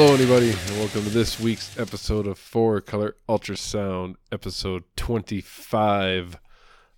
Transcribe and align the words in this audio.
Hello, 0.00 0.14
anybody, 0.14 0.48
and 0.48 0.78
welcome 0.78 1.04
to 1.04 1.10
this 1.10 1.38
week's 1.38 1.78
episode 1.78 2.26
of 2.26 2.38
Four 2.38 2.80
Color 2.80 3.16
Ultrasound, 3.28 4.14
episode 4.32 4.84
25. 4.96 6.38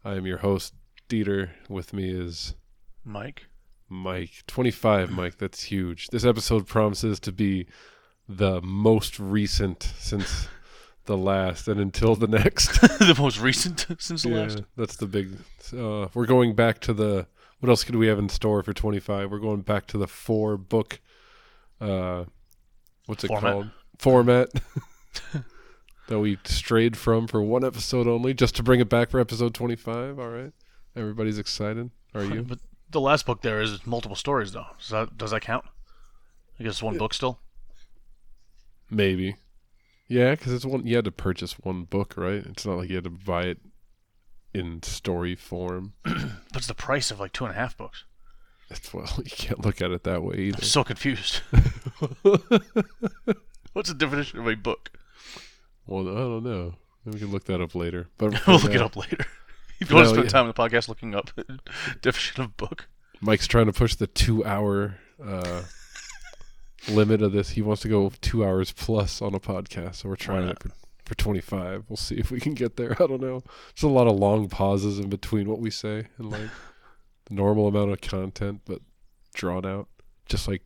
I 0.04 0.14
am 0.14 0.24
your 0.24 0.38
host, 0.38 0.74
Dieter. 1.08 1.50
With 1.68 1.92
me 1.92 2.08
is 2.08 2.54
Mike. 3.04 3.46
Mike. 3.88 4.44
25, 4.46 5.10
Mike. 5.10 5.38
That's 5.38 5.64
huge. 5.64 6.06
This 6.12 6.24
episode 6.24 6.68
promises 6.68 7.18
to 7.18 7.32
be 7.32 7.66
the 8.28 8.60
most 8.62 9.18
recent 9.18 9.92
since 9.98 10.46
the 11.06 11.16
last 11.16 11.66
and 11.66 11.80
until 11.80 12.14
the 12.14 12.28
next. 12.28 12.80
the 12.82 13.16
most 13.18 13.40
recent 13.40 13.84
since 13.98 14.22
the 14.22 14.28
yeah, 14.28 14.42
last. 14.42 14.62
that's 14.76 14.94
the 14.94 15.06
big. 15.06 15.38
Uh, 15.76 16.06
we're 16.14 16.26
going 16.26 16.54
back 16.54 16.78
to 16.82 16.92
the. 16.92 17.26
What 17.58 17.68
else 17.68 17.82
could 17.82 17.96
we 17.96 18.06
have 18.06 18.20
in 18.20 18.28
store 18.28 18.62
for 18.62 18.72
25? 18.72 19.28
We're 19.28 19.40
going 19.40 19.62
back 19.62 19.88
to 19.88 19.98
the 19.98 20.06
four 20.06 20.56
book. 20.56 21.00
Uh, 21.80 22.26
what's 23.06 23.24
it 23.24 23.28
Format. 23.28 23.52
called? 23.52 23.70
Format. 23.98 24.48
that 26.08 26.18
we 26.18 26.38
strayed 26.44 26.96
from 26.96 27.26
for 27.26 27.42
one 27.42 27.64
episode 27.64 28.06
only, 28.06 28.34
just 28.34 28.56
to 28.56 28.62
bring 28.62 28.80
it 28.80 28.88
back 28.88 29.10
for 29.10 29.20
episode 29.20 29.54
25. 29.54 30.18
All 30.18 30.28
right. 30.28 30.52
Everybody's 30.96 31.38
excited. 31.38 31.90
Are 32.14 32.24
you? 32.24 32.42
But 32.48 32.58
the 32.90 33.00
last 33.00 33.24
book 33.24 33.40
there 33.40 33.62
is 33.62 33.86
multiple 33.86 34.16
stories, 34.16 34.52
though. 34.52 34.66
Does 34.78 34.90
that 34.90 35.16
does 35.16 35.30
that 35.30 35.40
count? 35.40 35.64
I 36.60 36.64
guess 36.64 36.82
one 36.82 36.98
book 36.98 37.14
still. 37.14 37.40
Maybe. 38.90 39.36
Yeah, 40.08 40.32
because 40.32 40.52
it's 40.52 40.66
one. 40.66 40.86
You 40.86 40.96
had 40.96 41.06
to 41.06 41.12
purchase 41.12 41.54
one 41.54 41.84
book, 41.84 42.14
right? 42.16 42.44
It's 42.44 42.66
not 42.66 42.76
like 42.76 42.90
you 42.90 42.96
had 42.96 43.04
to 43.04 43.10
buy 43.10 43.44
it 43.44 43.58
in 44.52 44.82
story 44.82 45.34
form. 45.34 45.94
But 46.52 46.64
the 46.64 46.74
price 46.74 47.10
of 47.10 47.18
like 47.18 47.32
two 47.32 47.46
and 47.46 47.54
a 47.54 47.56
half 47.56 47.78
books. 47.78 48.04
It's 48.68 48.92
well, 48.92 49.10
you 49.16 49.30
can't 49.30 49.64
look 49.64 49.80
at 49.80 49.90
it 49.90 50.04
that 50.04 50.22
way 50.22 50.36
either. 50.36 50.58
I'm 50.58 50.64
so 50.64 50.84
confused. 50.84 51.40
What's 53.72 53.88
the 53.88 53.94
definition 53.96 54.40
of 54.40 54.46
a 54.46 54.56
book? 54.56 54.90
Well, 55.86 56.08
I 56.08 56.20
don't 56.20 56.44
know. 56.44 56.74
We 57.04 57.18
can 57.18 57.30
look 57.30 57.44
that 57.44 57.60
up 57.60 57.74
later. 57.74 58.08
But 58.18 58.34
we'll 58.46 58.58
look 58.58 58.74
it 58.74 58.82
up 58.82 58.96
later. 58.96 59.24
If 59.80 59.90
you 59.90 59.96
want 59.96 60.08
to 60.08 60.14
spend 60.14 60.24
yeah. 60.26 60.30
time 60.30 60.42
in 60.42 60.48
the 60.48 60.54
podcast 60.54 60.88
looking 60.88 61.14
up 61.14 61.30
definition 62.00 62.42
of 62.42 62.56
book, 62.56 62.88
Mike's 63.20 63.46
trying 63.46 63.66
to 63.66 63.72
push 63.72 63.94
the 63.94 64.06
two-hour 64.06 64.96
uh, 65.24 65.62
limit 66.88 67.22
of 67.22 67.32
this. 67.32 67.50
He 67.50 67.62
wants 67.62 67.82
to 67.82 67.88
go 67.88 68.12
two 68.20 68.44
hours 68.44 68.72
plus 68.72 69.22
on 69.22 69.34
a 69.34 69.40
podcast, 69.40 69.96
so 69.96 70.08
we're 70.08 70.16
trying 70.16 70.48
it 70.48 70.62
for, 70.62 70.70
for 71.04 71.14
twenty-five. 71.14 71.84
We'll 71.88 71.96
see 71.96 72.16
if 72.16 72.30
we 72.30 72.40
can 72.40 72.54
get 72.54 72.76
there. 72.76 72.92
I 72.92 73.06
don't 73.06 73.20
know. 73.20 73.42
There's 73.74 73.84
a 73.84 73.88
lot 73.88 74.08
of 74.08 74.16
long 74.16 74.48
pauses 74.48 74.98
in 74.98 75.08
between 75.08 75.48
what 75.48 75.60
we 75.60 75.70
say 75.70 76.06
and 76.18 76.30
like 76.30 76.50
the 77.26 77.34
normal 77.34 77.68
amount 77.68 77.92
of 77.92 78.00
content, 78.00 78.62
but 78.64 78.80
drawn 79.34 79.64
out, 79.64 79.88
just 80.26 80.48
like 80.48 80.62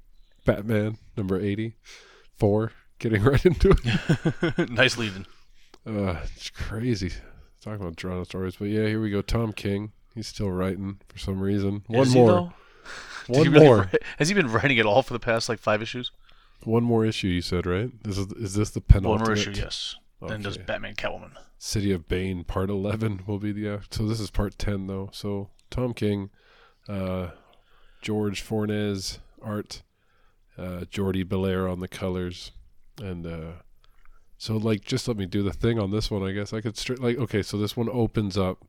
Batman 0.47 0.97
number 1.17 1.39
eighty-four. 1.39 2.73
Getting 2.99 3.23
right 3.25 3.45
into 3.45 3.75
it. 3.77 4.71
nice 4.71 4.97
lead-in. 4.97 5.27
Uh, 5.87 6.21
it's 6.35 6.49
crazy. 6.49 7.13
Talking 7.63 7.87
about 7.87 8.03
out 8.05 8.27
stories, 8.27 8.57
but 8.57 8.69
yeah, 8.69 8.87
here 8.87 9.01
we 9.03 9.11
go. 9.11 9.21
Tom 9.21 9.53
King. 9.53 9.93
He's 10.15 10.29
still 10.29 10.51
writing 10.51 10.99
for 11.09 11.19
some 11.19 11.39
reason. 11.41 11.83
One 11.89 12.07
Is 12.07 12.15
more. 12.15 12.31
though? 12.31 12.53
Did 13.27 13.35
he 13.35 13.39
One 13.41 13.51
really 13.53 13.67
more. 13.67 13.77
write- 13.79 14.03
has 14.19 14.29
he 14.29 14.35
been 14.35 14.51
writing 14.51 14.79
it 14.79 14.87
all 14.87 15.03
for 15.03 15.13
the 15.13 15.19
past 15.21 15.49
like 15.51 15.59
five 15.59 15.83
issues? 15.83 16.11
One 16.65 16.85
more 16.85 17.05
issue. 17.05 17.27
You 17.29 17.43
said 17.43 17.67
right? 17.67 17.91
This 18.03 18.17
is 18.17 18.33
is 18.33 18.55
this 18.55 18.71
the 18.71 18.81
penultimate? 18.81 19.21
One 19.21 19.29
more 19.29 19.37
issue, 19.37 19.53
yes. 19.55 19.97
Then 20.27 20.41
does 20.41 20.57
Batman 20.57 20.95
Catwoman. 20.95 21.33
City 21.59 21.93
of 21.93 22.09
Bane 22.09 22.45
Part 22.45 22.71
Eleven 22.71 23.23
will 23.27 23.39
be 23.39 23.53
the. 23.53 23.75
Uh, 23.75 23.79
so 23.91 24.07
this 24.07 24.21
is 24.21 24.31
Part 24.31 24.59
Ten 24.59 24.87
though. 24.87 25.11
So 25.13 25.51
Tom 25.71 25.93
King, 25.93 26.31
uh, 26.89 27.29
George 28.01 28.41
Fornes 28.41 29.19
art, 29.43 29.83
uh, 30.59 30.85
Jordie 30.91 31.25
Bellaire 31.25 31.71
on 31.71 31.81
the 31.81 31.89
colors, 31.89 32.53
and 33.03 33.27
uh, 33.27 33.53
so 34.39 34.57
like 34.57 34.85
just 34.85 35.07
let 35.09 35.17
me 35.17 35.27
do 35.27 35.43
the 35.43 35.53
thing 35.53 35.79
on 35.79 35.91
this 35.91 36.11
one. 36.11 36.23
I 36.23 36.33
guess 36.33 36.53
I 36.53 36.61
could 36.61 36.77
straight 36.77 37.01
like 37.01 37.19
okay. 37.19 37.43
So 37.43 37.57
this 37.59 37.77
one 37.77 37.89
opens 37.91 38.37
up 38.39 38.65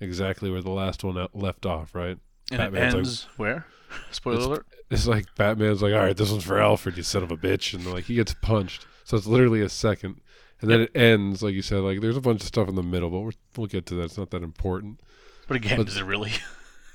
exactly 0.00 0.50
where 0.50 0.62
the 0.62 0.70
last 0.70 1.04
one 1.04 1.26
left 1.34 1.66
off. 1.66 1.94
Right. 1.94 2.18
And 2.50 2.58
Batman's 2.58 2.94
it 2.94 2.96
like- 2.96 3.06
ends 3.06 3.26
where? 3.36 3.66
Spoiler 4.10 4.36
It's- 4.36 4.46
alert. 4.46 4.66
It's 4.90 5.06
like 5.06 5.26
Batman's 5.36 5.82
like, 5.82 5.92
all 5.92 5.98
right, 6.00 6.16
this 6.16 6.30
one's 6.30 6.44
for 6.44 6.58
Alfred, 6.58 6.96
you 6.96 7.02
son 7.02 7.22
of 7.22 7.30
a 7.30 7.36
bitch, 7.36 7.74
and 7.74 7.84
like 7.92 8.04
he 8.04 8.14
gets 8.14 8.32
punched. 8.34 8.86
So 9.04 9.16
it's 9.18 9.26
literally 9.26 9.60
a 9.60 9.68
second, 9.68 10.20
and 10.62 10.70
then 10.70 10.80
it 10.82 10.90
ends 10.96 11.42
like 11.42 11.52
you 11.54 11.60
said. 11.62 11.80
Like 11.80 12.00
there's 12.00 12.16
a 12.16 12.22
bunch 12.22 12.40
of 12.40 12.46
stuff 12.46 12.68
in 12.68 12.74
the 12.74 12.82
middle, 12.82 13.10
but 13.10 13.20
we're, 13.20 13.32
we'll 13.56 13.66
get 13.66 13.84
to 13.86 13.94
that. 13.96 14.04
It's 14.04 14.16
not 14.18 14.30
that 14.30 14.42
important. 14.42 15.00
But 15.46 15.56
again, 15.58 15.76
But- 15.76 15.88
is 15.88 15.96
it 15.98 16.04
really? 16.04 16.32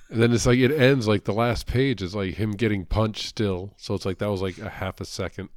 And 0.09 0.21
then 0.21 0.31
it's 0.31 0.45
like 0.45 0.59
it 0.59 0.71
ends 0.71 1.07
like 1.07 1.23
the 1.23 1.33
last 1.33 1.65
page 1.65 2.01
is 2.01 2.13
like 2.13 2.35
him 2.35 2.51
getting 2.51 2.85
punched 2.85 3.25
still. 3.25 3.73
So 3.77 3.93
it's 3.93 4.05
like 4.05 4.19
that 4.19 4.29
was 4.29 4.41
like 4.41 4.57
a 4.59 4.69
half 4.69 5.01
a 5.01 5.05
second, 5.05 5.49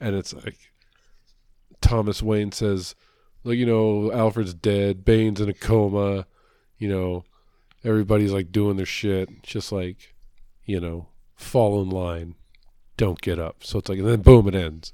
and 0.00 0.14
it's 0.14 0.32
like 0.32 0.56
Thomas 1.80 2.22
Wayne 2.22 2.52
says, 2.52 2.94
like 3.44 3.58
you 3.58 3.66
know, 3.66 4.12
Alfred's 4.12 4.54
dead, 4.54 5.04
Bane's 5.04 5.40
in 5.40 5.48
a 5.48 5.54
coma, 5.54 6.26
you 6.78 6.88
know, 6.88 7.24
everybody's 7.84 8.32
like 8.32 8.52
doing 8.52 8.76
their 8.76 8.86
shit, 8.86 9.42
just 9.42 9.70
like, 9.72 10.14
you 10.64 10.80
know, 10.80 11.08
fall 11.34 11.82
in 11.82 11.90
line, 11.90 12.36
don't 12.96 13.20
get 13.20 13.38
up. 13.38 13.64
So 13.64 13.78
it's 13.78 13.88
like, 13.88 13.98
and 13.98 14.08
then 14.08 14.22
boom, 14.22 14.48
it 14.48 14.54
ends. 14.54 14.92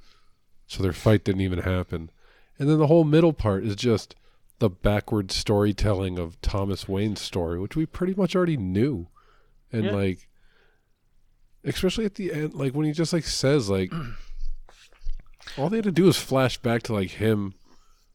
So 0.67 0.83
their 0.83 0.93
fight 0.93 1.25
didn't 1.25 1.43
even 1.43 1.61
happen, 1.61 2.11
and 2.59 2.69
then 2.69 2.79
the 2.79 2.89
whole 2.89 3.05
middle 3.05 3.33
part 3.33 3.65
is 3.65 3.77
just 3.77 4.17
the 4.59 4.71
backward 4.71 5.31
storytelling 5.33 6.19
of 6.19 6.41
Thomas 6.41 6.89
Wayne's 6.89 7.21
story, 7.21 7.59
which 7.59 7.77
we 7.77 7.87
pretty 7.87 8.15
much 8.15 8.35
already 8.37 8.57
knew, 8.57 9.09
and 9.73 9.85
Yeah. 9.87 9.93
like, 9.93 10.29
especially 11.65 12.05
at 12.05 12.15
the 12.15 12.33
end, 12.33 12.55
like 12.55 12.75
when 12.75 12.87
he 12.87 12.93
just 12.93 13.13
like 13.13 13.25
says 13.25 13.69
like, 13.69 13.93
all 15.59 15.69
they 15.69 15.79
had 15.79 15.85
to 15.85 15.93
do 15.93 16.05
was 16.05 16.17
flash 16.17 16.59
back 16.59 16.83
to 16.85 16.93
like 16.93 17.13
him 17.13 17.55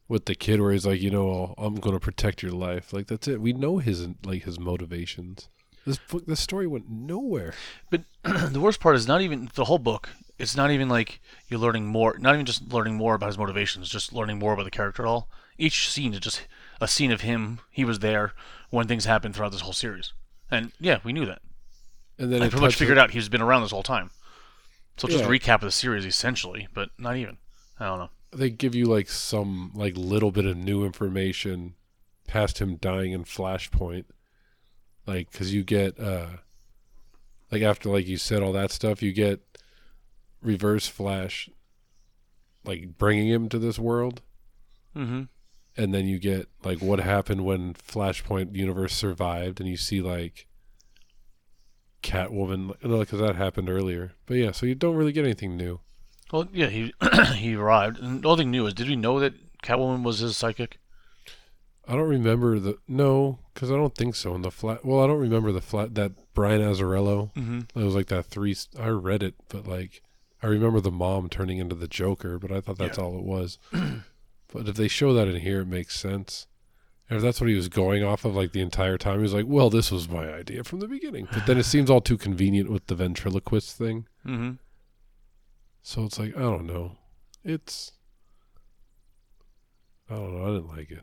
with 0.08 0.24
the 0.24 0.34
kid, 0.34 0.60
where 0.60 0.72
he's 0.72 0.86
like, 0.86 1.00
you 1.00 1.10
know, 1.10 1.54
I'm 1.56 1.76
going 1.76 1.94
to 1.94 2.00
protect 2.00 2.42
your 2.42 2.52
life. 2.52 2.92
Like 2.92 3.06
that's 3.06 3.28
it. 3.28 3.40
We 3.40 3.52
know 3.52 3.78
his 3.78 4.08
like 4.24 4.44
his 4.44 4.58
motivations. 4.58 5.48
This 5.86 5.98
book, 5.98 6.26
this 6.26 6.40
story 6.40 6.66
went 6.66 6.90
nowhere. 6.90 7.54
But 7.90 8.02
the 8.24 8.60
worst 8.60 8.80
part 8.80 8.96
is 8.96 9.06
not 9.08 9.22
even 9.22 9.50
the 9.54 9.64
whole 9.64 9.78
book. 9.78 10.10
It's 10.38 10.56
not 10.56 10.70
even 10.70 10.88
like 10.88 11.20
you're 11.48 11.60
learning 11.60 11.86
more. 11.86 12.16
Not 12.18 12.34
even 12.34 12.46
just 12.46 12.72
learning 12.72 12.96
more 12.96 13.14
about 13.14 13.28
his 13.28 13.38
motivations. 13.38 13.88
Just 13.88 14.12
learning 14.12 14.38
more 14.38 14.52
about 14.52 14.64
the 14.64 14.70
character 14.70 15.02
at 15.02 15.08
all. 15.08 15.28
Each 15.60 15.88
scene 15.90 16.12
is 16.14 16.20
just 16.20 16.46
a 16.80 16.88
scene 16.88 17.12
of 17.12 17.20
him. 17.20 17.60
He 17.70 17.84
was 17.84 17.98
there 17.98 18.32
when 18.70 18.86
things 18.88 19.04
happened 19.04 19.34
throughout 19.36 19.52
this 19.52 19.60
whole 19.60 19.72
series. 19.72 20.12
And 20.50 20.72
yeah, 20.80 20.98
we 21.04 21.12
knew 21.12 21.26
that. 21.26 21.42
And 22.18 22.32
then 22.32 22.42
I 22.42 22.48
pretty 22.48 22.64
much 22.64 22.74
figured 22.76 22.98
out 22.98 23.10
he's 23.10 23.28
been 23.28 23.40
around 23.42 23.62
this 23.62 23.70
whole 23.70 23.82
time. 23.82 24.10
So 24.96 25.06
just 25.08 25.20
Yeah. 25.20 25.26
a 25.26 25.30
recap 25.30 25.54
of 25.56 25.60
the 25.62 25.70
series 25.70 26.04
essentially, 26.04 26.68
but 26.74 26.90
not 26.98 27.16
even. 27.16 27.38
I 27.78 27.86
don't 27.86 27.98
know. 27.98 28.10
they 28.32 28.50
give 28.50 28.74
you 28.74 28.84
like 28.86 29.08
some 29.08 29.70
like 29.74 29.96
little 29.96 30.30
bit 30.30 30.44
of 30.46 30.56
new 30.56 30.84
information 30.84 31.74
past 32.26 32.60
him 32.60 32.76
dying 32.76 33.12
in 33.12 33.24
Flashpoint, 33.24 34.04
like 35.06 35.30
because 35.32 35.52
you 35.54 35.64
get 35.64 35.98
uh 35.98 36.26
like 37.50 37.62
after 37.62 37.88
like 37.88 38.06
you 38.06 38.16
said 38.18 38.42
all 38.42 38.52
that 38.52 38.70
stuff, 38.70 39.02
you 39.02 39.12
get 39.12 39.40
Reverse 40.42 40.86
Flash 40.86 41.48
like 42.64 42.96
bringing 42.98 43.28
him 43.28 43.48
to 43.48 43.58
this 43.58 43.78
world, 43.78 44.20
Mm-hmm. 44.96 45.22
And 45.80 45.94
then 45.94 46.06
you 46.06 46.18
get 46.18 46.48
like 46.62 46.82
what 46.82 47.00
happened 47.00 47.44
when 47.44 47.74
Flashpoint 47.74 48.54
universe 48.54 48.92
survived, 48.94 49.60
and 49.60 49.68
you 49.68 49.76
see 49.76 50.02
like 50.02 50.46
Catwoman, 52.02 52.78
because 52.80 53.20
that 53.20 53.36
happened 53.36 53.70
earlier. 53.70 54.12
But 54.26 54.34
yeah, 54.34 54.52
so 54.52 54.66
you 54.66 54.74
don't 54.74 54.96
really 54.96 55.12
get 55.12 55.24
anything 55.24 55.56
new. 55.56 55.80
Well, 56.32 56.48
yeah, 56.52 56.66
he 56.66 56.92
he 57.34 57.54
arrived, 57.54 57.98
and 57.98 58.22
the 58.22 58.28
only 58.28 58.44
thing 58.44 58.50
new 58.50 58.66
is, 58.66 58.74
did 58.74 58.88
we 58.88 58.96
know 58.96 59.18
that 59.20 59.34
Catwoman 59.62 60.02
was 60.02 60.18
his 60.18 60.36
psychic? 60.36 60.78
I 61.88 61.94
don't 61.94 62.08
remember 62.08 62.58
the 62.58 62.78
no, 62.86 63.38
because 63.54 63.70
I 63.70 63.74
don't 63.74 63.94
think 63.94 64.14
so. 64.14 64.34
In 64.34 64.42
the 64.42 64.50
flat, 64.50 64.84
well, 64.84 65.02
I 65.02 65.06
don't 65.06 65.18
remember 65.18 65.50
the 65.50 65.60
flat 65.60 65.94
that 65.94 66.12
Brian 66.34 66.60
Azzarello. 66.60 67.32
Mm-hmm. 67.34 67.78
It 67.78 67.84
was 67.84 67.94
like 67.94 68.06
that 68.08 68.26
three. 68.26 68.54
I 68.78 68.88
read 68.88 69.22
it, 69.22 69.34
but 69.48 69.66
like 69.66 70.02
I 70.42 70.46
remember 70.46 70.80
the 70.80 70.90
mom 70.90 71.28
turning 71.28 71.58
into 71.58 71.74
the 71.74 71.88
Joker, 71.88 72.38
but 72.38 72.52
I 72.52 72.60
thought 72.60 72.78
that's 72.78 72.98
all 72.98 73.16
it 73.16 73.24
was. 73.24 73.58
but 74.52 74.68
if 74.68 74.76
they 74.76 74.88
show 74.88 75.12
that 75.14 75.28
in 75.28 75.36
here, 75.36 75.60
it 75.60 75.66
makes 75.66 75.98
sense. 75.98 76.46
And 77.08 77.16
if 77.16 77.22
that's 77.22 77.40
what 77.40 77.50
he 77.50 77.56
was 77.56 77.68
going 77.68 78.04
off 78.04 78.24
of, 78.24 78.36
like 78.36 78.52
the 78.52 78.60
entire 78.60 78.96
time, 78.96 79.16
he 79.16 79.22
was 79.22 79.34
like, 79.34 79.46
"Well, 79.48 79.68
this 79.68 79.90
was 79.90 80.08
my 80.08 80.32
idea 80.32 80.62
from 80.62 80.78
the 80.78 80.86
beginning." 80.86 81.28
But 81.32 81.46
then 81.46 81.58
it 81.58 81.64
seems 81.66 81.90
all 81.90 82.00
too 82.00 82.16
convenient 82.16 82.70
with 82.70 82.86
the 82.86 82.94
ventriloquist 82.94 83.76
thing. 83.76 84.06
Mm-hmm. 84.24 84.52
So 85.82 86.04
it's 86.04 86.18
like 86.18 86.36
I 86.36 86.40
don't 86.40 86.66
know. 86.66 86.92
It's 87.44 87.92
I 90.08 90.14
don't 90.14 90.36
know. 90.36 90.44
I 90.44 90.54
didn't 90.54 90.76
like 90.76 90.90
it. 90.90 91.02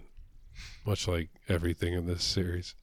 Much 0.86 1.08
like 1.08 1.30
everything 1.50 1.94
in 1.94 2.08
this 2.08 2.24
series. 2.24 2.76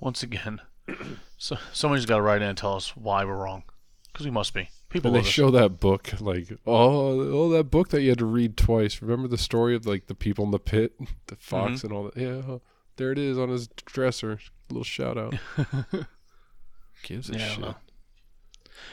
Once 0.00 0.22
again, 0.22 0.60
so 1.38 1.56
somebody's 1.72 2.06
got 2.06 2.16
to 2.16 2.22
write 2.22 2.42
in 2.42 2.48
and 2.48 2.58
tell 2.58 2.74
us 2.74 2.96
why 2.96 3.24
we're 3.24 3.36
wrong, 3.36 3.64
because 4.12 4.26
we 4.26 4.30
must 4.30 4.52
be. 4.52 4.68
People 4.96 5.14
And 5.16 5.24
they 5.24 5.28
show 5.28 5.50
that 5.50 5.80
book, 5.80 6.12
like, 6.20 6.48
oh, 6.66 7.20
oh, 7.20 7.48
that 7.50 7.70
book 7.70 7.88
that 7.90 8.02
you 8.02 8.10
had 8.10 8.18
to 8.18 8.24
read 8.26 8.56
twice. 8.56 9.00
Remember 9.02 9.28
the 9.28 9.38
story 9.38 9.74
of 9.74 9.86
like 9.86 10.06
the 10.06 10.14
people 10.14 10.44
in 10.44 10.50
the 10.50 10.58
pit, 10.58 10.92
the 11.26 11.36
fox 11.36 11.78
Mm-hmm. 11.78 11.86
and 11.86 11.96
all 11.96 12.04
that? 12.04 12.16
Yeah, 12.16 12.58
there 12.96 13.12
it 13.12 13.18
is 13.18 13.38
on 13.38 13.48
his 13.50 13.68
dresser. 13.68 14.38
little 14.70 14.84
shout 14.84 15.16
out. 15.18 15.34
Gives 17.02 17.30
a 17.30 17.34
Yeah, 17.38 17.48
shit. 17.48 17.74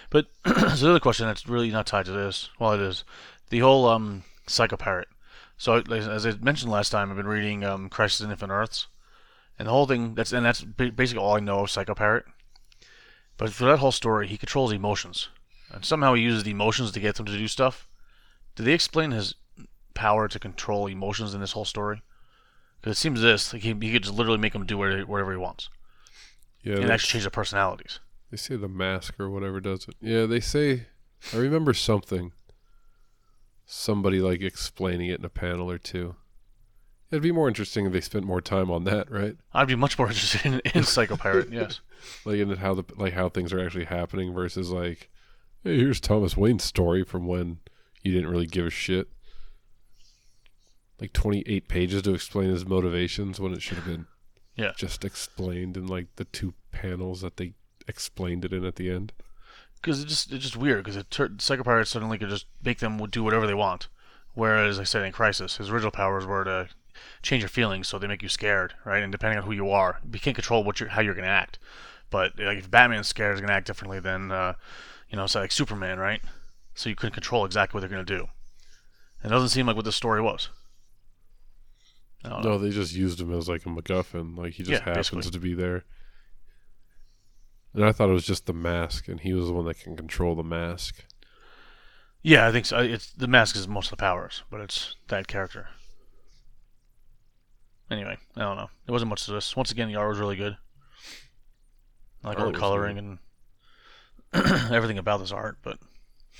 But 0.09 0.27
so 0.45 0.53
the 0.53 0.89
other 0.91 0.99
question 0.99 1.25
that's 1.27 1.47
really 1.47 1.69
not 1.71 1.87
tied 1.87 2.05
to 2.05 2.11
this, 2.11 2.49
well, 2.59 2.73
it 2.73 2.81
is 2.81 3.03
the 3.49 3.59
whole 3.59 3.87
um, 3.87 4.23
Psycho-Pirate. 4.47 5.07
So 5.57 5.75
as 5.91 6.25
I 6.25 6.31
mentioned 6.41 6.71
last 6.71 6.89
time, 6.89 7.09
I've 7.09 7.17
been 7.17 7.27
reading 7.27 7.63
um, 7.63 7.89
Crisis 7.89 8.21
in 8.21 8.31
Infinite 8.31 8.53
Earths, 8.53 8.87
and 9.57 9.67
the 9.67 9.71
whole 9.71 9.85
thing 9.87 10.15
that's 10.15 10.33
and 10.33 10.45
that's 10.45 10.63
basically 10.63 11.23
all 11.23 11.35
I 11.35 11.39
know 11.39 11.59
of 11.59 11.69
Psycho-Pirate. 11.71 12.25
But 13.37 13.51
through 13.53 13.69
that 13.69 13.79
whole 13.79 13.91
story, 13.91 14.27
he 14.27 14.37
controls 14.37 14.71
emotions, 14.71 15.29
and 15.73 15.83
somehow 15.83 16.13
he 16.13 16.21
uses 16.23 16.43
the 16.43 16.51
emotions 16.51 16.91
to 16.91 16.99
get 16.99 17.15
them 17.15 17.25
to 17.25 17.37
do 17.37 17.47
stuff. 17.47 17.87
Did 18.55 18.63
they 18.65 18.73
explain 18.73 19.11
his 19.11 19.35
power 19.93 20.27
to 20.27 20.39
control 20.39 20.87
emotions 20.87 21.33
in 21.33 21.41
this 21.41 21.51
whole 21.53 21.65
story? 21.65 22.01
Because 22.79 22.97
it 22.97 22.99
seems 22.99 23.21
this 23.21 23.53
like 23.53 23.61
he, 23.63 23.73
he 23.81 23.91
could 23.91 24.03
just 24.03 24.15
literally 24.15 24.37
make 24.39 24.53
them 24.53 24.65
do 24.65 24.77
whatever, 24.77 25.05
whatever 25.05 25.31
he 25.31 25.37
wants, 25.37 25.69
Yeah, 26.63 26.75
and 26.77 26.91
actually 26.91 27.11
change 27.13 27.23
their 27.23 27.31
personalities. 27.31 27.99
they 28.29 28.37
say 28.37 28.55
the 28.55 28.67
mask 28.67 29.19
or 29.19 29.29
whatever 29.29 29.59
does 29.59 29.87
it. 29.87 29.95
Yeah, 30.01 30.25
they 30.25 30.39
say. 30.39 30.87
I 31.33 31.37
remember 31.37 31.73
something. 31.73 32.33
Somebody 33.65 34.19
like 34.19 34.41
explaining 34.41 35.07
it 35.09 35.19
in 35.19 35.25
a 35.25 35.29
panel 35.29 35.71
or 35.71 35.77
two. 35.77 36.15
It'd 37.09 37.23
be 37.23 37.31
more 37.31 37.47
interesting 37.47 37.85
if 37.85 37.93
they 37.93 38.01
spent 38.01 38.25
more 38.25 38.41
time 38.41 38.69
on 38.71 38.83
that, 38.85 39.09
right? 39.09 39.37
I'd 39.53 39.67
be 39.67 39.75
much 39.75 39.97
more 39.97 40.07
interested 40.09 40.45
in, 40.45 40.61
in 40.73 40.83
Psycho-Pirate. 40.83 41.51
yes. 41.51 41.79
Like 42.25 42.35
in 42.39 42.49
how 42.57 42.73
the 42.73 42.83
like 42.97 43.13
how 43.13 43.29
things 43.29 43.53
are 43.53 43.65
actually 43.65 43.85
happening 43.85 44.33
versus 44.33 44.69
like, 44.69 45.09
hey, 45.63 45.77
here's 45.77 45.99
Thomas 45.99 46.35
Wayne's 46.37 46.63
story 46.63 47.03
from 47.03 47.25
when 47.27 47.59
you 48.01 48.11
didn't 48.11 48.29
really 48.29 48.45
give 48.47 48.65
a 48.65 48.69
shit. 48.69 49.07
Like 50.99 51.13
twenty 51.13 51.43
eight 51.47 51.67
pages 51.67 52.01
to 52.03 52.13
explain 52.13 52.49
his 52.49 52.65
motivations 52.65 53.39
when 53.39 53.53
it 53.53 53.61
should 53.61 53.77
have 53.77 53.85
been 53.85 54.05
Yeah. 54.55 54.71
just 54.77 55.03
explained 55.03 55.75
in 55.75 55.87
like 55.87 56.07
the 56.15 56.25
two 56.25 56.53
panels 56.71 57.21
that 57.21 57.37
they 57.37 57.53
explained 57.87 58.45
it 58.45 58.53
in 58.53 58.63
at 58.63 58.75
the 58.77 58.89
end. 58.89 59.11
because 59.81 60.01
it 60.01 60.07
just 60.07 60.31
it's 60.31 60.43
just 60.43 60.55
weird 60.55 60.83
because 60.85 61.03
tur- 61.09 61.31
psychopirates 61.39 61.89
suddenly 61.89 62.17
could 62.17 62.29
just 62.29 62.45
make 62.63 62.79
them 62.79 62.97
do 63.09 63.23
whatever 63.23 63.45
they 63.47 63.53
want, 63.53 63.89
whereas 64.33 64.77
like 64.77 64.83
I 64.83 64.85
said 64.85 65.03
in 65.05 65.11
Crisis, 65.11 65.57
his 65.57 65.69
original 65.69 65.91
powers 65.91 66.25
were 66.25 66.45
to 66.45 66.69
change 67.21 67.41
your 67.41 67.49
feelings 67.49 67.87
so 67.89 67.97
they 67.99 68.07
make 68.07 68.21
you 68.21 68.29
scared, 68.29 68.75
right? 68.85 69.03
And 69.03 69.11
depending 69.11 69.39
on 69.39 69.45
who 69.45 69.51
you 69.51 69.69
are, 69.71 69.99
you 70.13 70.19
can't 70.19 70.35
control 70.35 70.63
what 70.63 70.79
you're 70.79 70.89
how 70.89 71.01
you're 71.01 71.15
gonna 71.15 71.27
act. 71.27 71.59
But 72.09 72.39
like 72.39 72.59
if 72.59 72.71
Batman's 72.71 73.07
scared, 73.07 73.33
he's 73.35 73.41
gonna 73.41 73.51
act 73.53 73.67
differently 73.67 73.99
than 73.99 74.31
uh, 74.31 74.53
you 75.13 75.17
know, 75.17 75.27
so 75.27 75.41
like 75.41 75.51
Superman, 75.51 75.99
right? 75.99 76.21
So 76.73 76.89
you 76.89 76.95
couldn't 76.95 77.13
control 77.13 77.45
exactly 77.45 77.77
what 77.77 77.81
they're 77.81 77.89
gonna 77.89 78.03
do. 78.03 78.27
And 79.21 79.31
it 79.31 79.35
doesn't 79.35 79.49
seem 79.49 79.67
like 79.67 79.75
what 79.75 79.85
the 79.85 79.91
story 79.91 80.23
was. 80.23 80.49
Don't 82.23 82.43
know. 82.43 82.49
No, 82.53 82.57
they 82.57 82.71
just 82.71 82.95
used 82.95 83.21
him 83.21 83.31
as 83.31 83.47
like 83.47 83.63
a 83.67 83.69
MacGuffin. 83.69 84.35
Like 84.35 84.53
he 84.53 84.63
just 84.63 84.81
Yeah, 84.81 84.89
happens 84.89 85.11
basically. 85.11 85.29
to 85.29 85.39
be 85.39 85.53
there. 85.53 85.83
And 87.75 87.85
I 87.85 87.91
thought 87.91 88.09
it 88.09 88.13
was 88.13 88.25
just 88.25 88.47
the 88.47 88.53
mask, 88.53 89.07
and 89.07 89.19
he 89.19 89.33
was 89.33 89.45
the 89.45 89.53
one 89.53 89.65
that 89.65 89.79
can 89.79 89.95
control 89.95 90.33
the 90.33 90.43
mask. 90.43 91.05
Yeah, 92.23 92.47
I 92.47 92.51
think 92.51 92.65
so. 92.65 92.79
It's 92.79 93.11
the 93.11 93.27
mask 93.27 93.55
is 93.55 93.67
most 93.67 93.91
of 93.91 93.97
the 93.97 94.01
powers, 94.01 94.41
but 94.49 94.61
it's 94.61 94.95
that 95.09 95.27
character. 95.27 95.67
Anyway, 97.91 98.17
I 98.35 98.39
don't 98.39 98.57
know. 98.57 98.69
It 98.87 98.91
wasn't 98.91 99.09
much 99.09 99.25
to 99.25 99.31
this. 99.31 99.55
Once 99.55 99.69
again, 99.69 99.89
the 99.89 99.95
art 99.95 100.09
was 100.09 100.19
really 100.19 100.37
good. 100.37 100.57
I 102.23 102.29
like 102.29 102.39
all 102.39 102.51
the 102.51 102.57
coloring 102.57 102.97
and 102.97 103.19
everything 104.71 104.97
about 104.97 105.19
this 105.19 105.31
art, 105.31 105.57
but 105.61 105.77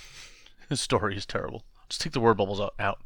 his 0.70 0.82
story 0.82 1.16
is 1.16 1.26
terrible. 1.26 1.64
Just 1.90 2.02
take 2.02 2.14
the 2.14 2.20
word 2.20 2.38
bubbles 2.38 2.62
out. 2.80 3.02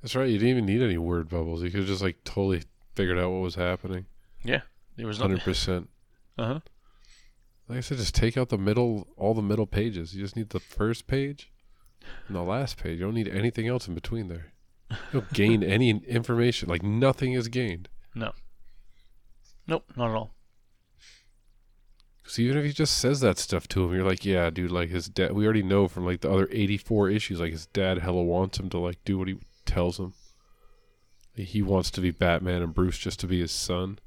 That's 0.00 0.16
right. 0.16 0.28
You 0.28 0.38
didn't 0.38 0.50
even 0.50 0.66
need 0.66 0.82
any 0.82 0.98
word 0.98 1.28
bubbles. 1.28 1.62
You 1.62 1.70
could 1.70 1.80
have 1.80 1.88
just 1.88 2.02
like 2.02 2.24
totally 2.24 2.62
figured 2.94 3.18
out 3.18 3.30
what 3.30 3.42
was 3.42 3.54
happening. 3.54 4.06
Yeah, 4.42 4.62
there 4.96 5.06
was. 5.06 5.18
Hundred 5.18 5.40
percent. 5.40 5.88
Uh 6.38 6.46
huh. 6.46 6.60
Like 7.68 7.76
I 7.76 7.80
said, 7.82 7.98
just 7.98 8.14
take 8.14 8.38
out 8.38 8.48
the 8.48 8.56
middle, 8.56 9.06
all 9.18 9.34
the 9.34 9.42
middle 9.42 9.66
pages. 9.66 10.14
You 10.14 10.22
just 10.22 10.34
need 10.34 10.48
the 10.48 10.58
first 10.60 11.06
page 11.06 11.52
and 12.26 12.34
the 12.34 12.42
last 12.42 12.78
page. 12.78 12.98
You 12.98 13.04
don't 13.04 13.14
need 13.14 13.28
anything 13.28 13.68
else 13.68 13.86
in 13.86 13.94
between 13.94 14.28
there. 14.28 14.52
You 14.90 14.96
don't 15.20 15.32
gain 15.34 15.62
any 15.62 15.90
information. 15.90 16.70
Like 16.70 16.82
nothing 16.82 17.34
is 17.34 17.48
gained. 17.48 17.90
No. 18.14 18.32
Nope, 19.66 19.84
not 19.94 20.08
at 20.08 20.16
all. 20.16 20.34
Because 22.32 22.44
even 22.46 22.56
if 22.56 22.64
he 22.64 22.72
just 22.72 22.96
says 22.96 23.20
that 23.20 23.36
stuff 23.36 23.68
to 23.68 23.84
him, 23.84 23.92
you're 23.92 24.08
like, 24.08 24.24
yeah, 24.24 24.48
dude, 24.48 24.70
like 24.70 24.88
his 24.88 25.06
dad. 25.06 25.32
We 25.32 25.44
already 25.44 25.62
know 25.62 25.86
from 25.86 26.06
like 26.06 26.22
the 26.22 26.32
other 26.32 26.48
84 26.50 27.10
issues, 27.10 27.40
like 27.40 27.52
his 27.52 27.66
dad 27.66 27.98
hella 27.98 28.22
wants 28.22 28.58
him 28.58 28.70
to 28.70 28.78
like 28.78 29.04
do 29.04 29.18
what 29.18 29.28
he 29.28 29.36
tells 29.66 30.00
him. 30.00 30.14
He 31.34 31.60
wants 31.60 31.90
to 31.90 32.00
be 32.00 32.10
Batman 32.10 32.62
and 32.62 32.72
Bruce 32.72 32.96
just 32.96 33.20
to 33.20 33.26
be 33.26 33.40
his 33.40 33.52
son. 33.52 33.98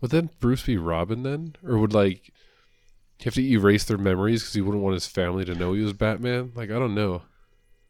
Would 0.00 0.10
then 0.10 0.30
Bruce 0.40 0.62
be 0.62 0.78
Robin 0.78 1.22
then, 1.22 1.56
or 1.62 1.76
would 1.76 1.92
like 1.92 2.32
have 3.22 3.34
to 3.34 3.46
erase 3.46 3.84
their 3.84 3.98
memories 3.98 4.40
because 4.40 4.54
he 4.54 4.62
wouldn't 4.62 4.82
want 4.82 4.94
his 4.94 5.06
family 5.06 5.44
to 5.44 5.54
know 5.54 5.74
he 5.74 5.82
was 5.82 5.92
Batman? 5.92 6.52
Like 6.54 6.70
I 6.70 6.78
don't 6.78 6.94
know. 6.94 7.24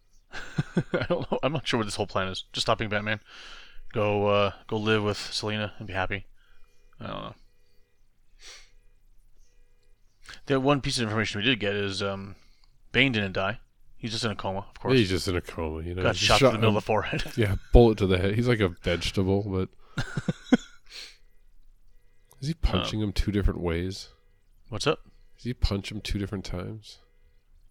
I 0.32 1.06
don't 1.08 1.30
know. 1.30 1.38
I'm 1.44 1.52
not 1.52 1.68
sure 1.68 1.78
what 1.78 1.84
this 1.86 1.94
whole 1.94 2.08
plan 2.08 2.26
is. 2.26 2.42
Just 2.52 2.64
stop 2.64 2.78
being 2.78 2.90
Batman. 2.90 3.20
Go, 3.92 4.26
uh, 4.26 4.52
go 4.66 4.78
live 4.78 5.04
with 5.04 5.16
Selena 5.16 5.74
and 5.78 5.86
be 5.86 5.94
happy. 5.94 6.26
I 6.98 7.06
don't 7.06 7.22
know. 7.22 7.34
The 10.46 10.60
one 10.60 10.80
piece 10.80 10.98
of 10.98 11.04
information 11.04 11.40
we 11.40 11.44
did 11.46 11.60
get 11.60 11.74
is 11.74 12.02
um, 12.02 12.36
Bane 12.92 13.12
didn't 13.12 13.32
die. 13.32 13.58
He's 13.96 14.12
just 14.12 14.24
in 14.24 14.30
a 14.30 14.36
coma, 14.36 14.60
of 14.60 14.78
course. 14.80 14.94
He's 14.94 15.08
just 15.08 15.26
in 15.28 15.36
a 15.36 15.40
coma, 15.40 15.82
you 15.82 15.94
know. 15.94 16.02
Got 16.02 16.14
Just 16.14 16.38
shot, 16.38 16.42
in 16.42 16.46
the 16.52 16.58
middle 16.58 16.70
him- 16.70 16.76
of 16.76 16.82
the 16.84 16.86
forehead. 16.86 17.24
Yeah, 17.36 17.56
bullet 17.72 17.98
to 17.98 18.06
the 18.06 18.18
head. 18.18 18.34
He's 18.36 18.46
like 18.48 18.60
a 18.60 18.68
vegetable, 18.68 19.42
but 19.42 19.68
is 22.40 22.48
he 22.48 22.54
punching 22.54 23.00
him 23.00 23.12
two 23.12 23.32
different 23.32 23.60
ways? 23.60 24.08
What's 24.68 24.86
up? 24.86 25.00
Does 25.36 25.44
he 25.44 25.54
punch 25.54 25.90
him 25.90 26.00
two 26.00 26.18
different 26.18 26.44
times? 26.44 26.98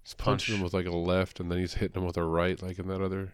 He's 0.03 0.13
punching 0.13 0.53
Punch. 0.53 0.59
him 0.59 0.63
with 0.63 0.73
like 0.73 0.85
a 0.85 0.95
left, 0.97 1.39
and 1.39 1.51
then 1.51 1.59
he's 1.59 1.75
hitting 1.75 2.01
him 2.01 2.05
with 2.07 2.17
a 2.17 2.23
right, 2.23 2.61
like 2.61 2.79
in 2.79 2.87
that 2.87 3.01
other. 3.01 3.33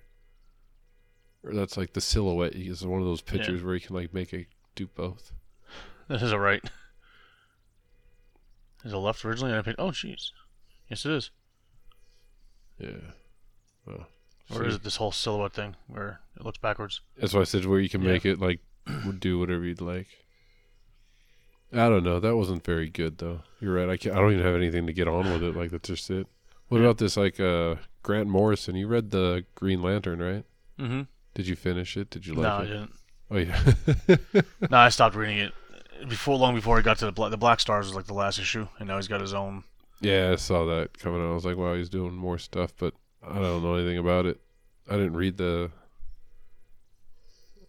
Or 1.44 1.54
that's 1.54 1.78
like 1.78 1.94
the 1.94 2.02
silhouette. 2.02 2.56
He 2.56 2.68
is 2.68 2.86
one 2.86 3.00
of 3.00 3.06
those 3.06 3.22
pictures 3.22 3.64
where 3.64 3.74
he 3.76 3.80
can 3.80 3.96
like 3.96 4.14
make 4.14 4.34
a 4.34 4.48
do 4.76 4.88
both. 4.88 5.32
That 6.08 6.22
is 6.22 6.32
a 6.32 6.40
right. 6.40 6.64
Is 8.84 8.94
it 8.94 8.98
left 8.98 9.24
originally? 9.26 9.52
And 9.52 9.60
I 9.60 9.64
picked. 9.64 9.80
Oh, 9.80 9.92
jeez. 9.92 10.32
Yes, 10.90 11.06
it 11.06 11.12
is. 11.12 11.32
Yeah. 12.80 12.90
Well, 13.86 14.08
Or 14.52 14.58
see, 14.64 14.68
is 14.68 14.76
it 14.76 14.84
this 14.84 14.96
whole 14.98 15.12
silhouette 15.12 15.54
thing 15.54 15.76
where 15.88 16.20
it 16.38 16.44
looks 16.46 16.58
backwards? 16.58 17.02
That's 17.18 17.34
why 17.34 17.42
I 17.42 17.46
said 17.46 17.66
where 17.66 17.80
you 17.80 17.90
can 17.90 18.02
Yeah. 18.02 18.12
make 18.12 18.26
it 18.26 18.40
like 18.40 18.60
do 19.20 19.40
whatever 19.40 19.64
you'd 19.64 19.82
like. 19.82 20.08
I 21.72 21.90
don't 21.90 22.04
know. 22.04 22.20
That 22.20 22.36
wasn't 22.36 22.64
very 22.64 22.90
good 22.90 23.18
though. 23.18 23.42
You're 23.60 23.74
right. 23.74 23.90
I 23.90 23.98
can't, 23.98 24.16
I 24.16 24.20
don't 24.20 24.32
even 24.34 24.46
have 24.46 24.56
anything 24.56 24.86
to 24.88 24.94
get 24.94 25.08
on 25.08 25.32
with 25.32 25.44
it. 25.44 25.56
Like 25.56 25.72
that's 25.72 25.88
just 25.90 26.10
it. 26.12 26.28
What 26.68 26.78
Yeah. 26.80 26.86
about 26.86 26.98
this? 27.00 27.18
Like 27.18 27.40
uh, 27.40 27.76
Grant 28.04 28.28
Morrison. 28.30 28.76
You 28.76 28.88
read 28.88 29.12
the 29.12 29.46
Green 29.56 29.82
Lantern, 29.82 30.20
right? 30.20 30.46
Mm-hmm. 30.80 31.02
Did 31.34 31.48
you 31.48 31.56
finish 31.56 31.98
it? 31.98 32.10
Did 32.10 32.28
you 32.28 32.36
like 32.36 32.44
no, 32.44 32.58
like 32.58 32.62
I 32.62 32.68
didn't. 32.68 32.92
Oh 33.32 33.38
yeah. 33.38 34.42
No, 34.70 34.78
I 34.78 34.90
stopped 34.90 35.16
reading 35.16 35.38
it 35.40 35.54
before 36.08 36.38
long 36.38 36.56
before 36.56 36.78
he 36.78 36.84
got 36.84 36.98
to 37.00 37.06
the 37.06 37.12
Black, 37.12 37.32
the 37.32 37.38
Black 37.38 37.60
Stars 37.60 37.88
was 37.88 37.96
like 37.96 38.06
the 38.06 38.14
last 38.14 38.40
issue, 38.40 38.68
and 38.80 38.88
now 38.88 38.98
he's 38.98 39.08
got 39.08 39.22
his 39.22 39.34
own. 39.34 39.64
yeah, 40.02 40.32
I 40.32 40.36
saw 40.36 40.66
that 40.66 40.98
coming 40.98 41.22
out. 41.22 41.32
I 41.32 41.34
was 41.34 41.46
like, 41.46 41.58
wow, 41.58 41.74
he's 41.76 41.90
doing 41.90 42.14
more 42.16 42.38
stuff, 42.38 42.74
but 42.78 42.94
I 43.22 43.40
don't 43.40 43.64
know 43.64 43.76
anything 43.76 43.98
about 43.98 44.26
it. 44.26 44.40
I 44.90 44.94
didn't 44.94 45.14
read 45.14 45.38
the. 45.38 45.72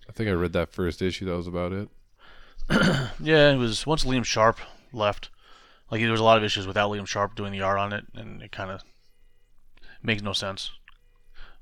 I 0.08 0.12
think 0.12 0.28
I 0.28 0.32
read 0.32 0.52
that 0.52 0.70
first 0.70 1.00
issue. 1.02 1.24
That 1.26 1.36
was 1.36 1.46
about 1.46 1.72
it. 1.72 1.88
Yeah, 3.20 3.52
it 3.52 3.56
was 3.56 3.86
once 3.86 4.04
Liam 4.04 4.24
Sharp 4.24 4.58
left. 4.92 5.30
Like 5.90 6.00
there 6.00 6.10
was 6.10 6.20
a 6.20 6.24
lot 6.24 6.38
of 6.38 6.44
issues 6.44 6.66
without 6.66 6.90
Liam 6.90 7.06
Sharp 7.06 7.34
doing 7.36 7.52
the 7.52 7.60
art 7.62 7.78
on 7.78 7.92
it, 7.92 8.04
and 8.14 8.42
it 8.42 8.52
kind 8.52 8.70
of 8.70 8.82
makes 10.02 10.22
no 10.22 10.32
sense. 10.32 10.70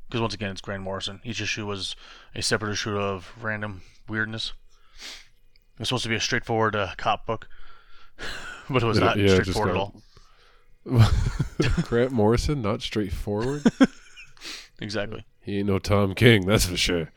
Because 0.07 0.21
once 0.21 0.35
again, 0.35 0.51
it's 0.51 0.61
Grant 0.61 0.83
Morrison. 0.83 1.21
Each 1.25 1.41
issue 1.41 1.67
was 1.67 1.97
a 2.35 2.43
separate 2.43 2.73
issue 2.73 2.97
of 2.97 3.33
random 3.41 3.83
weirdness. 4.09 4.53
Was 5.83 5.89
supposed 5.89 6.05
to 6.05 6.11
be 6.11 6.15
a 6.15 6.21
straightforward 6.21 6.77
uh, 6.77 6.93
cop 6.97 7.27
book, 7.27 7.49
but 8.71 8.85
it 8.85 8.87
was 8.87 9.01
not 9.01 9.19
yeah, 9.19 9.35
straightforward 9.41 9.71
at 9.71 9.77
all. 9.77 10.01
Grant 11.83 12.13
Morrison, 12.13 12.63
not 12.63 12.83
straightforward. 12.83 13.65
Exactly. 14.81 15.25
he 15.41 15.59
ain't 15.59 15.67
no 15.67 15.81
Tom 15.81 16.15
King, 16.15 16.47
that's 16.47 16.67
for 16.67 16.77
sure. 16.77 17.11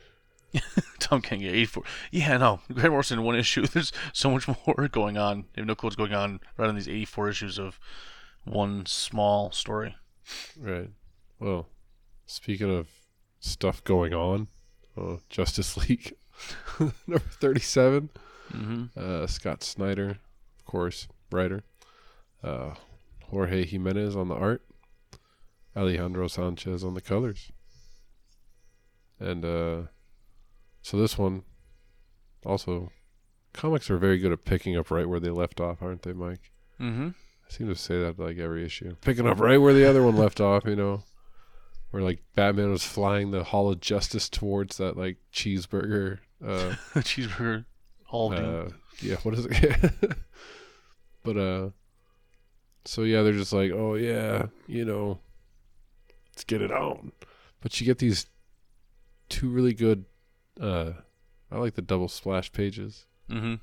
Tom 0.99 1.21
King, 1.21 1.41
yeah, 1.41 1.51
84. 1.51 1.83
Yeah, 2.11 2.37
no. 2.37 2.59
Grant 2.73 2.89
Morrison 2.89 3.23
one 3.23 3.35
issue. 3.35 3.67
There's 3.67 3.91
so 4.13 4.31
much 4.31 4.47
more 4.47 4.87
going 4.87 5.17
on. 5.17 5.37
You 5.37 5.61
have 5.61 5.65
no 5.67 5.75
clue 5.75 5.87
what's 5.87 5.95
going 5.95 6.13
on 6.13 6.39
right 6.57 6.67
on 6.67 6.75
these 6.75 6.87
84 6.87 7.29
issues 7.29 7.59
of 7.59 7.79
one 8.45 8.87
small 8.87 9.51
story. 9.51 9.95
Right. 10.59 10.89
Well, 11.39 11.67
speaking 12.25 12.75
of 12.75 12.87
stuff 13.39 13.83
going 13.83 14.13
on, 14.13 14.47
uh, 14.97 15.17
Justice 15.29 15.77
League 15.89 16.15
number 16.79 17.19
thirty-seven. 17.39 18.09
Mm-hmm. 18.51 18.85
Uh, 18.97 19.27
Scott 19.27 19.63
Snyder, 19.63 20.09
of 20.09 20.65
course, 20.65 21.07
writer. 21.31 21.63
Uh, 22.43 22.75
Jorge 23.29 23.65
Jimenez 23.65 24.15
on 24.15 24.27
the 24.27 24.35
art. 24.35 24.61
Alejandro 25.75 26.27
Sanchez 26.27 26.83
on 26.83 26.93
the 26.93 27.01
colors. 27.01 27.51
And 29.19 29.43
uh, 29.43 29.81
so 30.81 30.97
this 30.97 31.17
one, 31.17 31.43
also, 32.45 32.91
comics 33.53 33.89
are 33.89 33.97
very 33.97 34.17
good 34.17 34.31
at 34.31 34.45
picking 34.45 34.77
up 34.77 34.91
right 34.91 35.07
where 35.07 35.19
they 35.19 35.29
left 35.29 35.59
off, 35.59 35.81
aren't 35.81 36.03
they, 36.03 36.13
Mike? 36.13 36.51
Mm-hmm. 36.79 37.09
I 37.09 37.51
seem 37.51 37.67
to 37.67 37.75
say 37.75 37.99
that 37.99 38.19
like 38.19 38.37
every 38.37 38.65
issue. 38.65 38.95
Picking 39.01 39.27
up 39.27 39.39
right 39.39 39.59
where 39.59 39.73
the 39.73 39.87
other 39.87 40.03
one 40.03 40.15
left 40.15 40.41
off, 40.41 40.65
you 40.65 40.75
know. 40.75 41.03
Where 41.91 42.03
like 42.03 42.23
Batman 42.35 42.71
was 42.71 42.83
flying 42.83 43.31
the 43.31 43.43
Hall 43.45 43.71
of 43.71 43.79
Justice 43.79 44.27
towards 44.29 44.77
that 44.77 44.97
like 44.97 45.17
cheeseburger 45.31 46.19
uh 46.43 46.75
Cheeseburger 46.95 47.65
Doom. 48.11 48.67
uh, 48.67 48.69
yeah, 49.01 49.15
what 49.23 49.33
is 49.35 49.45
it? 49.49 49.83
but 51.23 51.37
uh, 51.37 51.69
so 52.85 53.01
yeah, 53.03 53.21
they're 53.23 53.33
just 53.33 53.53
like, 53.53 53.71
oh 53.71 53.95
yeah, 53.95 54.47
you 54.67 54.85
know, 54.85 55.19
let's 56.31 56.43
get 56.43 56.61
it 56.61 56.71
on. 56.71 57.11
But 57.61 57.79
you 57.79 57.85
get 57.85 57.97
these 57.97 58.27
two 59.29 59.49
really 59.49 59.73
good. 59.73 60.05
Uh, 60.59 60.91
I 61.51 61.57
like 61.57 61.73
the 61.75 61.81
double 61.81 62.07
splash 62.07 62.51
pages. 62.51 63.05
Mm-hmm. 63.29 63.55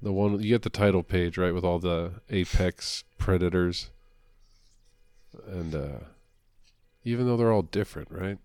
The 0.00 0.12
one 0.12 0.40
you 0.40 0.48
get 0.48 0.62
the 0.62 0.70
title 0.70 1.02
page 1.02 1.36
right 1.36 1.52
with 1.52 1.64
all 1.64 1.80
the 1.80 2.12
apex 2.30 3.02
predators, 3.18 3.90
and 5.46 5.74
uh, 5.74 5.98
even 7.04 7.26
though 7.26 7.36
they're 7.36 7.52
all 7.52 7.62
different, 7.62 8.08
right? 8.12 8.38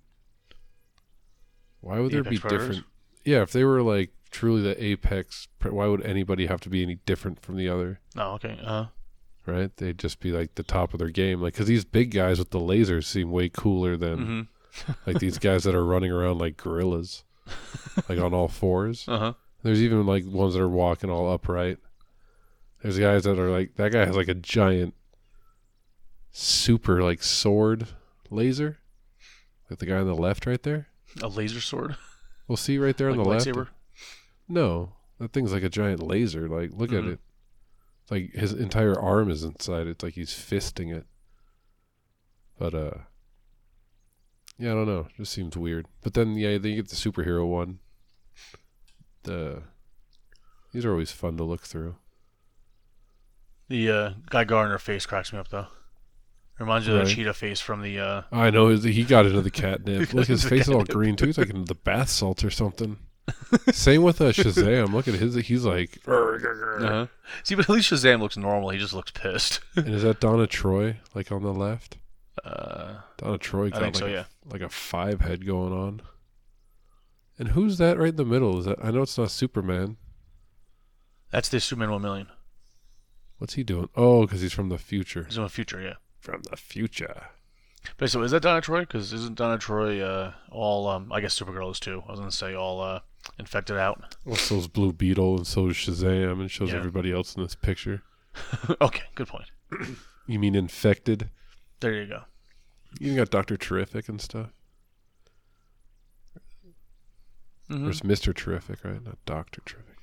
Why 1.82 2.00
would 2.00 2.12
The 2.12 2.22
there 2.22 2.32
be 2.32 2.38
predators? 2.40 2.68
different? 2.78 2.86
Yeah, 3.24 3.42
if 3.44 3.52
they 3.52 3.64
were 3.64 3.82
like 3.84 4.10
truly 4.34 4.62
the 4.62 4.84
apex, 4.84 5.48
why 5.62 5.86
would 5.86 6.06
anybody 6.06 6.48
have 6.48 6.60
to 6.62 6.70
be 6.70 6.84
any 6.84 6.96
different 7.06 7.40
from 7.40 7.56
the 7.56 7.70
other? 7.70 8.00
Oh, 8.18 8.34
okay. 8.34 8.60
Uh 8.62 8.68
huh. 8.68 8.86
Right? 9.46 9.76
They'd 9.78 9.98
just 9.98 10.20
be 10.20 10.32
like 10.32 10.56
the 10.56 10.64
top 10.64 10.94
of 10.94 11.00
their 11.00 11.10
game. 11.10 11.42
Like, 11.42 11.54
because 11.54 11.68
these 11.68 11.86
big 11.86 12.12
guys 12.12 12.40
with 12.40 12.50
the 12.50 12.60
lasers 12.60 13.06
seem 13.06 13.32
way 13.32 13.50
cooler 13.50 13.96
than 13.96 14.18
mm-hmm. 14.18 14.92
like 15.06 15.20
these 15.20 15.38
guys 15.38 15.64
that 15.64 15.76
are 15.76 15.86
running 15.86 16.12
around 16.12 16.40
like 16.40 16.58
gorillas, 16.58 17.24
like 18.10 18.20
on 18.20 18.34
all 18.34 18.48
fours. 18.48 19.06
Uh 19.08 19.20
huh. 19.20 19.34
There's 19.62 19.82
even 19.82 20.06
like 20.06 20.26
ones 20.26 20.56
that 20.56 20.62
are 20.62 20.70
walking 20.70 21.10
all 21.10 21.32
upright. 21.32 21.78
There's 22.82 23.00
guys 23.00 23.24
that 23.24 23.40
are 23.40 23.50
like 23.50 23.76
that 23.76 23.94
guy 23.94 24.06
has 24.06 24.18
like 24.18 24.28
a 24.28 24.34
giant 24.34 24.94
super 26.32 27.02
like 27.02 27.24
sword 27.24 27.88
laser. 28.30 28.80
Like 29.70 29.80
the 29.80 29.86
guy 29.86 29.98
on 29.98 30.08
the 30.08 30.16
left 30.16 30.46
right 30.46 30.62
there. 30.64 30.88
A 31.22 31.28
laser 31.28 31.62
sword. 31.62 31.96
We'll 32.48 32.58
see 32.58 32.78
right 32.78 32.98
there 32.98 33.10
on 33.10 33.18
like 33.18 33.24
the 33.24 33.54
left. 33.54 33.73
No. 34.54 34.94
That 35.20 35.32
thing's 35.34 35.52
like 35.54 35.64
a 35.64 35.70
giant 35.70 36.02
laser. 36.02 36.48
Like 36.48 36.72
look 36.74 36.92
at 36.92 37.04
Mhm. 37.04 37.14
it. 37.14 37.20
It's 38.04 38.12
like 38.12 38.32
his 38.34 38.54
entire 38.54 39.00
arm 39.00 39.30
is 39.32 39.44
inside. 39.44 39.88
It's 39.88 40.04
like 40.04 40.14
he's 40.16 40.32
fisting 40.32 40.94
it. 40.96 41.06
But 42.58 42.74
uh 42.74 42.98
Yeah, 44.58 44.72
I 44.72 44.76
don't 44.76 44.88
know. 44.88 45.08
Just 45.18 45.34
seems 45.34 45.58
weird. 45.58 45.88
But 46.02 46.14
then 46.14 46.36
yeah, 46.38 46.58
then 46.58 46.72
you 46.72 46.78
get 46.78 46.90
the 46.90 46.96
superhero 46.96 47.48
one. 47.48 47.80
The 49.24 49.64
these 50.72 50.86
are 50.86 50.92
always 50.92 51.12
fun 51.12 51.38
to 51.38 51.44
look 51.44 51.62
through. 51.62 51.96
The 53.70 53.90
uh, 53.90 54.14
Guy 54.30 54.44
Gardner 54.44 54.78
face 54.78 55.06
cracks 55.06 55.32
me 55.32 55.40
up 55.40 55.48
though. 55.50 55.68
Reminds 56.60 56.86
you 56.88 56.94
of 56.94 57.00
Right. 57.00 57.08
the 57.08 57.16
cheetah 57.16 57.34
face 57.34 57.60
from 57.60 57.82
the. 57.82 58.00
Uh, 58.00 58.22
I 58.32 58.50
know 58.52 58.70
he 58.70 59.04
got 59.04 59.26
into 59.26 59.42
the 59.42 59.50
catnip. 59.50 60.14
Look, 60.14 60.28
his 60.28 60.44
face 60.44 60.64
is 60.68 60.70
all 60.70 60.84
green 60.84 61.16
too. 61.16 61.26
He's 61.28 61.38
like 61.38 61.50
into 61.50 61.64
the 61.66 61.74
bath 61.76 62.10
salts 62.10 62.44
or 62.44 62.52
something. 62.52 62.98
Same 63.72 64.04
with 64.04 64.20
uh, 64.22 64.32
Shazam. 64.32 64.94
Look 64.94 65.08
at 65.08 65.16
his. 65.16 65.36
He's 65.36 65.66
like, 65.66 66.00
uh 66.08 67.08
See, 67.44 67.56
but 67.56 67.66
at 67.66 67.70
least 67.70 67.92
Shazam 67.92 68.20
looks 68.20 68.38
normal. 68.38 68.70
He 68.70 68.80
just 68.80 68.94
looks 68.94 69.12
pissed. 69.12 69.62
and 69.76 69.90
is 69.90 70.04
that 70.04 70.20
Donna 70.20 70.48
Troy 70.48 70.98
like 71.14 71.32
on 71.32 71.44
the 71.44 71.54
left? 71.54 71.98
Uh, 72.44 72.96
Donna 73.18 73.38
Troy 73.38 73.70
got 73.70 73.82
think 73.82 73.96
like 73.96 74.00
so, 74.00 74.08
a, 74.08 74.12
yeah. 74.12 74.24
like 74.46 74.62
a 74.62 74.70
five 74.70 75.22
head 75.22 75.46
going 75.46 75.72
on. 75.72 76.02
And 77.38 77.50
who's 77.50 77.78
that 77.78 77.98
right 77.98 78.10
in 78.10 78.16
the 78.16 78.26
middle? 78.26 78.60
Is 78.60 78.66
that 78.66 78.84
I 78.84 78.92
know 78.92 79.04
it's 79.04 79.18
not 79.18 79.32
Superman. 79.32 79.98
that's 81.32 81.50
the 81.50 81.60
Superman 81.60 81.92
one 81.92 82.02
million. 82.02 82.28
What's 83.38 83.56
he 83.56 83.64
doing? 83.64 83.90
Oh, 83.96 84.22
because 84.22 84.42
he's 84.42 84.54
from 84.54 84.70
the 84.70 84.78
future. 84.78 85.26
He's 85.26 85.38
in 85.38 85.44
the 85.44 85.50
future, 85.50 85.82
yeah. 85.82 85.96
From 86.20 86.44
the 86.50 86.56
future. 86.56 87.28
But 87.98 88.10
so 88.10 88.22
is 88.22 88.32
that 88.32 88.44
Donna 88.44 88.62
Troy? 88.62 88.82
Because 88.82 89.12
isn't 89.12 89.36
Donna 89.36 89.58
Troy 89.58 90.02
uh, 90.02 90.34
all? 90.50 90.88
Um, 90.88 91.12
I 91.12 91.20
guess 91.20 91.38
Supergirl 91.38 91.72
is 91.72 91.80
too. 91.80 92.04
I 92.08 92.12
was 92.12 92.20
gonna 92.20 92.32
say 92.32 92.54
all 92.54 92.82
uh, 92.82 93.02
infected 93.40 93.78
out. 93.78 94.16
Well, 94.26 94.36
so's 94.36 94.68
Blue 94.68 94.94
Beetle, 94.94 95.38
and 95.38 95.48
so 95.48 95.68
is 95.68 95.76
Shazam, 95.76 96.40
and 96.42 96.50
shows 96.52 96.72
Yeah. 96.72 96.78
everybody 96.78 97.12
else 97.12 97.36
in 97.36 97.44
this 97.44 97.56
picture. 97.56 98.02
okay, 98.82 99.04
good 99.16 99.28
point. 99.28 99.52
You 100.26 100.40
mean 100.40 100.56
infected? 100.56 101.30
There 101.82 101.92
you 101.94 102.06
go. 102.08 102.22
You 102.98 103.14
got 103.14 103.30
Doctor 103.30 103.58
Terrific 103.58 104.08
and 104.08 104.22
stuff. 104.22 104.52
Mhm. 107.70 107.88
Or 107.88 107.90
it's 107.90 108.04
Mister 108.04 108.32
Terrific, 108.34 108.84
right? 108.84 109.04
Not 109.04 109.18
Doctor 109.26 109.62
Terrific. 109.66 109.98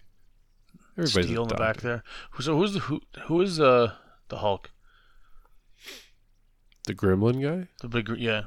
Everybody's 0.99 1.27
Steel 1.27 1.43
in 1.45 1.49
the 1.49 1.55
back 1.55 1.79
there. 1.79 2.03
So 2.41 2.57
who's 2.57 2.75
the 2.75 2.81
who? 2.81 3.01
Who 3.29 3.41
is 3.41 3.61
uh 3.61 3.95
the 4.29 4.39
Hulk? 4.39 4.71
The 6.87 6.95
Gremlin 6.95 7.41
guy 7.43 7.69
The 7.81 7.89
big 7.89 8.09
yeah. 8.19 8.45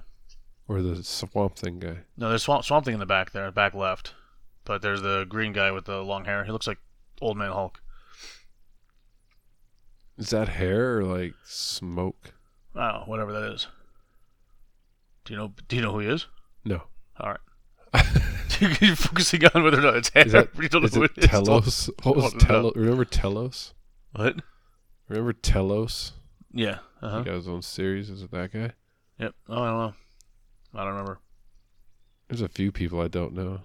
or 0.68 0.82
the 0.82 1.04
Swamp 1.04 1.56
Thing 1.56 1.80
guy? 1.80 2.00
No, 2.18 2.30
there's 2.30 2.44
Swamp, 2.44 2.66
Swamp 2.66 2.86
Thing 2.86 2.96
in 2.96 3.00
the 3.00 3.06
back 3.06 3.32
there, 3.32 3.52
back 3.52 3.74
left. 3.74 4.14
But 4.66 4.82
there's 4.82 5.02
the 5.02 5.26
green 5.28 5.54
guy 5.54 5.72
with 5.72 5.86
the 5.86 6.02
long 6.02 6.26
hair. 6.26 6.44
He 6.46 6.52
looks 6.52 6.68
like 6.68 6.80
old 7.22 7.38
man 7.38 7.52
Hulk. 7.52 7.82
Is 10.18 10.30
that 10.30 10.50
hair 10.50 11.00
or 11.00 11.04
like 11.04 11.34
smoke? 11.44 12.34
Oh, 12.76 13.04
whatever 13.06 13.34
that 13.34 13.52
is. 13.54 13.68
Do 15.26 15.34
you 15.34 15.40
know? 15.40 15.54
Do 15.68 15.76
you 15.76 15.82
know 15.82 15.92
who 15.92 16.00
he 16.00 16.08
is? 16.08 16.28
No. 16.66 16.84
All 17.20 17.30
right. 17.30 17.40
You're 18.60 18.96
focusing 18.96 19.42
on 19.54 19.64
whether 19.64 19.80
or 19.80 19.82
not 19.82 19.96
it's 19.98 20.10
hair. 20.10 20.26
Is 20.26 20.32
that 20.32 20.50
you 20.60 20.70
don't 20.70 20.82
know 20.82 20.88
is 20.88 20.96
who 20.96 21.04
it 21.04 21.12
it 21.18 21.26
is. 21.26 21.30
Telos? 21.30 21.90
What 22.04 22.16
was 22.16 22.34
know. 22.34 22.40
Telos? 22.40 22.74
Remember 22.76 23.06
Telos? 23.06 23.74
What? 24.14 24.42
Remember 25.10 25.34
Telos? 25.34 26.14
Yeah. 26.52 26.80
Uh 27.02 27.10
huh. 27.10 27.18
He 27.20 27.26
got 27.26 27.36
his 27.36 27.48
own 27.48 27.62
series. 27.62 28.10
Is 28.10 28.22
it 28.22 28.32
that 28.32 28.54
guy? 28.54 28.72
Yep. 29.20 29.34
Oh, 29.50 29.62
I 29.62 29.70
don't 29.70 29.80
know. 29.80 29.94
I 30.76 30.78
don't 30.80 30.94
remember. 30.94 31.20
There's 32.30 32.42
a 32.42 32.50
few 32.50 32.72
people 32.72 33.02
I 33.02 33.08
don't 33.08 33.34
know. 33.34 33.62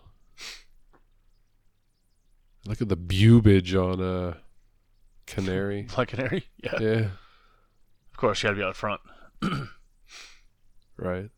Look 2.66 2.82
at 2.82 2.88
the 2.88 2.96
bubage 2.96 3.74
on 3.74 4.00
uh 4.00 4.34
Canary. 5.26 5.82
Black 5.94 6.08
Canary. 6.08 6.46
Yeah. 6.62 6.78
yeah, 6.80 6.90
Of 8.10 8.16
course, 8.16 8.42
you 8.42 8.48
got 8.48 8.54
to 8.54 8.56
be 8.60 8.64
out 8.64 8.76
front. 8.76 9.00
right. 10.96 11.30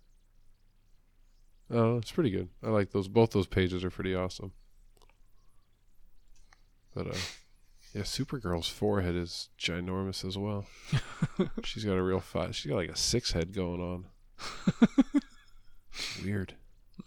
Oh, 1.71 1.99
it's 1.99 2.11
pretty 2.11 2.31
good. 2.31 2.49
I 2.65 2.69
like 2.71 2.91
those. 2.91 3.09
Both 3.09 3.31
those 3.31 3.47
pages 3.47 3.85
are 3.85 3.91
pretty 3.91 4.15
awesome. 4.15 4.53
But 6.95 7.09
uh, 7.09 7.19
yeah, 7.95 8.03
Supergirl's 8.03 8.69
forehead 8.69 9.15
is 9.15 9.49
ginormous 9.59 10.25
as 10.27 10.37
well. 10.37 10.67
she's 11.65 11.85
got 11.85 11.97
a 11.97 12.03
real 12.03 12.19
five. 12.21 12.57
She's 12.57 12.69
got 12.71 12.77
like 12.77 12.91
a 12.91 12.97
six 12.97 13.33
head 13.33 13.53
going 13.53 13.81
on. 13.81 14.07
Weird. 16.25 16.55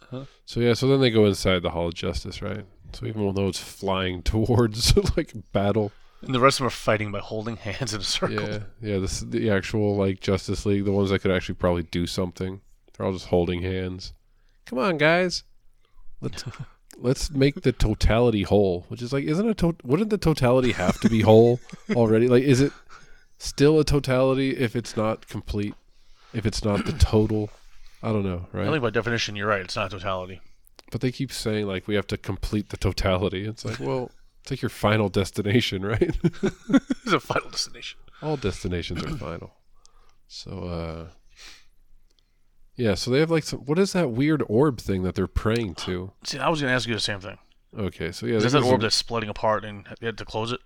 Uh-huh. 0.03 0.25
So 0.45 0.59
yeah, 0.59 0.73
so 0.73 0.87
then 0.87 1.01
they 1.01 1.11
go 1.11 1.25
inside 1.25 1.61
the 1.61 1.71
Hall 1.71 1.87
of 1.87 1.93
Justice, 1.93 2.41
right? 2.41 2.65
So 2.93 3.05
even 3.05 3.33
though 3.33 3.47
it's 3.47 3.59
flying 3.59 4.21
towards 4.23 4.95
like 5.17 5.33
battle, 5.51 5.91
And 6.21 6.33
the 6.33 6.39
rest 6.39 6.55
of 6.55 6.59
them 6.59 6.67
are 6.67 6.71
fighting 6.71 7.11
by 7.11 7.19
holding 7.19 7.57
hands 7.57 7.93
in 7.93 8.01
a 8.01 8.03
circle. 8.03 8.41
yeah, 8.41 8.59
yeah, 8.81 8.99
this 8.99 9.21
is 9.21 9.29
the 9.29 9.49
actual 9.49 9.95
like 9.95 10.19
Justice 10.21 10.65
League, 10.65 10.85
the 10.85 10.91
ones 10.91 11.09
that 11.09 11.19
could 11.19 11.31
actually 11.31 11.55
probably 11.55 11.83
do 11.83 12.05
something. 12.07 12.61
They're 12.97 13.05
all 13.05 13.13
just 13.13 13.27
holding 13.27 13.61
hands. 13.61 14.13
Come 14.65 14.79
on, 14.79 14.97
guys. 14.97 15.43
Let's 16.21 16.43
let's 16.97 17.31
make 17.31 17.61
the 17.63 17.71
totality 17.71 18.43
whole. 18.43 18.85
Which 18.87 19.01
is 19.01 19.11
like, 19.11 19.25
isn't 19.25 19.49
a 19.49 19.53
to- 19.55 19.75
wouldn't 19.83 20.09
the 20.11 20.17
totality 20.17 20.71
have 20.73 20.99
to 21.01 21.09
be 21.09 21.21
whole 21.21 21.59
already? 21.95 22.27
Like, 22.27 22.43
is 22.43 22.61
it 22.61 22.71
still 23.39 23.79
a 23.79 23.83
totality 23.83 24.51
if 24.51 24.75
it's 24.75 24.95
not 24.95 25.27
complete? 25.27 25.73
If 26.33 26.45
it's 26.45 26.63
not 26.63 26.85
the 26.85 26.93
total? 26.93 27.49
I 28.01 28.09
don't 28.11 28.23
know, 28.23 28.47
Right? 28.51 28.67
I 28.67 28.71
think 28.71 28.81
by 28.83 28.89
definition, 28.89 29.35
you're 29.35 29.47
right. 29.47 29.61
It's 29.61 29.75
not 29.75 29.91
totality. 29.91 30.41
But 30.93 31.01
they 31.01 31.11
keep 31.11 31.31
saying 31.33 31.65
like 31.67 31.87
we 31.87 31.95
have 31.95 32.07
to 32.07 32.17
complete 32.17 32.69
the 32.69 32.77
totality. 32.77 33.45
It's 33.45 33.65
like, 33.65 33.79
well, 33.79 34.11
it's 34.43 34.51
like 34.51 34.61
your 34.61 34.69
final 34.69 35.09
destination, 35.09 35.83
right? 35.85 36.15
It's 37.03 37.11
a 37.13 37.19
final 37.19 37.49
destination. 37.49 37.99
all 38.21 38.37
destinations 38.37 39.03
are 39.03 39.17
final. 39.17 39.51
So 40.27 40.51
uh 40.51 41.07
yeah, 42.75 42.95
so 42.95 43.11
they 43.11 43.19
have 43.19 43.29
like 43.31 43.43
some 43.43 43.59
what 43.61 43.77
is 43.79 43.93
that 43.93 44.11
weird 44.11 44.43
orb 44.47 44.79
thing 44.79 45.03
that 45.03 45.15
they're 45.15 45.27
praying 45.27 45.75
to? 45.75 46.11
See, 46.23 46.39
I 46.39 46.49
was 46.49 46.61
going 46.61 46.69
to 46.71 46.75
ask 46.75 46.87
you 46.87 46.93
the 46.93 46.99
same 46.99 47.19
thing. 47.19 47.37
Okay, 47.77 48.11
so 48.11 48.25
yeah, 48.25 48.35
Is 48.35 48.43
there's 48.43 48.53
that 48.53 48.63
orb 48.63 48.81
that's 48.81 48.95
splitting 48.95 49.29
apart 49.29 49.65
and 49.65 49.87
they 49.99 50.05
had 50.07 50.17
to 50.19 50.25
close 50.25 50.51
it? 50.51 50.59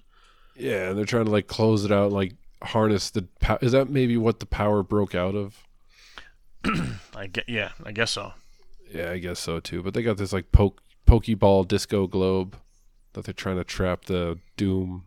yeah, 0.56 0.90
and 0.90 0.98
they're 0.98 1.06
trying 1.06 1.26
to 1.26 1.32
like 1.32 1.48
close 1.48 1.86
it 1.86 1.92
out, 1.92 2.12
like 2.12 2.34
harness 2.64 3.10
the. 3.12 3.28
pow- 3.40 3.60
Is 3.62 3.72
that 3.72 3.90
maybe 3.90 4.18
what 4.18 4.40
the 4.42 4.46
power 4.46 4.84
broke 4.84 5.16
out 5.16 5.36
of? 5.36 5.64
I 7.16 7.28
get, 7.28 7.48
yeah, 7.48 7.72
I 7.86 7.92
guess 7.94 8.12
so. 8.12 8.34
Yeah, 8.94 9.12
I 9.12 9.17
guess 9.20 9.39
so 9.39 9.60
too. 9.60 9.84
But 9.84 9.94
they 9.94 10.01
got 10.03 10.17
this 10.17 10.34
like 10.34 10.51
poke 10.51 10.82
pokeball 11.06 11.67
disco 11.67 12.08
globe 12.08 12.58
that 13.13 13.25
they're 13.25 13.34
trying 13.34 13.58
to 13.58 13.63
trap 13.63 14.06
the 14.06 14.39
Doom 14.58 15.06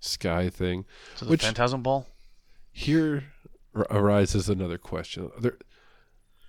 sky 0.00 0.48
thing. 0.48 0.84
So 1.16 1.24
the 1.26 1.30
Which- 1.32 1.42
Phantasm 1.44 1.82
Ball? 1.82 2.06
here 2.72 3.24
ar- 3.74 3.86
arises 3.90 4.48
another 4.48 4.78
question. 4.78 5.30
They're 5.40 5.58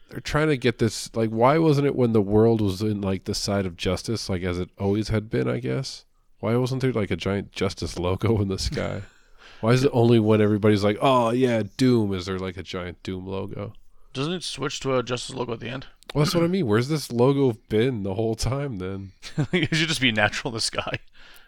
they're 0.09 0.19
trying 0.19 0.47
to 0.47 0.57
get 0.57 0.79
this 0.79 1.15
like 1.15 1.29
why 1.29 1.57
wasn't 1.59 1.87
it 1.87 1.95
when 1.95 2.13
the 2.13 2.21
world 2.21 2.61
was 2.61 2.81
in 2.81 3.01
like 3.01 3.25
the 3.25 3.35
side 3.35 3.65
of 3.65 3.77
justice 3.77 4.27
like 4.29 4.41
as 4.43 4.59
it 4.59 4.69
always 4.77 5.09
had 5.09 5.29
been, 5.29 5.47
I 5.47 5.59
guess? 5.59 6.05
Why 6.39 6.55
wasn't 6.55 6.81
there 6.81 6.93
like 6.93 7.11
a 7.11 7.15
giant 7.17 7.51
justice 7.51 7.99
logo 7.99 8.41
in 8.41 8.47
the 8.47 8.57
sky? 8.59 9.01
Why 9.61 9.71
is 9.71 9.83
it 9.83 9.91
only 9.93 10.19
when 10.19 10.39
everybody's 10.39 10.85
like, 10.85 10.97
"Oh 11.01 11.31
yeah, 11.31 11.63
Doom"? 11.75 12.13
Is 12.13 12.25
there 12.27 12.39
like 12.39 12.55
a 12.55 12.63
giant 12.63 13.03
Doom 13.03 13.27
logo? 13.27 13.73
Doesn't 14.13 14.31
it 14.33 14.43
switch 14.43 14.79
to 14.79 14.95
a 14.97 15.03
Justice 15.03 15.35
logo 15.35 15.51
at 15.53 15.59
the 15.59 15.67
end? 15.69 15.87
Well, 16.13 16.23
that's 16.23 16.33
what 16.35 16.43
I 16.43 16.47
mean. 16.47 16.65
Where's 16.67 16.87
this 16.87 17.11
logo 17.11 17.57
been 17.69 18.03
the 18.03 18.15
whole 18.15 18.35
time? 18.35 18.77
Then 18.77 19.11
it 19.51 19.75
should 19.75 19.87
just 19.89 20.01
be 20.01 20.11
natural 20.11 20.51
in 20.51 20.55
the 20.55 20.61
sky. 20.61 20.99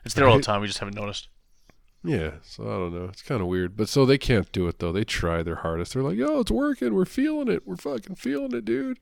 It's 0.05 0.13
there 0.15 0.27
all 0.27 0.37
the 0.37 0.43
time. 0.43 0.61
We 0.61 0.67
just 0.67 0.79
haven't 0.79 0.95
noticed. 0.95 1.27
yeah. 2.03 2.31
So 2.43 2.63
I 2.63 2.73
don't 2.77 2.93
know. 2.93 3.05
It's 3.05 3.21
kind 3.21 3.41
of 3.41 3.47
weird. 3.47 3.75
But 3.77 3.89
so 3.89 4.05
they 4.05 4.17
can't 4.17 4.51
do 4.51 4.67
it 4.67 4.79
though. 4.79 4.91
They 4.91 5.03
try 5.03 5.43
their 5.43 5.57
hardest. 5.57 5.93
They're 5.93 6.03
like, 6.03 6.17
"Oh, 6.19 6.39
it's 6.41 6.51
working. 6.51 6.93
We're 6.93 7.05
feeling 7.05 7.47
it. 7.47 7.67
We're 7.67 7.75
fucking 7.75 8.15
feeling 8.15 8.53
it, 8.53 8.65
dude." 8.65 8.99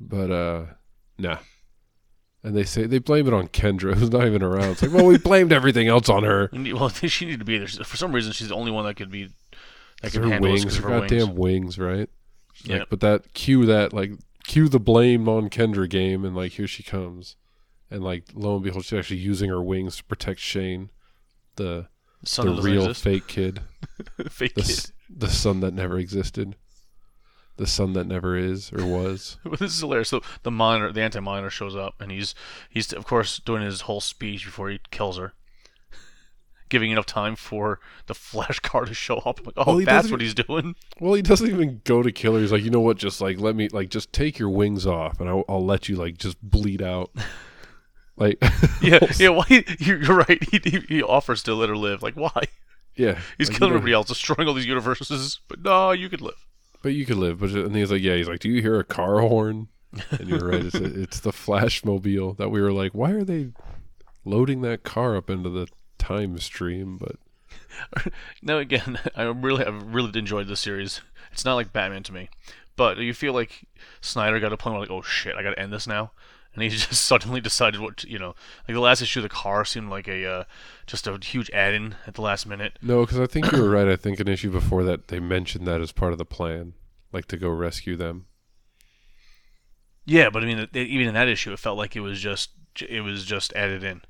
But 0.00 0.30
uh, 0.30 0.64
nah. 1.18 1.38
And 2.42 2.56
they 2.56 2.64
say 2.64 2.86
they 2.86 2.98
blame 2.98 3.26
it 3.26 3.34
on 3.34 3.48
Kendra, 3.48 3.94
who's 3.98 4.10
not 4.10 4.26
even 4.26 4.42
around. 4.42 4.70
It's 4.70 4.82
like, 4.82 4.92
well, 4.92 5.04
we 5.04 5.18
blamed 5.30 5.52
everything 5.52 5.88
else 5.88 6.08
on 6.08 6.22
her. 6.24 6.48
Well, 6.52 6.88
she 6.88 7.26
needed 7.26 7.40
to 7.40 7.44
be 7.44 7.58
there 7.58 7.66
For 7.68 7.98
some 7.98 8.12
reason, 8.12 8.32
she's 8.32 8.48
the 8.48 8.54
only 8.54 8.70
one 8.70 8.86
that 8.86 8.94
could 8.96 9.10
be 9.10 9.28
that 10.00 10.14
her 10.14 10.20
can 10.20 10.30
handle 10.30 10.52
this 10.52 10.62
her 10.64 10.70
of 10.70 10.76
her 10.84 11.00
goddamn 11.00 11.34
wings. 11.34 11.76
wings, 11.76 11.78
right? 11.78 12.08
She's 12.54 12.68
Yeah. 12.68 12.78
Like, 12.78 12.88
but 12.88 13.00
that 13.00 13.34
cue 13.34 13.66
that 13.66 13.92
like 13.92 14.12
cue 14.50 14.68
the 14.68 14.80
blame 14.80 15.28
on 15.28 15.48
Kendra 15.48 15.88
game, 15.88 16.24
and 16.24 16.34
like 16.34 16.52
here 16.52 16.66
she 16.66 16.82
comes, 16.82 17.36
and 17.90 18.02
like 18.02 18.24
lo 18.34 18.54
and 18.56 18.64
behold, 18.64 18.84
she's 18.84 18.98
actually 18.98 19.18
using 19.18 19.48
her 19.48 19.62
wings 19.62 19.96
to 19.98 20.04
protect 20.04 20.40
Shane, 20.40 20.90
the 21.56 21.86
The 22.22 22.26
son 22.26 22.56
the 22.56 22.62
real 22.62 22.82
exist. 22.86 23.04
fake 23.04 23.26
kid, 23.28 23.60
fake 24.28 24.54
the 24.54 24.62
kid. 24.62 24.90
the 25.08 25.28
son 25.28 25.60
that 25.60 25.72
never 25.74 25.98
existed, 25.98 26.56
the 27.56 27.66
son 27.66 27.92
that 27.92 28.06
never 28.06 28.36
is 28.36 28.72
or 28.72 28.84
was. 28.84 29.38
This 29.60 29.72
is 29.74 29.80
hilarious. 29.80 30.08
So 30.08 30.20
the 30.42 30.50
monitor, 30.50 30.92
the 30.92 31.02
anti-monitor, 31.02 31.50
shows 31.50 31.76
up, 31.76 31.94
and 32.00 32.10
he's 32.10 32.34
he's 32.68 32.92
of 32.92 33.06
course 33.06 33.38
doing 33.38 33.62
his 33.62 33.82
whole 33.82 34.00
speech 34.00 34.44
before 34.44 34.68
he 34.70 34.80
kills 34.90 35.16
her, 35.18 35.32
giving 36.70 36.90
enough 36.90 37.06
time 37.06 37.36
for 37.36 37.80
the 38.06 38.14
flash 38.14 38.58
car 38.60 38.86
to 38.86 38.94
show 38.94 39.18
up. 39.18 39.44
Like, 39.44 39.54
oh, 39.58 39.76
Well, 39.76 39.84
that's 39.84 40.10
what 40.10 40.20
he's 40.22 40.34
doing. 40.34 40.74
Well, 40.98 41.14
he 41.14 41.22
doesn't 41.22 41.48
even 41.48 41.82
go 41.84 42.02
to 42.02 42.10
kill 42.10 42.34
her. 42.34 42.40
He's 42.40 42.52
like, 42.52 42.62
you 42.62 42.70
know 42.70 42.80
what? 42.80 42.96
Just 42.96 43.20
like 43.20 43.38
let 43.38 43.54
me 43.54 43.68
like 43.68 43.90
just 43.90 44.12
take 44.12 44.38
your 44.38 44.48
wings 44.50 44.86
off, 44.86 45.20
and 45.20 45.28
I'll, 45.28 45.44
I'll 45.48 45.64
let 45.64 45.88
you 45.88 45.96
like 45.96 46.16
just 46.16 46.40
bleed 46.42 46.80
out. 46.82 47.10
Like 48.16 48.38
Yeah, 48.82 48.98
yeah. 49.16 49.30
Why? 49.30 49.64
You're 49.78 50.02
you're 50.02 50.16
right. 50.18 50.42
He, 50.50 50.82
he, 50.88 51.02
offers 51.02 51.42
to 51.44 51.54
let 51.54 51.70
her 51.70 51.76
live. 51.76 52.02
Like, 52.02 52.16
why? 52.16 52.44
yeah, 52.94 53.18
He's 53.38 53.48
like, 53.48 53.54
you 53.54 53.58
killing 53.58 53.72
know- 53.72 53.78
everybody 53.78 53.94
else, 53.94 54.08
destroying 54.08 54.46
all 54.46 54.52
these 54.52 54.66
universes. 54.66 55.40
But 55.48 55.62
no, 55.62 55.92
you 55.92 56.10
could 56.10 56.20
live. 56.20 56.46
But 56.82 56.90
you 56.92 57.06
could 57.06 57.16
live. 57.16 57.40
But 57.40 57.50
and 57.52 57.74
he's 57.74 57.90
like, 57.90 58.02
yeah. 58.02 58.16
He's 58.16 58.28
like, 58.28 58.40
do 58.40 58.50
you 58.50 58.60
hear 58.60 58.78
a 58.78 58.84
car 58.84 59.20
horn? 59.20 59.68
And 60.10 60.28
you're 60.28 60.46
right. 60.46 60.66
It's 60.66 60.74
a, 60.74 61.00
it's 61.02 61.20
the 61.20 61.32
Flash 61.32 61.82
mobile 61.82 62.34
that 62.34 62.50
we 62.50 62.60
were 62.60 62.72
like, 62.72 62.92
why 62.92 63.12
are 63.12 63.24
they 63.24 63.52
loading 64.26 64.60
that 64.62 64.82
car 64.82 65.16
up 65.16 65.30
into 65.30 65.48
the 65.48 65.66
time 66.00 66.36
stream? 66.38 66.98
But 66.98 67.16
Now 68.42 68.58
again, 68.58 68.98
I 69.16 69.22
really, 69.24 69.64
I 69.64 69.68
really 69.70 70.18
enjoyed 70.18 70.48
this 70.48 70.60
series. 70.60 71.00
It's 71.32 71.44
not 71.44 71.54
like 71.54 71.72
Batman 71.72 72.02
to 72.04 72.12
me, 72.12 72.28
but 72.76 72.98
you 72.98 73.14
feel 73.14 73.32
like 73.32 73.64
Snyder 74.00 74.40
got 74.40 74.52
a 74.52 74.56
point 74.56 74.74
where 74.74 74.80
like, 74.82 74.90
oh 74.90 75.02
shit, 75.02 75.36
I 75.36 75.42
got 75.42 75.50
to 75.50 75.58
end 75.60 75.72
this 75.72 75.86
now, 75.86 76.10
and 76.54 76.62
he 76.62 76.68
just 76.76 76.92
suddenly 77.04 77.40
decided 77.40 77.80
what 77.80 77.98
to- 77.98 78.10
you 78.10 78.18
know. 78.18 78.34
Like 78.66 78.74
the 78.74 78.80
last 78.80 79.00
issue, 79.02 79.20
of 79.20 79.24
the 79.24 79.28
car 79.28 79.64
seemed 79.64 79.90
like 79.90 80.08
a 80.08 80.26
uh, 80.26 80.44
just 80.86 81.06
a 81.06 81.18
huge 81.22 81.50
add-in 81.50 81.94
at 82.06 82.14
the 82.14 82.22
last 82.22 82.46
minute. 82.46 82.78
no, 82.82 83.02
because 83.02 83.20
I 83.20 83.26
think 83.26 83.52
you 83.52 83.62
were 83.62 83.70
right. 83.70 83.86
I 83.88 83.96
think 83.96 84.18
an 84.18 84.28
issue 84.28 84.50
before 84.50 84.82
that 84.84 85.08
they 85.08 85.20
mentioned 85.20 85.66
that 85.66 85.80
as 85.80 85.92
part 85.92 86.12
of 86.12 86.18
the 86.18 86.24
plan, 86.24 86.72
like 87.12 87.26
to 87.26 87.36
go 87.36 87.48
rescue 87.50 87.96
them. 87.96 88.26
Yeah, 90.04 90.30
but 90.30 90.42
I 90.42 90.46
mean, 90.46 90.66
even 90.74 91.06
in 91.08 91.14
that 91.14 91.28
issue, 91.28 91.52
it 91.52 91.58
felt 91.58 91.78
like 91.78 91.94
it 91.94 92.00
was 92.00 92.20
just 92.20 92.50
it 92.88 93.02
was 93.02 93.24
just 93.24 93.52
added 93.54 93.84
in. 93.84 94.02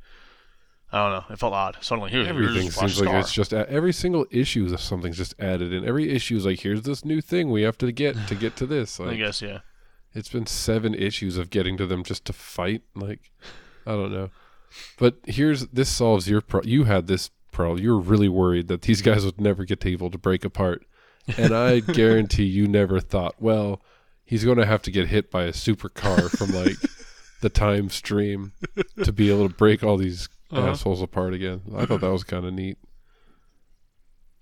I 0.92 0.98
don't 0.98 1.12
know. 1.12 1.32
It 1.34 1.38
felt 1.38 1.54
odd. 1.54 1.76
Suddenly, 1.80 2.10
here, 2.10 2.26
Everything 2.26 2.62
here's 2.62 2.74
seems 2.74 3.00
like 3.00 3.14
it's 3.14 3.32
just 3.32 3.52
every 3.52 3.92
single 3.92 4.26
issue 4.30 4.68
that 4.68 4.80
something's 4.80 5.16
just 5.16 5.34
added 5.38 5.72
in. 5.72 5.86
Every 5.86 6.10
issue 6.10 6.36
is 6.36 6.44
like, 6.44 6.60
here's 6.60 6.82
this 6.82 7.04
new 7.04 7.20
thing 7.20 7.50
we 7.50 7.62
have 7.62 7.78
to 7.78 7.92
get 7.92 8.16
to 8.26 8.34
get 8.34 8.56
to 8.56 8.66
this. 8.66 8.98
I 9.00 9.14
guess, 9.14 9.40
yeah. 9.40 9.60
It's 10.12 10.28
been 10.28 10.46
seven 10.46 10.94
issues 10.94 11.36
of 11.36 11.50
getting 11.50 11.76
to 11.76 11.86
them 11.86 12.02
just 12.02 12.24
to 12.24 12.32
fight. 12.32 12.82
Like, 12.96 13.30
I 13.86 13.92
don't 13.92 14.10
know. 14.10 14.30
But 14.98 15.16
here's 15.26 15.68
this 15.68 15.88
solves 15.88 16.28
your 16.28 16.40
pro. 16.40 16.62
You 16.64 16.84
had 16.84 17.06
this 17.06 17.30
problem. 17.52 17.78
You 17.78 17.90
were 17.90 18.00
really 18.00 18.28
worried 18.28 18.68
that 18.68 18.82
these 18.82 19.02
guys 19.02 19.24
would 19.24 19.40
never 19.40 19.64
get 19.64 19.86
able 19.86 20.10
to 20.10 20.18
break 20.18 20.44
apart, 20.44 20.84
and 21.36 21.54
I 21.54 21.80
guarantee 21.80 22.44
you 22.44 22.66
never 22.66 23.00
thought, 23.00 23.36
well, 23.40 23.80
he's 24.24 24.44
going 24.44 24.58
to 24.58 24.66
have 24.66 24.82
to 24.82 24.90
get 24.90 25.08
hit 25.08 25.30
by 25.30 25.44
a 25.44 25.52
supercar 25.52 26.30
from 26.36 26.50
like 26.50 26.76
the 27.40 27.48
time 27.48 27.90
stream 27.90 28.52
to 29.04 29.12
be 29.12 29.30
able 29.30 29.48
to 29.48 29.54
break 29.54 29.82
all 29.82 29.96
these 29.96 30.28
Uh-huh. 30.52 30.68
assholes 30.70 31.00
apart 31.02 31.32
again. 31.34 31.62
I 31.76 31.86
thought 31.86 32.00
that 32.00 32.10
was 32.10 32.24
kind 32.24 32.44
of 32.44 32.52
neat. 32.52 32.78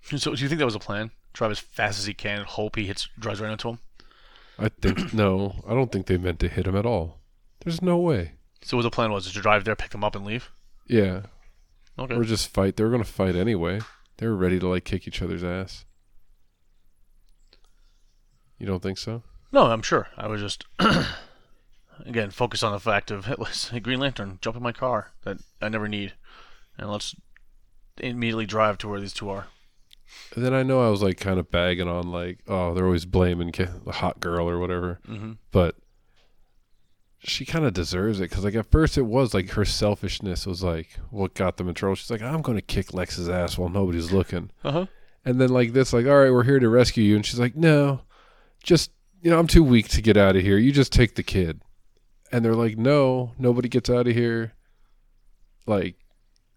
So, 0.01 0.33
do 0.35 0.41
you 0.41 0.47
think 0.49 0.59
that 0.59 0.65
was 0.65 0.75
a 0.75 0.79
plan? 0.79 1.11
Drive 1.33 1.51
as 1.51 1.59
fast 1.59 1.99
as 1.99 2.05
he 2.05 2.13
can, 2.13 2.39
and 2.39 2.47
hope 2.47 2.75
he 2.77 2.85
hits 2.85 3.07
drives 3.19 3.39
right 3.41 3.51
into 3.51 3.69
him. 3.69 3.79
I 4.57 4.69
think 4.69 5.13
no, 5.13 5.61
I 5.67 5.73
don't 5.73 5.91
think 5.91 6.07
they 6.07 6.17
meant 6.17 6.39
to 6.39 6.47
hit 6.47 6.65
him 6.67 6.75
at 6.75 6.85
all. 6.85 7.19
There's 7.63 7.81
no 7.81 7.97
way. 7.97 8.33
So, 8.63 8.77
what 8.77 8.83
the 8.83 8.89
plan 8.89 9.11
was? 9.11 9.31
To 9.31 9.39
drive 9.41 9.65
there, 9.65 9.75
pick 9.75 9.93
him 9.93 10.03
up, 10.03 10.15
and 10.15 10.25
leave. 10.25 10.49
Yeah, 10.87 11.23
Okay. 11.99 12.15
or 12.15 12.23
just 12.23 12.47
fight. 12.49 12.75
They 12.77 12.83
were 12.83 12.89
going 12.89 13.03
to 13.03 13.09
fight 13.09 13.35
anyway. 13.35 13.81
They 14.17 14.25
were 14.27 14.35
ready 14.35 14.57
to 14.59 14.67
like 14.67 14.85
kick 14.85 15.07
each 15.07 15.21
other's 15.21 15.43
ass. 15.43 15.85
You 18.57 18.65
don't 18.65 18.81
think 18.81 18.97
so? 18.97 19.23
No, 19.51 19.65
I'm 19.67 19.81
sure. 19.81 20.07
I 20.17 20.27
was 20.27 20.41
just 20.41 20.65
again 22.05 22.29
focus 22.31 22.63
on 22.63 22.71
the 22.71 22.79
fact 22.79 23.11
of 23.11 23.27
let's 23.39 23.69
hey, 23.69 23.79
Green 23.79 23.99
Lantern, 23.99 24.39
jump 24.41 24.55
in 24.57 24.63
my 24.63 24.71
car 24.71 25.11
that 25.23 25.37
I 25.61 25.69
never 25.69 25.87
need, 25.87 26.13
and 26.77 26.89
let's 26.91 27.15
immediately 27.97 28.45
drive 28.45 28.77
to 28.79 28.87
where 28.87 28.99
these 28.99 29.13
two 29.13 29.29
are. 29.29 29.47
And 30.35 30.43
then 30.43 30.53
I 30.53 30.63
know 30.63 30.85
I 30.85 30.89
was 30.89 31.01
like 31.03 31.19
kind 31.19 31.39
of 31.39 31.51
bagging 31.51 31.87
on 31.87 32.11
like, 32.11 32.39
oh, 32.47 32.73
they're 32.73 32.85
always 32.85 33.05
blaming 33.05 33.51
the 33.51 33.91
hot 33.91 34.19
girl 34.19 34.49
or 34.49 34.57
whatever, 34.59 34.99
Mm-hmm. 35.07 35.33
but 35.51 35.75
she 37.21 37.45
kind 37.45 37.65
of 37.65 37.73
deserves 37.73 38.19
it 38.21 38.29
because 38.29 38.45
like 38.45 38.55
at 38.55 38.71
first 38.71 38.97
it 38.97 39.01
was 39.01 39.33
like 39.33 39.49
her 39.51 39.65
selfishness 39.65 40.47
was 40.47 40.63
like 40.63 40.97
what 41.09 41.33
got 41.33 41.57
them 41.57 41.67
in 41.67 41.75
trouble. 41.75 41.95
She's 41.95 42.09
like, 42.09 42.21
I'm 42.21 42.41
gonna 42.41 42.61
kick 42.61 42.93
Lex's 42.93 43.27
ass 43.27 43.57
while 43.57 43.69
nobody's 43.69 44.11
looking. 44.11 44.51
Uh 44.63 44.71
huh. 44.71 44.85
And 45.25 45.39
then 45.41 45.49
like 45.49 45.73
this, 45.73 45.91
like, 45.91 46.05
all 46.05 46.15
right, 46.17 46.31
we're 46.31 46.43
here 46.45 46.59
to 46.59 46.69
rescue 46.69 47.03
you. 47.03 47.17
And 47.17 47.25
she's 47.25 47.39
like, 47.39 47.55
no, 47.57 48.01
just 48.63 48.91
you 49.21 49.29
know, 49.29 49.37
I'm 49.37 49.47
too 49.47 49.63
weak 49.65 49.89
to 49.89 50.01
get 50.01 50.15
out 50.15 50.37
of 50.37 50.41
here. 50.43 50.57
You 50.57 50.71
just 50.71 50.93
take 50.93 51.15
the 51.15 51.23
kid. 51.23 51.61
And 52.31 52.43
they're 52.45 52.55
like, 52.55 52.77
no, 52.77 53.33
nobody 53.37 53.67
gets 53.69 53.89
out 53.89 54.07
of 54.07 54.13
here. 54.13 54.53
Like, 55.65 55.95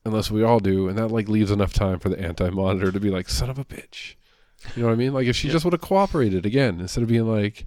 unless 0.05 0.31
we 0.31 0.43
all 0.43 0.61
do. 0.61 0.89
And 0.89 0.99
that 0.99 1.09
like 1.09 1.29
leaves 1.29 1.51
enough 1.51 1.73
time 1.73 1.99
for 1.99 2.09
the 2.09 2.21
anti-monitor 2.21 2.93
to 2.93 3.01
be 3.01 3.11
like, 3.11 3.29
son 3.29 3.51
of 3.51 3.59
a 3.59 3.65
bitch. 3.65 4.15
You 4.77 4.83
know 4.83 4.89
what 4.89 4.95
I 4.95 4.97
mean? 4.97 5.13
Like 5.15 5.27
if 5.27 5.37
she 5.37 5.49
Yeah. 5.49 5.53
just 5.55 5.65
would 5.65 5.73
have 5.75 5.81
cooperated 5.81 6.45
again 6.47 6.81
instead 6.81 7.03
of 7.03 7.09
being 7.09 7.27
like, 7.27 7.67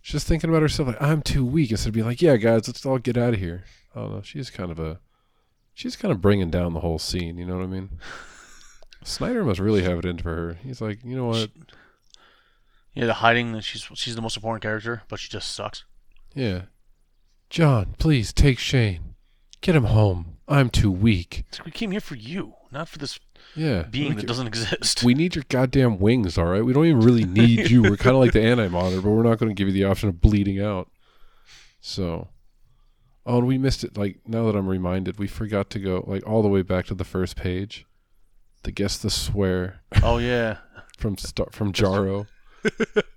she's 0.00 0.12
just 0.12 0.26
thinking 0.28 0.50
about 0.50 0.62
herself 0.62 0.88
like 0.88 1.02
I'm 1.02 1.22
too 1.22 1.44
weak 1.44 1.70
instead 1.70 1.88
of 1.88 1.94
being 1.94 2.06
like, 2.06 2.22
yeah, 2.22 2.36
guys, 2.36 2.68
let's 2.68 2.84
all 2.86 2.98
get 2.98 3.16
out 3.16 3.34
of 3.34 3.40
here. 3.40 3.64
I 3.94 4.00
don't 4.00 4.12
know. 4.12 4.22
She's 4.22 4.50
kind 4.50 4.70
of 4.70 4.78
a, 4.78 5.00
she's 5.74 5.96
kind 5.96 6.12
of 6.12 6.20
bringing 6.20 6.50
down 6.50 6.74
the 6.74 6.80
whole 6.80 6.98
scene. 6.98 7.38
You 7.38 7.46
know 7.46 7.56
what 7.56 7.64
I 7.64 7.68
mean? 7.68 7.98
Snyder 9.04 9.44
must 9.44 9.60
really 9.60 9.82
have 9.82 9.98
it 9.98 10.04
in 10.04 10.18
for 10.18 10.34
her. 10.34 10.58
He's 10.62 10.80
like, 10.80 11.04
you 11.04 11.16
know 11.16 11.26
what? 11.26 11.50
Yeah, 12.94 13.06
the 13.06 13.14
hiding 13.14 13.52
that 13.52 13.62
she's 13.62 13.86
she's 13.94 14.14
the 14.16 14.22
most 14.22 14.36
important 14.36 14.62
character, 14.62 15.02
but 15.08 15.20
she 15.20 15.28
just 15.28 15.54
sucks. 15.54 15.84
Yeah. 16.36 16.62
John, 17.50 17.94
please 17.98 18.32
take 18.32 18.58
Shane. 18.58 19.14
Get 19.60 19.74
him 19.74 19.84
home. 19.84 20.36
I'm 20.46 20.70
too 20.70 20.90
weak. 20.92 21.44
It's 21.48 21.58
like, 21.58 21.66
we 21.66 21.72
came 21.72 21.90
here 21.90 22.00
for 22.00 22.14
you, 22.14 22.54
not 22.70 22.88
for 22.88 22.98
this 22.98 23.18
Yeah. 23.56 23.82
being 23.84 24.14
that 24.16 24.26
doesn't 24.26 24.46
exist. 24.46 25.02
we 25.02 25.14
need 25.14 25.34
your 25.34 25.44
goddamn 25.48 25.98
wings, 25.98 26.38
all 26.38 26.44
right? 26.44 26.64
We 26.64 26.72
don't 26.72 26.86
even 26.86 27.00
really 27.00 27.24
need 27.24 27.70
you. 27.70 27.82
We're 27.82 27.96
kind 27.96 28.14
of 28.14 28.20
like 28.20 28.32
the 28.32 28.42
anti-monitor, 28.44 29.00
but 29.02 29.10
we're 29.10 29.24
not 29.24 29.38
going 29.38 29.48
to 29.48 29.54
give 29.54 29.66
you 29.66 29.74
the 29.74 29.84
option 29.84 30.08
of 30.08 30.20
bleeding 30.20 30.60
out. 30.62 30.88
So, 31.80 32.28
oh, 33.24 33.38
and 33.38 33.46
we 33.46 33.58
missed 33.58 33.82
it. 33.82 33.96
Like 33.96 34.18
now 34.26 34.44
that 34.46 34.56
I'm 34.56 34.68
reminded, 34.68 35.18
we 35.18 35.26
forgot 35.26 35.70
to 35.70 35.78
go 35.80 36.04
like 36.06 36.24
all 36.26 36.42
the 36.42 36.48
way 36.48 36.62
back 36.62 36.86
to 36.86 36.94
the 36.94 37.04
first 37.04 37.34
page. 37.36 37.86
The 38.62 38.72
guess 38.72 38.98
the 38.98 39.10
swear 39.10 39.80
oh 40.02 40.18
yeah, 40.18 40.58
from 40.98 41.16
Star- 41.18 41.50
from 41.52 41.72
Jarro. 41.72 42.26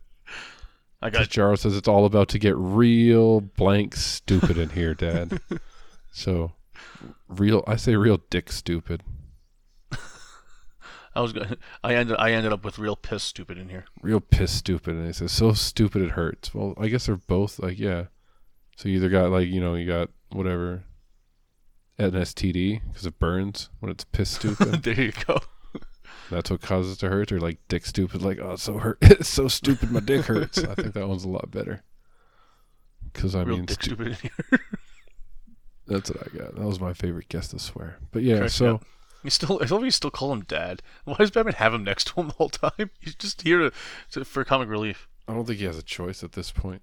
I 1.02 1.10
got 1.10 1.30
Jarro 1.30 1.56
says 1.56 1.78
it's 1.78 1.88
all 1.88 2.06
about 2.06 2.28
to 2.30 2.40
get 2.40 2.56
real 2.58 3.40
blank 3.40 3.96
stupid 3.96 4.58
in 4.58 4.70
here, 4.72 4.94
Dad. 4.94 5.40
so, 6.12 6.54
real. 7.28 7.64
I 7.68 7.78
say 7.78 7.96
real 7.96 8.22
dick 8.30 8.52
stupid. 8.52 9.04
I 11.16 11.22
was 11.22 11.34
going 11.34 11.58
I 11.84 11.96
ended 11.96 12.18
I 12.20 12.32
ended 12.32 12.54
up 12.54 12.64
with 12.64 12.80
real 12.80 12.96
piss 12.96 13.24
stupid 13.24 13.58
in 13.58 13.70
here. 13.70 13.86
Real 14.02 14.20
piss 14.20 14.52
stupid, 14.52 14.96
and 14.96 15.08
he 15.08 15.14
says 15.14 15.32
so 15.32 15.54
stupid 15.54 16.02
it 16.02 16.12
hurts. 16.12 16.54
Well, 16.54 16.74
I 16.78 16.88
guess 16.88 17.08
they're 17.08 17.16
both 17.16 17.60
like 17.60 17.80
yeah. 17.80 18.06
So 18.78 18.90
you 18.90 18.98
either 18.98 19.10
got 19.10 19.32
like 19.32 19.48
you 19.48 19.60
know 19.60 19.76
you 19.76 19.88
got 19.88 20.10
whatever, 20.32 20.84
an 21.98 22.12
STD 22.12 22.82
because 22.88 23.06
it 23.06 23.20
burns 23.20 23.70
when 23.80 23.92
it's 23.92 24.04
piss 24.06 24.32
stupid. 24.32 24.84
there 24.84 25.02
you 25.02 25.12
go. 25.28 25.40
That's 26.30 26.52
what 26.52 26.62
causes 26.62 26.94
it 26.94 27.00
to 27.00 27.10
hurt, 27.10 27.32
or 27.32 27.40
like 27.40 27.60
dick 27.68 27.86
stupid, 27.86 28.22
like 28.22 28.40
oh 28.40 28.52
it's 28.52 28.64
so 28.64 28.78
hurt, 28.78 28.98
it's 29.02 29.30
so 29.30 29.48
stupid, 29.48 29.92
my 29.92 30.00
dick 30.00 30.26
hurts. 30.26 30.60
I 30.60 30.76
think 30.76 30.94
that 30.94 31.08
one's 31.08 31.24
a 31.24 31.30
lot 31.30 31.52
better. 31.52 31.84
Because 33.12 33.36
I 33.36 33.42
real 33.42 33.58
mean, 33.58 33.66
dick 33.66 33.82
stu- 33.82 33.96
stupid. 33.96 34.18
That's 35.88 36.12
what 36.12 36.28
I 36.28 36.38
got. 36.38 36.56
That 36.56 36.66
was 36.66 36.80
my 36.80 36.94
favorite 36.94 37.30
guess 37.30 37.48
to 37.48 37.60
swear. 37.60 37.98
But 38.12 38.22
yeah, 38.22 38.38
Correct, 38.38 38.54
so 38.54 38.80
He's 39.24 39.34
still. 39.34 39.60
I 39.62 39.66
love 39.66 39.84
he 39.84 39.92
still 39.92 40.12
call 40.12 40.32
him 40.32 40.42
dad. 40.42 40.82
Why 41.04 41.16
does 41.16 41.32
Batman 41.32 41.56
have 41.56 41.74
him 41.74 41.84
next 41.84 42.06
to 42.08 42.22
him 42.22 42.28
the 42.28 42.34
whole 42.34 42.50
time? 42.50 42.90
He's 43.00 43.16
just 43.16 43.42
here 43.42 43.60
to, 43.60 43.72
to 44.12 44.26
for 44.26 44.44
comic 44.44 44.70
relief. 44.70 45.08
I 45.28 45.34
don't 45.34 45.46
think 45.46 45.60
he 45.60 45.66
has 45.66 45.78
a 45.78 45.84
choice 45.84 46.24
at 46.24 46.34
this 46.34 46.52
point. 46.52 46.82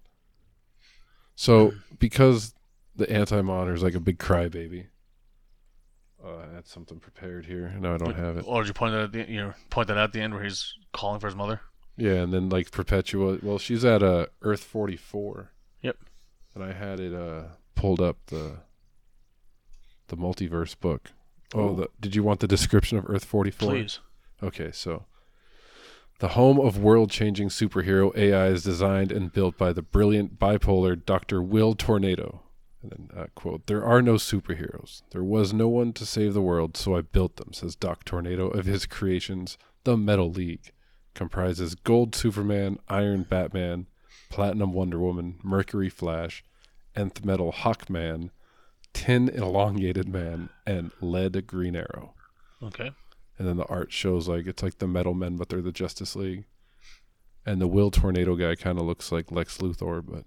So 1.34 1.72
because 1.98 2.54
the 2.94 3.10
anti 3.10 3.40
monitor 3.40 3.74
is 3.74 3.82
like 3.82 3.94
a 3.94 4.00
big 4.00 4.18
crybaby. 4.18 4.86
Uh, 6.26 6.38
I 6.38 6.54
had 6.54 6.66
something 6.66 6.98
prepared 6.98 7.46
here. 7.46 7.72
No, 7.78 7.94
I 7.94 7.98
don't 7.98 8.16
have 8.16 8.36
it. 8.36 8.44
Or 8.46 8.62
did 8.62 8.68
you 8.68 8.74
point 8.74 8.92
that 8.92 9.02
at 9.02 9.12
the 9.12 9.30
you 9.30 9.38
know 9.38 9.54
point 9.70 9.88
that 9.88 9.96
out 9.96 10.04
at 10.04 10.12
the 10.12 10.20
end 10.20 10.34
where 10.34 10.42
he's 10.42 10.74
calling 10.92 11.20
for 11.20 11.26
his 11.28 11.36
mother? 11.36 11.60
Yeah, 11.96 12.14
and 12.14 12.32
then 12.32 12.48
like 12.48 12.70
Perpetua. 12.70 13.38
Well, 13.42 13.58
she's 13.58 13.84
at 13.84 14.02
uh, 14.02 14.26
Earth 14.42 14.64
forty 14.64 14.96
four. 14.96 15.52
Yep. 15.82 15.98
And 16.54 16.64
I 16.64 16.72
had 16.72 17.00
it 17.00 17.14
uh, 17.14 17.42
pulled 17.74 18.00
up 18.00 18.16
the 18.26 18.58
the 20.08 20.16
multiverse 20.16 20.78
book. 20.78 21.12
Oh, 21.54 21.74
the, 21.74 21.88
did 22.00 22.16
you 22.16 22.22
want 22.22 22.40
the 22.40 22.48
description 22.48 22.98
of 22.98 23.08
Earth 23.08 23.24
forty 23.24 23.50
four? 23.50 23.70
Please. 23.70 24.00
Okay, 24.42 24.70
so 24.72 25.04
the 26.18 26.28
home 26.28 26.58
of 26.58 26.78
world-changing 26.78 27.48
superhero 27.50 28.14
AI 28.16 28.46
is 28.46 28.62
designed 28.62 29.12
and 29.12 29.32
built 29.32 29.58
by 29.58 29.72
the 29.72 29.82
brilliant 29.82 30.38
bipolar 30.38 31.02
Dr. 31.02 31.42
Will 31.42 31.74
Tornado. 31.74 32.42
And 32.90 33.10
then 33.10 33.18
uh, 33.18 33.26
quote: 33.34 33.66
"There 33.66 33.84
are 33.84 34.00
no 34.02 34.14
superheroes. 34.14 35.02
There 35.10 35.24
was 35.24 35.52
no 35.52 35.68
one 35.68 35.92
to 35.94 36.06
save 36.06 36.34
the 36.34 36.42
world, 36.42 36.76
so 36.76 36.96
I 36.96 37.00
built 37.00 37.36
them." 37.36 37.52
Says 37.52 37.74
Doc 37.74 38.04
Tornado 38.04 38.48
of 38.48 38.66
his 38.66 38.86
creations, 38.86 39.58
the 39.84 39.96
Metal 39.96 40.30
League, 40.30 40.72
comprises 41.14 41.74
Gold 41.74 42.14
Superman, 42.14 42.78
Iron 42.88 43.22
Batman, 43.24 43.86
Platinum 44.28 44.72
Wonder 44.72 44.98
Woman, 44.98 45.38
Mercury 45.42 45.88
Flash, 45.88 46.44
Nth 46.94 47.24
Metal 47.24 47.52
Hawkman, 47.52 48.30
Tin 48.92 49.28
Elongated 49.28 50.08
Man, 50.08 50.48
and 50.66 50.90
Lead 51.00 51.46
Green 51.46 51.76
Arrow 51.76 52.14
Okay. 52.62 52.90
and 53.38 53.46
then 53.46 53.56
the 53.56 53.66
art 53.66 53.92
shows 53.92 54.28
like 54.28 54.46
it's 54.46 54.62
like 54.62 54.78
the 54.78 54.86
metal 54.88 55.12
men 55.12 55.36
but 55.36 55.48
they're 55.50 55.60
the 55.60 55.70
justice 55.70 56.16
league 56.16 56.46
and 57.44 57.60
the 57.60 57.66
will 57.66 57.90
tornado 57.90 58.34
guy 58.34 58.54
kind 58.54 58.78
of 58.78 58.86
looks 58.86 59.12
like 59.12 59.30
lex 59.30 59.58
luthor 59.58 60.02
but 60.04 60.24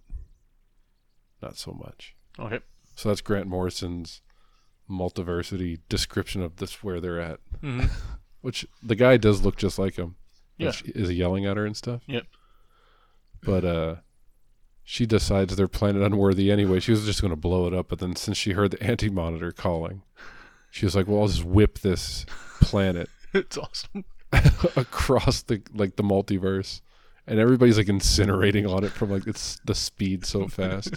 not 1.42 1.58
so 1.58 1.72
much 1.72 2.16
Okay. 2.38 2.60
so 2.96 3.10
that's 3.10 3.22
grant 3.22 3.48
morrison's 3.48 4.22
multiversity 4.90 5.80
description 5.90 6.42
of 6.42 6.58
this 6.58 6.84
where 6.84 7.00
they're 7.00 7.20
at 7.20 7.40
hmm 7.62 7.86
which 8.42 8.66
the 8.82 8.96
guy 8.96 9.18
does 9.18 9.42
look 9.44 9.56
just 9.58 9.78
like 9.78 9.96
him 9.98 10.16
Yeah. 10.58 10.72
is 10.86 11.12
yelling 11.12 11.46
at 11.46 11.58
her 11.58 11.66
and 11.66 11.76
stuff 11.78 12.02
Yep. 12.08 12.26
but 13.44 13.66
uh 13.66 13.96
she 14.84 15.06
decides 15.06 15.56
they're 15.56 15.68
planet 15.68 16.02
unworthy 16.02 16.52
anyway 16.52 16.80
she 16.80 16.92
was 16.92 17.06
just 17.06 17.22
going 17.22 17.30
to 17.32 17.36
blow 17.38 17.68
it 17.68 17.74
up 17.74 17.90
but 17.90 18.00
then 18.00 18.16
since 18.16 18.38
she 18.38 18.54
heard 18.54 18.72
the 18.72 18.82
anti-monitor 18.84 19.52
calling 19.52 20.02
she 20.72 20.86
was 20.86 20.96
like 20.96 21.08
well 21.08 21.22
i'll 21.22 21.28
just 21.28 21.44
whip 21.44 21.80
this 21.80 22.26
planet 22.62 23.10
it's 23.34 23.58
awesome. 23.58 24.04
across 24.76 25.42
the 25.44 25.62
like 25.74 25.96
the 25.96 26.04
multiverse 26.04 26.82
and 27.28 27.40
everybody's 27.40 27.78
like 27.78 27.88
incinerating 27.88 28.68
on 28.72 28.84
it 28.84 28.92
from 28.92 29.12
like 29.12 29.28
it's 29.28 29.60
the 29.66 29.76
speed 29.76 30.26
so 30.26 30.48
fast 30.48 30.96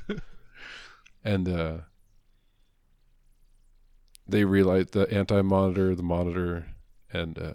and 1.25 1.49
uh 1.49 1.79
they 4.27 4.45
realize 4.45 4.87
the 4.93 5.13
anti-monitor 5.13 5.95
the 5.95 6.03
monitor 6.03 6.67
and 7.13 7.39
uh 7.39 7.53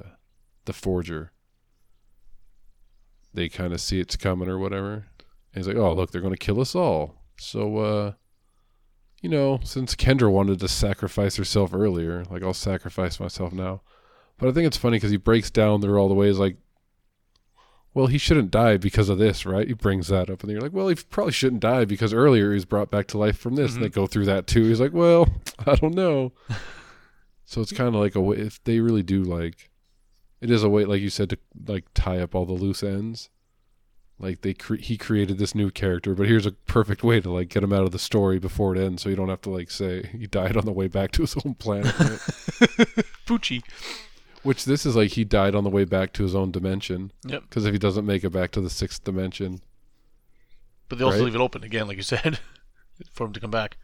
the 0.65 0.73
forger 0.73 1.31
they 3.33 3.47
kind 3.49 3.73
of 3.73 3.81
see 3.81 3.99
it's 3.99 4.15
coming 4.15 4.49
or 4.49 4.57
whatever 4.57 4.93
and 4.93 5.03
he's 5.55 5.67
like 5.67 5.77
oh 5.77 5.93
look 5.93 6.11
they're 6.11 6.21
going 6.21 6.33
to 6.33 6.37
kill 6.37 6.59
us 6.59 6.75
all 6.75 7.23
so 7.37 7.77
uh 7.77 8.11
you 9.21 9.29
know 9.29 9.59
since 9.63 9.95
kendra 9.95 10.31
wanted 10.31 10.59
to 10.59 10.67
sacrifice 10.67 11.35
herself 11.35 11.73
earlier 11.73 12.23
like 12.29 12.43
i'll 12.43 12.53
sacrifice 12.53 13.19
myself 13.19 13.53
now 13.53 13.81
but 14.37 14.49
I 14.49 14.51
think 14.51 14.67
it's 14.67 14.77
funny 14.77 14.97
because 14.97 15.11
he 15.11 15.17
breaks 15.17 15.49
down 15.49 15.81
there 15.81 15.97
all 15.97 16.07
the 16.07 16.13
way. 16.13 16.27
He's 16.27 16.37
like, 16.37 16.57
well, 17.97 18.05
he 18.05 18.19
shouldn't 18.19 18.51
die 18.51 18.77
because 18.77 19.09
of 19.09 19.17
this, 19.17 19.43
right? 19.43 19.67
He 19.67 19.73
brings 19.73 20.09
that 20.09 20.29
up, 20.29 20.41
and 20.41 20.49
then 20.49 20.51
you're 20.51 20.61
like, 20.61 20.71
well, 20.71 20.87
he 20.87 20.93
probably 21.09 21.33
shouldn't 21.33 21.63
die 21.63 21.83
because 21.83 22.13
earlier 22.13 22.51
he 22.51 22.53
was 22.53 22.63
brought 22.63 22.91
back 22.91 23.07
to 23.07 23.17
life 23.17 23.39
from 23.39 23.55
this. 23.55 23.73
And 23.73 23.81
they 23.81 23.87
mm-hmm. 23.87 24.01
go 24.01 24.05
through 24.05 24.25
that 24.25 24.45
too. 24.45 24.65
He's 24.65 24.79
like, 24.79 24.93
well, 24.93 25.27
I 25.65 25.73
don't 25.73 25.95
know. 25.95 26.31
so 27.45 27.59
it's 27.59 27.71
kind 27.71 27.87
of 27.87 27.95
like 27.95 28.13
a 28.13 28.21
way 28.21 28.37
if 28.37 28.63
they 28.65 28.81
really 28.81 29.01
do 29.01 29.23
like, 29.23 29.71
it 30.41 30.51
is 30.51 30.61
a 30.61 30.69
way, 30.69 30.85
like 30.85 31.01
you 31.01 31.09
said, 31.09 31.31
to 31.31 31.39
like 31.65 31.85
tie 31.95 32.19
up 32.19 32.35
all 32.35 32.45
the 32.45 32.53
loose 32.53 32.83
ends. 32.83 33.31
Like 34.19 34.41
they 34.41 34.53
cre- 34.53 34.75
he 34.75 34.95
created 34.95 35.39
this 35.39 35.55
new 35.55 35.71
character, 35.71 36.13
but 36.13 36.27
here's 36.27 36.45
a 36.45 36.51
perfect 36.51 37.03
way 37.03 37.19
to 37.19 37.31
like 37.31 37.49
get 37.49 37.63
him 37.63 37.73
out 37.73 37.81
of 37.81 37.93
the 37.93 37.97
story 37.97 38.37
before 38.37 38.75
it 38.75 38.79
ends, 38.79 39.01
so 39.01 39.09
you 39.09 39.15
don't 39.15 39.29
have 39.29 39.41
to 39.41 39.49
like 39.49 39.71
say 39.71 40.03
he 40.15 40.27
died 40.27 40.55
on 40.55 40.65
the 40.65 40.71
way 40.71 40.87
back 40.87 41.11
to 41.13 41.23
his 41.23 41.35
own 41.43 41.55
planet. 41.55 41.99
right? 41.99 42.19
Poochie. 43.25 43.63
Which 44.47 44.63
this 44.63 44.85
is 44.85 44.95
like 44.95 45.11
he 45.11 45.25
died 45.25 45.55
on 45.55 45.63
the 45.65 45.69
way 45.69 45.83
back 45.83 46.13
to 46.13 46.23
his 46.23 46.33
own 46.33 46.51
dimension. 46.51 47.11
Yep. 47.25 47.41
Because 47.41 47.65
if 47.65 47.73
he 47.73 47.77
doesn't 47.79 48.05
make 48.05 48.23
it 48.23 48.29
back 48.29 48.51
to 48.51 48.61
the 48.61 48.69
sixth 48.69 49.03
dimension, 49.03 49.59
But 50.87 50.97
they 50.99 51.03
also 51.03 51.17
Right. 51.17 51.25
leave 51.25 51.35
it 51.35 51.41
open 51.41 51.63
again, 51.65 51.85
like 51.87 51.97
you 51.97 52.03
said, 52.03 52.39
for 53.11 53.25
him 53.25 53.33
to 53.33 53.39
come 53.41 53.51
back. 53.51 53.75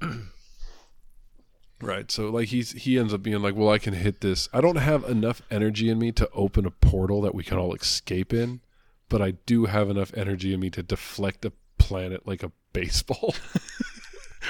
right? 1.82 2.10
So 2.10 2.30
like 2.30 2.48
he's 2.48 2.72
he 2.72 2.98
ends 2.98 3.12
up 3.12 3.22
being 3.22 3.40
like, 3.42 3.54
well, 3.54 3.70
I 3.70 3.78
can 3.78 3.94
hit 3.94 4.20
this. 4.20 4.48
I 4.52 4.60
don't 4.60 4.76
have 4.76 5.04
enough 5.04 5.42
energy 5.50 5.88
in 5.90 5.98
me 5.98 6.12
to 6.12 6.28
open 6.32 6.64
a 6.66 6.70
portal 6.70 7.20
that 7.22 7.34
we 7.34 7.42
can 7.44 7.58
all 7.58 7.74
escape 7.74 8.32
in, 8.32 8.60
but 9.08 9.20
I 9.22 9.32
do 9.44 9.66
have 9.66 9.90
enough 9.90 10.12
energy 10.16 10.54
in 10.54 10.60
me 10.60 10.70
to 10.70 10.82
deflect 10.82 11.44
a 11.44 11.52
planet 11.78 12.26
like 12.26 12.42
a 12.42 12.52
baseball, 12.72 13.34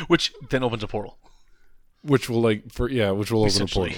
Which 0.07 0.33
then 0.51 0.63
opens 0.63 0.83
a 0.85 0.89
portal. 0.89 1.19
which 2.03 2.29
will 2.29 2.41
like 2.41 2.71
for 2.73 2.89
yeah, 2.89 3.11
which 3.11 3.31
will 3.31 3.45
open 3.45 3.63
a 3.63 3.67
portal. 3.67 3.97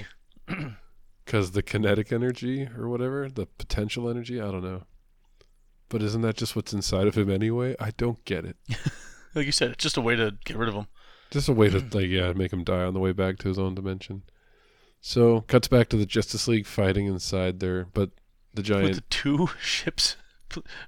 because 1.24 1.52
the 1.52 1.62
kinetic 1.62 2.12
energy 2.12 2.68
or 2.76 2.88
whatever, 2.88 3.28
the 3.28 3.46
potential 3.46 4.08
energy, 4.08 4.40
I 4.40 4.50
don't 4.50 4.64
know. 4.64 4.84
But 5.88 6.02
isn't 6.02 6.22
that 6.22 6.36
just 6.36 6.56
what's 6.56 6.72
inside 6.72 7.06
of 7.06 7.16
him 7.16 7.30
anyway? 7.30 7.76
I 7.78 7.90
don't 7.96 8.24
get 8.24 8.44
it. 8.44 8.56
Like 9.34 9.46
you 9.46 9.52
said, 9.52 9.70
it's 9.70 9.82
just 9.82 9.96
a 9.96 10.00
way 10.00 10.16
to 10.16 10.36
get 10.44 10.56
rid 10.56 10.68
of 10.68 10.74
him. 10.74 10.86
Just 11.30 11.48
a 11.48 11.52
way 11.52 11.70
to 11.70 11.80
mm. 11.80 11.94
like 11.94 12.08
yeah 12.08 12.32
make 12.32 12.52
him 12.52 12.64
die 12.64 12.84
on 12.84 12.94
the 12.94 13.00
way 13.00 13.12
back 13.12 13.38
to 13.38 13.48
his 13.48 13.58
own 13.58 13.74
dimension. 13.74 14.22
So 15.00 15.40
cuts 15.42 15.68
back 15.68 15.88
to 15.88 15.96
the 15.96 16.06
Justice 16.06 16.46
League 16.46 16.66
fighting 16.66 17.06
inside 17.06 17.60
there, 17.60 17.86
but 17.92 18.10
the 18.54 18.60
With 18.60 18.66
giant 18.66 18.94
the 18.94 19.00
two 19.08 19.48
ships 19.62 20.16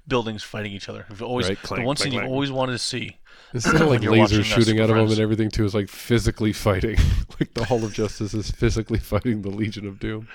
buildings 0.07 0.43
fighting 0.43 0.71
each 0.71 0.89
other. 0.89 1.05
You've 1.09 1.21
always 1.23 1.49
Right, 1.49 1.61
the 1.73 1.81
one 1.81 1.95
clank, 1.95 1.97
scene 1.97 2.13
you've 2.13 2.23
always 2.23 2.51
wanted 2.51 2.73
to 2.73 2.79
see. 2.79 3.19
instead 3.53 3.81
of 3.81 3.89
like 3.89 4.01
when 4.01 4.01
you're 4.01 4.13
watching, 4.13 4.43
lasers 4.43 4.45
shooting 4.45 4.79
out 4.79 4.89
of 4.89 4.95
them 4.97 5.11
and 5.11 5.19
everything 5.19 5.49
too, 5.49 5.65
is 5.65 5.73
like 5.75 5.89
physically 5.89 6.53
fighting. 6.53 6.97
like 7.39 7.53
the 7.53 7.65
Hall 7.65 7.83
of 7.83 7.91
Justice 7.93 8.33
is 8.33 8.51
physically 8.51 8.99
fighting 8.99 9.41
the 9.41 9.49
Legion 9.49 9.87
of 9.87 9.99
Doom. 9.99 10.29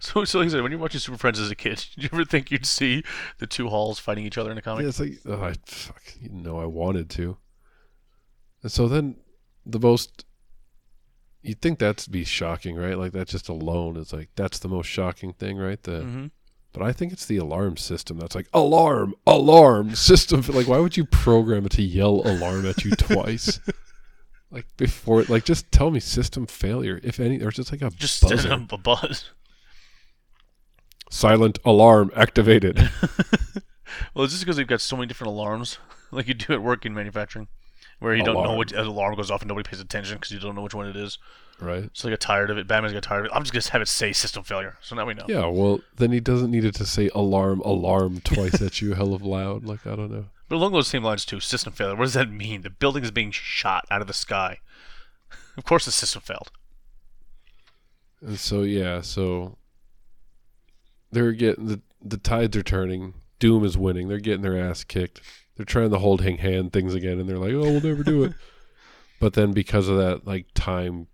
So, 0.00 0.24
so 0.24 0.38
like 0.38 0.46
I 0.46 0.50
said, 0.50 0.62
when 0.62 0.72
you're 0.72 0.80
watching 0.80 1.00
Super 1.00 1.18
Friends 1.18 1.38
as 1.38 1.50
a 1.50 1.54
kid, 1.54 1.84
did 1.94 2.04
you 2.04 2.10
ever 2.12 2.24
think 2.24 2.50
you'd 2.50 2.66
see 2.66 3.02
the 3.38 3.46
two 3.46 3.68
halls 3.68 3.98
fighting 3.98 4.24
each 4.24 4.38
other 4.38 4.50
in 4.50 4.58
a 4.58 4.62
comic? 4.62 4.82
Yeah, 4.82 4.88
it's 4.88 5.00
like 5.00 5.18
oh, 5.26 5.42
I 5.42 5.54
fuck, 5.66 6.02
you 6.20 6.28
know 6.30 6.58
I 6.58 6.66
wanted 6.66 7.10
to. 7.10 7.38
And 8.62 8.70
so 8.70 8.86
then 8.88 9.16
the 9.64 9.78
most 9.80 10.24
you'd 11.42 11.60
think 11.62 11.78
that's 11.78 12.06
be 12.08 12.24
shocking, 12.24 12.76
right? 12.76 12.98
Like 12.98 13.12
that 13.12 13.28
just 13.28 13.48
alone 13.48 13.96
is 13.96 14.12
like 14.12 14.30
that's 14.34 14.58
the 14.58 14.68
most 14.68 14.86
shocking 14.86 15.32
thing, 15.32 15.58
right? 15.58 15.82
The 15.82 16.00
hmm 16.00 16.26
But 16.76 16.84
I 16.84 16.92
think 16.92 17.10
it's 17.10 17.24
the 17.24 17.38
alarm 17.38 17.78
system 17.78 18.18
that's 18.18 18.34
like 18.34 18.48
alarm, 18.52 19.14
alarm 19.26 19.94
system. 19.94 20.42
Like, 20.48 20.68
why 20.68 20.78
would 20.78 20.94
you 20.94 21.06
program 21.06 21.64
it 21.64 21.72
to 21.72 21.82
yell 21.82 22.20
alarm 22.26 22.66
at 22.66 22.84
you 22.84 22.90
twice? 22.92 23.58
Like 24.50 24.66
before, 24.76 25.24
like 25.24 25.44
just 25.44 25.72
tell 25.72 25.90
me 25.90 25.98
system 26.00 26.46
failure, 26.46 27.00
if 27.02 27.18
any, 27.18 27.42
or 27.42 27.50
just 27.50 27.72
like 27.72 27.82
a 27.82 27.90
Just 27.90 28.22
buzzer. 28.22 28.52
a, 28.70 28.78
buzz. 28.78 29.30
silent 31.10 31.58
alarm 31.64 32.10
activated. 32.14 32.88
Well, 34.14 34.24
it's 34.24 34.34
just 34.34 34.44
because 34.44 34.56
they've 34.56 34.66
got 34.66 34.80
so 34.80 34.96
many 34.96 35.06
different 35.08 35.32
alarms, 35.32 35.78
like 36.10 36.28
you 36.28 36.34
do 36.34 36.52
at 36.52 36.62
work 36.62 36.84
in 36.84 36.92
manufacturing, 36.94 37.48
where 37.98 38.14
you 38.14 38.22
don't 38.22 38.34
know 38.34 38.40
Alarm. 38.42 38.58
which 38.58 38.72
an 38.72 38.86
alarm 38.86 39.14
goes 39.14 39.30
off 39.30 39.42
and 39.42 39.48
nobody 39.48 39.68
pays 39.68 39.80
attention 39.80 40.16
because 40.16 40.30
you 40.30 40.38
don't 40.38 40.54
know 40.54 40.62
which 40.62 40.74
one 40.74 40.86
it 40.86 40.96
is. 40.96 41.18
right? 41.60 41.88
So 41.92 42.06
they 42.08 42.12
got 42.12 42.20
tired 42.20 42.50
of 42.50 42.58
it. 42.58 42.66
Batman's 42.66 42.92
got 42.92 43.02
tired 43.02 43.20
of 43.20 43.24
it. 43.26 43.30
I'm 43.34 43.42
just 43.42 43.52
gonna 43.52 43.72
have 43.72 43.82
it 43.82 43.88
say 43.88 44.12
system 44.12 44.42
failure. 44.42 44.76
So 44.82 44.94
now 44.94 45.06
we 45.06 45.14
know. 45.14 45.24
Yeah. 45.28 45.46
Well, 45.46 45.80
then 45.96 46.12
he 46.12 46.20
doesn't 46.20 46.50
need 46.50 46.64
it 46.64 46.74
to 46.76 46.86
say 46.86 47.10
alarm, 47.14 47.60
alarm 47.60 48.20
twice 48.22 48.60
at 48.60 48.80
you, 48.82 48.94
hell 48.96 49.14
of 49.14 49.22
loud. 49.22 49.64
Like 49.64 49.86
I 49.86 49.96
don't 49.96 50.10
know. 50.10 50.26
But 50.48 50.56
along 50.56 50.72
those 50.72 50.88
same 50.88 51.02
lines 51.02 51.24
too, 51.24 51.40
system 51.40 51.72
failure. 51.72 51.96
What 51.96 52.04
does 52.04 52.14
that 52.14 52.30
mean? 52.30 52.62
The 52.62 52.70
building 52.70 53.02
is 53.02 53.10
being 53.10 53.30
shot 53.32 53.84
out 53.90 54.00
of 54.00 54.06
the 54.06 54.14
sky. 54.14 54.60
Of 55.56 55.64
course, 55.64 55.86
the 55.86 55.90
system 55.92 56.20
failed. 56.20 56.50
And 58.20 58.38
so 58.38 58.60
yeah, 58.62 59.00
so 59.00 59.56
they're 61.10 61.32
getting 61.32 61.66
the 61.66 61.80
the 62.02 62.18
tides 62.18 62.56
are 62.56 62.62
turning. 62.62 63.14
Doom 63.38 63.64
is 63.64 63.76
winning. 63.76 64.08
They're 64.08 64.18
getting 64.18 64.42
their 64.42 64.58
ass 64.58 64.84
kicked. 64.84 65.20
They're 65.56 65.64
trying 65.64 65.90
to 65.90 65.98
hold 65.98 66.20
hang 66.20 66.38
hand 66.38 66.72
things 66.72 66.94
again, 66.94 67.18
and 67.18 67.28
they're 67.28 67.38
like, 67.38 67.52
"Oh, 67.52 67.60
we'll 67.62 67.80
never 67.80 68.02
do 68.02 68.24
it." 68.24 68.32
but 69.20 69.32
then 69.32 69.52
because 69.52 69.88
of 69.88 69.96
that 69.96 70.26
like 70.26 70.46
time 70.54 71.06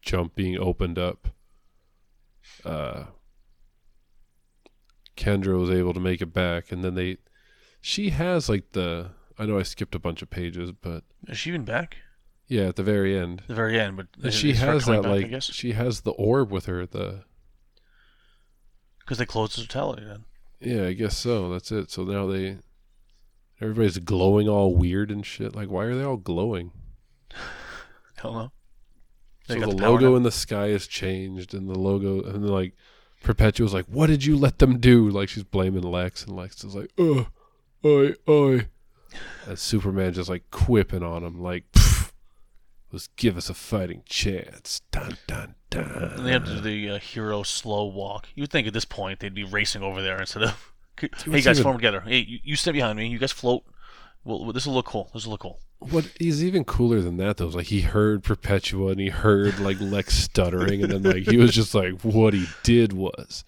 jump 0.00 0.34
being 0.34 0.56
opened 0.58 0.98
up, 0.98 1.28
uh, 2.64 3.04
Kendra 5.16 5.58
was 5.58 5.70
able 5.70 5.92
to 5.92 6.00
make 6.00 6.22
it 6.22 6.32
back, 6.32 6.72
and 6.72 6.82
then 6.82 6.94
they, 6.94 7.18
she 7.80 8.10
has 8.10 8.48
like 8.48 8.72
the. 8.72 9.10
I 9.38 9.46
know 9.46 9.58
I 9.58 9.62
skipped 9.62 9.94
a 9.94 9.98
bunch 9.98 10.22
of 10.22 10.30
pages, 10.30 10.72
but 10.72 11.04
Is 11.28 11.38
she 11.38 11.50
even 11.50 11.64
back? 11.64 11.96
Yeah, 12.48 12.64
at 12.68 12.76
the 12.76 12.82
very 12.82 13.16
end. 13.18 13.42
the 13.46 13.54
very 13.54 13.80
end, 13.80 13.96
but 13.96 14.08
they- 14.18 14.28
And 14.28 14.34
she 14.34 14.52
they 14.52 14.58
has 14.58 14.84
that 14.86 15.02
back, 15.02 15.06
I 15.06 15.14
like 15.16 15.30
guess, 15.30 15.44
she 15.44 15.72
has 15.72 16.02
the 16.02 16.10
orb 16.12 16.50
with 16.50 16.66
her. 16.66 16.86
The 16.86 17.24
because 19.00 19.18
they 19.18 19.26
closed 19.26 19.56
the 19.56 19.62
totality. 19.62 20.04
Then 20.04 20.24
yeah, 20.60 20.86
I 20.86 20.92
guess 20.92 21.16
so. 21.16 21.50
That's 21.50 21.72
it. 21.72 21.90
So 21.90 22.04
now 22.04 22.26
they 22.26 22.58
everybody's 23.62 23.98
glowing 23.98 24.48
all 24.48 24.74
weird 24.74 25.10
and 25.10 25.24
shit. 25.24 25.54
Like, 25.54 25.70
why 25.70 25.84
are 25.84 25.94
they 25.94 26.04
all 26.04 26.16
glowing? 26.16 26.72
I 27.32 28.22
don't 28.22 28.34
know. 28.34 28.52
They 29.48 29.54
so 29.54 29.66
the, 29.66 29.76
the 29.76 29.82
logo 29.82 30.16
in 30.16 30.22
the 30.22 30.30
sky 30.30 30.68
has 30.68 30.86
changed, 30.86 31.54
and 31.54 31.68
the 31.68 31.78
logo 31.78 32.22
and 32.22 32.44
then 32.44 32.50
like 32.50 32.74
Perpetua's 33.22 33.74
like, 33.74 33.86
"What 33.86 34.08
did 34.08 34.24
you 34.24 34.36
let 34.36 34.58
them 34.58 34.78
do?" 34.78 35.08
Like 35.08 35.28
she's 35.28 35.44
blaming 35.44 35.82
Lex, 35.82 36.24
and 36.24 36.36
Lex 36.36 36.62
is 36.64 36.74
like, 36.74 36.90
"Uh, 36.98 37.24
oi, 37.84 38.14
oi," 38.28 38.68
and 39.46 39.58
Superman 39.58 40.12
just 40.12 40.28
like 40.28 40.50
quipping 40.50 41.02
on 41.02 41.24
him, 41.24 41.40
like, 41.40 41.64
"Let's 42.92 43.08
give 43.16 43.36
us 43.36 43.48
a 43.48 43.54
fighting 43.54 44.02
chance." 44.06 44.82
Dun 44.90 45.16
dun 45.26 45.54
dun. 45.70 46.12
And 46.16 46.26
they 46.26 46.32
have 46.32 46.44
to 46.44 46.54
do 46.56 46.60
the 46.60 46.90
uh, 46.90 46.98
hero 46.98 47.42
slow 47.42 47.86
walk. 47.86 48.28
You'd 48.34 48.50
think 48.50 48.66
at 48.66 48.74
this 48.74 48.84
point 48.84 49.20
they'd 49.20 49.34
be 49.34 49.44
racing 49.44 49.82
over 49.82 50.02
there 50.02 50.20
instead 50.20 50.44
of, 50.44 50.72
hey 51.00 51.08
guys, 51.24 51.46
even- 51.46 51.62
form 51.62 51.76
together. 51.76 52.00
Hey, 52.00 52.18
you, 52.18 52.38
you 52.42 52.56
stay 52.56 52.72
behind 52.72 52.98
me. 52.98 53.08
You 53.08 53.18
guys 53.18 53.32
float. 53.32 53.64
Well, 54.24 54.52
this 54.52 54.66
will 54.66 54.74
look 54.74 54.86
cool. 54.86 55.10
This 55.12 55.24
will 55.24 55.32
look 55.32 55.40
cool. 55.40 55.58
What 55.90 56.08
is 56.20 56.44
even 56.44 56.64
cooler 56.64 57.00
than 57.00 57.16
that 57.16 57.38
though 57.38 57.48
is 57.48 57.56
like 57.56 57.66
he 57.66 57.80
heard 57.80 58.22
Perpetua 58.22 58.92
and 58.92 59.00
he 59.00 59.08
heard 59.08 59.58
like 59.58 59.80
Lex 59.80 60.14
stuttering 60.14 60.80
and 60.82 60.92
then 60.92 61.02
like 61.02 61.28
he 61.28 61.36
was 61.38 61.52
just 61.52 61.74
like 61.74 62.02
what 62.02 62.34
he 62.34 62.46
did 62.62 62.92
was 62.92 63.44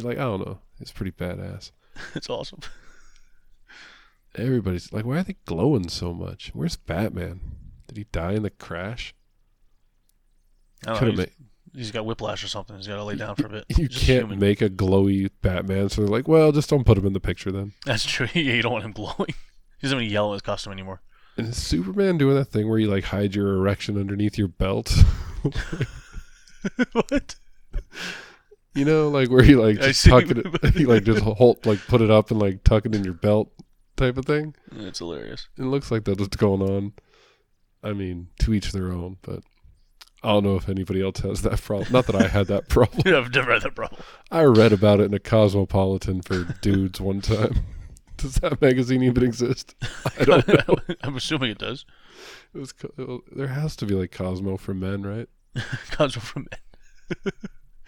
like 0.00 0.16
I 0.16 0.22
don't 0.22 0.40
know 0.40 0.60
it's 0.80 0.92
pretty 0.92 1.12
badass. 1.12 1.72
it's 2.14 2.30
awesome. 2.30 2.60
Everybody's 4.34 4.94
like 4.94 5.04
why 5.04 5.18
are 5.18 5.22
they 5.24 5.36
glowing 5.44 5.90
so 5.90 6.14
much? 6.14 6.52
Where's 6.54 6.76
Batman? 6.76 7.40
Did 7.88 7.98
he 7.98 8.04
die 8.12 8.32
in 8.32 8.44
the 8.44 8.50
crash? 8.50 9.14
I 10.86 10.86
don't 10.86 10.94
know, 10.94 10.98
Could've 11.00 11.34
he's, 11.74 11.90
got 11.90 12.06
whiplash 12.06 12.42
or 12.44 12.48
something. 12.48 12.76
He's 12.76 12.86
got 12.86 12.96
to 12.96 13.04
lay 13.04 13.16
down 13.16 13.36
for 13.36 13.46
a 13.46 13.50
bit. 13.50 13.64
You 13.76 13.88
just 13.88 14.06
can't 14.06 14.22
human. 14.24 14.38
make 14.38 14.62
a 14.62 14.70
glowy 14.70 15.30
Batman, 15.42 15.88
so 15.88 16.02
they're 16.02 16.10
like, 16.10 16.28
well, 16.28 16.52
just 16.52 16.70
don't 16.70 16.84
put 16.84 16.98
him 16.98 17.06
in 17.06 17.12
the 17.12 17.20
picture 17.20 17.50
then. 17.52 17.72
That's 17.84 18.04
true. 18.04 18.28
yeah, 18.34 18.54
you 18.54 18.62
don't 18.62 18.72
want 18.72 18.84
him 18.84 18.92
glowing. 18.92 19.14
He 19.80 19.86
doesn't 19.88 19.98
to 19.98 20.04
yell 20.06 20.28
in 20.28 20.32
his 20.34 20.40
costume 20.40 20.72
anymore. 20.72 21.02
And 21.36 21.48
is 21.48 21.62
Superman 21.62 22.16
doing 22.16 22.36
that 22.36 22.46
thing 22.46 22.70
where 22.70 22.78
you 22.78 22.88
like 22.88 23.04
hide 23.04 23.34
your 23.34 23.52
erection 23.54 23.98
underneath 23.98 24.38
your 24.38 24.48
belt? 24.48 24.90
what? 26.92 27.34
you 28.74 28.86
know, 28.86 29.08
like 29.08 29.30
where 29.30 29.44
you 29.44 29.60
like 29.60 29.78
just 29.78 30.06
tuck 30.06 30.24
it, 30.26 30.74
you 30.76 30.86
like 30.86 31.04
just 31.04 31.22
hold, 31.22 31.66
like 31.66 31.80
put 31.86 32.00
it 32.00 32.10
up 32.10 32.30
and 32.30 32.40
like 32.40 32.64
tuck 32.64 32.86
it 32.86 32.94
in 32.94 33.04
your 33.04 33.12
belt 33.12 33.50
type 33.96 34.16
of 34.16 34.24
thing. 34.24 34.54
It's 34.72 35.00
hilarious. 35.00 35.48
It 35.58 35.64
looks 35.64 35.90
like 35.90 36.04
that's 36.04 36.20
what's 36.20 36.36
going 36.36 36.62
on. 36.62 36.94
I 37.82 37.92
mean, 37.92 38.28
to 38.40 38.54
each 38.54 38.72
their 38.72 38.90
own, 38.90 39.18
but 39.22 39.42
I 40.24 40.28
don't 40.28 40.44
know 40.44 40.56
if 40.56 40.70
anybody 40.70 41.02
else 41.02 41.18
has 41.20 41.42
that 41.42 41.60
problem. 41.60 41.92
Not 41.92 42.06
that 42.06 42.16
I 42.16 42.26
had 42.28 42.46
that 42.46 42.68
problem. 42.70 43.02
I've 43.14 43.34
never 43.34 43.52
had 43.52 43.62
that 43.62 43.74
problem. 43.74 44.02
I 44.30 44.44
read 44.44 44.72
about 44.72 45.00
it 45.00 45.04
in 45.04 45.12
a 45.12 45.18
Cosmopolitan 45.18 46.22
for 46.22 46.44
dudes 46.62 46.98
one 46.98 47.20
time. 47.20 47.66
Does 48.16 48.36
that 48.36 48.62
magazine 48.62 49.02
even 49.02 49.22
exist? 49.22 49.74
I 50.18 50.24
don't 50.24 50.48
know. 50.68 50.76
I'm 51.02 51.16
assuming 51.16 51.50
it 51.50 51.58
does. 51.58 51.84
It 52.54 52.58
was, 52.58 52.72
there 53.32 53.48
has 53.48 53.76
to 53.76 53.86
be 53.86 53.94
like 53.94 54.12
Cosmo 54.12 54.56
for 54.56 54.72
men, 54.72 55.02
right? 55.02 55.28
Comes 55.90 56.14
from 56.14 56.46
men. 56.50 57.32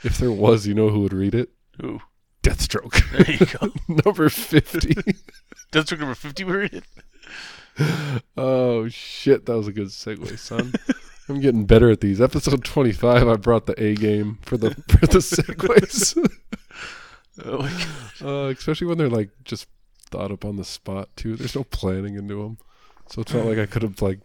If 0.03 0.19
there 0.19 0.33
was, 0.33 0.67
you 0.67 0.75
know 0.75 0.91
who 0.91 1.01
would 1.01 1.15
read 1.15 1.35
it? 1.35 1.51
Who? 1.81 2.01
Deathstroke. 2.43 3.01
There 3.13 3.35
you 3.35 3.47
go. 3.47 4.03
Number 4.05 4.29
50. 4.29 4.95
Deathstroke 5.73 6.01
number 6.01 6.15
50 6.15 6.45
we 6.45 6.53
read 6.53 6.75
it. 6.75 8.23
oh, 8.37 8.89
shit. 8.89 9.47
That 9.47 9.57
was 9.57 9.69
a 9.69 9.73
good 9.73 9.89
segue, 9.89 10.39
son. 10.39 10.75
I'm 11.29 11.41
getting 11.41 11.67
better 11.67 11.91
at 11.91 12.01
these. 12.01 12.21
Episode 12.21 12.65
25, 12.65 13.27
I 13.29 13.37
brought 13.37 13.67
the 13.67 13.83
A 13.83 13.95
game 13.95 14.39
for 14.43 14.57
the 14.57 14.71
for 14.89 15.07
the 15.07 15.19
segues. 15.19 16.17
Oh, 17.45 17.59
my 17.59 17.71
God. 17.71 18.27
uh, 18.27 18.49
especially 18.49 18.87
when 18.87 18.97
they're 18.99 19.11
like 19.11 19.31
just 19.45 19.67
thought 20.11 20.31
up 20.31 20.45
on 20.45 20.57
the 20.57 20.65
spot, 20.65 21.09
too. 21.17 21.37
There's 21.37 21.55
no 21.57 21.65
planning 21.65 22.15
into 22.15 22.43
them. 22.43 22.59
So 23.09 23.23
it's 23.23 23.35
not 23.35 23.45
like 23.45 23.59
I 23.59 23.67
could 23.67 23.83
have 23.83 24.01
like 24.03 24.21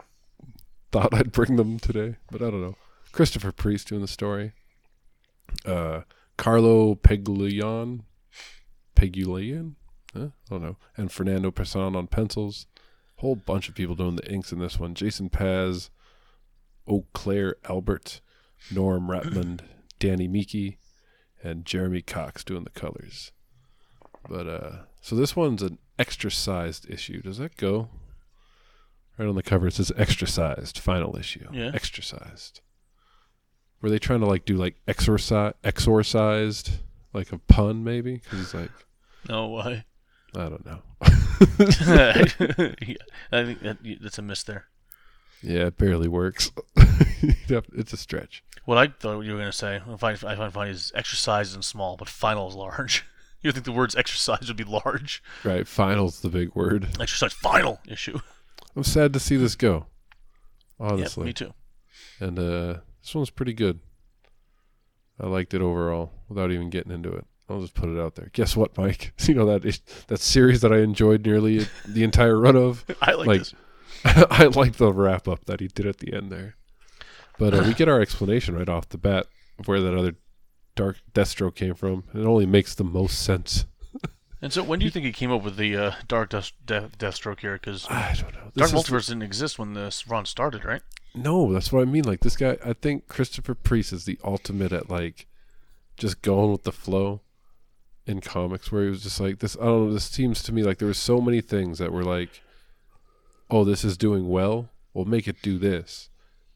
thought 0.91 1.13
I'd 1.13 1.31
bring 1.31 1.55
them 1.55 1.79
today, 1.79 2.15
but 2.31 2.41
I 2.41 2.45
don't 2.49 2.61
know. 2.61 2.75
Christopher 3.11 3.51
Priest 3.51 3.89
doing 3.89 4.01
the 4.01 4.07
story. 4.07 4.53
Uh, 5.65 6.01
Carlo 6.37 6.95
Pagulayan, 6.95 8.01
Pegulian, 8.95 9.75
huh? 10.15 10.27
I 10.47 10.49
don't 10.49 10.63
know, 10.63 10.77
and 10.97 11.11
Fernando 11.11 11.51
Pesson 11.51 11.95
on 11.95 12.07
pencils. 12.07 12.67
Whole 13.17 13.35
bunch 13.35 13.69
of 13.69 13.75
people 13.75 13.95
doing 13.95 14.15
the 14.15 14.31
inks 14.31 14.51
in 14.51 14.59
this 14.59 14.79
one. 14.79 14.95
Jason 14.95 15.29
Paz, 15.29 15.91
Oclair 16.87 17.53
Albert, 17.69 18.21
Norm 18.71 19.07
Rapmund, 19.07 19.61
Danny 19.99 20.27
Miki, 20.27 20.77
and 21.43 21.65
Jeremy 21.65 22.01
Cox 22.01 22.43
doing 22.43 22.63
the 22.63 22.69
colors. 22.71 23.31
But 24.29 24.47
uh, 24.47 24.71
so 25.01 25.15
this 25.15 25.35
one's 25.35 25.61
an 25.61 25.77
extra 25.97 26.31
sized 26.31 26.89
issue. 26.89 27.21
Does 27.21 27.37
that 27.37 27.57
go? 27.57 27.89
Right 29.17 29.27
on 29.27 29.35
the 29.35 29.43
cover 29.43 29.67
it 29.67 29.73
says 29.73 29.91
extra 29.97 30.27
sized 30.27 30.79
final 30.79 31.17
issue. 31.17 31.47
Yeah. 31.51 31.71
Extra 31.73 32.03
sized. 32.03 32.61
Were 33.81 33.89
they 33.89 33.99
trying 33.99 34.21
to 34.21 34.25
like 34.25 34.45
do 34.45 34.55
like 34.55 34.75
exorci- 34.87 35.53
exorcised, 35.63 36.71
like 37.13 37.31
a 37.31 37.37
pun 37.37 37.83
maybe? 37.83 38.15
Because 38.15 38.39
he's 38.39 38.53
like, 38.53 38.71
No, 39.27 39.47
why? 39.47 39.85
I 40.35 40.49
don't 40.49 40.65
know. 40.65 40.81
I 43.31 43.43
think 43.43 43.61
that, 43.61 43.77
that's 44.01 44.17
a 44.17 44.21
miss 44.21 44.43
there. 44.43 44.67
Yeah, 45.41 45.67
it 45.67 45.77
barely 45.77 46.07
works. 46.07 46.51
It's 47.73 47.91
a 47.93 47.97
stretch. 47.97 48.43
What 48.65 48.77
I 48.77 48.87
thought 48.87 49.21
you 49.21 49.31
were 49.33 49.37
going 49.39 49.51
to 49.51 49.57
say, 49.57 49.75
I 49.87 49.97
find, 49.97 50.17
I 50.23 50.35
find 50.35 50.53
funny, 50.53 50.71
is 50.71 50.91
exercise 50.95 51.53
is 51.55 51.65
small, 51.65 51.97
but 51.97 52.07
final 52.07 52.47
is 52.47 52.55
large. 52.55 53.05
You 53.43 53.51
think 53.51 53.65
the 53.65 53.71
words 53.71 53.95
exercise 53.95 54.47
would 54.47 54.55
be 54.57 54.63
large? 54.63 55.23
Right, 55.43 55.67
final's 55.67 56.19
the 56.21 56.29
big 56.29 56.53
word. 56.53 56.89
Exercise 56.99 57.33
final 57.33 57.79
issue. 57.87 58.19
I'm 58.75 58.83
sad 58.83 59.13
to 59.13 59.19
see 59.19 59.35
this 59.35 59.55
go. 59.55 59.87
Yep, 60.79 60.91
Honestly. 60.91 61.25
me 61.25 61.33
too. 61.33 61.53
And 62.19 62.37
uh, 62.37 62.75
this 63.01 63.15
one's 63.15 63.31
pretty 63.31 63.53
good. 63.53 63.79
I 65.19 65.25
liked 65.25 65.55
it 65.55 65.61
overall 65.63 66.11
without 66.29 66.51
even 66.51 66.69
getting 66.69 66.91
into 66.91 67.11
it. 67.13 67.25
I'll 67.49 67.61
just 67.61 67.73
put 67.73 67.89
it 67.89 67.99
out 67.99 68.13
there. 68.13 68.29
Guess 68.31 68.55
what, 68.55 68.77
Mike? 68.77 69.11
You 69.27 69.33
know 69.33 69.57
that 69.57 69.79
that 70.07 70.19
series 70.19 70.61
that 70.61 70.71
I 70.71 70.77
enjoyed 70.81 71.25
nearly 71.25 71.65
the 71.87 72.03
entire 72.03 72.39
run 72.39 72.55
of. 72.55 72.85
I 73.01 73.13
like, 73.13 73.27
Like- 73.27 73.39
this. 73.39 73.55
I 74.05 74.45
like 74.55 74.73
the 74.77 74.91
wrap 74.93 75.27
up 75.27 75.45
that 75.45 75.59
he 75.59 75.67
did 75.67 75.85
at 75.85 75.97
the 75.97 76.13
end 76.13 76.31
there. 76.31 76.55
But 77.37 77.53
uh, 77.53 77.63
we 77.65 77.73
get 77.73 77.87
our 77.89 78.01
explanation 78.01 78.55
right 78.55 78.69
off 78.69 78.89
the 78.89 78.97
bat 78.97 79.27
of 79.59 79.67
where 79.67 79.81
that 79.81 79.95
other 79.97 80.15
dark 80.75 80.97
Deathstroke 81.13 81.55
came 81.55 81.75
from. 81.75 82.03
It 82.13 82.25
only 82.25 82.45
makes 82.45 82.75
the 82.75 82.83
most 82.83 83.21
sense. 83.23 83.65
And 84.41 84.51
so, 84.51 84.63
when 84.63 84.79
do 84.79 84.85
you 84.85 84.91
think 84.91 85.05
he 85.05 85.11
came 85.11 85.31
up 85.31 85.43
with 85.43 85.55
the 85.57 85.75
uh, 85.77 85.91
Dark 86.07 86.29
Death, 86.31 86.51
Death, 86.65 86.97
Deathstroke 86.97 87.41
here? 87.41 87.53
Because 87.53 87.85
I 87.89 88.15
don't 88.19 88.33
know. 88.33 88.39
Dark 88.39 88.53
This 88.55 88.73
is- 88.73 88.73
Multiverse 88.73 89.07
didn't 89.07 89.23
exist 89.23 89.59
when 89.59 89.73
this 89.73 90.07
run 90.07 90.25
started, 90.25 90.65
right? 90.65 90.81
No, 91.13 91.51
that's 91.51 91.71
what 91.71 91.81
I 91.81 91.85
mean. 91.85 92.05
Like 92.05 92.21
this 92.21 92.37
guy, 92.37 92.57
I 92.65 92.73
think 92.73 93.07
Christopher 93.07 93.53
Priest 93.53 93.91
is 93.93 94.05
the 94.05 94.17
ultimate 94.23 94.71
at 94.71 94.89
like 94.89 95.27
just 95.97 96.21
going 96.21 96.51
with 96.53 96.63
the 96.63 96.71
flow 96.71 97.21
in 98.07 98.21
comics. 98.21 98.71
Where 98.71 98.85
he 98.85 98.89
was 98.89 99.03
just 99.03 99.19
like 99.19 99.39
this. 99.39 99.57
I 99.59 99.65
don't 99.65 99.87
know. 99.87 99.93
This 99.93 100.05
seems 100.05 100.41
to 100.43 100.53
me 100.53 100.63
like 100.63 100.77
there 100.77 100.87
were 100.87 100.93
so 100.93 101.19
many 101.19 101.41
things 101.41 101.79
that 101.79 101.91
were 101.91 102.03
like, 102.05 102.41
oh, 103.51 103.63
this 103.63 103.83
is 103.83 103.97
doing 103.97 104.27
well. 104.29 104.69
We'll 104.93 105.05
make 105.05 105.27
it 105.27 105.41
do 105.41 105.59
this, 105.59 106.09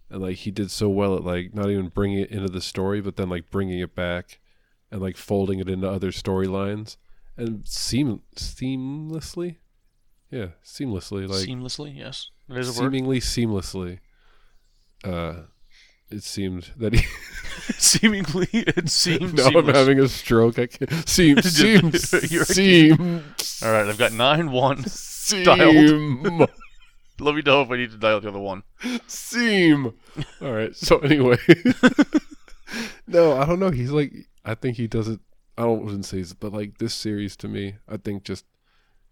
and 0.09 0.21
like 0.21 0.37
he 0.37 0.51
did 0.51 0.71
so 0.71 0.89
well 0.89 1.15
at 1.15 1.23
like 1.23 1.53
not 1.53 1.69
even 1.69 1.89
bringing 1.89 2.19
it 2.19 2.31
into 2.31 2.49
the 2.49 2.61
story, 2.61 3.01
but 3.01 3.15
then 3.17 3.29
like 3.29 3.51
bringing 3.51 3.79
it 3.79 3.95
back 3.95 4.39
and 4.91 5.01
like 5.01 5.17
folding 5.17 5.59
it 5.59 5.69
into 5.69 5.89
other 5.89 6.11
storylines 6.11 6.97
and 7.37 7.67
seam 7.67 8.21
seamlessly. 8.35 9.57
Yeah, 10.31 10.47
seamlessly. 10.63 11.27
Like 11.27 11.47
Seamlessly, 11.47 11.95
yes. 11.95 12.29
That 12.49 12.57
is 12.57 12.77
a 12.77 12.81
word. 12.81 12.91
seamlessly. 12.91 13.99
Uh, 15.03 15.33
it 16.09 16.23
seemed 16.23 16.71
that 16.77 16.93
he. 16.93 17.05
Seemingly, 17.77 18.47
it 18.51 18.89
seems. 18.89 19.33
now 19.51 19.59
I'm 19.59 19.65
having 19.67 19.99
a 19.99 20.07
stroke. 20.07 20.59
I 20.59 20.67
can't. 20.67 21.09
Seem, 21.09 21.41
seem, 21.41 21.91
seem, 21.93 23.23
All 23.63 23.71
right, 23.71 23.87
I've 23.87 23.97
got 23.97 24.13
nine 24.13 24.51
one. 24.51 24.85
seem, 24.85 26.47
Let 27.19 27.35
me 27.35 27.41
know 27.45 27.61
if 27.61 27.71
I 27.71 27.77
need 27.77 27.91
to 27.91 27.97
dial 27.97 28.19
the 28.19 28.29
other 28.29 28.39
one. 28.39 28.63
Seam. 29.07 29.93
All 30.41 30.51
right. 30.51 30.75
So 30.75 30.97
anyway, 31.03 31.37
no, 33.07 33.37
I 33.37 33.45
don't 33.45 33.59
know. 33.59 33.71
He's 33.71 33.91
like, 33.91 34.13
I 34.43 34.55
think 34.55 34.77
he 34.77 34.87
does 34.87 35.07
it. 35.07 35.19
I 35.57 35.63
don't 35.63 35.85
wouldn't 35.85 36.05
say, 36.05 36.23
but 36.39 36.51
like 36.51 36.79
this 36.79 36.93
series 36.93 37.37
to 37.37 37.47
me, 37.47 37.75
I 37.87 37.97
think 37.97 38.23
just 38.23 38.45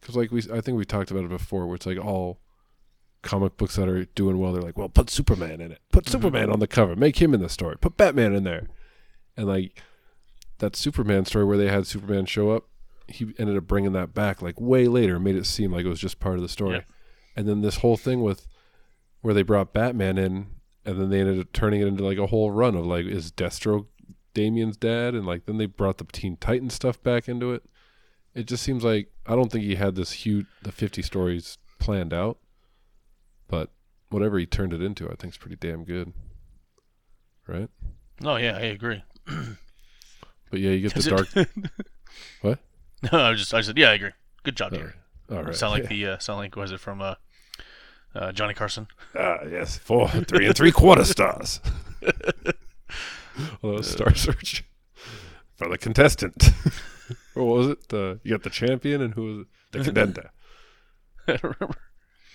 because 0.01 0.17
like 0.17 0.31
we, 0.31 0.41
I 0.51 0.59
think 0.59 0.77
we 0.77 0.83
talked 0.85 1.11
about 1.11 1.23
it 1.23 1.29
before, 1.29 1.65
where 1.65 1.75
it's 1.75 1.85
like 1.85 2.03
all 2.03 2.39
comic 3.21 3.55
books 3.55 3.77
that 3.77 3.87
are 3.87 4.03
doing 4.03 4.37
well, 4.37 4.51
they're 4.51 4.61
like, 4.61 4.77
well, 4.77 4.89
put 4.89 5.09
Superman 5.09 5.61
in 5.61 5.71
it, 5.71 5.79
put 5.93 6.03
mm-hmm. 6.03 6.11
Superman 6.11 6.49
on 6.49 6.59
the 6.59 6.67
cover, 6.67 6.97
make 6.97 7.21
him 7.21 7.33
in 7.33 7.39
the 7.39 7.47
story, 7.47 7.77
put 7.77 7.95
Batman 7.95 8.33
in 8.35 8.43
there, 8.43 8.67
and 9.37 9.47
like 9.47 9.81
that 10.59 10.75
Superman 10.75 11.25
story 11.25 11.45
where 11.45 11.57
they 11.57 11.69
had 11.69 11.87
Superman 11.87 12.25
show 12.25 12.51
up, 12.51 12.65
he 13.07 13.33
ended 13.39 13.57
up 13.57 13.67
bringing 13.67 13.93
that 13.93 14.13
back 14.13 14.41
like 14.41 14.59
way 14.59 14.87
later, 14.87 15.19
made 15.19 15.35
it 15.35 15.45
seem 15.45 15.71
like 15.71 15.85
it 15.85 15.89
was 15.89 15.99
just 15.99 16.19
part 16.19 16.35
of 16.35 16.41
the 16.41 16.49
story, 16.49 16.75
Yeah. 16.75 16.81
And 17.35 17.47
then 17.47 17.61
this 17.61 17.77
whole 17.77 17.97
thing 17.97 18.21
with 18.21 18.47
where 19.21 19.33
they 19.33 19.41
brought 19.43 19.73
Batman 19.73 20.17
in 20.17 20.47
and 20.85 20.99
then 20.99 21.09
they 21.09 21.19
ended 21.21 21.39
up 21.39 21.51
turning 21.53 21.81
it 21.81 21.87
into 21.87 22.03
like 22.05 22.17
a 22.17 22.27
whole 22.27 22.51
run 22.51 22.75
of 22.75 22.85
like 22.85 23.05
is 23.05 23.31
Deathstroke 23.31 23.87
Damian's 24.33 24.77
dad, 24.77 25.13
and 25.13 25.25
like 25.25 25.45
then 25.45 25.57
they 25.57 25.65
brought 25.65 25.97
the 25.97 26.05
Teen 26.05 26.37
Titan 26.37 26.69
stuff 26.69 27.01
back 27.03 27.29
into 27.29 27.53
it. 27.53 27.63
It 28.33 28.47
just 28.47 28.63
seems 28.63 28.83
like 28.83 29.11
I 29.25 29.35
don't 29.35 29.51
think 29.51 29.63
he 29.63 29.75
had 29.75 29.95
this 29.95 30.11
huge 30.11 30.47
the 30.63 30.71
fifty 30.71 31.01
stories 31.01 31.57
planned 31.79 32.13
out, 32.13 32.37
but 33.47 33.69
whatever 34.09 34.37
he 34.39 34.45
turned 34.45 34.73
it 34.73 34.81
into, 34.81 35.05
I 35.09 35.15
think 35.15 35.33
is 35.33 35.37
pretty 35.37 35.55
damn 35.55 35.83
good. 35.83 36.13
Right? 37.47 37.69
No, 38.21 38.35
yeah, 38.37 38.57
I 38.57 38.61
agree. 38.61 39.03
But 40.49 40.59
yeah, 40.59 40.69
you 40.69 40.81
get 40.87 40.95
Is 40.97 41.05
the 41.05 41.15
it- 41.15 41.33
dark. 41.33 41.49
What? 42.41 42.59
No, 43.11 43.17
I 43.17 43.31
was 43.31 43.39
just 43.39 43.55
I 43.55 43.61
said 43.61 43.75
yeah, 43.75 43.89
I 43.89 43.93
agree. 43.93 44.11
Good 44.43 44.55
job, 44.55 44.71
dear. 44.73 44.93
All 45.31 45.41
right. 45.43 45.55
Sound 45.55 45.73
like 45.73 45.87
the 45.89 46.05
uh, 46.05 46.17
sound 46.19 46.37
like 46.37 46.55
was 46.55 46.71
it 46.71 46.79
from 46.79 47.01
uh, 47.01 47.15
uh, 48.15 48.31
Johnny 48.31 48.53
Carson? 48.53 48.87
Ah, 49.15 49.39
yes, 49.49 49.77
four, 49.77 50.07
three 50.09 50.45
and 50.45 50.55
three 50.55 50.71
quarter 50.71 51.05
stars. 51.05 51.59
well, 52.01 52.13
that 52.43 53.63
was 53.63 53.91
Star 53.91 54.13
Search 54.15 54.63
for 55.55 55.69
the 55.69 55.77
contestant. 55.77 56.49
what 57.33 57.43
was 57.43 57.67
it? 57.67 57.89
The 57.89 58.19
you 58.23 58.31
got 58.31 58.43
the 58.43 58.49
champion 58.49 59.01
and 59.01 59.13
who 59.13 59.23
was 59.25 59.39
it? 59.39 59.47
The 59.71 59.79
contender. 59.83 60.31
I 61.27 61.37
don't 61.37 61.55
remember. 61.59 61.77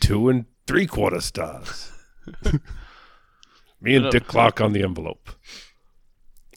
Two 0.00 0.28
and 0.28 0.46
three 0.66 0.86
quarter 0.86 1.20
stars. 1.20 1.92
Me 3.80 3.94
and 3.94 4.10
Dick 4.10 4.26
Clark 4.26 4.60
on 4.60 4.72
the 4.72 4.82
envelope. 4.82 5.30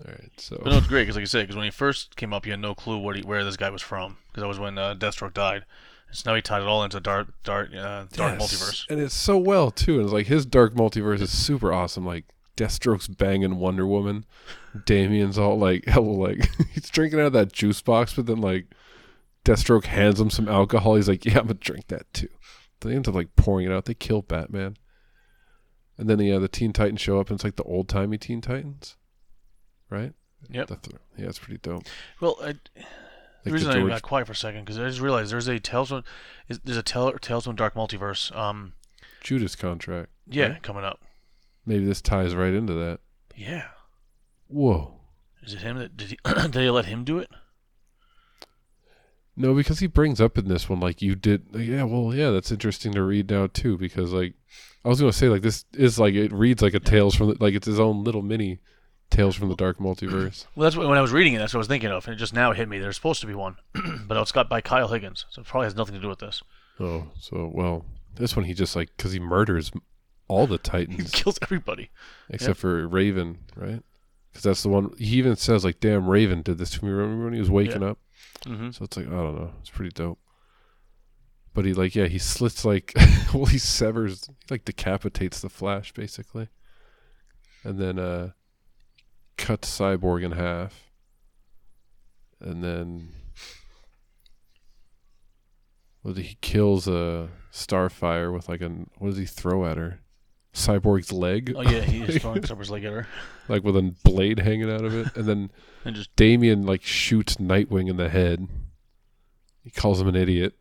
All 0.03 0.11
right, 0.11 0.31
so 0.37 0.59
But 0.63 0.71
no, 0.71 0.77
it's 0.77 0.87
great 0.87 1.03
because, 1.03 1.15
like 1.15 1.23
I 1.23 1.25
said, 1.25 1.43
because 1.43 1.55
when 1.55 1.65
he 1.65 1.71
first 1.71 2.15
came 2.15 2.33
up, 2.33 2.47
you 2.47 2.53
had 2.53 2.59
no 2.59 2.73
clue 2.73 2.97
what 2.97 3.15
he, 3.15 3.21
where 3.21 3.43
this 3.43 3.57
guy 3.57 3.69
was 3.69 3.83
from 3.83 4.17
because 4.27 4.41
that 4.41 4.47
was 4.47 4.57
when 4.57 4.77
uh, 4.79 4.95
Deathstroke 4.95 5.33
died. 5.33 5.65
So 6.11 6.29
now 6.31 6.35
he 6.35 6.41
tied 6.41 6.61
it 6.61 6.67
all 6.67 6.83
into 6.83 6.99
dark, 6.99 7.33
dark, 7.43 7.69
uh, 7.73 8.05
dark 8.11 8.39
Yes. 8.39 8.41
multiverse. 8.41 8.85
and 8.89 8.99
it's 8.99 9.15
so 9.15 9.37
well 9.37 9.71
too. 9.71 9.95
And 9.95 10.03
it's 10.03 10.13
like 10.13 10.27
his 10.27 10.45
dark 10.45 10.73
multiverse 10.73 11.21
is 11.21 11.31
super 11.31 11.71
awesome. 11.71 12.05
Like 12.05 12.25
Deathstroke's 12.57 13.07
banging 13.07 13.57
Wonder 13.57 13.87
Woman, 13.87 14.25
Damian's 14.85 15.37
all 15.37 15.57
like 15.57 15.85
hell 15.87 16.17
like 16.19 16.49
he's 16.73 16.89
drinking 16.89 17.19
out 17.19 17.27
of 17.27 17.33
that 17.33 17.53
juice 17.53 17.81
box, 17.81 18.13
but 18.13 18.25
then 18.25 18.41
like 18.41 18.67
Deathstroke 19.45 19.85
hands 19.85 20.19
him 20.21 20.29
some 20.29 20.47
alcohol. 20.47 20.95
He's 20.95 21.07
like, 21.09 21.25
"Yeah, 21.25 21.39
I'm 21.39 21.47
gonna 21.47 21.55
drink 21.55 21.87
that 21.87 22.13
too." 22.13 22.29
They 22.81 22.93
end 22.95 23.07
up 23.07 23.15
like 23.15 23.35
pouring 23.35 23.65
it 23.65 23.71
out. 23.71 23.85
They 23.85 23.93
kill 23.95 24.21
Batman, 24.21 24.75
and 25.97 26.07
then 26.09 26.19
yeah, 26.19 26.37
the 26.37 26.47
Teen 26.47 26.73
Titans 26.73 27.01
show 27.01 27.19
up, 27.19 27.29
and 27.29 27.37
it's 27.37 27.43
like 27.43 27.55
the 27.55 27.63
old 27.63 27.87
timey 27.89 28.17
Teen 28.19 28.41
Titans, 28.41 28.97
right? 29.89 30.13
Yep. 30.49 30.67
The 30.67 30.75
th- 30.75 30.95
yeah, 31.17 31.25
it's 31.27 31.39
pretty 31.39 31.57
dope. 31.59 31.83
Well, 32.19 32.37
I, 32.43 32.55
Like 33.43 33.45
the 33.45 33.51
reason 33.51 33.71
the 33.71 33.85
I 33.85 33.89
got 33.89 34.01
quiet 34.03 34.27
for 34.27 34.33
a 34.33 34.35
second 34.35 34.61
because 34.65 34.77
I 34.79 34.87
just 34.87 34.99
realized 35.01 35.31
there's 35.31 35.47
a 35.47 35.59
Tales 35.59 35.89
from 35.89 36.03
is, 36.47 36.59
there's 36.63 36.77
a 36.77 36.83
Tale, 36.83 37.13
Tales 37.19 37.45
from 37.45 37.55
Dark 37.55 37.73
Multiverse. 37.73 38.35
Um, 38.35 38.73
Judas 39.21 39.55
contract. 39.55 40.09
yeah, 40.27 40.47
Right. 40.49 40.63
coming 40.63 40.83
up. 40.83 40.99
Maybe 41.65 41.85
this 41.85 42.01
ties 42.01 42.35
right 42.35 42.53
into 42.53 42.73
that. 42.73 42.99
Yeah, 43.35 43.65
Whoa. 44.47 44.93
is 45.43 45.53
it 45.53 45.59
him 45.59 45.77
that 45.77 45.95
did? 45.97 46.09
He, 46.09 46.17
did 46.25 46.51
they 46.53 46.69
let 46.69 46.85
him 46.85 47.03
do 47.03 47.17
it? 47.19 47.29
No, 49.35 49.53
because 49.53 49.79
he 49.79 49.87
brings 49.87 50.19
up 50.19 50.37
in 50.37 50.47
this 50.47 50.69
one 50.69 50.79
like 50.79 51.01
you 51.01 51.15
did. 51.15 51.45
Yeah, 51.53 51.83
well, 51.83 52.13
yeah, 52.13 52.31
that's 52.31 52.51
interesting 52.51 52.91
to 52.93 53.01
read 53.03 53.29
now 53.29 53.47
too. 53.47 53.77
Because 53.77 54.11
like 54.11 54.33
I 54.83 54.89
was 54.89 54.99
gonna 54.99 55.13
say, 55.13 55.29
like 55.29 55.41
this 55.41 55.65
is 55.73 55.97
like 55.99 56.13
it 56.13 56.31
reads 56.33 56.61
like 56.61 56.73
a 56.73 56.79
Tales 56.79 57.15
from 57.15 57.29
the, 57.29 57.37
like 57.39 57.53
it's 57.55 57.65
his 57.67 57.79
own 57.79 58.03
little 58.03 58.21
mini 58.21 58.59
Tales 59.11 59.35
from 59.35 59.49
the 59.49 59.55
Dark 59.55 59.77
Multiverse. 59.77 60.45
Well, 60.55 60.63
that's 60.63 60.75
what, 60.75 60.87
when 60.87 60.97
I 60.97 61.01
was 61.01 61.11
reading 61.11 61.33
it. 61.33 61.37
That's 61.37 61.53
what 61.53 61.59
I 61.59 61.65
was 61.65 61.67
thinking 61.67 61.91
of, 61.91 62.07
and 62.07 62.15
it 62.15 62.17
just 62.17 62.33
now 62.33 62.53
hit 62.53 62.67
me. 62.67 62.79
There's 62.79 62.95
supposed 62.95 63.21
to 63.21 63.27
be 63.27 63.35
one, 63.35 63.57
but 64.07 64.17
it's 64.17 64.31
got 64.31 64.49
by 64.49 64.61
Kyle 64.61 64.87
Higgins, 64.87 65.25
so 65.29 65.41
it 65.41 65.47
probably 65.47 65.65
has 65.67 65.75
nothing 65.75 65.95
to 65.95 66.01
do 66.01 66.07
with 66.09 66.19
this. 66.19 66.41
oh, 66.79 67.07
so 67.19 67.51
well, 67.53 67.85
this 68.15 68.35
one 68.35 68.45
he 68.45 68.53
just 68.53 68.75
like 68.75 68.89
because 68.97 69.11
he 69.13 69.19
murders 69.19 69.71
all 70.27 70.47
the 70.47 70.57
Titans. 70.73 71.11
He 71.13 71.23
kills 71.23 71.37
everybody. 71.41 71.91
except 72.29 72.57
for 72.57 72.87
Raven, 72.87 73.39
right? 73.55 73.83
Because 74.31 74.43
that's 74.43 74.63
the 74.63 74.69
one 74.69 74.93
he 74.97 75.17
even 75.17 75.35
says 75.35 75.63
like, 75.65 75.79
"Damn, 75.81 76.07
Raven 76.09 76.41
did 76.41 76.57
this 76.57 76.69
to 76.71 76.85
me." 76.85 76.91
Remember 76.91 77.25
when 77.25 77.33
he 77.33 77.39
was 77.39 77.49
waking 77.51 77.83
up? 77.83 77.99
hmm 78.47 78.71
So 78.71 78.85
it's 78.85 78.95
like 78.97 79.07
I 79.07 79.11
don't 79.11 79.35
know, 79.35 79.51
it's 79.59 79.69
pretty 79.69 79.91
dope. 79.91 80.19
But 81.53 81.65
he 81.65 81.73
like 81.73 81.95
yeah, 81.95 82.05
he 82.07 82.17
slits 82.17 82.63
like 82.63 82.93
well 83.33 83.45
he 83.47 83.57
severs 83.57 84.25
he 84.27 84.33
like 84.49 84.63
decapitates 84.63 85.41
the 85.41 85.49
Flash 85.49 85.91
basically. 85.93 86.47
And 87.65 87.77
then 87.77 87.99
uh 87.99 88.31
cuts 89.37 89.79
Cyborg 89.79 90.23
in 90.23 90.33
half. 90.33 90.91
And 92.39 92.63
then 92.63 93.13
well, 96.03 96.13
he 96.15 96.37
kills 96.41 96.87
a 96.87 97.29
Starfire 97.51 98.33
with 98.33 98.49
like 98.49 98.61
a 98.61 98.69
what 98.97 99.09
does 99.09 99.17
he 99.17 99.25
throw 99.25 99.65
at 99.65 99.77
her? 99.77 99.99
Cyborg's 100.53 101.11
leg, 101.11 101.53
Oh 101.55 101.61
yeah, 101.61 101.81
he 101.81 102.01
is 102.01 102.17
throwing 102.21 102.45
Supper's 102.45 102.69
leg 102.69 102.83
at 102.83 102.91
her, 102.91 103.07
like 103.47 103.63
with 103.63 103.77
a 103.77 103.95
blade 104.03 104.39
hanging 104.39 104.69
out 104.69 104.83
of 104.83 104.93
it, 104.93 105.15
and 105.15 105.25
then 105.25 105.51
and 105.85 105.95
just 105.95 106.13
Damian 106.15 106.65
like 106.65 106.83
shoots 106.83 107.35
Nightwing 107.37 107.89
in 107.89 107.97
the 107.97 108.09
head. 108.09 108.47
He 109.63 109.69
calls 109.69 110.01
him 110.01 110.07
an 110.07 110.15
idiot. 110.15 110.55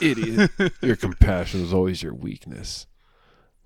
idiot. 0.00 0.50
Your 0.80 0.96
compassion 0.96 1.60
is 1.60 1.74
always 1.74 2.04
your 2.04 2.14
weakness. 2.14 2.86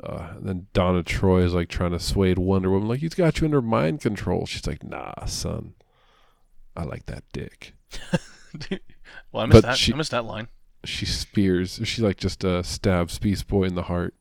Uh, 0.02 0.28
and 0.37 0.48
then 0.48 0.66
Donna 0.72 1.02
Troy 1.02 1.42
is 1.42 1.54
like 1.54 1.68
trying 1.68 1.90
to 1.90 1.98
sway 1.98 2.32
Wonder 2.34 2.70
Woman, 2.70 2.88
like 2.88 3.00
he's 3.00 3.14
got 3.14 3.40
you 3.40 3.46
under 3.46 3.61
mind 3.61 4.00
control. 4.00 4.46
She's 4.46 4.66
like, 4.66 4.84
"Nah, 4.84 5.24
son, 5.26 5.74
I 6.76 6.84
like 6.84 7.06
that 7.06 7.24
dick." 7.32 7.74
well, 9.32 9.42
I 9.42 9.46
missed 9.46 9.52
But 9.62 9.62
that. 9.64 9.76
she- 9.76 9.92
I 9.92 9.96
missed 9.96 10.12
that 10.12 10.24
line. 10.24 10.48
She 10.84 11.04
spears. 11.06 11.80
She 11.84 12.00
like 12.02 12.16
just 12.16 12.44
uh, 12.44 12.62
stabs 12.62 13.18
Beast 13.18 13.48
Boy 13.48 13.64
in 13.64 13.74
the 13.74 13.82
heart. 13.84 14.14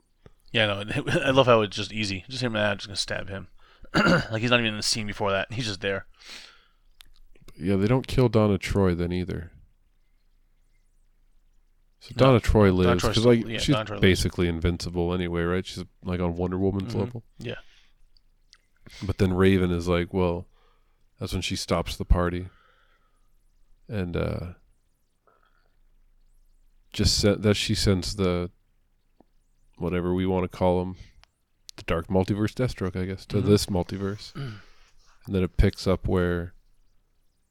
Yeah, 0.51 0.65
no, 0.65 0.83
I 1.23 1.29
love 1.29 1.45
how 1.45 1.61
it's 1.61 1.75
just 1.75 1.93
easy. 1.93 2.25
Just 2.27 2.41
him, 2.41 2.55
ah, 2.55 2.71
I'm 2.71 2.77
just 2.77 2.87
gonna 2.87 2.95
stab 2.95 3.29
him. 3.29 3.47
like 3.93 4.41
he's 4.41 4.49
not 4.49 4.59
even 4.59 4.71
in 4.71 4.77
the 4.77 4.83
scene 4.83 5.05
before 5.05 5.31
that. 5.31 5.51
He's 5.53 5.67
just 5.67 5.81
there. 5.81 6.07
Yeah, 7.59 7.75
they 7.75 7.87
don't 7.87 8.07
kill 8.07 8.29
Donna 8.29 8.57
Troy 8.57 8.95
then 8.95 9.11
either. 9.11 9.51
So 12.07 12.13
No, 12.15 12.25
Donna 12.27 12.39
Troy 12.39 12.71
lives 12.71 13.03
because 13.03 13.25
like 13.25 13.45
yeah, 13.47 13.57
she's 13.59 13.75
Troy 13.75 13.83
lives. 13.95 14.01
basically 14.01 14.47
invincible 14.47 15.13
anyway, 15.13 15.41
right? 15.43 15.65
She's 15.65 15.83
like 16.03 16.19
on 16.21 16.35
Wonder 16.35 16.57
Woman's 16.57 16.93
Mhm. 16.93 16.99
level. 16.99 17.23
Yeah. 17.39 17.55
But 19.03 19.17
then 19.17 19.33
Raven 19.33 19.71
is 19.71 19.87
like, 19.89 20.13
well, 20.13 20.47
that's 21.19 21.33
when 21.33 21.41
she 21.41 21.55
stops 21.57 21.97
the 21.97 22.05
party, 22.05 22.47
and 23.89 24.15
uh 24.15 24.53
just 26.93 27.19
sent, 27.19 27.41
that 27.41 27.55
she 27.55 27.75
sends 27.75 28.15
the 28.15 28.49
whatever 29.77 30.13
we 30.13 30.25
want 30.25 30.49
to 30.49 30.57
call 30.57 30.81
him, 30.81 30.95
the 31.75 31.83
Dark 31.83 32.07
Multiverse 32.07 32.53
Deathstroke, 32.53 32.95
I 32.99 33.05
guess, 33.05 33.25
to 33.27 33.37
Mhm. 33.37 33.45
this 33.45 33.65
multiverse, 33.67 34.33
and 34.35 34.55
then 35.35 35.43
it 35.43 35.57
picks 35.57 35.85
up 35.85 36.07
where 36.07 36.53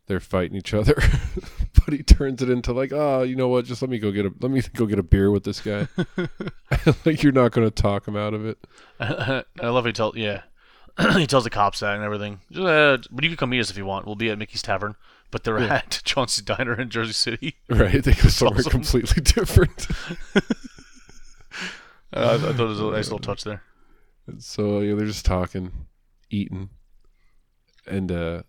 they're 0.06 0.20
fighting 0.20 0.56
each 0.56 0.72
other, 0.74 0.94
but 1.84 1.92
he 1.92 2.02
turns 2.02 2.42
it 2.42 2.48
into 2.50 2.72
like, 2.72 2.92
oh, 2.92 3.22
you 3.22 3.34
know 3.36 3.48
what? 3.48 3.64
Just 3.64 3.82
let 3.82 3.90
me 3.90 3.98
go 3.98 4.12
get 4.12 4.26
a 4.26 4.32
let 4.40 4.50
me 4.50 4.62
go 4.74 4.86
get 4.86 4.98
a 4.98 5.02
beer 5.02 5.30
with 5.30 5.44
this 5.44 5.60
guy. 5.60 5.88
like 7.04 7.22
you're 7.22 7.32
not 7.32 7.52
going 7.52 7.66
to 7.66 7.70
talk 7.82 8.06
him 8.06 8.16
out 8.16 8.34
of 8.34 8.46
it. 8.46 8.58
I 9.00 9.42
love 9.62 9.84
how 9.84 9.86
he 9.88 9.92
tells. 9.92 10.16
Yeah, 10.16 10.42
he 11.16 11.26
tells 11.26 11.44
the 11.44 11.50
cops 11.50 11.80
that 11.80 11.94
and 11.96 12.04
everything. 12.04 12.40
Just, 12.50 12.64
uh, 12.66 12.98
but 13.10 13.24
you 13.24 13.30
can 13.30 13.36
come 13.36 13.50
meet 13.50 13.60
us 13.60 13.70
if 13.70 13.76
you 13.76 13.86
want. 13.86 14.06
We'll 14.06 14.14
be 14.14 14.30
at 14.30 14.38
Mickey's 14.38 14.62
Tavern, 14.62 14.94
but 15.30 15.44
they're 15.44 15.58
Yeah. 15.58 15.74
at 15.76 16.00
Chauncey 16.04 16.42
Diner 16.42 16.80
in 16.80 16.88
Jersey 16.90 17.12
City. 17.12 17.56
Right, 17.68 18.02
they 18.02 18.12
go 18.12 18.28
somewhere 18.28 18.58
awesome. 18.60 18.70
completely 18.70 19.22
different. 19.22 19.86
Uh, 22.12 22.34
I 22.34 22.38
thought 22.38 22.60
it 22.60 22.64
was 22.64 22.80
a 22.80 22.84
nice 22.84 23.06
little 23.06 23.18
touch 23.18 23.44
there. 23.44 23.62
So 24.38 24.80
yeah, 24.80 24.94
they're 24.94 25.06
just 25.06 25.26
talking, 25.26 25.70
eating, 26.30 26.70
and 27.86 28.10
uh 28.10 28.42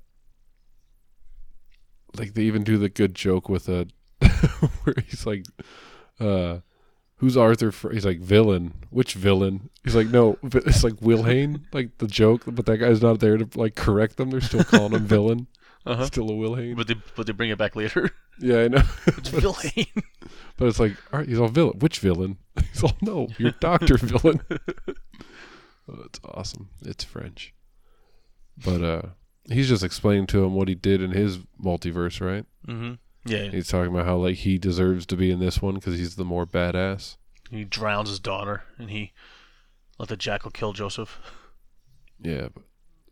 like 2.18 2.34
they 2.34 2.44
even 2.44 2.64
do 2.64 2.78
the 2.78 2.90
good 2.90 3.16
joke 3.16 3.50
with 3.50 3.70
a 3.70 3.88
where 4.84 4.96
he's 5.08 5.26
like, 5.26 5.46
uh 6.20 6.60
who's 7.18 7.38
Arthur? 7.38 7.72
Fr-? 7.72 7.92
He's 7.92 8.06
like 8.06 8.20
villain. 8.20 8.74
Which 8.90 9.14
villain? 9.14 9.70
He's 9.84 9.96
like 9.96 10.08
no, 10.08 10.38
it's 10.44 10.84
like 10.84 10.96
Wilhane, 10.96 11.62
like 11.74 11.98
the 11.98 12.08
joke, 12.08 12.44
but 12.48 12.66
that 12.66 12.78
guy's 12.78 13.02
not 13.02 13.20
there 13.20 13.38
to 13.38 13.48
like 13.60 13.76
correct 13.76 14.18
them. 14.18 14.30
They're 14.30 14.42
still 14.42 14.64
calling 14.64 14.94
him 14.94 15.06
villain. 15.06 15.48
Uh-huh. 15.86 16.06
Still 16.06 16.30
a 16.30 16.34
Wilhane. 16.34 16.76
But 16.76 16.88
they 16.88 16.96
but 17.16 17.28
they 17.28 17.34
bring 17.34 17.50
it 17.50 17.58
back 17.58 17.76
later. 17.76 18.12
yeah, 18.40 18.60
I 18.62 18.68
know. 18.68 18.84
It's 19.06 19.30
But 19.30 19.42
Villain. 19.42 19.86
But 20.58 20.68
it's 20.68 20.80
like, 20.80 20.98
all 21.14 21.20
right, 21.20 21.30
he's 21.30 21.40
all 21.40 21.48
villain. 21.48 21.80
Which 21.80 22.00
villain? 22.00 22.38
He's 22.74 22.84
all 22.84 22.98
no, 23.02 23.30
you're 23.38 23.52
Doctor 23.52 23.98
Villain. 23.98 24.42
oh, 24.50 26.02
it's 26.06 26.20
awesome. 26.26 26.70
It's 26.82 27.04
French. 27.04 27.54
But 28.58 28.84
uh 28.84 29.02
he's 29.50 29.70
just 29.70 29.84
explaining 29.84 30.28
to 30.28 30.44
him 30.44 30.54
what 30.54 30.68
he 30.68 30.76
did 30.76 31.02
in 31.02 31.12
his 31.12 31.40
multiverse, 31.64 32.20
right? 32.26 32.46
hmm 32.66 32.94
Yeah, 33.26 33.50
He's 33.50 33.68
talking 33.68 33.94
about 33.94 34.06
how 34.06 34.18
like 34.18 34.38
he 34.38 34.58
deserves 34.58 35.06
to 35.08 35.16
be 35.16 35.32
in 35.32 35.40
this 35.40 35.62
one 35.62 35.76
because 35.76 35.98
he's 35.98 36.16
the 36.16 36.26
more 36.26 36.46
badass. 36.46 37.18
he 37.50 37.64
drowns 37.64 38.10
his 38.10 38.20
daughter, 38.20 38.64
and 38.78 38.90
he 38.90 39.14
let 40.00 40.10
the 40.10 40.18
jackal 40.18 40.52
kill 40.52 40.74
Joseph. 40.74 41.20
Yeah. 42.22 42.50
But, 42.54 42.64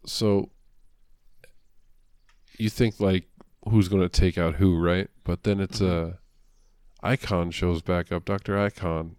so 0.06 0.50
you 2.58 2.70
think 2.70 3.00
like 3.00 3.26
who's 3.70 3.88
going 3.88 4.02
to 4.04 4.10
take 4.10 4.38
out 4.38 4.56
who, 4.56 4.78
right? 4.80 5.10
But 5.24 5.44
then 5.44 5.60
it's 5.60 5.82
uh 5.82 6.14
Ikon 7.04 7.52
shows 7.54 7.82
back 7.82 8.12
up, 8.12 8.26
Doctor 8.26 8.56
Ikon. 8.56 9.16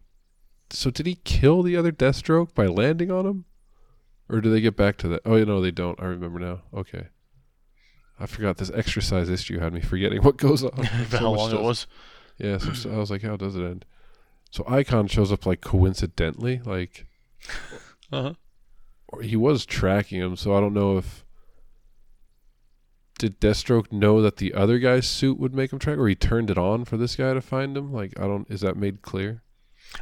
So 0.71 0.91
did 0.91 1.07
he 1.07 1.17
kill 1.25 1.63
the 1.63 1.77
other 1.77 1.93
Deathstroke 1.93 2.53
by 2.55 2.67
landing 2.67 3.11
on 3.11 3.27
him? 3.27 3.45
Or 4.29 4.41
do 4.41 4.51
they 4.51 4.61
get 4.61 4.77
back 4.77 4.97
to 4.99 5.09
that? 5.09 5.23
Oh, 5.25 5.43
no, 5.45 5.61
they 5.61 5.71
don't. 5.71 6.01
I 6.01 6.07
remember 6.07 6.39
now. 6.41 6.63
Okay. 6.75 7.09
I 8.19 8.27
forgot 8.27 8.57
this 8.57 8.71
exercise 8.75 9.29
issue 9.29 9.59
had 9.59 9.73
me 9.73 9.81
forgetting 9.81 10.23
what 10.23 10.37
goes 10.37 10.65
on. 10.65 10.73
So 11.11 11.19
how 11.19 11.31
long 11.31 11.53
it 11.53 11.61
was. 11.61 11.87
Yeah, 12.39 12.59
so, 12.59 12.73
so 12.73 12.93
I 12.93 12.97
was 12.97 13.11
like, 13.11 13.23
how 13.23 13.37
does 13.37 13.57
it 13.57 13.63
end? 13.63 13.85
So 14.51 14.63
Ikon 14.65 15.11
shows 15.11 15.31
up 15.33 15.47
like 15.47 15.61
coincidentally, 15.61 16.61
like 16.65 17.07
Uh-huh. 18.13 18.35
or 19.09 19.23
he 19.23 19.37
was 19.37 19.65
tracking 19.67 20.21
him, 20.21 20.37
so 20.37 20.57
I 20.57 20.61
don't 20.61 20.75
know 20.75 20.99
if 20.99 21.25
did 23.19 23.41
Deathstroke 23.41 23.91
know 23.91 24.21
that 24.21 24.37
the 24.37 24.53
other 24.53 24.79
guy's 24.79 25.09
suit 25.09 25.39
would 25.39 25.55
make 25.55 25.73
him 25.73 25.79
track, 25.79 25.97
or 25.99 26.07
he 26.09 26.15
turned 26.15 26.51
it 26.51 26.59
on 26.59 26.85
for 26.85 26.97
this 26.99 27.17
guy 27.17 27.33
to 27.33 27.41
find 27.41 27.75
him? 27.77 27.91
Like, 27.93 28.13
I 28.21 28.25
don't. 28.25 28.49
Is 28.51 28.61
that 28.61 28.77
made 28.77 29.01
clear? 29.03 29.43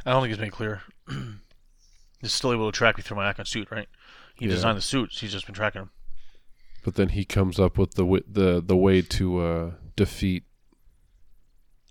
I 0.05 0.11
don't 0.11 0.21
think 0.23 0.33
it's 0.33 0.41
made 0.41 0.51
clear. 0.51 0.81
He's 2.21 2.33
still 2.33 2.51
able 2.51 2.69
to 2.71 2.77
track 2.77 2.97
me 2.97 3.03
through 3.03 3.17
my 3.17 3.29
icon 3.29 3.45
suit, 3.45 3.69
right? 3.71 3.87
He 4.35 4.45
Yeah. 4.45 4.51
designed 4.51 4.77
the 4.77 4.81
suits. 4.81 5.19
He's 5.21 5.31
just 5.31 5.45
been 5.45 5.55
tracking 5.55 5.81
them. 5.81 5.91
But 6.83 6.95
then 6.95 7.09
he 7.09 7.25
comes 7.25 7.59
up 7.59 7.77
with 7.77 7.95
the 7.95 8.03
wi- 8.03 8.23
the 8.27 8.61
the 8.65 8.75
way 8.77 9.01
to 9.01 9.39
uh, 9.39 9.71
defeat 9.95 10.43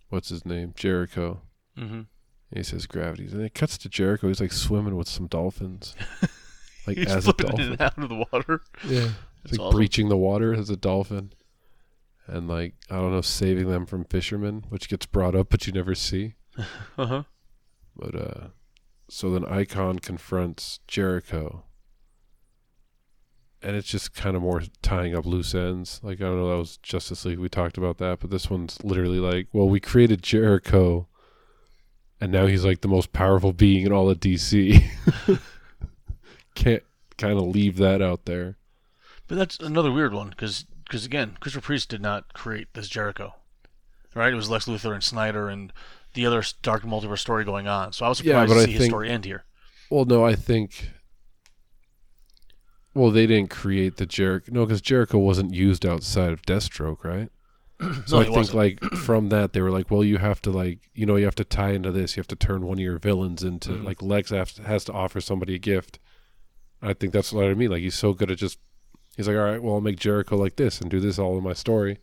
what's 0.09 0.29
his 0.29 0.45
name 0.47 0.73
Jericho. 0.77 1.43
Mm-hmm. 1.79 1.95
And 1.95 2.07
he 2.59 2.63
says 2.63 2.87
gravities, 2.87 3.33
and 3.33 3.43
it 3.43 3.55
cuts 3.55 3.77
to 3.79 3.89
Jericho. 3.89 4.29
He's 4.29 4.41
like 4.41 4.53
swimming 4.53 4.97
with 4.97 5.09
some 5.09 5.27
dolphins, 5.27 5.97
like 6.87 6.97
He's 6.99 7.09
as 7.11 7.27
a 7.27 7.33
dolphin. 7.33 7.77
out 7.81 7.99
of 7.99 8.09
the 8.09 8.25
water. 8.33 8.61
Yeah, 8.87 9.09
like 9.51 9.59
awesome. 9.59 9.71
breaching 9.73 10.09
the 10.09 10.17
water 10.17 10.55
as 10.55 10.71
a 10.71 10.77
dolphin, 10.77 11.33
and 12.29 12.47
like 12.47 12.75
I 12.91 12.97
don't 12.97 13.11
know, 13.11 13.21
saving 13.23 13.69
them 13.69 13.87
from 13.87 14.05
fishermen, 14.05 14.65
which 14.69 14.89
gets 14.89 15.07
brought 15.07 15.35
up 15.35 15.49
but 15.51 15.67
you 15.67 15.73
never 15.73 15.95
see. 15.95 16.35
Uh 16.97 17.07
huh. 17.07 17.23
But 17.97 18.15
uh, 18.15 18.47
so 19.09 19.31
then 19.33 19.43
Ikon 19.43 20.01
confronts 20.01 20.79
Jericho, 20.87 21.65
and 23.65 23.75
it's 23.75 23.89
just 23.89 24.15
kind 24.15 24.37
of 24.37 24.43
more 24.43 24.63
tying 24.83 25.17
up 25.17 25.25
loose 25.25 25.55
ends. 25.55 25.99
Like 26.03 26.21
I 26.21 26.25
don't 26.25 26.37
know, 26.39 26.51
that 26.51 26.59
was 26.59 26.77
Justice 26.77 27.25
League. 27.25 27.39
We 27.39 27.49
talked 27.49 27.79
about 27.79 27.99
that, 27.99 28.21
but 28.21 28.31
this 28.31 28.51
one's 28.51 28.83
literally 28.85 29.19
like, 29.19 29.49
well, 29.53 29.69
we 29.69 29.81
created 29.81 30.23
Jericho, 30.23 31.09
and 32.21 32.31
now 32.31 32.47
he's 32.47 32.65
like 32.65 32.83
the 32.83 32.89
most 32.89 33.13
powerful 33.13 33.53
being 33.53 33.87
in 33.87 33.93
all 33.93 34.11
of 34.11 34.21
DC. 34.21 34.85
Can't 36.55 36.83
kind 37.17 37.39
of 37.39 37.45
leave 37.45 37.79
that 37.79 38.03
out 38.03 38.27
there. 38.27 38.57
But 39.27 39.37
that's 39.37 39.59
another 39.59 39.91
weird 39.91 40.13
one 40.13 40.29
because 40.29 40.67
because 40.85 41.07
again, 41.07 41.39
Christopher 41.41 41.65
Priest 41.65 41.89
did 41.89 42.03
not 42.03 42.35
create 42.35 42.69
this 42.75 42.89
Jericho, 42.89 43.35
right? 44.15 44.33
It 44.33 44.37
was 44.37 44.51
Lex 44.51 44.67
Luthor 44.67 44.93
and 44.93 45.03
Snyder 45.03 45.49
and 45.49 45.73
the 46.13 46.27
other 46.27 46.45
Dark 46.63 46.83
Multiverse 46.83 47.21
story 47.21 47.45
going 47.45 47.67
on. 47.67 47.95
So 47.95 48.05
I 48.05 48.11
was 48.11 48.19
surprised 48.19 48.49
but 48.51 48.55
to 48.57 48.61
I 48.61 48.65
see 48.67 48.73
his 48.73 48.87
story 48.87 49.09
end 49.09 49.25
here. 49.25 49.45
Well, 49.91 50.05
no, 50.05 50.25
I 50.25 50.35
think. 50.35 50.91
Well, 52.95 53.11
they 53.11 53.27
didn't 53.27 53.51
create 53.51 53.97
the 53.97 54.07
Jericho. 54.07 54.53
No, 54.53 54.65
because 54.65 54.81
Jericho 54.81 55.19
wasn't 55.19 55.53
used 55.53 55.85
outside 55.85 56.33
of 56.33 56.43
Deathstroke, 56.43 57.03
right? 57.05 57.29
So 58.07 58.17
No, 58.17 58.21
I 58.21 58.25
think 58.25 58.37
wasn't. 58.37 58.57
like 58.57 58.81
from 58.95 59.29
that 59.31 59.53
they 59.53 59.61
were 59.61 59.71
like, 59.71 59.91
well, 59.91 60.05
you 60.05 60.19
have 60.19 60.41
to 60.43 60.51
like, 60.51 60.79
you 60.95 61.05
know, 61.07 61.17
you 61.17 61.25
have 61.25 61.35
to 61.35 61.45
tie 61.45 61.73
into 61.73 61.91
this. 61.91 62.17
You 62.17 62.21
have 62.21 62.29
to 62.29 62.37
turn 62.37 62.65
one 62.67 62.79
of 62.79 62.83
your 62.85 62.99
villains 62.99 63.43
into 63.43 63.71
Mhm. 63.71 63.85
like 63.85 64.01
Lex 64.01 64.31
has, 64.31 64.57
has 64.59 64.85
to 64.85 64.93
offer 64.93 65.21
somebody 65.21 65.57
a 65.57 65.59
gift. 65.59 65.99
I 66.81 66.93
think 66.95 67.13
that's 67.13 67.33
what 67.33 67.45
I 67.47 67.55
mean. 67.55 67.71
Like 67.71 67.81
he's 67.83 67.95
so 67.97 68.13
good 68.15 68.31
at 68.31 68.39
just. 68.39 68.59
He's 69.17 69.27
like, 69.29 69.37
all 69.37 69.45
right, 69.45 69.63
well, 69.63 69.75
I'll 69.75 69.81
make 69.81 69.99
Jericho 69.99 70.37
like 70.37 70.57
this 70.57 70.81
and 70.81 70.91
do 70.91 70.99
this 71.01 71.19
all 71.21 71.39
in 71.39 71.45
my 71.45 71.53
story, 71.53 71.99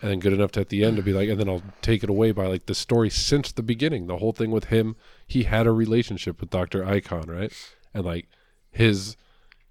and 0.00 0.10
then 0.10 0.18
good 0.18 0.32
enough 0.32 0.50
to 0.52 0.60
at 0.60 0.70
the 0.70 0.82
end 0.84 0.96
to 0.96 1.02
be 1.02 1.12
like, 1.12 1.28
and 1.28 1.38
then 1.38 1.48
I'll 1.48 1.62
take 1.82 2.02
it 2.02 2.08
away 2.10 2.32
by 2.32 2.46
like 2.46 2.64
the 2.66 2.74
story 2.74 3.10
since 3.10 3.52
the 3.52 3.62
beginning. 3.62 4.06
The 4.06 4.16
whole 4.18 4.32
thing 4.32 4.50
with 4.50 4.64
him, 4.66 4.96
he 5.26 5.42
had 5.44 5.66
a 5.66 5.72
relationship 5.72 6.40
with 6.40 6.48
Doctor 6.50 6.82
Ikon, 6.84 7.28
right? 7.28 7.52
And 7.92 8.04
like 8.06 8.28
his, 8.70 9.16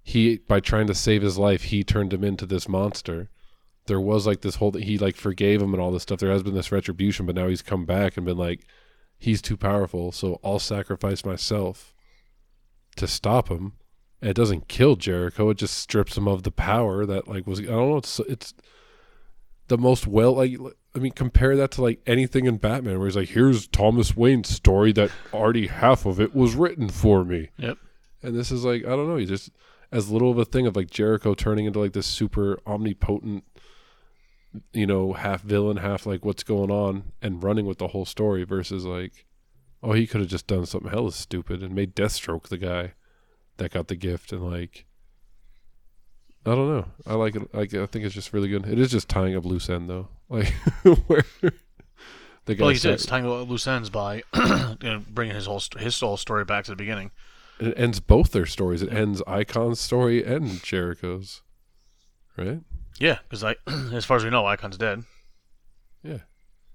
he 0.02 0.38
by 0.38 0.60
trying 0.60 0.86
to 0.88 0.94
save 0.94 1.22
his 1.22 1.38
life, 1.38 1.64
he 1.64 1.84
turned 1.84 2.12
him 2.12 2.24
into 2.24 2.46
this 2.46 2.68
monster 2.68 3.28
there 3.86 4.00
was 4.00 4.26
like 4.26 4.42
this 4.42 4.56
whole 4.56 4.70
thing 4.70 4.82
he 4.82 4.98
like 4.98 5.16
forgave 5.16 5.60
him 5.60 5.72
and 5.72 5.82
all 5.82 5.90
this 5.90 6.02
stuff. 6.02 6.20
There 6.20 6.30
has 6.30 6.42
been 6.42 6.54
this 6.54 6.72
retribution, 6.72 7.26
but 7.26 7.34
now 7.34 7.48
he's 7.48 7.62
come 7.62 7.84
back 7.84 8.16
and 8.16 8.24
been 8.24 8.36
like, 8.36 8.64
he's 9.18 9.42
too 9.42 9.56
powerful, 9.56 10.12
so 10.12 10.40
I'll 10.44 10.58
sacrifice 10.58 11.24
myself 11.24 11.94
to 12.96 13.06
stop 13.06 13.48
him. 13.48 13.72
And 14.20 14.30
it 14.30 14.36
doesn't 14.36 14.68
kill 14.68 14.94
Jericho; 14.94 15.50
it 15.50 15.58
just 15.58 15.76
strips 15.76 16.16
him 16.16 16.28
of 16.28 16.44
the 16.44 16.52
power 16.52 17.04
that 17.06 17.26
like 17.26 17.46
was. 17.46 17.58
I 17.58 17.64
don't 17.64 17.90
know. 17.90 17.96
It's 17.96 18.20
it's 18.20 18.54
the 19.66 19.78
most 19.78 20.06
well 20.06 20.34
like. 20.34 20.56
I 20.94 20.98
mean, 20.98 21.12
compare 21.12 21.56
that 21.56 21.72
to 21.72 21.82
like 21.82 22.02
anything 22.06 22.44
in 22.44 22.58
Batman, 22.58 22.98
where 22.98 23.08
he's 23.08 23.16
like, 23.16 23.30
"Here's 23.30 23.66
Thomas 23.66 24.16
Wayne's 24.16 24.48
story 24.48 24.92
that 24.92 25.10
already 25.32 25.66
half 25.66 26.06
of 26.06 26.20
it 26.20 26.36
was 26.36 26.54
written 26.54 26.88
for 26.88 27.24
me." 27.24 27.48
Yep. 27.58 27.78
And 28.22 28.36
this 28.36 28.52
is 28.52 28.64
like 28.64 28.84
I 28.84 28.90
don't 28.90 29.08
know. 29.08 29.16
You 29.16 29.26
just 29.26 29.50
as 29.92 30.10
little 30.10 30.30
of 30.30 30.38
a 30.38 30.44
thing 30.44 30.66
of 30.66 30.74
like 30.74 30.90
Jericho 30.90 31.34
turning 31.34 31.66
into 31.66 31.78
like 31.78 31.92
this 31.92 32.06
super 32.06 32.58
omnipotent, 32.66 33.44
you 34.72 34.86
know, 34.86 35.12
half 35.12 35.42
villain, 35.42 35.76
half 35.76 36.06
like 36.06 36.24
what's 36.24 36.42
going 36.42 36.70
on, 36.70 37.12
and 37.20 37.42
running 37.42 37.66
with 37.66 37.78
the 37.78 37.88
whole 37.88 38.06
story 38.06 38.42
versus 38.42 38.86
like, 38.86 39.26
oh, 39.82 39.92
he 39.92 40.06
could 40.06 40.22
have 40.22 40.30
just 40.30 40.46
done 40.46 40.64
something 40.64 40.90
hella 40.90 41.12
stupid 41.12 41.62
and 41.62 41.74
made 41.74 41.94
Deathstroke 41.94 42.48
the 42.48 42.58
guy 42.58 42.94
that 43.58 43.72
got 43.72 43.88
the 43.88 43.96
gift 43.96 44.32
and 44.32 44.50
like. 44.50 44.86
I 46.44 46.56
don't 46.56 46.68
know. 46.68 46.86
I 47.06 47.14
like 47.14 47.36
it. 47.36 47.54
Like, 47.54 47.72
I 47.72 47.86
think 47.86 48.04
it's 48.04 48.16
just 48.16 48.32
really 48.32 48.48
good. 48.48 48.66
It 48.66 48.80
is 48.80 48.90
just 48.90 49.08
tying 49.08 49.36
up 49.36 49.44
loose 49.44 49.68
end 49.70 49.88
though. 49.88 50.08
Like 50.32 50.48
where 51.08 51.24
the 52.46 52.54
guy 52.54 52.62
Well, 52.62 52.68
like 52.68 52.74
you 52.76 52.78
said, 52.78 52.94
it's 52.94 53.04
tying 53.04 53.26
up 53.26 53.46
loose 53.46 53.66
ends 53.66 53.90
by 53.90 54.22
you 54.34 54.76
know, 54.80 55.04
bringing 55.10 55.36
his 55.36 55.44
whole 55.44 55.60
st- 55.60 55.82
his 55.82 56.00
whole 56.00 56.16
story 56.16 56.46
back 56.46 56.64
to 56.64 56.70
the 56.70 56.76
beginning. 56.76 57.10
It 57.62 57.78
ends 57.78 58.00
both 58.00 58.32
their 58.32 58.46
stories. 58.46 58.82
It 58.82 58.92
ends 58.92 59.22
Ikon's 59.22 59.78
story 59.78 60.24
and 60.24 60.62
Jericho's. 60.64 61.42
Right? 62.36 62.60
Yeah, 62.98 63.18
because 63.22 63.44
I, 63.44 63.54
as 63.92 64.04
far 64.04 64.16
as 64.16 64.24
we 64.24 64.30
know, 64.30 64.42
Ikon's 64.42 64.76
dead. 64.76 65.04
Yeah, 66.02 66.18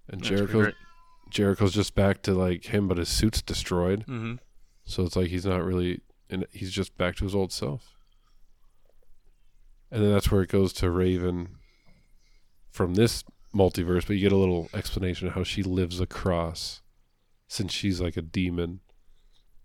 and 0.08 0.22
That's 0.22 0.30
Jericho's. 0.30 0.74
Jericho's 1.30 1.74
just 1.74 1.94
back 1.94 2.22
to 2.22 2.34
like 2.34 2.66
him, 2.66 2.88
but 2.88 2.98
his 2.98 3.10
suit's 3.10 3.42
destroyed. 3.42 4.06
Mm-hmm. 4.08 4.36
So 4.86 5.04
it's 5.04 5.18
like 5.18 5.28
he's 5.28 5.46
not 5.46 5.66
really, 5.66 6.00
and 6.30 6.46
he's 6.52 6.72
just 6.72 6.98
back 6.98 7.18
to 7.18 7.26
his 7.26 7.36
old 7.36 7.52
self. 7.52 7.98
And 9.92 10.02
then 10.02 10.14
that's 10.14 10.32
where 10.32 10.42
it 10.42 10.50
goes 10.50 10.72
to 10.74 10.90
Raven 10.90 11.58
from 12.70 12.94
this 12.94 13.26
multiverse, 13.54 14.08
but 14.08 14.16
you 14.16 14.22
get 14.22 14.32
a 14.32 14.38
little 14.38 14.70
explanation 14.74 15.28
of 15.28 15.34
how 15.34 15.44
she 15.44 15.64
lives 15.64 16.00
across, 16.00 16.82
since 17.50 17.74
she's 17.74 18.00
like 18.00 18.16
a 18.16 18.22
demon 18.22 18.80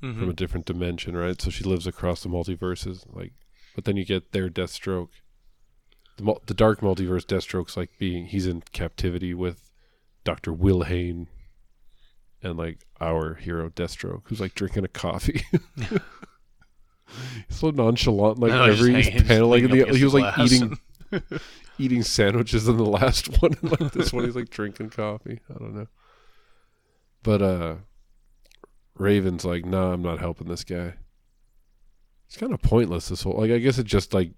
Mm-hmm. 0.02 0.18
from 0.18 0.30
a 0.30 0.34
different 0.34 0.66
dimension, 0.66 1.16
right? 1.16 1.40
So 1.40 1.50
she 1.50 1.62
lives 1.64 1.86
across 1.86 2.22
the 2.22 2.28
multiverses, 2.28 3.04
like. 3.12 3.32
But 3.74 3.84
then 3.84 3.96
you 3.96 4.04
get 4.04 4.32
their 4.32 4.50
Deathstroke. 4.50 5.10
The, 6.18 6.34
the 6.46 6.54
dark 6.54 6.80
multiverse 6.80 7.24
Deathstroke's 7.24 7.76
like 7.76 7.90
being 7.98 8.26
he's 8.26 8.46
in 8.46 8.62
captivity 8.72 9.32
with 9.32 9.70
Doctor 10.24 10.52
Wilhane 10.52 11.28
and 12.42 12.58
like 12.58 12.84
our 13.00 13.34
hero 13.34 13.68
Deathstroke, 13.70 14.22
who's 14.24 14.40
like 14.40 14.54
drinking 14.54 14.84
a 14.84 14.88
coffee. 14.88 15.44
he's 15.76 16.00
so 17.48 17.70
nonchalant, 17.70 18.38
like 18.38 18.52
just 18.52 18.80
every 18.82 19.02
panel. 19.24 19.48
Like 19.48 19.70
the, 19.70 19.84
he 19.96 20.04
was 20.04 20.14
like 20.14 20.38
eating 20.38 20.78
eating 21.78 22.02
sandwiches 22.02 22.68
in 22.68 22.76
the 22.76 22.84
last 23.00 23.40
one, 23.40 23.54
and 23.62 23.80
like 23.80 23.92
this 23.92 24.12
one 24.12 24.24
he's 24.24 24.36
like 24.36 24.50
drinking 24.50 24.90
coffee. 24.90 25.40
I 25.48 25.58
don't 25.58 25.74
know, 25.74 25.86
but 27.22 27.42
uh, 27.42 27.74
Raven's 28.94 29.44
like, 29.44 29.64
nah, 29.64 29.92
I'm 29.92 30.02
not 30.02 30.20
helping 30.20 30.48
this 30.48 30.64
guy. 30.64 30.94
It's 32.26 32.36
kind 32.36 32.52
of 32.52 32.62
pointless. 32.62 33.08
This 33.08 33.22
whole 33.22 33.38
like, 33.38 33.50
I 33.50 33.58
guess 33.58 33.78
it 33.78 33.86
just 33.86 34.14
like, 34.14 34.32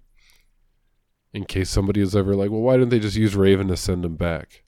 in 1.33 1.45
case 1.45 1.69
somebody 1.69 2.01
is 2.01 2.15
ever 2.15 2.35
like, 2.35 2.49
well, 2.49 2.61
why 2.61 2.77
didn't 2.77 2.89
they 2.89 2.99
just 2.99 3.17
use 3.17 3.35
Raven 3.35 3.67
to 3.67 3.77
send 3.77 4.05
him 4.05 4.15
back? 4.15 4.63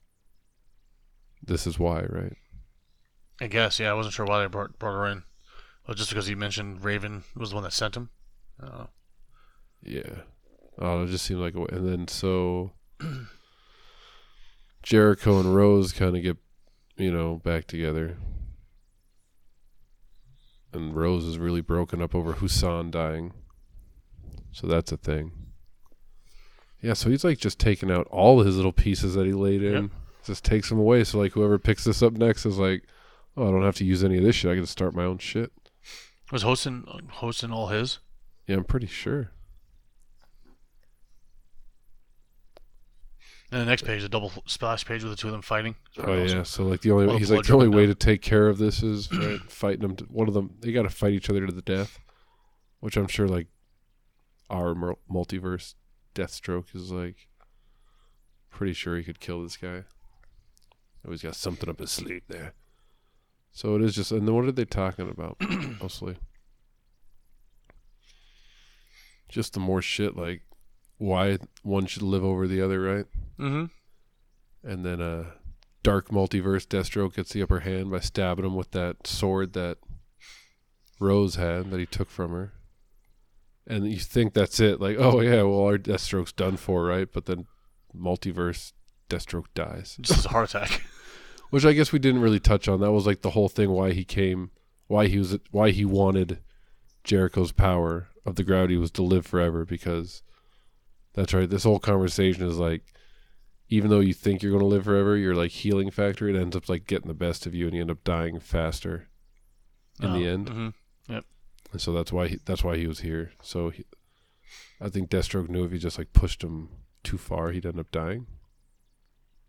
This 1.42 1.66
is 1.66 1.78
why, 1.78 2.02
right? 2.02 2.36
I 3.40 3.46
guess, 3.46 3.80
yeah. 3.80 3.90
I 3.90 3.94
wasn't 3.94 4.14
sure 4.14 4.26
why 4.26 4.40
they 4.42 4.48
brought, 4.48 4.78
brought 4.78 4.94
her 4.94 5.06
in. 5.06 5.22
Well, 5.86 5.94
just 5.94 6.10
because 6.10 6.26
he 6.26 6.34
mentioned 6.34 6.84
Raven 6.84 7.24
was 7.34 7.50
the 7.50 7.54
one 7.54 7.64
that 7.64 7.72
sent 7.72 7.96
him. 7.96 8.10
Yeah. 9.82 10.22
Oh, 10.78 11.04
it 11.04 11.06
just 11.06 11.24
seemed 11.24 11.40
like 11.40 11.54
a. 11.54 11.62
And 11.74 11.88
then 11.88 12.08
so 12.08 12.72
Jericho 14.82 15.40
and 15.40 15.54
Rose 15.54 15.92
kind 15.92 16.16
of 16.16 16.22
get, 16.22 16.36
you 16.96 17.10
know, 17.10 17.40
back 17.42 17.66
together. 17.66 18.18
And 20.72 20.94
Rose 20.94 21.24
is 21.24 21.38
really 21.38 21.60
broken 21.60 22.02
up 22.02 22.14
over 22.14 22.34
Husan 22.34 22.90
dying. 22.90 23.32
So 24.52 24.66
that's 24.66 24.92
a 24.92 24.96
thing. 24.96 25.32
Yeah, 26.80 26.92
so 26.92 27.10
he's 27.10 27.24
like 27.24 27.38
just 27.38 27.58
taking 27.58 27.90
out 27.90 28.06
all 28.08 28.42
his 28.42 28.56
little 28.56 28.72
pieces 28.72 29.14
that 29.14 29.26
he 29.26 29.32
laid 29.32 29.62
in. 29.62 29.82
Yep. 29.84 29.90
Just 30.24 30.44
takes 30.44 30.68
them 30.68 30.78
away. 30.78 31.04
So 31.04 31.18
like 31.18 31.32
whoever 31.32 31.58
picks 31.58 31.84
this 31.84 32.02
up 32.02 32.12
next 32.12 32.44
is 32.46 32.58
like, 32.58 32.84
oh, 33.36 33.48
I 33.48 33.50
don't 33.50 33.64
have 33.64 33.76
to 33.76 33.84
use 33.84 34.04
any 34.04 34.18
of 34.18 34.24
this 34.24 34.36
shit. 34.36 34.50
I 34.50 34.56
can 34.56 34.66
start 34.66 34.94
my 34.94 35.04
own 35.04 35.18
shit. 35.18 35.52
Was 36.30 36.42
hosting 36.42 36.84
uh, 36.86 36.98
hosting 37.10 37.50
all 37.50 37.68
his? 37.68 38.00
Yeah, 38.46 38.56
I'm 38.56 38.64
pretty 38.64 38.86
sure. 38.86 39.30
And 43.50 43.62
the 43.62 43.64
next 43.64 43.84
page, 43.84 44.04
a 44.04 44.08
double 44.10 44.30
splash 44.46 44.84
page 44.84 45.02
with 45.02 45.12
the 45.12 45.16
two 45.16 45.28
of 45.28 45.32
them 45.32 45.40
fighting. 45.40 45.74
Oh 45.96 46.02
awesome. 46.02 46.36
yeah, 46.36 46.42
so 46.42 46.64
like 46.64 46.82
the 46.82 46.90
only 46.90 47.18
he's 47.18 47.30
like 47.30 47.46
the 47.46 47.54
only 47.54 47.68
way 47.68 47.86
down. 47.86 47.94
to 47.94 47.94
take 47.94 48.20
care 48.20 48.46
of 48.46 48.58
this 48.58 48.82
is 48.82 49.10
right, 49.10 49.40
fighting 49.48 49.80
them. 49.80 49.96
To, 49.96 50.04
one 50.04 50.28
of 50.28 50.34
them 50.34 50.54
they 50.60 50.70
got 50.72 50.82
to 50.82 50.90
fight 50.90 51.14
each 51.14 51.30
other 51.30 51.46
to 51.46 51.52
the 51.52 51.62
death, 51.62 51.98
which 52.80 52.96
I'm 52.96 53.06
sure 53.06 53.26
like 53.26 53.46
our 54.50 54.74
multiverse 55.10 55.74
Deathstroke 56.14 56.74
is 56.74 56.90
like 56.90 57.28
pretty 58.50 58.72
sure 58.74 58.96
he 58.96 59.04
could 59.04 59.20
kill 59.20 59.42
this 59.42 59.56
guy. 59.56 59.84
Oh, 59.84 61.06
Always 61.06 61.22
got 61.22 61.36
something 61.36 61.70
up 61.70 61.78
his 61.78 61.90
sleeve 61.90 62.24
there. 62.28 62.52
So 63.52 63.76
it 63.76 63.82
is 63.82 63.94
just. 63.94 64.12
And 64.12 64.26
then 64.26 64.34
what 64.34 64.44
are 64.44 64.52
they 64.52 64.64
talking 64.64 65.08
about 65.08 65.36
mostly? 65.80 66.16
Just 69.28 69.54
the 69.54 69.60
more 69.60 69.80
shit 69.80 70.16
like 70.16 70.42
why 70.98 71.38
one 71.62 71.86
should 71.86 72.02
live 72.02 72.24
over 72.24 72.46
the 72.46 72.60
other, 72.60 72.80
right? 72.80 73.06
Mm-hmm. 73.38 73.64
And 74.68 74.84
then 74.84 75.00
uh 75.00 75.24
Dark 75.82 76.08
Multiverse 76.08 76.66
Deathstroke 76.66 77.14
gets 77.14 77.32
the 77.32 77.42
upper 77.42 77.60
hand 77.60 77.90
by 77.90 78.00
stabbing 78.00 78.44
him 78.44 78.56
with 78.56 78.72
that 78.72 79.06
sword 79.06 79.52
that 79.54 79.78
Rose 81.00 81.36
had 81.36 81.70
that 81.70 81.80
he 81.80 81.86
took 81.86 82.10
from 82.10 82.32
her. 82.32 82.52
And 83.66 83.90
you 83.90 83.98
think 83.98 84.34
that's 84.34 84.60
it, 84.60 84.80
like, 84.80 84.96
oh 84.98 85.20
yeah, 85.20 85.42
well 85.42 85.62
our 85.62 85.78
Deathstroke's 85.78 86.32
done 86.32 86.56
for, 86.56 86.84
right? 86.84 87.08
But 87.10 87.26
then 87.26 87.46
Multiverse 87.96 88.72
Deathstroke 89.08 89.46
dies. 89.54 89.96
Just 90.00 90.26
a 90.26 90.30
heart 90.30 90.50
attack. 90.54 90.82
Which 91.50 91.64
I 91.64 91.72
guess 91.72 91.92
we 91.92 91.98
didn't 91.98 92.20
really 92.20 92.40
touch 92.40 92.68
on. 92.68 92.80
That 92.80 92.92
was 92.92 93.06
like 93.06 93.22
the 93.22 93.30
whole 93.30 93.48
thing 93.48 93.70
why 93.70 93.92
he 93.92 94.04
came 94.04 94.50
why 94.88 95.06
he 95.06 95.18
was 95.18 95.38
why 95.50 95.70
he 95.70 95.84
wanted 95.84 96.40
Jericho's 97.04 97.52
power 97.52 98.08
of 98.26 98.34
the 98.34 98.44
gravity 98.44 98.76
was 98.76 98.90
to 98.92 99.02
live 99.02 99.26
forever 99.26 99.64
because 99.64 100.22
that's 101.14 101.34
right. 101.34 101.48
This 101.48 101.64
whole 101.64 101.78
conversation 101.78 102.46
is 102.46 102.58
like 102.58 102.82
even 103.68 103.90
though 103.90 104.00
you 104.00 104.14
think 104.14 104.42
you're 104.42 104.52
going 104.52 104.62
to 104.62 104.66
live 104.66 104.84
forever, 104.84 105.16
your 105.16 105.34
like 105.34 105.50
healing 105.50 105.90
factor 105.90 106.28
it 106.28 106.36
ends 106.36 106.56
up 106.56 106.68
like 106.68 106.86
getting 106.86 107.08
the 107.08 107.14
best 107.14 107.46
of 107.46 107.54
you, 107.54 107.66
and 107.66 107.74
you 107.74 107.80
end 107.82 107.90
up 107.90 108.04
dying 108.04 108.38
faster 108.40 109.08
in 110.00 110.12
the 110.12 110.26
end. 110.28 110.48
hmm 110.48 110.68
And 111.72 111.80
so 111.80 111.92
that's 111.92 112.12
why 112.12 112.28
he, 112.28 112.38
that's 112.44 112.64
why 112.64 112.76
he 112.76 112.86
was 112.86 113.00
here. 113.00 113.32
So 113.42 113.68
he, 113.70 113.84
I 114.80 114.88
think 114.88 115.10
Deathstroke 115.10 115.48
knew 115.48 115.64
if 115.64 115.72
he 115.72 115.78
just 115.78 115.98
like 115.98 116.12
pushed 116.12 116.42
him 116.42 116.68
too 117.02 117.18
far, 117.18 117.50
he'd 117.50 117.66
end 117.66 117.80
up 117.80 117.90
dying. 117.90 118.26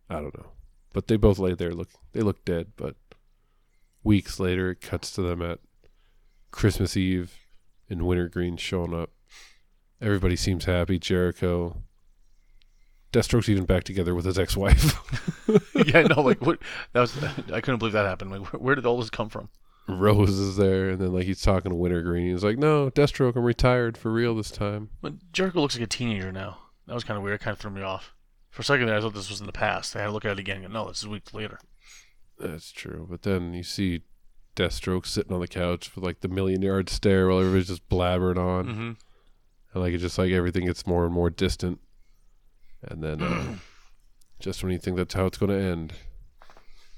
I 0.10 0.16
don't 0.16 0.36
know, 0.38 0.52
but 0.92 1.08
they 1.08 1.18
both 1.18 1.38
lay 1.40 1.54
there 1.54 1.74
look 1.74 1.90
they 2.14 2.22
look 2.22 2.44
dead. 2.44 2.74
But 2.76 2.96
weeks 4.04 4.40
later, 4.40 4.72
it 4.72 4.82
cuts 4.82 5.12
to 5.12 5.22
them 5.22 5.42
at 5.42 5.60
Christmas 6.52 6.98
Eve 6.98 7.38
and 7.90 8.02
Wintergreen 8.08 8.58
showing 8.58 8.94
up. 8.94 9.12
Everybody 10.02 10.36
seems 10.36 10.66
happy. 10.66 10.98
Jericho. 11.00 11.84
Deathstroke's 13.12 13.50
even 13.50 13.66
back 13.66 13.84
together 13.84 14.14
with 14.14 14.26
his 14.26 14.38
ex-wife. 14.38 14.96
yeah, 15.88 16.04
no, 16.04 16.22
like 16.22 16.42
what? 16.46 16.60
That 16.94 17.02
was 17.02 17.24
I 17.54 17.62
couldn't 17.62 17.80
believe 17.80 17.94
that 17.94 18.06
happened. 18.06 18.32
Like, 18.32 18.54
where, 18.54 18.62
where 18.62 18.76
did 18.76 18.86
all 18.86 19.00
this 19.00 19.10
come 19.10 19.30
from? 19.30 19.50
Rose 19.88 20.38
is 20.38 20.58
there, 20.58 20.90
and 20.90 21.02
then 21.02 21.14
like 21.14 21.26
he's 21.26 21.42
talking 21.42 21.72
to 21.72 21.76
Wintergreen. 21.76 22.32
He's 22.32 22.44
like, 22.44 22.60
"No, 22.60 22.92
Deathstroke, 22.92 23.36
I'm 23.36 23.44
retired 23.44 23.98
for 23.98 24.12
real 24.12 24.36
this 24.36 24.52
time." 24.52 24.90
But 25.02 25.32
Jericho 25.34 25.62
looks 25.62 25.76
like 25.76 25.84
a 25.84 25.88
teenager 25.88 26.32
now. 26.32 26.60
That 26.86 26.94
was 26.94 27.04
kind 27.04 27.18
of 27.18 27.24
weird. 27.24 27.36
It 27.36 27.44
kind 27.44 27.54
of 27.54 27.60
threw 27.60 27.72
me 27.72 27.82
off. 27.82 28.14
For 28.52 28.62
a 28.62 28.66
second 28.66 28.86
there, 28.86 28.98
I 28.98 29.02
thought 29.02 29.16
this 29.16 29.30
was 29.30 29.40
in 29.40 29.48
the 29.48 29.52
past. 29.52 29.96
I 29.96 30.00
had 30.00 30.08
to 30.08 30.12
look 30.12 30.26
at 30.26 30.32
it 30.32 30.40
again. 30.40 30.64
and 30.64 30.74
No, 30.74 30.88
this 30.88 31.00
is 31.00 31.08
weeks 31.08 31.34
later. 31.34 31.60
That's 32.38 32.72
true. 32.72 33.08
But 33.10 33.24
then 33.24 33.54
you 33.54 33.64
see 33.64 34.02
Deathstroke 34.56 35.06
sitting 35.06 35.34
on 35.34 35.40
the 35.40 35.48
couch 35.48 35.96
with 35.96 36.04
like 36.04 36.22
the 36.22 36.28
million 36.28 36.62
yard 36.62 36.90
stare 36.90 37.28
while 37.28 37.40
everybody's 37.40 37.68
just 37.68 37.90
blabbering 37.90 38.38
on. 38.38 38.66
Mm-hmm. 38.68 38.92
And 39.74 39.84
like 39.84 39.94
it's 39.94 40.02
just 40.02 40.18
like 40.18 40.32
everything 40.32 40.66
gets 40.66 40.88
more 40.88 41.06
and 41.06 41.14
more 41.14 41.30
distant. 41.30 41.80
And 42.82 43.04
then 43.04 43.22
uh, 43.22 43.56
just 44.40 44.64
when 44.64 44.72
you 44.72 44.80
think 44.80 44.98
that's 44.98 45.14
how 45.14 45.26
it's 45.26 45.38
going 45.38 45.52
to 45.52 45.62
end, 45.62 45.94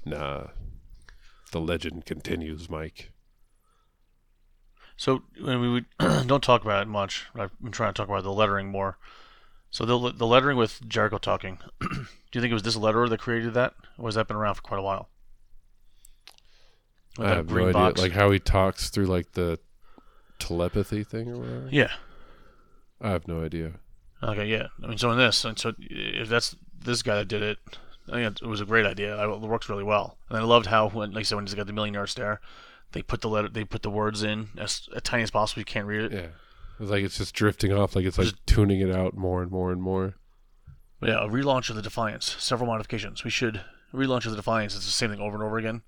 nah. 0.04 0.48
The 1.52 1.60
legend 1.60 2.06
continues, 2.06 2.70
Mike. 2.70 3.12
So 4.96 5.22
when 5.40 5.60
we 5.72 5.84
don't 6.26 6.42
talk 6.42 6.62
about 6.62 6.82
it 6.82 6.88
much. 6.88 7.26
I've 7.34 7.50
been 7.60 7.72
trying 7.72 7.92
to 7.92 7.96
talk 7.96 8.08
about 8.08 8.22
the 8.22 8.32
lettering 8.32 8.68
more. 8.68 8.98
So 9.70 9.84
the 9.84 10.12
the 10.12 10.26
lettering 10.26 10.56
with 10.56 10.86
Jericho 10.88 11.18
talking. 11.18 11.58
do 11.80 11.88
you 12.32 12.40
think 12.40 12.50
it 12.50 12.54
was 12.54 12.62
this 12.62 12.76
letterer 12.76 13.08
that 13.08 13.20
created 13.20 13.54
that, 13.54 13.74
or 13.98 14.06
has 14.06 14.14
that 14.14 14.28
been 14.28 14.36
around 14.36 14.54
for 14.54 14.62
quite 14.62 14.78
a 14.78 14.82
while? 14.82 15.08
With 17.18 17.26
I 17.26 17.34
have 17.34 17.50
no 17.50 17.62
idea. 17.62 17.72
box? 17.72 18.00
Like 18.00 18.12
how 18.12 18.30
he 18.30 18.38
talks 18.38 18.90
through 18.90 19.06
like 19.06 19.32
the 19.32 19.58
telepathy 20.38 21.04
thing 21.04 21.30
or 21.30 21.38
whatever. 21.38 21.68
yeah. 21.70 21.92
I 23.02 23.10
have 23.10 23.26
no 23.28 23.42
idea. 23.44 23.72
Okay. 24.22 24.46
Yeah. 24.46 24.68
I 24.82 24.86
mean, 24.86 24.98
so 24.98 25.10
in 25.10 25.18
this, 25.18 25.44
and 25.44 25.58
so 25.58 25.74
if 25.78 26.28
that's 26.28 26.54
this 26.84 27.02
guy 27.02 27.16
that 27.16 27.28
did 27.28 27.42
it, 27.42 27.58
I 28.08 28.12
think 28.22 28.40
it 28.42 28.46
was 28.46 28.60
a 28.60 28.64
great 28.64 28.86
idea. 28.86 29.16
I- 29.16 29.30
It 29.32 29.40
works 29.40 29.68
really 29.68 29.84
well, 29.84 30.16
and 30.28 30.38
I 30.38 30.42
loved 30.42 30.66
how 30.66 30.88
when, 30.88 31.10
like 31.12 31.20
I 31.20 31.22
said, 31.24 31.34
when 31.36 31.46
he's 31.46 31.54
got 31.54 31.66
the 31.66 31.72
million 31.72 31.94
yard 31.94 32.08
stare, 32.08 32.40
they 32.92 33.02
put 33.02 33.20
the 33.20 33.28
letter, 33.28 33.48
they 33.48 33.64
put 33.64 33.82
the 33.82 33.90
words 33.90 34.22
in 34.22 34.48
as, 34.58 34.88
as 34.94 35.02
tiny 35.02 35.22
as 35.24 35.30
possible. 35.30 35.60
You 35.60 35.64
can't 35.64 35.86
read 35.86 36.04
it. 36.04 36.12
Yeah. 36.12 36.26
It's 36.80 36.90
like 36.90 37.04
it's 37.04 37.18
just 37.18 37.34
drifting 37.34 37.72
off. 37.72 37.94
Like 37.96 38.04
it's 38.04 38.18
like 38.18 38.34
tuning 38.46 38.80
it 38.80 38.90
out 38.94 39.16
more 39.16 39.42
and 39.42 39.50
more 39.50 39.70
and 39.72 39.80
more. 39.82 40.14
Yeah, 41.00 41.24
a 41.24 41.28
relaunch 41.28 41.68
of 41.70 41.76
the 41.76 41.82
Defiance. 41.82 42.36
Several 42.38 42.68
modifications. 42.68 43.24
We 43.24 43.30
should 43.30 43.60
relaunch 43.92 44.24
of 44.24 44.30
the 44.32 44.36
Defiance. 44.36 44.74
It's 44.76 44.84
the 44.86 44.92
same 44.92 45.10
thing 45.10 45.20
over 45.20 45.34
and 45.36 45.42
over 45.44 45.58
again. 45.58 45.82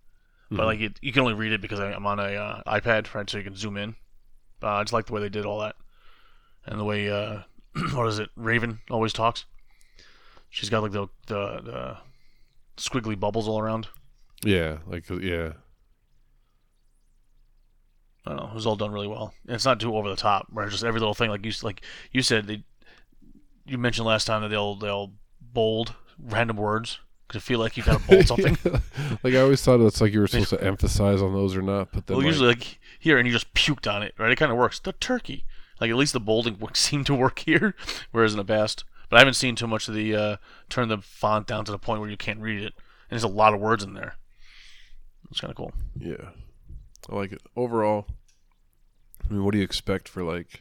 But 0.50 0.60
Mhm. 0.62 0.66
like 0.66 0.80
it, 0.80 0.98
you 1.02 1.12
can 1.12 1.22
only 1.22 1.34
read 1.34 1.52
it 1.52 1.60
because 1.60 1.80
I, 1.80 1.92
I'm 1.92 2.06
on 2.06 2.18
a 2.20 2.34
uh, 2.34 2.62
iPad, 2.66 3.12
right? 3.14 3.28
So 3.28 3.38
you 3.38 3.44
can 3.44 3.56
zoom 3.56 3.76
in. 3.76 3.96
Uh, 4.62 4.68
I 4.68 4.82
just 4.82 4.92
like 4.92 5.06
the 5.06 5.12
way 5.12 5.20
they 5.20 5.28
did 5.28 5.46
all 5.46 5.60
that, 5.60 5.76
and 6.66 6.78
the 6.78 6.84
way 6.84 7.10
uh, 7.10 7.40
what 7.94 8.08
is 8.08 8.18
it? 8.18 8.30
Raven 8.36 8.80
always 8.90 9.12
talks. 9.12 9.44
She's 10.50 10.70
got 10.70 10.82
like 10.82 10.92
the 10.92 11.08
the, 11.26 11.60
the 11.62 11.96
squiggly 12.76 13.18
bubbles 13.18 13.48
all 13.48 13.58
around. 13.58 13.88
Yeah. 14.44 14.78
Like 14.86 15.08
yeah. 15.08 15.52
I 18.26 18.30
don't 18.30 18.36
know. 18.38 18.48
It 18.48 18.54
was 18.54 18.66
all 18.66 18.76
done 18.76 18.92
really 18.92 19.08
well. 19.08 19.34
And 19.46 19.54
it's 19.54 19.64
not 19.64 19.80
too 19.80 19.96
over 19.96 20.08
the 20.08 20.16
top. 20.16 20.46
Where 20.50 20.68
just 20.68 20.84
every 20.84 21.00
little 21.00 21.14
thing, 21.14 21.30
like 21.30 21.44
you 21.44 21.52
like 21.62 21.82
you 22.12 22.22
said, 22.22 22.46
they 22.46 22.64
you 23.66 23.78
mentioned 23.78 24.06
last 24.06 24.26
time 24.26 24.42
that 24.42 24.48
they'll 24.48 24.76
they'll 24.76 25.12
bold 25.40 25.94
random 26.18 26.56
words 26.56 27.00
because 27.26 27.40
I 27.40 27.42
feel 27.42 27.58
like 27.58 27.76
you 27.76 27.82
got 27.82 28.00
to 28.00 28.06
bold 28.06 28.26
something. 28.26 28.58
like 29.22 29.34
I 29.34 29.40
always 29.40 29.62
thought 29.62 29.80
it's 29.80 30.00
like 30.00 30.12
you 30.12 30.20
were 30.20 30.26
supposed 30.26 30.50
to 30.50 30.62
emphasize 30.64 31.20
on 31.20 31.32
those 31.32 31.56
or 31.56 31.62
not, 31.62 31.92
but 31.92 32.06
then 32.06 32.16
well, 32.16 32.24
like, 32.24 32.32
usually 32.32 32.48
like 32.48 32.78
here, 32.98 33.18
and 33.18 33.26
you 33.26 33.32
just 33.32 33.52
puked 33.54 33.92
on 33.92 34.02
it, 34.02 34.14
right? 34.18 34.30
It 34.30 34.36
kind 34.36 34.52
of 34.52 34.58
works. 34.58 34.78
The 34.78 34.92
turkey, 34.92 35.44
like 35.84 35.90
at 35.90 35.96
least 35.96 36.12
the 36.14 36.20
bolding 36.20 36.58
seemed 36.74 37.06
to 37.06 37.14
work 37.14 37.40
here, 37.40 37.74
whereas 38.10 38.32
in 38.32 38.38
the 38.38 38.44
past. 38.44 38.84
But 39.10 39.16
I 39.16 39.20
haven't 39.20 39.34
seen 39.34 39.54
too 39.54 39.66
much 39.66 39.86
of 39.86 39.94
the 39.94 40.16
uh, 40.16 40.36
turn 40.70 40.88
the 40.88 40.98
font 40.98 41.46
down 41.46 41.64
to 41.66 41.72
the 41.72 41.78
point 41.78 42.00
where 42.00 42.08
you 42.10 42.16
can't 42.16 42.40
read 42.40 42.58
it, 42.62 42.72
and 42.76 43.10
there's 43.10 43.22
a 43.22 43.28
lot 43.28 43.52
of 43.54 43.60
words 43.60 43.84
in 43.84 43.94
there. 43.94 44.16
It's 45.30 45.40
kind 45.40 45.50
of 45.50 45.56
cool. 45.56 45.72
yeah, 45.98 46.30
I 47.10 47.14
like 47.14 47.32
it 47.32 47.42
overall. 47.56 48.06
I 49.28 49.32
mean, 49.32 49.44
what 49.44 49.52
do 49.52 49.58
you 49.58 49.64
expect 49.64 50.08
for 50.08 50.22
like 50.22 50.60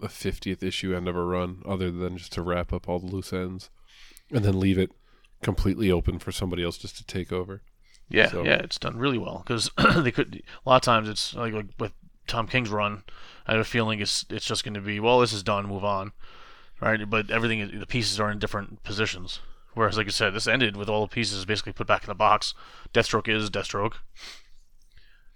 the 0.00 0.08
fiftieth 0.08 0.62
issue 0.62 0.94
end 0.94 1.08
of 1.08 1.16
a 1.16 1.24
run, 1.24 1.62
other 1.66 1.90
than 1.90 2.16
just 2.18 2.32
to 2.34 2.42
wrap 2.42 2.72
up 2.72 2.88
all 2.88 2.98
the 2.98 3.06
loose 3.06 3.32
ends, 3.32 3.70
and 4.32 4.44
then 4.44 4.58
leave 4.60 4.78
it 4.78 4.90
completely 5.42 5.90
open 5.90 6.18
for 6.18 6.32
somebody 6.32 6.62
else 6.64 6.78
just 6.78 6.96
to 6.96 7.04
take 7.04 7.32
over? 7.32 7.62
Yeah, 8.08 8.28
So- 8.30 8.44
yeah, 8.44 8.56
it's 8.58 8.78
done 8.78 8.96
really 8.98 9.18
well 9.18 9.42
because 9.46 9.70
they 9.96 10.10
could. 10.12 10.42
A 10.64 10.68
lot 10.68 10.76
of 10.76 10.82
times, 10.82 11.08
it's 11.08 11.34
like, 11.34 11.52
like 11.52 11.66
with 11.78 11.92
Tom 12.26 12.46
King's 12.46 12.70
run. 12.70 13.02
I 13.46 13.52
have 13.52 13.60
a 13.60 13.64
feeling 13.64 14.00
it's 14.00 14.24
it's 14.30 14.46
just 14.46 14.64
going 14.64 14.74
to 14.74 14.80
be 14.80 15.00
well, 15.00 15.20
this 15.20 15.32
is 15.32 15.42
done, 15.42 15.66
move 15.66 15.84
on, 15.84 16.12
right? 16.80 17.08
But 17.08 17.30
everything, 17.30 17.78
the 17.78 17.86
pieces 17.86 18.18
are 18.20 18.30
in 18.30 18.38
different 18.38 18.82
positions. 18.82 19.40
Whereas, 19.74 19.98
like 19.98 20.06
I 20.06 20.10
said, 20.10 20.32
this 20.32 20.46
ended 20.46 20.74
with 20.74 20.88
all 20.88 21.02
the 21.02 21.12
pieces 21.12 21.44
basically 21.44 21.74
put 21.74 21.86
back 21.86 22.02
in 22.02 22.08
the 22.08 22.14
box. 22.14 22.54
Deathstroke 22.94 23.28
is 23.28 23.50
Deathstroke. 23.50 23.96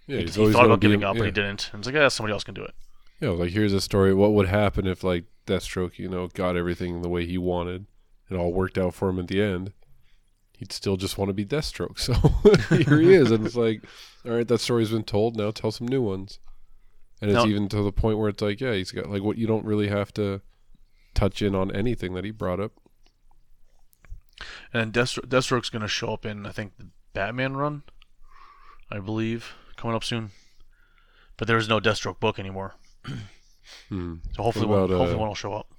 Yeah, 0.07 0.21
he 0.21 0.25
he 0.25 0.53
thought 0.53 0.65
about 0.65 0.81
giving 0.81 1.05
up, 1.05 1.15
yeah. 1.15 1.21
but 1.21 1.25
he 1.27 1.31
didn't. 1.31 1.71
And 1.73 1.81
it's 1.81 1.87
like, 1.87 1.95
yeah, 1.95 2.09
somebody 2.09 2.33
else 2.33 2.43
can 2.43 2.55
do 2.55 2.65
it. 2.65 2.75
Yeah, 3.21 3.31
like 3.31 3.51
here's 3.51 3.75
a 3.75 3.83
story. 3.83 4.15
What 4.15 4.33
would 4.33 4.49
happen 4.49 4.87
if 4.87 5.05
like 5.05 5.27
Deathstroke, 5.47 5.99
you 5.99 6.09
know, 6.09 6.27
got 6.29 6.57
everything 6.57 7.03
the 7.03 7.09
way 7.11 7.27
he 7.27 7.37
wanted, 7.37 7.87
and 8.29 8.39
all 8.39 8.53
worked 8.53 8.79
out 8.79 8.95
for 8.95 9.11
him 9.11 9.19
at 9.19 9.29
the 9.29 9.43
end? 9.43 9.73
He'd 10.57 10.73
still 10.73 10.97
just 10.97 11.19
want 11.19 11.29
to 11.29 11.35
be 11.35 11.45
Deathstroke. 11.45 11.99
So 11.99 12.15
here 12.77 12.99
he 12.99 13.13
is, 13.13 13.31
and 13.31 13.47
it's 13.47 13.57
like, 13.57 13.85
all 14.25 14.33
right, 14.33 14.49
that 14.49 14.61
story's 14.61 14.91
been 14.91 15.05
told. 15.05 15.37
Now 15.37 15.51
tell 15.51 15.71
some 15.71 15.87
new 15.87 16.03
ones. 16.03 16.39
And 17.21 17.31
it's 17.31 17.37
Now- 17.45 17.47
even 17.47 17.69
to 17.69 17.83
the 17.83 17.93
point 17.93 18.19
where 18.19 18.29
it's 18.29 18.43
like, 18.43 18.61
yeah, 18.61 18.73
he's 18.75 18.93
got 18.93 19.11
like 19.11 19.23
what 19.23 19.37
you 19.39 19.47
don't 19.47 19.65
really 19.65 19.89
have 19.89 20.13
to 20.15 20.41
touch 21.15 21.43
in 21.43 21.55
on 21.55 21.75
anything 21.75 22.15
that 22.15 22.25
he 22.25 22.31
brought 22.31 22.61
up. 22.61 22.73
And 24.73 24.93
Deathstroke, 24.93 25.27
Deathstroke's 25.27 25.69
going 25.71 25.83
to 25.83 25.89
show 25.89 26.13
up 26.15 26.25
in, 26.25 26.47
I 26.47 26.51
think, 26.51 26.77
the 26.79 26.89
Batman 27.13 27.57
run, 27.57 27.83
I 28.91 28.99
believe, 29.01 29.55
coming 29.77 29.95
up 29.95 30.05
soon. 30.05 30.31
But 31.37 31.47
there 31.49 31.59
is 31.59 31.69
no 31.69 31.79
Deathstroke 31.81 32.21
book 32.21 32.39
anymore. 32.39 32.75
Hmm. 33.89 34.17
So 34.35 34.43
hopefully, 34.43 34.67
What 34.67 34.81
one, 34.81 34.91
hopefully 34.91 35.15
uh, 35.15 35.19
one 35.19 35.29
will 35.29 35.35
show 35.35 35.53
up. 35.53 35.73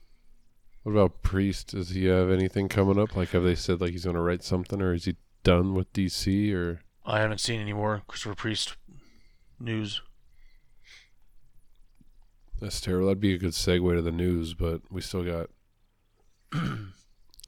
What 0.83 0.93
about 0.93 1.21
Priest? 1.21 1.69
Does 1.69 1.89
he 1.89 2.05
have 2.05 2.29
anything 2.29 2.69
coming 2.69 2.97
up? 2.99 3.15
Like, 3.15 3.29
have 3.29 3.43
they 3.43 3.55
said 3.55 3.81
like 3.81 3.91
he's 3.91 4.05
going 4.05 4.15
to 4.15 4.21
write 4.21 4.43
something, 4.43 4.81
or 4.81 4.93
is 4.93 5.05
he 5.05 5.15
done 5.43 5.73
with 5.75 5.91
DC? 5.93 6.53
Or 6.53 6.81
I 7.05 7.19
haven't 7.19 7.39
seen 7.39 7.59
any 7.59 7.73
more 7.73 8.01
Christopher 8.07 8.35
Priest 8.35 8.75
news. 9.59 10.01
That's 12.61 12.79
terrible. 12.79 13.07
That'd 13.07 13.19
be 13.19 13.33
a 13.33 13.39
good 13.39 13.51
segue 13.51 13.95
to 13.95 14.01
the 14.01 14.11
news, 14.11 14.53
but 14.53 14.81
we 14.91 15.01
still 15.01 15.23
got 15.23 15.49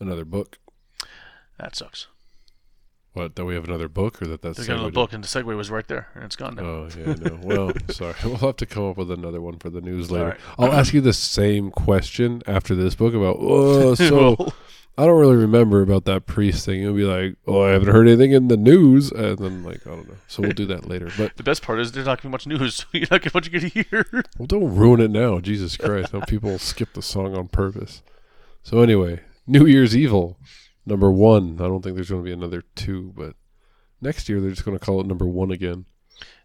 another 0.01 0.26
book. 0.26 0.57
That 1.59 1.76
sucks. 1.76 2.07
What? 3.14 3.36
That 3.36 3.45
we 3.45 3.53
have 3.53 3.66
another 3.66 3.88
book, 3.88 4.24
or 4.24 4.26
that 4.26 4.41
that's 4.41 4.57
They 4.57 4.66
got 4.66 4.78
another 4.78 4.91
book, 4.91 5.14
and 5.14 5.24
the 5.24 5.28
segue 5.28 5.55
was 5.55 5.70
right 5.70 5.88
there, 5.88 6.07
and 6.16 6.24
it's 6.24 6.36
gone 6.36 6.55
now. 6.55 6.64
Oh 6.64 6.89
yeah, 6.97 7.14
no. 7.14 7.39
Well, 7.43 7.72
sorry. 7.91 8.16
We'll 8.24 8.38
have 8.38 8.55
to 8.57 8.66
come 8.66 8.89
up 8.89 8.97
with 8.97 9.11
another 9.11 9.39
one 9.39 9.59
for 9.59 9.70
the 9.70 9.82
news 9.82 10.09
later. 10.09 10.24
Alright. 10.24 10.39
I'll 10.57 10.74
ask 10.74 10.95
you 10.95 11.01
the 11.01 11.14
same 11.14 11.70
question 11.70 12.41
after 12.47 12.74
this 12.74 12.95
book 12.95 13.14
about. 13.14 13.38
Oh, 13.39 13.93
so 13.95 14.36
Well, 14.39 14.53
I 14.95 15.07
don't 15.07 15.19
really 15.19 15.35
remember 15.35 15.81
about 15.81 16.05
that 16.05 16.27
priest 16.27 16.65
thing. 16.65 16.83
It'll 16.83 16.93
be 16.93 17.03
like, 17.03 17.35
oh, 17.47 17.63
I 17.63 17.71
haven't 17.71 17.91
heard 17.91 18.07
anything 18.07 18.31
in 18.31 18.47
the 18.47 18.57
news, 18.57 19.11
and 19.11 19.39
then 19.39 19.63
like 19.63 19.87
I 19.87 19.89
don't 19.89 20.07
know. 20.07 20.17
So 20.27 20.43
we'll 20.43 20.51
do 20.51 20.67
that 20.67 20.87
later. 20.87 21.09
But 21.17 21.35
the 21.35 21.43
best 21.43 21.63
part 21.63 21.79
is 21.79 21.91
there's 21.91 22.05
not 22.05 22.21
gonna 22.21 22.29
be 22.29 22.33
much 22.33 22.45
news, 22.45 22.75
so 22.75 22.85
you're 22.91 23.07
not 23.09 23.21
gonna 23.21 23.31
much 23.33 23.49
you 23.49 23.59
can 23.59 23.69
hear. 23.69 24.05
well, 24.37 24.45
don't 24.45 24.75
ruin 24.75 25.01
it 25.01 25.09
now. 25.09 25.39
Jesus 25.39 25.77
Christ! 25.77 26.13
Now 26.13 26.21
people 26.21 26.59
skip 26.59 26.93
the 26.93 27.01
song 27.01 27.35
on 27.35 27.47
purpose. 27.47 28.03
So 28.61 28.81
anyway, 28.81 29.21
New 29.47 29.65
Year's 29.65 29.97
Evil, 29.97 30.37
number 30.85 31.11
one. 31.11 31.55
I 31.59 31.63
don't 31.63 31.81
think 31.81 31.95
there's 31.95 32.09
going 32.11 32.21
to 32.21 32.25
be 32.25 32.31
another 32.31 32.63
two, 32.75 33.13
but 33.15 33.35
next 33.99 34.29
year 34.29 34.39
they're 34.39 34.51
just 34.51 34.63
going 34.63 34.77
to 34.77 34.85
call 34.85 35.01
it 35.01 35.07
number 35.07 35.25
one 35.25 35.51
again. 35.51 35.85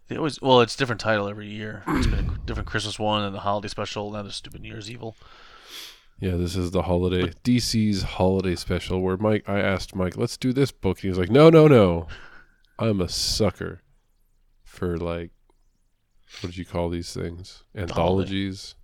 They 0.07 0.17
always 0.17 0.41
well, 0.41 0.61
it's 0.61 0.73
a 0.73 0.77
different 0.77 1.01
title 1.01 1.29
every 1.29 1.47
year. 1.47 1.83
It's 1.87 2.07
been 2.07 2.29
a 2.31 2.37
different 2.47 2.67
Christmas 2.67 2.97
one 2.97 3.23
and 3.23 3.35
the 3.35 3.41
holiday 3.41 3.67
special. 3.67 4.09
Now 4.11 4.23
the 4.23 4.31
stupid 4.31 4.61
New 4.61 4.69
Year's 4.69 4.89
Evil. 4.89 5.15
Yeah, 6.19 6.35
this 6.35 6.55
is 6.55 6.71
the 6.71 6.81
holiday 6.83 7.31
DC's 7.43 8.03
holiday 8.03 8.55
special 8.55 9.01
where 9.01 9.17
Mike 9.17 9.47
I 9.47 9.59
asked 9.59 9.95
Mike, 9.95 10.17
"Let's 10.17 10.37
do 10.37 10.51
this 10.51 10.71
book." 10.71 10.97
And 10.97 11.03
he 11.03 11.09
was 11.09 11.17
like, 11.17 11.29
"No, 11.29 11.49
no, 11.49 11.67
no. 11.67 12.07
I'm 12.77 12.99
a 13.01 13.07
sucker 13.09 13.81
for 14.63 14.97
like 14.97 15.31
what 16.41 16.51
did 16.51 16.57
you 16.57 16.65
call 16.65 16.89
these 16.89 17.13
things? 17.13 17.63
Anthologies." 17.75 18.75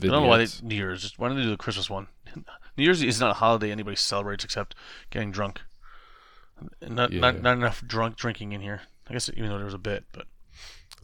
I 0.00 0.06
don't 0.06 0.22
know 0.22 0.28
why 0.28 0.38
they 0.38 0.46
New 0.62 0.76
Year's. 0.76 1.02
Just 1.02 1.18
why 1.18 1.28
don't 1.28 1.36
they 1.36 1.42
do 1.42 1.50
the 1.50 1.56
Christmas 1.56 1.90
one? 1.90 2.06
New 2.76 2.84
Year's 2.84 3.02
is 3.02 3.20
not 3.20 3.32
a 3.32 3.34
holiday 3.34 3.72
anybody 3.72 3.96
celebrates 3.96 4.44
except 4.44 4.74
getting 5.10 5.32
drunk. 5.32 5.60
Not 6.80 7.12
Yeah. 7.12 7.20
not 7.20 7.42
not 7.42 7.56
enough 7.56 7.82
drunk 7.86 8.16
drinking 8.16 8.52
in 8.52 8.60
here. 8.60 8.82
I 9.08 9.12
guess 9.12 9.28
even 9.30 9.48
though 9.48 9.56
there 9.56 9.64
was 9.64 9.74
a 9.74 9.78
bit, 9.78 10.04
but 10.12 10.26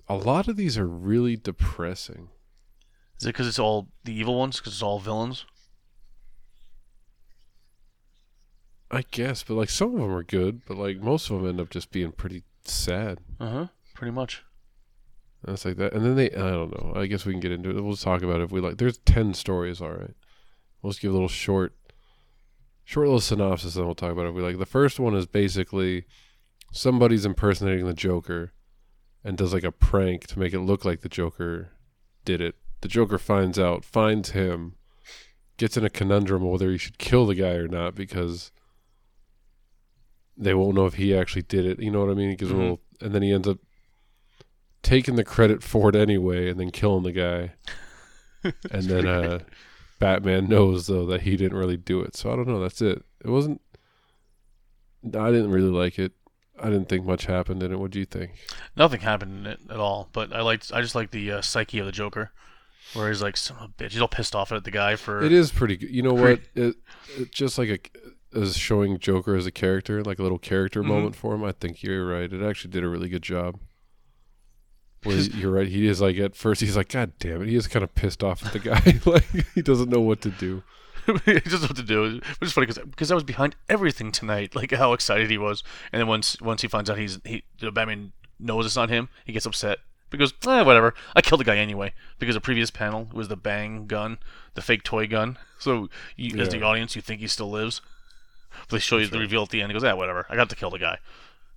A 0.08 0.14
lot 0.16 0.48
of 0.48 0.56
these 0.56 0.76
are 0.78 0.86
really 0.86 1.36
depressing. 1.36 2.28
Is 3.20 3.26
it 3.26 3.28
because 3.28 3.46
it's 3.46 3.58
all 3.58 3.88
the 4.04 4.12
evil 4.12 4.38
ones? 4.38 4.58
Because 4.58 4.74
it's 4.74 4.82
all 4.82 4.98
villains? 4.98 5.44
I 8.90 9.02
guess, 9.10 9.42
but 9.42 9.54
like 9.54 9.70
some 9.70 9.94
of 9.94 10.00
them 10.00 10.14
are 10.14 10.22
good, 10.22 10.62
but 10.66 10.76
like 10.76 11.00
most 11.00 11.30
of 11.30 11.36
them 11.40 11.48
end 11.48 11.60
up 11.60 11.70
just 11.70 11.90
being 11.90 12.12
pretty 12.12 12.44
sad. 12.64 13.18
Uh 13.40 13.50
huh. 13.50 13.66
Pretty 13.94 14.12
much. 14.12 14.44
And 15.44 15.54
it's 15.54 15.64
like 15.64 15.76
that. 15.76 15.92
And 15.92 16.04
then 16.04 16.16
they, 16.16 16.30
I 16.30 16.50
don't 16.50 16.70
know. 16.70 17.00
I 17.00 17.06
guess 17.06 17.26
we 17.26 17.32
can 17.32 17.40
get 17.40 17.52
into 17.52 17.70
it. 17.70 17.80
We'll 17.80 17.96
talk 17.96 18.22
about 18.22 18.40
it 18.40 18.44
if 18.44 18.52
we 18.52 18.60
like. 18.60 18.78
There's 18.78 18.98
10 18.98 19.34
stories, 19.34 19.80
all 19.80 19.90
right. 19.90 20.14
We'll 20.80 20.92
just 20.92 21.02
give 21.02 21.10
a 21.10 21.14
little 21.14 21.28
short, 21.28 21.74
short 22.84 23.06
little 23.06 23.20
synopsis, 23.20 23.76
and 23.76 23.84
we'll 23.84 23.94
talk 23.94 24.12
about 24.12 24.26
it 24.26 24.30
if 24.30 24.34
we 24.34 24.42
like. 24.42 24.58
The 24.58 24.66
first 24.66 24.98
one 24.98 25.14
is 25.14 25.26
basically 25.26 26.06
somebody's 26.72 27.26
impersonating 27.26 27.86
the 27.86 27.94
Joker 27.94 28.52
and 29.22 29.36
does 29.36 29.52
like 29.52 29.64
a 29.64 29.72
prank 29.72 30.26
to 30.28 30.38
make 30.38 30.52
it 30.52 30.60
look 30.60 30.84
like 30.84 31.00
the 31.00 31.08
Joker 31.08 31.70
did 32.24 32.40
it. 32.40 32.54
The 32.84 32.88
Joker 32.88 33.16
finds 33.16 33.58
out, 33.58 33.82
finds 33.82 34.32
him, 34.32 34.74
gets 35.56 35.78
in 35.78 35.86
a 35.86 35.88
conundrum 35.88 36.42
of 36.42 36.50
whether 36.50 36.70
he 36.70 36.76
should 36.76 36.98
kill 36.98 37.24
the 37.24 37.34
guy 37.34 37.54
or 37.54 37.66
not 37.66 37.94
because 37.94 38.52
they 40.36 40.52
won't 40.52 40.74
know 40.74 40.84
if 40.84 40.92
he 40.92 41.16
actually 41.16 41.44
did 41.44 41.64
it. 41.64 41.80
You 41.80 41.90
know 41.90 42.04
what 42.04 42.10
I 42.10 42.14
mean? 42.14 42.28
He 42.28 42.36
gives 42.36 42.50
him 42.50 42.58
a 42.58 42.60
little, 42.60 42.80
and 43.00 43.14
then 43.14 43.22
he 43.22 43.32
ends 43.32 43.48
up 43.48 43.56
taking 44.82 45.16
the 45.16 45.24
credit 45.24 45.62
for 45.62 45.88
it 45.88 45.96
anyway, 45.96 46.50
and 46.50 46.60
then 46.60 46.70
killing 46.70 47.04
the 47.04 47.12
guy. 47.12 47.54
and 48.70 48.82
then 48.82 49.06
uh, 49.06 49.38
Batman 49.98 50.46
knows 50.46 50.86
though 50.86 51.06
that 51.06 51.22
he 51.22 51.38
didn't 51.38 51.56
really 51.56 51.78
do 51.78 52.02
it. 52.02 52.14
So 52.14 52.30
I 52.30 52.36
don't 52.36 52.46
know. 52.46 52.60
That's 52.60 52.82
it. 52.82 53.02
It 53.24 53.30
wasn't. 53.30 53.62
I 55.06 55.30
didn't 55.30 55.52
really 55.52 55.70
like 55.70 55.98
it. 55.98 56.12
I 56.60 56.64
didn't 56.64 56.90
think 56.90 57.06
much 57.06 57.24
happened 57.24 57.62
in 57.62 57.72
it. 57.72 57.78
What 57.78 57.92
do 57.92 57.98
you 57.98 58.04
think? 58.04 58.32
Nothing 58.76 59.00
happened 59.00 59.38
in 59.38 59.46
it 59.46 59.60
at 59.70 59.80
all. 59.80 60.10
But 60.12 60.34
I 60.34 60.42
liked. 60.42 60.70
I 60.70 60.82
just 60.82 60.94
like 60.94 61.12
the 61.12 61.32
uh, 61.32 61.40
psyche 61.40 61.78
of 61.78 61.86
the 61.86 61.92
Joker, 61.92 62.30
where 62.94 63.08
he's 63.08 63.22
like, 63.22 63.36
"Son 63.36 63.56
of 63.58 63.64
a 63.64 63.68
bitch." 63.82 63.92
He's 63.92 64.00
all 64.00 64.08
pissed 64.08 64.34
off 64.34 64.50
at 64.52 64.64
the 64.64 64.70
guy 64.70 64.96
for. 64.96 65.22
It 65.22 65.32
is 65.32 65.52
pretty 65.52 65.76
good. 65.76 65.90
You 65.90 66.02
know 66.02 66.14
what? 66.14 66.40
It, 66.54 66.76
it 67.18 67.30
just 67.32 67.58
like 67.58 67.68
a 67.68 68.38
as 68.38 68.56
showing 68.56 68.98
Joker 68.98 69.36
as 69.36 69.46
a 69.46 69.52
character, 69.52 70.02
like 70.02 70.18
a 70.18 70.22
little 70.22 70.38
character 70.38 70.82
Mhm. 70.82 70.86
moment 70.86 71.16
for 71.16 71.34
him. 71.34 71.44
I 71.44 71.52
think 71.52 71.82
you're 71.82 72.04
right. 72.06 72.32
It 72.32 72.42
actually 72.42 72.70
did 72.72 72.82
a 72.82 72.88
really 72.88 73.08
good 73.08 73.22
job. 73.22 73.60
Where 75.04 75.16
you're 75.16 75.52
right. 75.52 75.68
He 75.68 75.86
is 75.86 76.00
like 76.00 76.16
at 76.16 76.34
first 76.34 76.60
he's 76.62 76.76
like, 76.76 76.88
God 76.88 77.12
damn 77.18 77.42
it. 77.42 77.48
He 77.48 77.56
is 77.56 77.66
kind 77.68 77.82
of 77.82 77.94
pissed 77.94 78.24
off 78.24 78.44
at 78.46 78.52
the 78.54 78.58
guy. 78.58 79.00
like 79.10 79.26
he 79.54 79.60
doesn't 79.62 79.90
know 79.90 80.00
what 80.00 80.20
to 80.22 80.30
do. 80.30 80.62
he 81.26 81.40
doesn't 81.40 81.60
know 81.60 81.66
what 81.68 81.76
to 81.76 81.82
do. 81.82 82.20
Which 82.38 82.48
is 82.48 82.52
funny 82.52 82.66
because 82.66 83.10
I 83.10 83.14
was 83.14 83.22
behind 83.24 83.54
everything 83.68 84.10
tonight, 84.12 84.56
like 84.56 84.72
how 84.72 84.94
excited 84.94 85.30
he 85.30 85.36
was. 85.38 85.62
And 85.92 86.00
then 86.00 86.06
once 86.08 86.40
once 86.40 86.62
he 86.62 86.68
finds 86.68 86.88
out 86.88 86.96
he's 86.98 87.20
he 87.24 87.44
the 87.60 87.70
Batman 87.70 88.12
knows 88.40 88.64
it's 88.64 88.76
not 88.76 88.88
him, 88.88 89.10
he 89.26 89.32
gets 89.32 89.44
upset 89.46 89.78
because 90.10 90.32
eh, 90.46 90.62
whatever. 90.62 90.94
I 91.16 91.20
killed 91.20 91.40
the 91.40 91.44
guy 91.44 91.56
anyway 91.56 91.92
because 92.18 92.34
the 92.34 92.40
previous 92.40 92.70
panel 92.70 93.08
was 93.12 93.28
the 93.28 93.36
bang 93.36 93.86
gun, 93.86 94.18
the 94.54 94.62
fake 94.62 94.82
toy 94.84 95.06
gun. 95.06 95.38
So 95.58 95.88
you, 96.16 96.38
as 96.40 96.50
the 96.50 96.62
audience, 96.62 96.94
you 96.96 97.02
think 97.02 97.20
he 97.20 97.26
still 97.28 97.50
lives. 97.50 97.80
But 98.68 98.76
they 98.76 98.78
show 98.78 98.98
you 98.98 99.06
the 99.06 99.12
Sure. 99.12 99.20
reveal 99.20 99.42
at 99.42 99.48
the 99.48 99.62
end. 99.62 99.70
He 99.70 99.74
goes, 99.74 99.82
"Ah, 99.84 99.94
whatever. 99.96 100.26
I 100.28 100.36
got 100.36 100.48
to 100.50 100.56
kill 100.56 100.70
the 100.70 100.78
guy." 100.78 100.98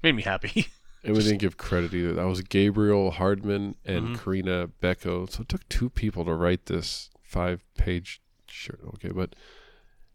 Made 0.03 0.15
me 0.15 0.23
happy. 0.23 0.67
And 1.03 1.15
we 1.15 1.21
didn't 1.23 1.37
give 1.37 1.57
credit 1.57 1.93
either. 1.93 2.13
That 2.13 2.25
was 2.25 2.41
Gabriel 2.41 3.11
Hardman 3.11 3.75
and 3.85 4.07
Mhm. 4.07 4.17
Corinna 4.17 4.67
Bechko. 4.81 5.29
So 5.29 5.41
it 5.43 5.47
took 5.47 5.69
two 5.69 5.89
people 5.89 6.25
to 6.25 6.33
write 6.33 6.65
this 6.65 7.11
five 7.21 7.63
page 7.77 8.19
shirt. 8.47 8.81
Okay, 8.95 9.11
but 9.11 9.35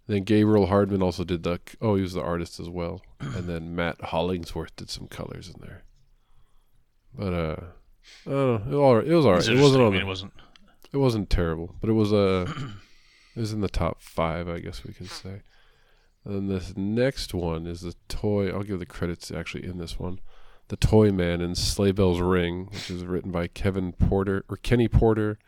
then 0.08 0.24
Gabriel 0.24 0.66
Hardman 0.66 1.00
also 1.00 1.22
did 1.24 1.44
the 1.44 1.60
oh, 1.80 1.94
he 1.94 2.02
was 2.02 2.12
the 2.14 2.20
artist 2.20 2.58
as 2.60 2.68
well. 2.68 3.00
And 3.20 3.44
then 3.48 3.74
Matt 3.76 4.00
Hollingsworth 4.06 4.74
did 4.76 4.90
some 4.90 5.06
colors 5.06 5.48
in 5.48 5.60
there. 5.62 5.84
But 7.14 7.32
uh 7.32 7.56
I 8.26 8.30
don't 8.30 8.66
know. 8.66 8.66
It 8.66 8.70
was 8.70 8.76
all 8.76 8.94
right. 8.94 9.07
It 9.07 9.14
was 9.14 9.26
all 9.26 9.32
right. 9.32 9.48
it 9.48 9.61
wasn't. 9.61 9.82
I 9.82 9.84
mean, 9.84 9.92
the, 9.94 10.00
it 10.00 10.07
wasn't. 10.07 10.32
it 10.92 10.96
wasn't 10.96 11.30
terrible, 11.30 11.74
but 11.80 11.90
it 11.90 11.94
was 11.94 12.12
uh, 12.12 12.46
it 13.36 13.40
was 13.40 13.53
in 13.53 13.61
the 13.61 13.68
top 13.68 14.00
five, 14.00 14.48
I 14.48 14.61
guess 14.61 14.84
we 14.84 14.92
can 14.92 15.07
say. 15.07 15.42
And 16.24 16.48
this 16.48 16.76
next 16.76 17.34
one 17.34 17.66
is 17.66 17.80
the 17.80 17.94
toy. 18.09 18.50
I'll 18.50 18.62
give 18.62 18.78
the 18.78 18.86
credits 18.86 19.30
actually 19.30 19.64
in 19.64 19.78
this 19.78 19.98
one, 19.98 20.20
the 20.68 20.76
Toy 20.76 21.11
Man 21.11 21.40
in 21.40 21.55
Sleigh 21.57 21.92
Bells 21.92 22.20
Ring, 22.20 22.68
which 22.70 22.90
is 22.90 23.05
written 23.05 23.32
by 23.32 23.48
Kevin 23.48 23.92
Porter 23.92 24.44
or 24.48 24.57
Kenny 24.57 24.86
Porter, 24.86 25.38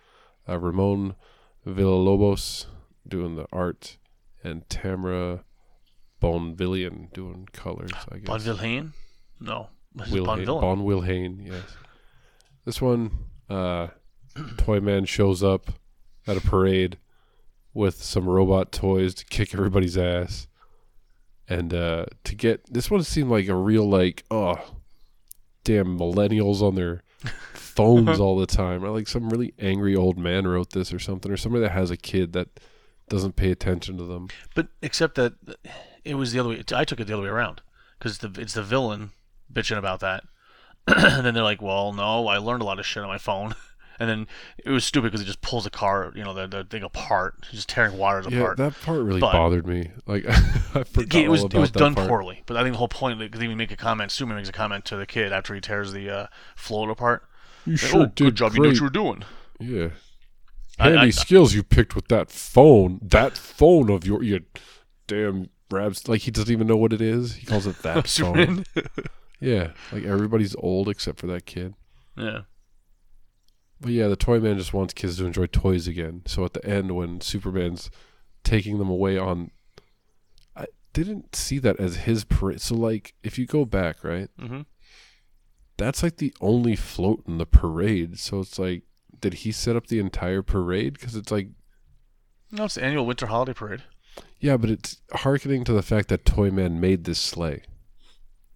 uh, 0.48 0.58
Ramon 0.58 1.14
Villalobos 1.66 2.66
doing 3.06 3.36
the 3.36 3.46
art, 3.52 3.98
and 4.42 4.68
Tamara 4.68 5.44
Bonvillain 6.20 7.12
doing 7.12 7.48
colors. 7.52 7.92
I 8.10 8.18
guess. 8.18 8.26
Bon 8.26 8.40
Vilhain? 8.40 8.92
No. 9.40 9.68
This 9.94 10.08
is 10.08 10.14
Will 10.14 10.24
Bon 10.24 10.44
Villain. 10.84 11.40
Yes. 11.46 11.62
This 12.64 12.80
one, 12.80 13.10
uh, 13.48 13.88
Toy 14.56 14.80
Man 14.80 15.04
shows 15.04 15.42
up 15.42 15.70
at 16.26 16.36
a 16.36 16.40
parade 16.40 16.98
with 17.72 18.02
some 18.02 18.28
robot 18.28 18.72
toys 18.72 19.14
to 19.14 19.24
kick 19.26 19.52
everybody's 19.52 19.98
ass. 19.98 20.46
And 21.48 21.74
uh, 21.74 22.06
to 22.24 22.34
get 22.34 22.72
this 22.72 22.90
one 22.90 23.02
seemed 23.02 23.30
like 23.30 23.48
a 23.48 23.54
real 23.54 23.88
like 23.88 24.24
oh 24.30 24.56
damn 25.62 25.98
millennials 25.98 26.62
on 26.62 26.74
their 26.74 27.02
phones 27.52 28.18
all 28.18 28.38
the 28.38 28.46
time. 28.46 28.82
Or 28.82 28.90
like 28.90 29.08
some 29.08 29.28
really 29.28 29.52
angry 29.58 29.94
old 29.94 30.18
man 30.18 30.46
wrote 30.46 30.70
this 30.70 30.92
or 30.92 30.98
something, 30.98 31.30
or 31.30 31.36
somebody 31.36 31.62
that 31.62 31.72
has 31.72 31.90
a 31.90 31.96
kid 31.98 32.32
that 32.32 32.48
doesn't 33.08 33.36
pay 33.36 33.50
attention 33.50 33.98
to 33.98 34.04
them. 34.04 34.28
But 34.54 34.68
except 34.80 35.16
that 35.16 35.34
it 36.04 36.14
was 36.14 36.32
the 36.32 36.40
other 36.40 36.48
way. 36.50 36.62
I 36.72 36.84
took 36.84 37.00
it 37.00 37.06
the 37.06 37.14
other 37.14 37.24
way 37.24 37.28
around 37.28 37.60
because 37.98 38.18
the 38.18 38.32
it's 38.40 38.54
the 38.54 38.62
villain 38.62 39.10
bitching 39.52 39.78
about 39.78 40.00
that, 40.00 40.24
and 40.86 41.24
then 41.26 41.34
they're 41.34 41.42
like, 41.42 41.62
"Well, 41.62 41.92
no, 41.92 42.26
I 42.28 42.38
learned 42.38 42.62
a 42.62 42.64
lot 42.64 42.78
of 42.78 42.86
shit 42.86 43.02
on 43.02 43.08
my 43.08 43.18
phone." 43.18 43.54
And 44.00 44.10
then 44.10 44.26
it 44.58 44.70
was 44.72 44.84
stupid 44.84 45.12
because 45.12 45.20
it 45.20 45.24
just 45.26 45.40
pulls 45.40 45.62
the 45.62 45.70
car, 45.70 46.12
you 46.16 46.24
know, 46.24 46.34
the, 46.34 46.48
the 46.48 46.64
thing 46.64 46.82
apart, 46.82 47.36
It's 47.42 47.50
just 47.52 47.68
tearing 47.68 47.96
wires 47.96 48.26
Yeah, 48.28 48.40
apart. 48.40 48.56
that 48.56 48.74
part 48.82 49.00
really 49.00 49.20
But- 49.20 49.30
bothered 49.30 49.68
me. 49.68 49.92
Like 50.04 50.26
I 50.74 50.82
forgot 50.82 51.14
it 51.22 51.28
was 51.28 51.42
all 51.42 51.46
it 51.46 51.54
was 51.54 51.70
that 51.70 51.78
done 51.78 51.94
part. 51.94 52.08
poorly. 52.08 52.42
But 52.46 52.56
I 52.56 52.62
think 52.64 52.72
the 52.74 52.78
whole 52.78 52.88
point, 52.88 53.20
because 53.20 53.40
even 53.40 53.56
make 53.56 53.70
a 53.70 53.76
comment, 53.76 54.10
Superman 54.10 54.38
makes 54.38 54.48
a 54.48 54.52
comment 54.52 54.84
to 54.86 54.96
the 54.96 55.06
kid 55.06 55.32
after 55.32 55.54
he 55.54 55.60
tears 55.60 55.92
the 55.92 56.10
uh, 56.10 56.26
float 56.56 56.90
apart. 56.90 57.22
You 57.64 57.74
Like, 57.74 57.80
sure 57.82 58.00
oh, 58.02 58.06
did 58.06 58.16
good 58.16 58.34
job, 58.34 58.54
you 58.54 58.62
knew 58.62 58.68
what 58.70 58.70
great. 58.72 58.78
you 58.80 58.84
were 58.84 58.90
doing. 58.90 59.22
Yeah. 59.60 59.88
I- 60.80 60.88
Handy 60.90 61.06
I- 61.06 61.10
skills 61.10 61.54
you 61.54 61.62
picked 61.62 61.94
with 61.94 62.08
that 62.08 62.32
phone. 62.32 62.98
That 63.00 63.38
phone 63.38 63.90
of 63.90 64.04
your 64.04 64.24
you 64.24 64.40
damn 65.06 65.50
Rabs 65.70 66.08
like 66.08 66.22
he 66.22 66.32
doesn't 66.32 66.52
even 66.52 66.66
know 66.66 66.76
what 66.76 66.92
it 66.92 67.00
is. 67.00 67.36
He 67.36 67.46
calls 67.46 67.68
it 67.68 67.78
that 67.82 67.94
phone. 67.94 68.04
Superman. 68.06 68.64
Yeah. 69.44 69.72
Like 69.92 70.04
everybody's 70.04 70.54
old 70.56 70.88
except 70.88 71.18
for 71.20 71.26
that 71.28 71.46
kid. 71.46 71.74
yeah. 72.16 72.40
But 73.80 73.92
yeah, 73.92 74.08
the 74.08 74.16
toy 74.16 74.40
man 74.40 74.56
just 74.56 74.72
wants 74.72 74.94
kids 74.94 75.18
to 75.18 75.26
enjoy 75.26 75.46
toys 75.46 75.86
again. 75.86 76.22
So 76.26 76.44
at 76.44 76.54
the 76.54 76.64
end 76.64 76.92
when 76.92 77.20
Superman's 77.20 77.90
taking 78.42 78.78
them 78.78 78.88
away 78.88 79.18
on 79.18 79.50
I 80.56 80.66
didn't 80.92 81.34
see 81.36 81.58
that 81.58 81.78
as 81.80 81.96
his 81.96 82.24
parade. 82.24 82.60
So 82.60 82.74
like 82.76 83.14
if 83.22 83.38
you 83.38 83.46
go 83.46 83.64
back, 83.64 84.02
right? 84.04 84.30
hmm 84.38 84.62
That's 85.76 86.02
like 86.02 86.16
the 86.18 86.32
only 86.40 86.76
float 86.76 87.24
in 87.26 87.38
the 87.38 87.46
parade. 87.46 88.18
So 88.18 88.40
it's 88.40 88.58
like 88.58 88.84
did 89.20 89.34
he 89.34 89.52
set 89.52 89.76
up 89.76 89.88
the 89.88 89.98
entire 89.98 90.42
parade? 90.42 90.94
Because 90.94 91.14
it's 91.16 91.30
like 91.32 91.48
No, 92.50 92.64
it's 92.64 92.76
the 92.76 92.84
annual 92.84 93.04
winter 93.06 93.26
holiday 93.26 93.52
parade. 93.54 93.82
Yeah, 94.38 94.56
but 94.56 94.70
it's 94.70 95.00
hearkening 95.12 95.64
to 95.64 95.72
the 95.72 95.82
fact 95.82 96.08
that 96.08 96.24
Toyman 96.24 96.78
made 96.80 97.04
this 97.04 97.18
sleigh. 97.18 97.62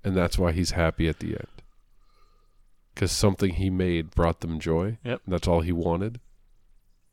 And 0.05 0.17
that's 0.17 0.39
why 0.39 0.53
he's 0.53 0.73
happy 0.73 1.09
at 1.09 1.19
the 1.19 1.29
end. 1.29 1.63
Because 2.95 3.13
something 3.13 3.55
he 3.55 3.71
made 3.71 4.11
brought 4.11 4.41
them 4.41 4.59
joy. 4.59 4.99
Yep. 5.05 5.23
And 5.25 5.33
that's 5.33 5.47
all 5.49 5.61
he 5.61 5.73
wanted. 5.73 6.21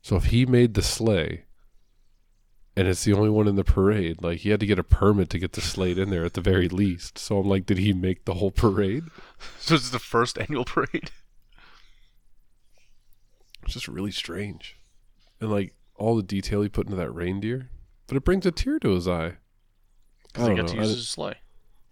So 0.02 0.16
if 0.16 0.26
he 0.26 0.46
made 0.46 0.74
the 0.74 0.82
sleigh, 0.82 1.44
and 2.76 2.86
it's 2.86 3.04
the 3.04 3.14
only 3.14 3.30
one 3.30 3.48
in 3.48 3.56
the 3.56 3.64
parade, 3.64 4.22
like 4.22 4.38
he 4.38 4.50
had 4.50 4.60
to 4.60 4.66
get 4.66 4.78
a 4.78 4.84
permit 4.84 5.30
to 5.30 5.38
get 5.38 5.52
the 5.52 5.60
sleigh 5.60 5.92
in 5.92 6.10
there 6.10 6.24
at 6.24 6.34
the 6.34 6.40
very 6.40 6.68
least. 6.68 7.18
So 7.18 7.38
I'm 7.38 7.48
like, 7.48 7.66
did 7.66 7.78
he 7.78 7.92
make 7.92 8.24
the 8.24 8.34
whole 8.34 8.50
parade? 8.50 9.04
So 9.58 9.74
this 9.74 9.84
is 9.84 9.90
the 9.90 9.98
first 9.98 10.38
annual 10.38 10.64
parade. 10.64 11.10
It's 13.64 13.74
just 13.74 13.88
really 13.88 14.12
strange, 14.12 14.78
and 15.40 15.50
like 15.50 15.74
all 15.96 16.14
the 16.14 16.22
detail 16.22 16.62
he 16.62 16.68
put 16.68 16.86
into 16.86 16.96
that 16.96 17.10
reindeer, 17.10 17.70
but 18.06 18.16
it 18.16 18.24
brings 18.24 18.46
a 18.46 18.52
tear 18.52 18.78
to 18.78 18.90
his 18.90 19.08
eye. 19.08 19.38
Because 20.28 20.46
don't 20.46 20.56
got 20.56 20.68
to 20.68 20.74
know. 20.76 20.82
I 20.82 20.84
use 20.84 20.94
his 20.94 21.08
sleigh. 21.08 21.38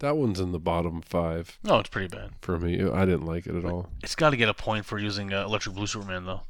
That 0.00 0.16
one's 0.16 0.40
in 0.40 0.52
the 0.52 0.58
bottom 0.58 1.00
five 1.02 1.58
No, 1.62 1.78
it's 1.78 1.88
pretty 1.88 2.08
bad. 2.08 2.30
for 2.40 2.58
me. 2.58 2.82
I 2.82 3.04
didn't 3.04 3.24
like 3.26 3.46
it 3.46 3.54
at 3.54 3.64
all. 3.64 3.88
It's 4.02 4.14
got 4.16 4.30
to 4.30 4.36
get 4.36 4.48
a 4.48 4.54
point 4.54 4.84
for 4.84 4.98
using 4.98 5.32
uh, 5.32 5.44
Electric 5.44 5.74
Blue 5.74 5.86
Superman 5.86 6.26
though, 6.26 6.42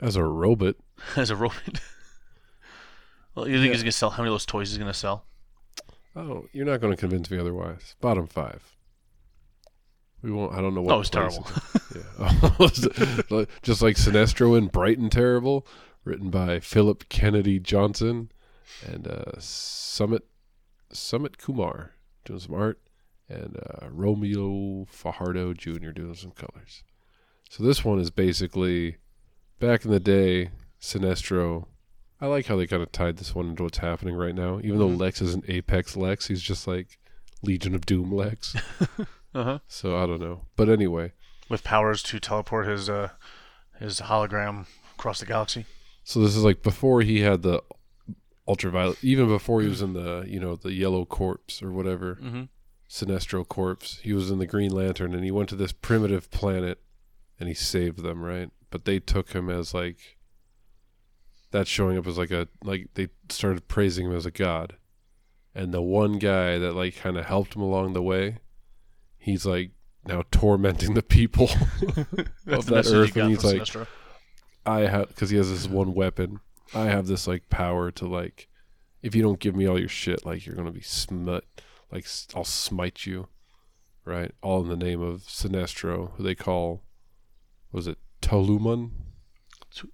As 0.00 0.16
a 0.16 0.22
robot, 0.24 0.76
as 1.16 1.30
a 1.30 1.36
robot. 1.36 1.80
well, 3.34 3.48
you 3.48 3.56
think 3.56 3.66
Yeah. 3.66 3.72
he's 3.72 3.82
gonna 3.82 3.92
sell? 3.92 4.10
How 4.10 4.22
many 4.22 4.28
of 4.30 4.34
those 4.34 4.46
toys 4.46 4.70
he's 4.70 4.78
gonna 4.78 4.94
sell? 4.94 5.24
oh, 6.16 6.46
you're 6.52 6.66
not 6.66 6.80
going 6.80 6.92
to 6.92 6.96
convince 6.98 7.30
me 7.30 7.38
otherwise. 7.38 7.94
Bottom 8.00 8.26
five. 8.26 8.74
We 10.20 10.32
won't. 10.32 10.52
I 10.52 10.60
don't 10.60 10.74
know 10.74 10.82
what. 10.82 10.94
Oh, 10.96 11.00
it's 11.00 11.10
place 11.10 11.38
terrible. 11.38 11.46
Yeah. 12.18 13.22
Like- 13.30 13.48
Just 13.62 13.82
like 13.82 13.96
Sinestro 13.96 14.58
and 14.58 14.70
Brighton 14.72 15.10
Terrible, 15.10 15.64
written 16.04 16.28
by 16.30 16.58
Philip 16.58 17.08
Kennedy 17.08 17.60
Johnson 17.60 18.32
and 18.84 19.06
uh, 19.06 19.32
Sumit 19.38 20.22
Sumit 20.92 21.38
Kumar 21.38 21.92
doing 22.24 22.40
some 22.40 22.54
art, 22.54 22.80
and 23.28 23.56
uh, 23.56 23.88
Romeo 23.90 24.86
Fajardo 24.90 25.52
Jr. 25.54 25.90
doing 25.90 26.14
some 26.14 26.30
colors. 26.32 26.82
So 27.50 27.62
this 27.64 27.84
one 27.84 27.98
is 27.98 28.10
basically 28.10 28.96
back 29.60 29.84
in 29.84 29.90
the 29.90 30.00
day, 30.00 30.50
Sinestro. 30.80 31.66
I 32.20 32.26
like 32.26 32.46
how 32.46 32.56
they 32.56 32.66
kind 32.66 32.82
of 32.82 32.90
tied 32.92 33.16
this 33.16 33.34
one 33.34 33.50
into 33.50 33.62
what's 33.62 33.78
happening 33.78 34.14
right 34.14 34.34
now. 34.34 34.58
Even 34.62 34.78
though 34.78 34.88
Mhm. 34.88 34.98
Lex 35.00 35.22
isn't 35.22 35.44
Apex 35.48 35.96
Lex, 35.96 36.26
he's 36.26 36.42
just 36.42 36.66
like 36.66 36.98
Legion 37.42 37.74
of 37.74 37.86
Doom 37.86 38.12
Lex. 38.12 38.56
Uh 39.34 39.44
huh. 39.44 39.58
So 39.68 39.94
I 39.96 40.06
don't 40.06 40.20
know. 40.22 40.46
But 40.56 40.70
anyway, 40.70 41.12
With 41.50 41.62
powers 41.62 42.02
to 42.04 42.18
teleport 42.18 42.66
his 42.66 42.88
uh 42.88 43.10
his 43.78 44.00
hologram 44.00 44.66
across 44.98 45.20
the 45.20 45.26
galaxy. 45.26 45.66
So 46.02 46.20
this 46.20 46.34
is 46.34 46.42
like 46.42 46.62
before 46.62 47.02
he 47.02 47.20
had 47.20 47.42
the 47.42 47.62
ultraviolet, 48.48 48.98
even 49.02 49.28
before 49.28 49.60
he 49.60 49.68
was 49.68 49.82
in 49.82 49.92
the 49.92 50.24
you 50.26 50.40
know 50.40 50.56
the 50.56 50.72
yellow 50.72 51.04
corpse 51.04 51.62
or 51.62 51.70
whatever, 51.70 52.16
Mm-hmm. 52.16 52.42
Sinestro 52.88 53.46
corpse. 53.46 54.00
He 54.02 54.14
was 54.14 54.30
in 54.30 54.38
the 54.38 54.46
Green 54.46 54.70
Lantern, 54.70 55.14
and 55.14 55.22
he 55.22 55.30
went 55.30 55.50
to 55.50 55.56
this 55.56 55.72
primitive 55.72 56.30
planet, 56.30 56.80
and 57.38 57.46
he 57.48 57.54
saved 57.54 58.02
them, 58.02 58.22
right? 58.24 58.50
But 58.70 58.86
they 58.86 58.98
took 58.98 59.32
him 59.32 59.50
as 59.50 59.74
like 59.74 60.16
that's 61.50 61.68
showing 61.68 61.98
up 61.98 62.06
as 62.06 62.16
like 62.18 62.30
a 62.30 62.48
like 62.64 62.88
they 62.94 63.08
started 63.28 63.68
praising 63.68 64.06
him 64.06 64.16
as 64.16 64.24
a 64.26 64.30
god, 64.30 64.76
and 65.54 65.72
the 65.72 65.82
one 65.82 66.18
guy 66.18 66.58
that 66.58 66.72
like 66.72 66.96
kind 66.96 67.18
of 67.18 67.26
helped 67.26 67.54
him 67.54 67.62
along 67.62 67.92
the 67.92 68.02
way, 68.02 68.38
he's 69.18 69.44
like 69.44 69.72
now 70.06 70.22
tormenting 70.30 70.94
the 70.94 71.02
people 71.02 71.44
of 72.46 72.66
that 72.66 72.86
earth, 72.90 73.16
and 73.16 73.30
he's 73.30 73.44
like. 73.44 73.62
Sinestro. 73.62 73.86
I 74.66 74.80
have 74.80 75.08
because 75.08 75.30
he 75.30 75.38
has 75.38 75.50
this 75.50 75.66
one 75.66 75.94
weapon. 75.94 76.40
I 76.74 76.84
have 76.86 77.06
this 77.06 77.26
like 77.26 77.48
power 77.48 77.90
to 77.92 78.06
like, 78.06 78.48
if 79.02 79.14
you 79.14 79.22
don't 79.22 79.40
give 79.40 79.54
me 79.56 79.66
all 79.66 79.78
your 79.78 79.88
shit, 79.88 80.24
like 80.26 80.46
you're 80.46 80.56
gonna 80.56 80.70
be 80.72 80.80
smut. 80.82 81.44
Like 81.90 82.06
I'll 82.34 82.44
smite 82.44 83.06
you, 83.06 83.28
right? 84.04 84.32
All 84.42 84.62
in 84.62 84.68
the 84.68 84.76
name 84.76 85.00
of 85.00 85.22
Sinestro, 85.22 86.12
who 86.16 86.22
they 86.22 86.34
call, 86.34 86.82
was 87.72 87.86
it 87.86 87.98
Toluman? 88.20 88.90
Tu- 89.74 89.90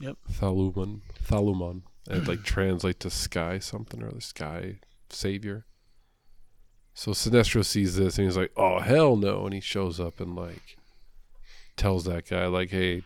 Yep. 0.00 0.16
Thaluman, 0.30 1.00
Thaluman, 1.24 1.82
and 2.08 2.22
it 2.22 2.28
like 2.28 2.42
translate 2.44 3.00
to 3.00 3.10
sky 3.10 3.58
something 3.58 4.02
or 4.02 4.10
the 4.10 4.20
sky 4.20 4.80
savior. 5.10 5.64
So 6.94 7.12
Sinestro 7.12 7.64
sees 7.64 7.96
this 7.96 8.18
and 8.18 8.26
he's 8.26 8.36
like, 8.36 8.52
"Oh 8.56 8.80
hell 8.80 9.16
no!" 9.16 9.44
And 9.44 9.54
he 9.54 9.60
shows 9.60 9.98
up 10.00 10.20
and 10.20 10.34
like 10.34 10.76
tells 11.76 12.04
that 12.04 12.28
guy 12.28 12.46
like, 12.46 12.70
"Hey, 12.70 13.02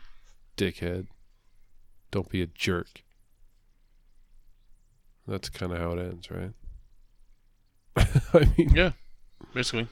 dickhead, 0.57 1.07
don't 2.11 2.29
be 2.29 2.43
a 2.43 2.47
jerk." 2.47 3.03
That's 5.27 5.49
kind 5.49 5.73
of 5.73 5.79
how 5.79 5.93
it 5.93 5.99
ends, 6.01 6.31
right? 6.31 6.53
I 8.35 8.49
mean, 8.57 8.71
Yeah. 8.75 8.93
Basically, 9.55 9.89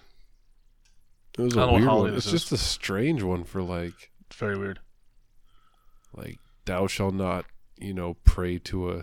it 1.38 1.42
was 1.42 1.56
a 1.56 1.72
weird 1.72 1.86
one. 1.86 2.14
It's 2.14 2.30
just 2.30 2.52
a 2.52 2.56
strange 2.56 3.22
one 3.22 3.44
for 3.44 3.62
like, 3.62 4.10
it's 4.26 4.36
very 4.36 4.56
weird. 4.58 4.80
like 6.14 6.38
thou 6.64 6.86
shalt 6.86 7.14
not, 7.14 7.46
you 7.76 7.94
know, 7.94 8.14
pray 8.24 8.58
to 8.58 8.90
a 8.90 9.02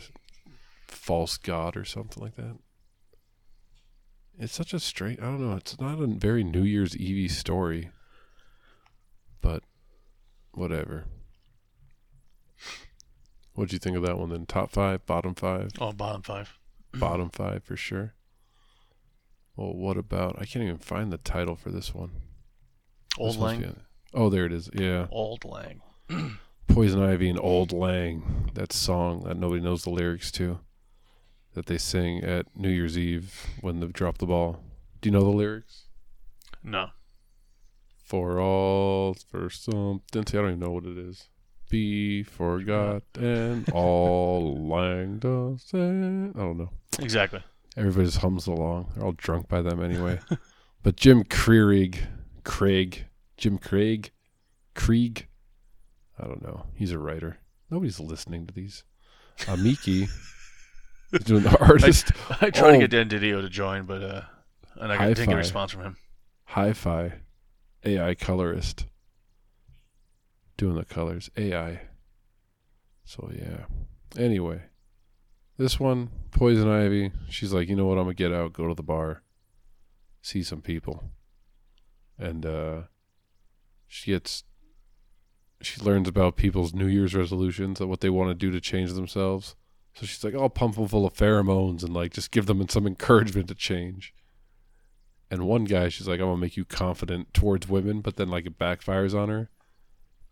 false 0.87 1.37
god 1.37 1.75
or 1.75 1.83
something 1.85 2.21
like 2.21 2.35
that. 2.35 2.57
It's 4.37 4.53
such 4.53 4.73
a 4.73 4.79
strange. 4.79 5.19
I 5.19 5.23
don't 5.23 5.41
know. 5.41 5.55
It's 5.55 5.79
not 5.79 6.01
a 6.01 6.07
very 6.07 6.43
New 6.43 6.63
Year's 6.63 6.95
Eve 6.95 7.31
story, 7.31 7.89
but 9.41 9.63
whatever. 10.53 11.05
What'd 13.55 13.73
you 13.73 13.79
think 13.79 13.97
of 13.97 14.03
that 14.03 14.17
one 14.19 14.29
then? 14.29 14.45
Top 14.45 14.71
five, 14.71 15.05
bottom 15.05 15.33
five, 15.33 15.71
Oh, 15.79 15.91
bottom 15.93 16.21
five. 16.21 16.57
bottom 16.93 17.29
five 17.29 17.63
for 17.63 17.75
sure. 17.75 18.13
Well, 19.55 19.73
what 19.73 19.97
about? 19.97 20.35
I 20.37 20.45
can't 20.45 20.63
even 20.63 20.77
find 20.77 21.11
the 21.11 21.17
title 21.17 21.55
for 21.55 21.71
this 21.71 21.93
one. 21.95 22.11
Old 23.17 23.35
This 23.35 23.41
Lang. 23.41 23.75
oh, 24.13 24.29
there 24.29 24.45
it 24.45 24.51
is. 24.51 24.69
Yeah. 24.73 25.07
Old 25.09 25.45
Lang. 25.45 25.81
Poison 26.67 27.01
Ivy 27.01 27.29
and 27.29 27.39
Old 27.39 27.71
Lang, 27.71 28.51
that 28.55 28.73
song 28.73 29.23
that 29.23 29.37
nobody 29.37 29.61
knows 29.61 29.83
the 29.83 29.89
lyrics 29.91 30.29
to, 30.33 30.59
that 31.53 31.67
they 31.67 31.77
sing 31.77 32.21
at 32.23 32.47
New 32.57 32.69
Year's 32.69 32.97
Eve 32.97 33.45
when 33.61 33.79
they 33.79 33.87
drop 33.87 34.17
the 34.17 34.25
ball. 34.25 34.59
Do 34.99 35.07
you 35.07 35.11
know 35.13 35.23
the 35.23 35.29
lyrics? 35.29 35.83
No. 36.61 36.89
For 38.03 38.41
all, 38.41 39.15
for 39.29 39.49
something. 39.49 40.25
See, 40.27 40.37
I 40.37 40.41
don't 40.41 40.49
even 40.51 40.59
know 40.59 40.71
what 40.71 40.85
it 40.85 40.97
is. 40.97 41.29
Be 41.69 42.23
forgotten, 42.23 43.65
all 43.73 44.67
Lang 44.67 45.17
does. 45.17 45.69
I 45.73 45.77
don't 45.77 46.57
know. 46.57 46.69
Exactly. 46.99 47.41
Everybody 47.75 48.05
just 48.05 48.19
hums 48.19 48.47
along. 48.47 48.91
They're 48.95 49.03
all 49.05 49.13
drunk 49.13 49.49
by 49.49 49.61
them 49.61 49.81
anyway. 49.83 50.19
but 50.83 50.95
Jim 50.95 51.23
Kreeg, 51.23 51.97
Craig, 52.43 53.05
Jim 53.37 53.57
Craig, 53.57 54.11
Krieg, 54.75 55.27
I 56.19 56.25
don't 56.27 56.41
know. 56.43 56.67
He's 56.75 56.91
a 56.91 56.99
writer. 56.99 57.39
Nobody's 57.69 57.99
listening 57.99 58.45
to 58.47 58.53
these. 58.53 58.83
Uh, 59.47 59.57
Miki 59.57 60.07
is 61.11 61.23
doing 61.25 61.43
the 61.43 61.57
artist. 61.65 62.11
I 62.41 62.51
tried 62.51 62.71
to 62.71 62.77
Oh. 62.77 62.79
get 62.79 62.91
Dan 62.91 63.09
Didio 63.09 63.41
to 63.41 63.49
join, 63.49 63.85
but 63.85 64.01
uh, 64.03 64.21
and 64.75 64.93
I 64.93 65.07
didn't 65.09 65.25
get 65.29 65.33
a 65.33 65.37
response 65.37 65.71
from 65.71 65.81
him. 65.81 65.97
Hi-Fi, 66.45 67.13
AI 67.83 68.15
colorist, 68.15 68.85
doing 70.57 70.75
the 70.75 70.85
colors. 70.85 71.29
AI. 71.37 71.81
So 73.03 73.31
yeah. 73.33 73.65
Anyway, 74.17 74.63
this 75.57 75.79
one, 75.79 76.09
Poison 76.31 76.69
Ivy. 76.69 77.11
She's 77.29 77.53
like, 77.53 77.69
you 77.69 77.75
know 77.75 77.85
what? 77.85 77.97
I'm 77.97 78.05
gonna 78.05 78.13
get 78.13 78.33
out, 78.33 78.53
go 78.53 78.67
to 78.67 78.73
the 78.73 78.83
bar, 78.83 79.23
see 80.21 80.43
some 80.43 80.61
people, 80.61 81.03
and 82.17 82.45
uh, 82.45 82.81
she 83.87 84.11
gets. 84.11 84.43
She 85.61 85.81
learns 85.81 86.07
about 86.07 86.35
people's 86.35 86.73
New 86.73 86.87
Year's 86.87 87.15
resolutions 87.15 87.79
and 87.79 87.89
what 87.89 88.01
they 88.01 88.09
want 88.09 88.29
to 88.29 88.35
do 88.35 88.51
to 88.51 88.59
change 88.59 88.91
themselves. 88.93 89.55
So 89.93 90.05
she's 90.05 90.23
like, 90.23 90.35
"I'll 90.35 90.49
pump 90.49 90.75
them 90.75 90.87
full 90.87 91.05
of 91.05 91.13
pheromones 91.13 91.81
and 91.83 91.93
like 91.93 92.13
just 92.13 92.31
give 92.31 92.45
them 92.45 92.67
some 92.67 92.85
encouragement 92.85 93.47
to 93.47 93.55
change." 93.55 94.13
And 95.31 95.47
one 95.47 95.63
guy, 95.65 95.89
she's 95.89 96.07
like, 96.07 96.19
I'm 96.19 96.27
gonna 96.27 96.37
make 96.37 96.57
you 96.57 96.65
confident 96.65 97.33
towards 97.33 97.67
women, 97.67 98.01
but 98.01 98.15
then 98.15 98.29
like 98.29 98.45
it 98.45 98.59
backfires 98.59 99.13
on 99.19 99.29
her. 99.29 99.49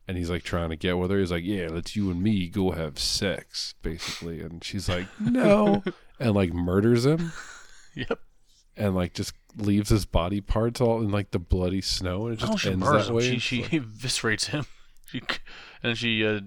And 0.07 0.17
he's 0.17 0.29
like 0.29 0.43
trying 0.43 0.69
to 0.69 0.75
get 0.75 0.97
with 0.97 1.11
her. 1.11 1.19
He's 1.19 1.31
like, 1.31 1.45
Yeah, 1.45 1.69
let's 1.71 1.95
you 1.95 2.11
and 2.11 2.21
me 2.21 2.49
go 2.49 2.71
have 2.71 2.99
sex, 2.99 3.73
basically. 3.81 4.41
And 4.41 4.63
she's 4.63 4.89
like, 4.89 5.07
No 5.19 5.81
and 6.19 6.33
like 6.35 6.53
murders 6.53 7.05
him 7.05 7.31
Yep. 7.95 8.19
and 8.75 8.95
like 8.95 9.13
just 9.13 9.33
leaves 9.55 9.89
his 9.89 10.05
body 10.05 10.41
parts 10.41 10.81
all 10.81 10.99
in 11.01 11.09
like 11.11 11.31
the 11.31 11.39
bloody 11.39 11.79
snow 11.81 12.27
and 12.27 12.37
it 12.37 12.43
Oh, 12.43 12.47
just 12.47 12.63
she 12.63 12.71
ends 12.71 12.85
that 12.89 13.07
him. 13.07 13.15
way. 13.15 13.23
She 13.23 13.39
she 13.39 13.61
like- 13.63 13.71
eviscerates 13.71 14.47
him. 14.47 14.65
She 15.05 15.21
and 15.83 15.97
she 15.97 16.25
uh, 16.25 16.41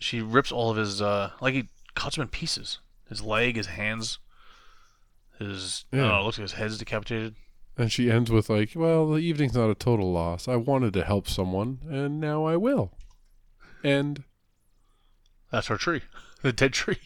she 0.00 0.20
rips 0.22 0.50
all 0.52 0.70
of 0.70 0.76
his 0.78 1.02
uh, 1.02 1.32
like 1.40 1.54
he 1.54 1.68
cuts 1.94 2.16
him 2.16 2.22
in 2.22 2.28
pieces. 2.28 2.78
His 3.08 3.20
leg, 3.20 3.56
his 3.56 3.66
hands, 3.66 4.18
his 5.38 5.84
I 5.92 5.96
don't 5.96 6.06
Yeah. 6.06 6.12
know, 6.12 6.24
looks 6.24 6.38
like 6.38 6.42
his 6.44 6.52
head's 6.52 6.78
decapitated. 6.78 7.34
And 7.76 7.90
she 7.90 8.10
ends 8.10 8.30
with 8.30 8.50
like, 8.50 8.72
Well, 8.74 9.10
the 9.10 9.18
evening's 9.18 9.54
not 9.54 9.70
a 9.70 9.74
total 9.74 10.12
loss. 10.12 10.48
I 10.48 10.56
wanted 10.56 10.92
to 10.94 11.04
help 11.04 11.28
someone 11.28 11.78
and 11.88 12.20
now 12.20 12.44
I 12.44 12.56
will. 12.56 12.92
And 13.82 14.24
That's 15.50 15.68
her 15.68 15.76
tree, 15.76 16.02
the 16.42 16.52
dead 16.52 16.72
tree. 16.72 16.98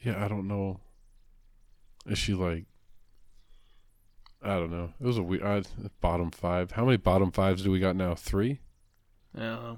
Yeah, 0.00 0.24
I 0.24 0.28
don't 0.28 0.46
know. 0.46 0.80
Is 2.06 2.18
she 2.18 2.34
like? 2.34 2.66
I 4.42 4.54
don't 4.54 4.70
know. 4.70 4.92
It 5.00 5.06
was 5.06 5.18
a 5.18 5.22
weird 5.22 5.66
bottom 6.00 6.30
five. 6.30 6.72
How 6.72 6.84
many 6.84 6.96
bottom 6.98 7.32
fives 7.32 7.62
do 7.62 7.70
we 7.70 7.80
got 7.80 7.96
now? 7.96 8.14
Three. 8.14 8.60
Yeah. 9.36 9.76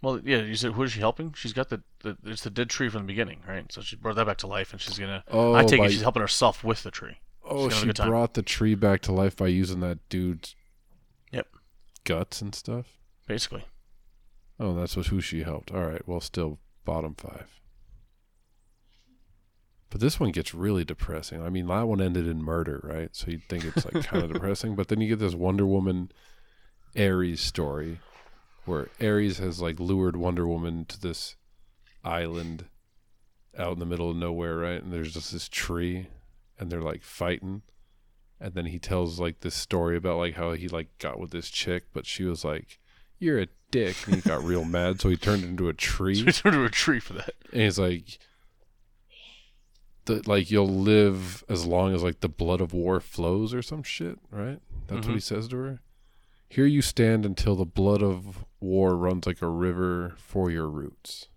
Well, 0.00 0.20
yeah. 0.24 0.42
You 0.42 0.54
said 0.54 0.72
who 0.72 0.84
is 0.84 0.92
she 0.92 1.00
helping? 1.00 1.32
She's 1.32 1.52
got 1.52 1.68
the, 1.70 1.82
the 2.02 2.16
it's 2.24 2.42
the 2.44 2.50
dead 2.50 2.70
tree 2.70 2.88
from 2.88 3.02
the 3.02 3.06
beginning, 3.08 3.40
right? 3.48 3.70
So 3.72 3.80
she 3.80 3.96
brought 3.96 4.14
that 4.16 4.26
back 4.26 4.38
to 4.38 4.46
life, 4.46 4.72
and 4.72 4.80
she's 4.80 4.98
gonna. 4.98 5.24
Oh, 5.28 5.54
I 5.54 5.64
take 5.64 5.80
by- 5.80 5.86
it 5.86 5.90
she's 5.90 6.02
helping 6.02 6.22
herself 6.22 6.62
with 6.62 6.84
the 6.84 6.92
tree. 6.92 7.16
Oh, 7.50 7.68
She's 7.68 7.78
gonna 7.80 7.86
have 7.88 7.98
a 7.98 8.02
she 8.04 8.08
brought 8.08 8.34
the 8.34 8.42
tree 8.42 8.74
back 8.74 9.00
to 9.02 9.12
life 9.12 9.36
by 9.36 9.46
using 9.48 9.80
that 9.80 10.06
dude's 10.08 10.54
Yep. 11.32 11.46
guts 12.04 12.40
and 12.42 12.54
stuff. 12.54 12.86
Basically. 13.26 13.64
Oh, 14.60 14.74
that's 14.74 14.96
what 14.96 15.06
who 15.06 15.20
she 15.20 15.42
helped. 15.42 15.70
All 15.70 15.84
right, 15.86 16.06
well, 16.06 16.20
still 16.20 16.58
bottom 16.84 17.14
five. 17.14 17.60
But 19.90 20.00
this 20.00 20.20
one 20.20 20.32
gets 20.32 20.52
really 20.52 20.84
depressing. 20.84 21.42
I 21.42 21.48
mean, 21.48 21.66
that 21.68 21.82
one 21.88 22.00
ended 22.02 22.26
in 22.26 22.42
murder, 22.42 22.80
right? 22.84 23.08
So 23.14 23.30
you'd 23.30 23.48
think 23.48 23.64
it's 23.64 23.84
like 23.86 24.04
kind 24.04 24.22
of 24.24 24.32
depressing, 24.34 24.74
but 24.74 24.88
then 24.88 25.00
you 25.00 25.08
get 25.08 25.18
this 25.18 25.34
Wonder 25.34 25.66
Woman 25.66 26.10
Ares 26.98 27.40
story 27.40 28.00
where 28.66 28.88
Ares 29.00 29.38
has 29.38 29.60
like 29.62 29.80
lured 29.80 30.16
Wonder 30.16 30.46
Woman 30.46 30.84
to 30.86 31.00
this 31.00 31.36
island 32.04 32.66
out 33.56 33.72
in 33.72 33.78
the 33.78 33.86
middle 33.86 34.10
of 34.10 34.16
nowhere, 34.16 34.56
right? 34.58 34.82
And 34.82 34.92
there's 34.92 35.14
just 35.14 35.32
this 35.32 35.48
tree 35.48 36.08
and 36.58 36.70
they're 36.70 36.82
like 36.82 37.02
fighting. 37.02 37.62
And 38.40 38.54
then 38.54 38.66
he 38.66 38.78
tells 38.78 39.18
like 39.18 39.40
this 39.40 39.54
story 39.54 39.96
about 39.96 40.18
like 40.18 40.34
how 40.34 40.52
he 40.52 40.68
like 40.68 40.96
got 40.98 41.18
with 41.18 41.30
this 41.30 41.48
chick, 41.50 41.84
but 41.92 42.06
she 42.06 42.24
was 42.24 42.44
like, 42.44 42.78
You're 43.18 43.40
a 43.40 43.48
dick 43.70 43.96
and 44.06 44.14
he 44.16 44.20
got 44.22 44.42
real 44.44 44.64
mad, 44.64 45.00
so 45.00 45.08
he 45.08 45.16
turned 45.16 45.44
into 45.44 45.68
a 45.68 45.74
tree. 45.74 46.14
So 46.20 46.24
we 46.26 46.32
turned 46.32 46.54
to 46.54 46.64
a 46.64 46.70
tree 46.70 47.00
for 47.00 47.14
that. 47.14 47.34
And 47.52 47.62
he's 47.62 47.78
like, 47.78 48.18
the, 50.04 50.22
like 50.26 50.50
you'll 50.50 50.68
live 50.68 51.44
as 51.48 51.66
long 51.66 51.94
as 51.94 52.02
like 52.02 52.20
the 52.20 52.28
blood 52.28 52.60
of 52.60 52.72
war 52.72 53.00
flows 53.00 53.52
or 53.52 53.60
some 53.62 53.82
shit, 53.82 54.18
right? 54.30 54.60
That's 54.86 55.06
what 55.06 55.12
Mhm. 55.12 55.14
he 55.14 55.20
says 55.20 55.48
to 55.48 55.56
her. 55.56 55.80
Here 56.48 56.64
you 56.64 56.80
stand 56.80 57.26
until 57.26 57.54
the 57.56 57.66
blood 57.66 58.02
of 58.02 58.44
war 58.60 58.96
runs 58.96 59.26
like 59.26 59.42
a 59.42 59.48
river 59.48 60.14
for 60.16 60.50
your 60.50 60.66
roots. 60.68 61.28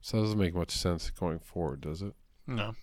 So 0.00 0.16
that 0.16 0.22
doesn't 0.22 0.38
make 0.38 0.54
much 0.54 0.70
sense 0.70 1.10
going 1.10 1.38
forward, 1.40 1.82
does 1.82 2.00
it? 2.00 2.14
No. 2.46 2.74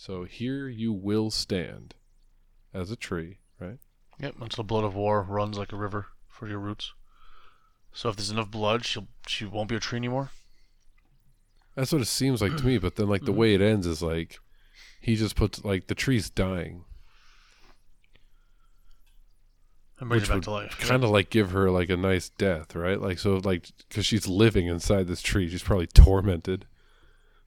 So 0.00 0.24
here 0.24 0.66
you 0.66 0.94
will 0.94 1.30
stand 1.30 1.94
as 2.72 2.90
a 2.90 2.96
tree, 2.96 3.36
right? 3.58 3.76
Yep. 4.18 4.36
Until 4.40 4.64
the 4.64 4.66
blood 4.66 4.84
of 4.84 4.94
war 4.94 5.22
runs 5.22 5.58
like 5.58 5.74
a 5.74 5.76
river 5.76 6.06
for 6.26 6.48
your 6.48 6.58
roots. 6.58 6.94
So 7.92 8.08
if 8.08 8.16
there's 8.16 8.30
enough 8.30 8.50
blood, 8.50 8.86
she'll 8.86 9.08
she 9.26 9.44
won't 9.44 9.68
be 9.68 9.76
a 9.76 9.78
tree 9.78 9.98
anymore. 9.98 10.30
That's 11.74 11.92
what 11.92 12.00
it 12.00 12.06
seems 12.06 12.40
like 12.40 12.56
to 12.56 12.64
me. 12.64 12.78
But 12.78 12.96
then, 12.96 13.10
like 13.10 13.26
the 13.26 13.32
mm. 13.32 13.36
way 13.36 13.52
it 13.52 13.60
ends 13.60 13.86
is 13.86 14.00
like 14.00 14.38
he 15.02 15.16
just 15.16 15.36
puts 15.36 15.66
like 15.66 15.88
the 15.88 15.94
tree's 15.94 16.30
dying, 16.30 16.86
And 19.98 20.08
brings 20.08 20.28
her 20.28 20.34
back 20.36 20.44
to 20.44 20.50
life. 20.50 20.78
kind 20.78 21.04
of 21.04 21.10
like 21.10 21.28
give 21.28 21.50
her 21.50 21.70
like 21.70 21.90
a 21.90 21.96
nice 21.98 22.30
death, 22.30 22.74
right? 22.74 22.98
Like 22.98 23.18
so, 23.18 23.36
like 23.44 23.68
because 23.90 24.06
she's 24.06 24.26
living 24.26 24.66
inside 24.66 25.08
this 25.08 25.20
tree, 25.20 25.46
she's 25.50 25.62
probably 25.62 25.88
tormented. 25.88 26.64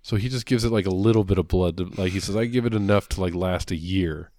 So 0.04 0.18
he 0.18 0.28
just 0.28 0.46
gives 0.46 0.66
it 0.66 0.72
like 0.72 0.86
a 0.86 0.92
little 0.92 1.24
bit 1.24 1.38
of 1.38 1.48
blood. 1.48 1.78
To, 1.78 1.86
like 1.86 2.12
he 2.12 2.20
says, 2.20 2.36
I 2.36 2.46
give 2.46 2.66
it 2.66 2.74
enough 2.74 3.08
to 3.10 3.22
like 3.22 3.34
last 3.34 3.72
a 3.72 3.76
year, 3.76 4.32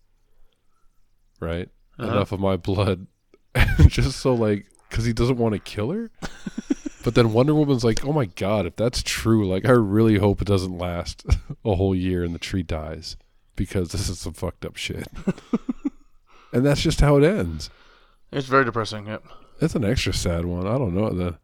right? 1.40 1.70
Uh-huh. 1.98 2.12
Enough 2.12 2.32
of 2.32 2.40
my 2.40 2.56
blood, 2.56 3.06
just 3.86 4.18
so 4.20 4.34
like 4.34 4.66
because 4.90 5.06
he 5.06 5.14
doesn't 5.14 5.38
want 5.38 5.54
to 5.54 5.58
kill 5.58 5.90
her. 5.90 6.10
but 7.04 7.14
then 7.14 7.32
Wonder 7.32 7.54
Woman's 7.54 7.82
like, 7.82 8.04
oh 8.04 8.12
my 8.12 8.26
god, 8.26 8.66
if 8.66 8.76
that's 8.76 9.02
true, 9.02 9.48
like 9.48 9.64
I 9.64 9.72
really 9.72 10.18
hope 10.18 10.42
it 10.42 10.48
doesn't 10.48 10.76
last 10.76 11.24
a 11.64 11.74
whole 11.74 11.94
year 11.94 12.22
and 12.22 12.34
the 12.34 12.38
tree 12.38 12.62
dies 12.62 13.16
because 13.56 13.90
this 13.90 14.10
is 14.10 14.18
some 14.18 14.34
fucked 14.34 14.66
up 14.66 14.76
shit. 14.76 15.08
and 16.52 16.64
that's 16.64 16.82
just 16.82 17.00
how 17.00 17.16
it 17.16 17.24
ends. 17.24 17.70
It's 18.30 18.48
very 18.48 18.66
depressing. 18.66 19.06
Yep. 19.06 19.24
That's 19.60 19.74
an 19.74 19.84
extra 19.84 20.12
sad 20.12 20.44
one. 20.44 20.66
I 20.66 20.76
don't 20.76 20.94
know. 20.94 21.08
The 21.10 21.38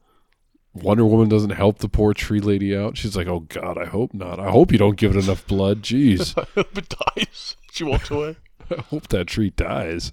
Wonder 0.73 1.05
Woman 1.05 1.29
doesn't 1.29 1.51
help 1.51 1.79
the 1.79 1.89
poor 1.89 2.14
tree 2.14 2.41
lady 2.41 2.77
out. 2.77 2.97
She's 2.97 3.16
like, 3.16 3.27
"Oh 3.27 3.41
God, 3.41 3.77
I 3.77 3.87
hope 3.87 4.14
not. 4.14 4.39
I 4.39 4.51
hope 4.51 4.71
you 4.71 4.79
don't 4.79 4.97
give 4.97 5.16
it 5.16 5.25
enough 5.25 5.47
blood. 5.47 5.83
Jeez, 5.83 6.37
I 6.39 6.47
hope 6.55 6.77
it 6.79 6.89
dies. 7.16 7.57
She 7.73 7.85
walks 7.85 8.11
away. 8.11 8.37
I 8.71 8.81
hope 8.83 9.09
that 9.09 9.27
tree 9.27 9.51
dies." 9.51 10.12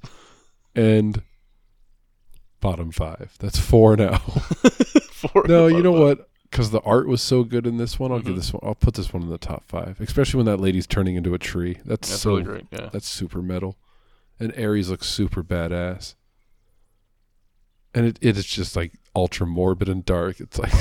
And 0.76 1.22
bottom 2.62 2.91
five. 2.91 3.36
That's 3.39 3.60
four 3.60 3.95
now. 3.97 4.18
four 5.12 5.43
no, 5.47 5.68
you 5.68 5.82
know 5.84 5.91
what? 5.91 6.30
Because 6.49 6.72
the 6.72 6.82
art 6.82 7.08
was 7.08 7.22
so 7.22 7.43
good 7.43 7.68
in 7.68 7.78
this 7.78 7.99
one, 7.99 8.12
I'll 8.12 8.20
give 8.20 8.34
Mhm. 8.34 8.38
this 8.38 8.53
one. 8.53 8.62
I'll 8.64 8.76
put 8.76 8.93
this 8.93 9.12
one 9.14 9.22
in 9.24 9.30
the 9.30 9.38
top 9.38 9.64
five. 9.68 9.99
Especially 9.99 10.38
when 10.38 10.45
that 10.45 10.62
lady's 10.62 10.88
turning 10.88 11.16
into 11.16 11.34
a 11.34 11.38
tree. 11.39 11.78
That's, 11.86 12.08
That's 12.10 12.22
so 12.22 12.32
really 12.32 12.43
great. 12.43 12.66
Yeah. 12.72 12.89
That's 12.93 13.08
super 13.10 13.41
metal. 13.41 13.76
And 14.39 14.53
Ares 14.58 14.89
looks 14.89 15.08
super 15.10 15.43
badass. 15.43 16.16
And 17.93 18.05
it, 18.05 18.18
it 18.22 18.38
is 18.38 18.45
just 18.45 18.76
like 18.76 18.93
ultra 19.18 19.47
morbid 19.47 19.89
and 19.89 20.05
dark. 20.05 20.39
It's 20.39 20.59
like 20.59 20.74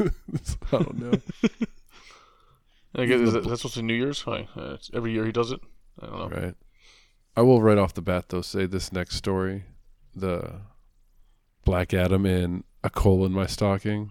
it's- 0.00 0.56
I 0.72 0.78
don't 0.78 0.98
know. 0.98 1.12
I 2.96 3.06
guess 3.06 3.32
that, 3.32 3.44
that's 3.46 3.64
what's 3.64 3.76
in 3.76 3.86
New 3.86 3.94
Year's. 3.94 4.22
Hi. 4.22 4.48
Uh, 4.56 4.76
every 4.92 5.12
year 5.12 5.24
he 5.24 5.32
does 5.32 5.50
it. 5.52 5.60
I 6.00 6.06
don't 6.06 6.18
know. 6.18 6.28
Right. 6.42 6.54
I 7.36 7.42
will 7.42 7.62
right 7.62 7.78
off 7.78 7.94
the 7.94 8.02
bat 8.02 8.28
though 8.28 8.42
say 8.42 8.66
this 8.66 8.92
next 8.92 9.16
story, 9.16 9.64
the 10.14 10.60
Black 11.64 11.92
Adam 11.94 12.24
in 12.26 12.64
A 12.84 12.90
Coal 12.90 13.24
in 13.26 13.32
My 13.32 13.46
Stocking 13.46 14.10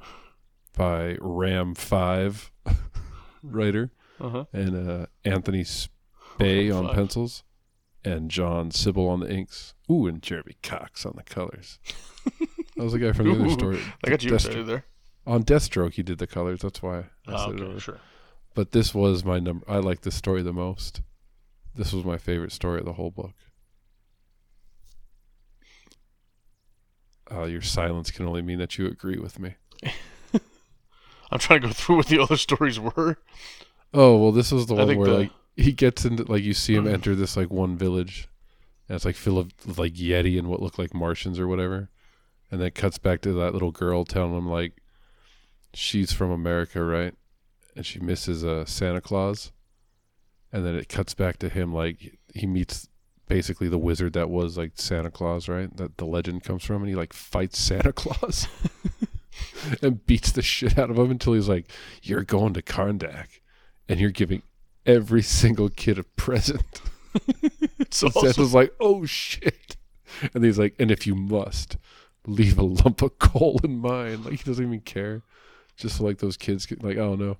by 0.75 1.17
Ram 1.21 1.73
V 1.75 2.31
writer 3.43 3.91
Uh 4.19 4.29
huh. 4.29 4.45
and 4.53 4.89
uh, 4.89 5.05
Anthony 5.23 5.63
Spay 5.63 6.73
on 6.75 6.87
Five. 6.87 6.95
pencils 6.95 7.43
and 8.03 8.29
Jon 8.29 8.69
Sibal 8.71 9.09
on 9.09 9.19
the 9.21 9.31
inks. 9.31 9.73
Ooh, 9.89 10.07
and 10.07 10.21
Jeremy 10.21 10.55
Cox 10.61 11.05
on 11.05 11.13
the 11.15 11.23
colors. 11.23 11.79
That 12.75 12.83
was 12.83 12.93
the 12.93 12.99
guy 12.99 13.11
from 13.11 13.27
the 13.27 13.33
other 13.39 13.49
story. 13.51 13.79
I 14.05 14.09
got 14.09 14.23
you 14.23 14.31
Destro- 14.31 14.65
there. 14.65 14.85
On 15.25 15.43
Deathstroke, 15.43 15.93
he 15.93 16.03
did 16.03 16.17
the 16.17 16.27
colors. 16.27 16.61
That's 16.61 16.81
why 16.81 16.97
I 16.99 17.03
Oh, 17.27 17.49
said 17.51 17.59
it 17.59 17.63
okay, 17.63 17.79
sure. 17.79 17.99
But 18.55 18.71
this 18.71 18.93
was 18.93 19.23
my 19.23 19.39
number. 19.39 19.65
I 19.69 19.77
like 19.77 20.01
this 20.01 20.15
story 20.15 20.41
the 20.43 20.53
most. 20.53 21.01
This 21.75 21.93
was 21.93 22.03
my 22.03 22.17
favorite 22.17 22.51
story 22.51 22.79
of 22.79 22.85
the 22.85 22.93
whole 22.93 23.09
book. 23.11 23.33
Uh, 27.31 27.45
your 27.45 27.61
silence 27.61 28.11
can 28.11 28.27
only 28.27 28.41
mean 28.41 28.59
that 28.59 28.77
you 28.77 28.85
agree 28.85 29.17
with 29.17 29.39
me. 29.39 29.55
I'm 31.31 31.39
trying 31.39 31.61
to 31.61 31.67
go 31.67 31.73
through 31.73 31.95
what 31.97 32.07
the 32.07 32.19
other 32.19 32.37
stories 32.37 32.79
were. 32.79 33.17
Oh 33.93 34.17
well, 34.17 34.31
this 34.31 34.51
was 34.51 34.65
the 34.67 34.75
I 34.75 34.79
one 34.79 34.87
think 34.87 34.99
where 34.99 35.09
the- 35.09 35.17
like 35.17 35.31
he 35.55 35.71
gets 35.71 36.03
into 36.05 36.23
like 36.31 36.43
you 36.43 36.53
see 36.53 36.75
him 36.75 36.87
enter 36.87 37.15
this 37.15 37.37
like 37.37 37.49
one 37.49 37.77
village, 37.77 38.27
and 38.87 38.95
it's 38.95 39.05
like 39.05 39.15
full 39.15 39.37
of 39.39 39.51
like 39.79 39.93
Yeti 39.93 40.37
and 40.37 40.47
what 40.47 40.61
look 40.61 40.77
like 40.77 40.93
Martians 40.93 41.39
or 41.39 41.47
whatever, 41.47 41.89
and 42.53 42.61
then 42.61 42.67
it 42.67 42.75
cuts 42.75 42.99
back 42.99 43.19
to 43.21 43.33
that 43.33 43.51
little 43.51 43.71
girl 43.71 44.05
telling 44.05 44.37
him 44.37 44.47
like 44.47 44.73
she's 45.73 46.11
from 46.13 46.29
America, 46.29 46.83
right? 46.83 47.15
And 47.75 47.83
she 47.83 47.99
misses 47.99 48.45
uh, 48.45 48.63
Santa 48.65 49.01
Claus, 49.01 49.51
and 50.51 50.63
then 50.63 50.75
it 50.75 50.87
cuts 50.87 51.15
back 51.15 51.39
to 51.39 51.49
him 51.49 51.73
like 51.73 52.19
he 52.35 52.45
meets 52.45 52.87
basically 53.27 53.69
the 53.69 53.79
wizard 53.79 54.13
that 54.13 54.29
was 54.29 54.55
like 54.55 54.73
Santa 54.75 55.09
Claus, 55.09 55.49
right? 55.49 55.75
That 55.77 55.97
the 55.97 56.05
legend 56.05 56.43
comes 56.43 56.63
from, 56.63 56.83
and 56.83 56.89
he 56.89 56.93
like 56.93 57.11
fights 57.11 57.57
Santa 57.57 57.91
Claus. 58.01 58.47
and 59.81 60.05
beats 60.05 60.31
the 60.31 60.43
shit 60.43 60.77
out 60.77 60.91
of 60.91 60.99
him 60.99 61.09
until 61.09 61.33
he's 61.33 61.49
like, 61.49 61.65
"You're 62.03 62.23
going 62.23 62.53
to 62.53 62.61
Kahndaq, 62.61 63.29
and 63.89 63.99
you're 63.99 64.11
giving 64.11 64.43
every 64.85 65.23
single 65.23 65.69
kid 65.69 65.97
a 65.97 66.03
present." 66.03 66.61
It's 67.79 68.03
And 68.03 68.11
awesome. 68.15 68.31
Santa's 68.33 68.53
like, 68.53 68.75
"Oh 68.79 69.05
shit," 69.05 69.75
and 70.35 70.43
he's 70.43 70.59
like, 70.59 70.75
"And 70.77 70.91
if 70.91 71.07
you 71.07 71.15
must, 71.15 71.77
leave 72.25 72.57
a 72.57 72.63
lump 72.83 73.01
of 73.01 73.17
coal 73.19 73.59
in 73.63 73.79
mine." 73.79 74.23
Like 74.23 74.33
he 74.39 74.43
doesn't 74.43 74.65
even 74.65 74.81
care. 74.81 75.21
Just 75.75 75.99
like 75.99 76.19
those 76.19 76.37
kids, 76.37 76.67
like 76.81 76.97
I 76.97 77.01
don't 77.01 77.19
know, 77.19 77.37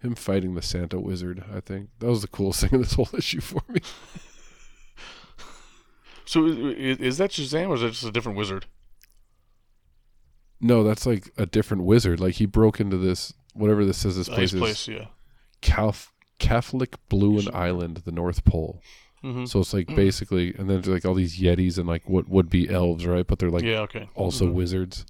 him 0.00 0.14
fighting 0.14 0.54
the 0.54 0.62
Santa 0.62 1.00
wizard. 1.00 1.42
I 1.54 1.60
think 1.60 1.88
that 1.98 2.06
was 2.06 2.22
the 2.22 2.28
coolest 2.28 2.60
thing 2.62 2.70
in 2.74 2.80
this 2.82 2.94
whole 2.94 3.08
issue 3.16 3.40
for 3.40 3.62
me. 3.68 3.80
So 6.24 6.44
is, 6.46 6.98
is 6.98 7.18
that 7.18 7.30
Shazam 7.30 7.68
or 7.68 7.74
is 7.74 7.80
that 7.82 7.90
just 7.92 8.04
a 8.04 8.10
different 8.10 8.36
wizard? 8.36 8.66
No, 10.60 10.82
that's 10.82 11.06
like 11.06 11.30
a 11.36 11.46
different 11.46 11.84
wizard. 11.84 12.18
Like 12.20 12.34
he 12.34 12.46
broke 12.46 12.80
into 12.80 12.96
this 12.96 13.32
whatever 13.54 13.84
this 13.84 13.98
says 13.98 14.16
this 14.16 14.28
Uh, 14.28 14.34
place 14.34 14.52
is. 14.52 14.60
place, 14.60 14.88
yeah. 14.88 15.06
Calf- 15.60 16.12
Catholic 16.38 16.96
Blue 17.08 17.38
and 17.38 17.48
Island, 17.50 18.02
the 18.04 18.12
North 18.12 18.44
Pole. 18.44 18.80
Mm-hmm. 19.24 19.46
So 19.46 19.60
it's 19.60 19.72
like 19.72 19.88
basically, 19.88 20.48
and 20.54 20.68
then 20.70 20.80
there's 20.80 20.88
like 20.88 21.04
all 21.04 21.14
these 21.14 21.38
Yetis 21.40 21.78
and 21.78 21.88
like 21.88 22.08
what 22.08 22.28
would 22.28 22.48
be 22.50 22.68
elves, 22.70 23.06
right? 23.06 23.26
But 23.26 23.38
they're 23.38 23.50
like 23.50 23.64
yeah, 23.64 23.80
okay. 23.80 24.08
also 24.14 24.46
Mhm. 24.46 24.52
wizards, 24.52 25.04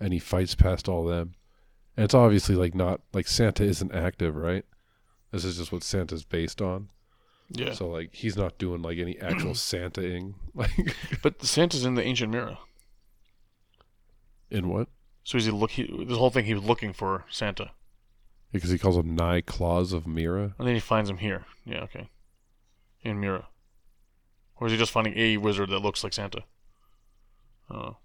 and 0.00 0.12
he 0.12 0.18
fights 0.18 0.54
past 0.54 0.88
all 0.88 1.04
them. 1.04 1.34
And 1.96 2.04
it's 2.04 2.14
obviously 2.14 2.56
like 2.56 2.74
not 2.74 3.00
like 3.12 3.26
Santa 3.28 3.62
isn't 3.64 3.94
active, 3.94 4.34
right? 4.36 4.64
This 5.30 5.44
is 5.44 5.56
just 5.56 5.72
what 5.72 5.82
Santa's 5.82 6.24
based 6.24 6.60
on. 6.60 6.88
Yeah. 7.50 7.72
So 7.72 7.88
like 7.88 8.12
he's 8.14 8.36
not 8.36 8.58
doing 8.58 8.82
like 8.82 8.98
any 8.98 9.18
actual 9.20 9.52
Santaing, 9.54 10.34
like 10.54 10.70
But 11.22 11.42
Santa's 11.44 11.84
in 11.84 11.94
the 11.94 12.02
ancient 12.02 12.32
mirror. 12.32 12.58
in 14.50 14.68
what? 14.68 14.88
So 15.22 15.38
is 15.38 15.46
he 15.46 15.50
look? 15.50 15.70
He, 15.72 15.84
this 16.06 16.18
whole 16.18 16.30
thing, 16.30 16.44
he 16.44 16.54
was 16.54 16.64
looking 16.64 16.92
for 16.92 17.24
Santa, 17.30 17.70
Because 18.52 18.70
he 18.70 18.78
calls 18.78 18.96
him 18.96 19.14
Nigh 19.14 19.40
Claws 19.40 19.92
of 19.92 20.06
Myra. 20.06 20.54
and 20.58 20.66
then 20.68 20.74
he 20.74 20.80
finds 20.80 21.08
him 21.08 21.18
here. 21.18 21.44
Yeah, 21.64 21.80
okay. 21.84 22.08
In 23.04 23.20
Myra? 23.20 23.46
Or 24.56 24.66
is 24.66 24.72
he 24.72 24.78
just 24.78 24.92
finding 24.92 25.16
a 25.16 25.36
wizard 25.36 25.70
that 25.70 25.80
looks 25.80 26.02
like 26.02 26.12
Santa? 26.12 26.42
Oh. 27.70 27.96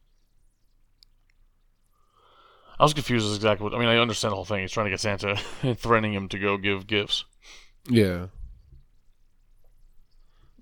I 2.79 2.83
was 2.83 2.93
confused 2.93 3.27
as 3.27 3.35
exactly 3.35 3.63
what 3.63 3.73
I 3.73 3.79
mean. 3.79 3.89
I 3.89 3.97
understand 3.97 4.31
the 4.31 4.35
whole 4.35 4.45
thing. 4.45 4.61
He's 4.61 4.71
trying 4.71 4.85
to 4.85 4.89
get 4.89 4.99
Santa 4.99 5.39
and 5.63 5.77
threatening 5.77 6.13
him 6.13 6.29
to 6.29 6.39
go 6.39 6.57
give 6.57 6.87
gifts. 6.87 7.25
Yeah. 7.89 8.27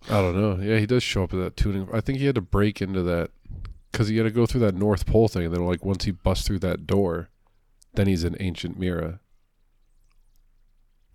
I 0.10 0.22
don't 0.22 0.40
know. 0.40 0.64
Yeah, 0.64 0.80
he 0.80 0.86
does 0.86 1.04
show 1.04 1.24
up 1.24 1.34
at 1.34 1.38
that 1.38 1.58
tuning. 1.58 1.88
I 1.92 2.02
think 2.02 2.20
he 2.20 2.26
had 2.26 2.36
to 2.36 2.42
break 2.42 2.82
into 2.82 3.04
that 3.04 3.32
because 3.92 4.08
he 4.08 4.18
had 4.18 4.24
to 4.24 4.32
go 4.32 4.46
through 4.46 4.62
that 4.62 4.76
North 4.76 5.06
Pole 5.06 5.28
thing, 5.28 5.46
and 5.46 5.54
then 5.54 5.66
like 5.66 5.84
once 5.84 6.06
he 6.06 6.12
busts 6.12 6.48
through 6.48 6.60
that 6.60 6.88
door, 6.88 7.30
then 7.94 8.08
he's 8.08 8.24
an 8.24 8.38
ancient 8.40 8.80
Myra. 8.80 9.20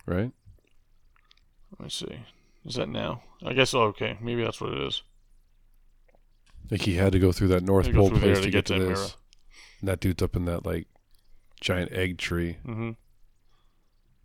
Right? 0.04 0.32
Let 1.70 1.80
me 1.80 1.88
see. 1.88 2.18
Is 2.64 2.76
that 2.76 2.88
now? 2.88 3.22
I 3.44 3.52
guess. 3.52 3.74
Oh, 3.74 3.82
okay. 3.84 4.16
Maybe 4.20 4.42
that's 4.42 4.60
what 4.60 4.72
it 4.72 4.80
is. 4.80 5.02
Like 6.70 6.82
he 6.82 6.94
had 6.94 7.12
to 7.12 7.18
go 7.18 7.32
through 7.32 7.48
that 7.48 7.62
North 7.62 7.92
Pole 7.92 8.10
place 8.10 8.22
there 8.22 8.34
to, 8.36 8.50
get, 8.50 8.66
to 8.66 8.78
that 8.78 8.84
this. 8.86 9.16
And 9.80 9.88
that 9.88 10.00
dude's 10.00 10.22
up 10.22 10.36
in 10.36 10.44
that 10.46 10.64
like 10.64 10.86
giant 11.60 11.92
egg 11.92 12.18
tree. 12.18 12.58
Mm-hmm. 12.64 12.90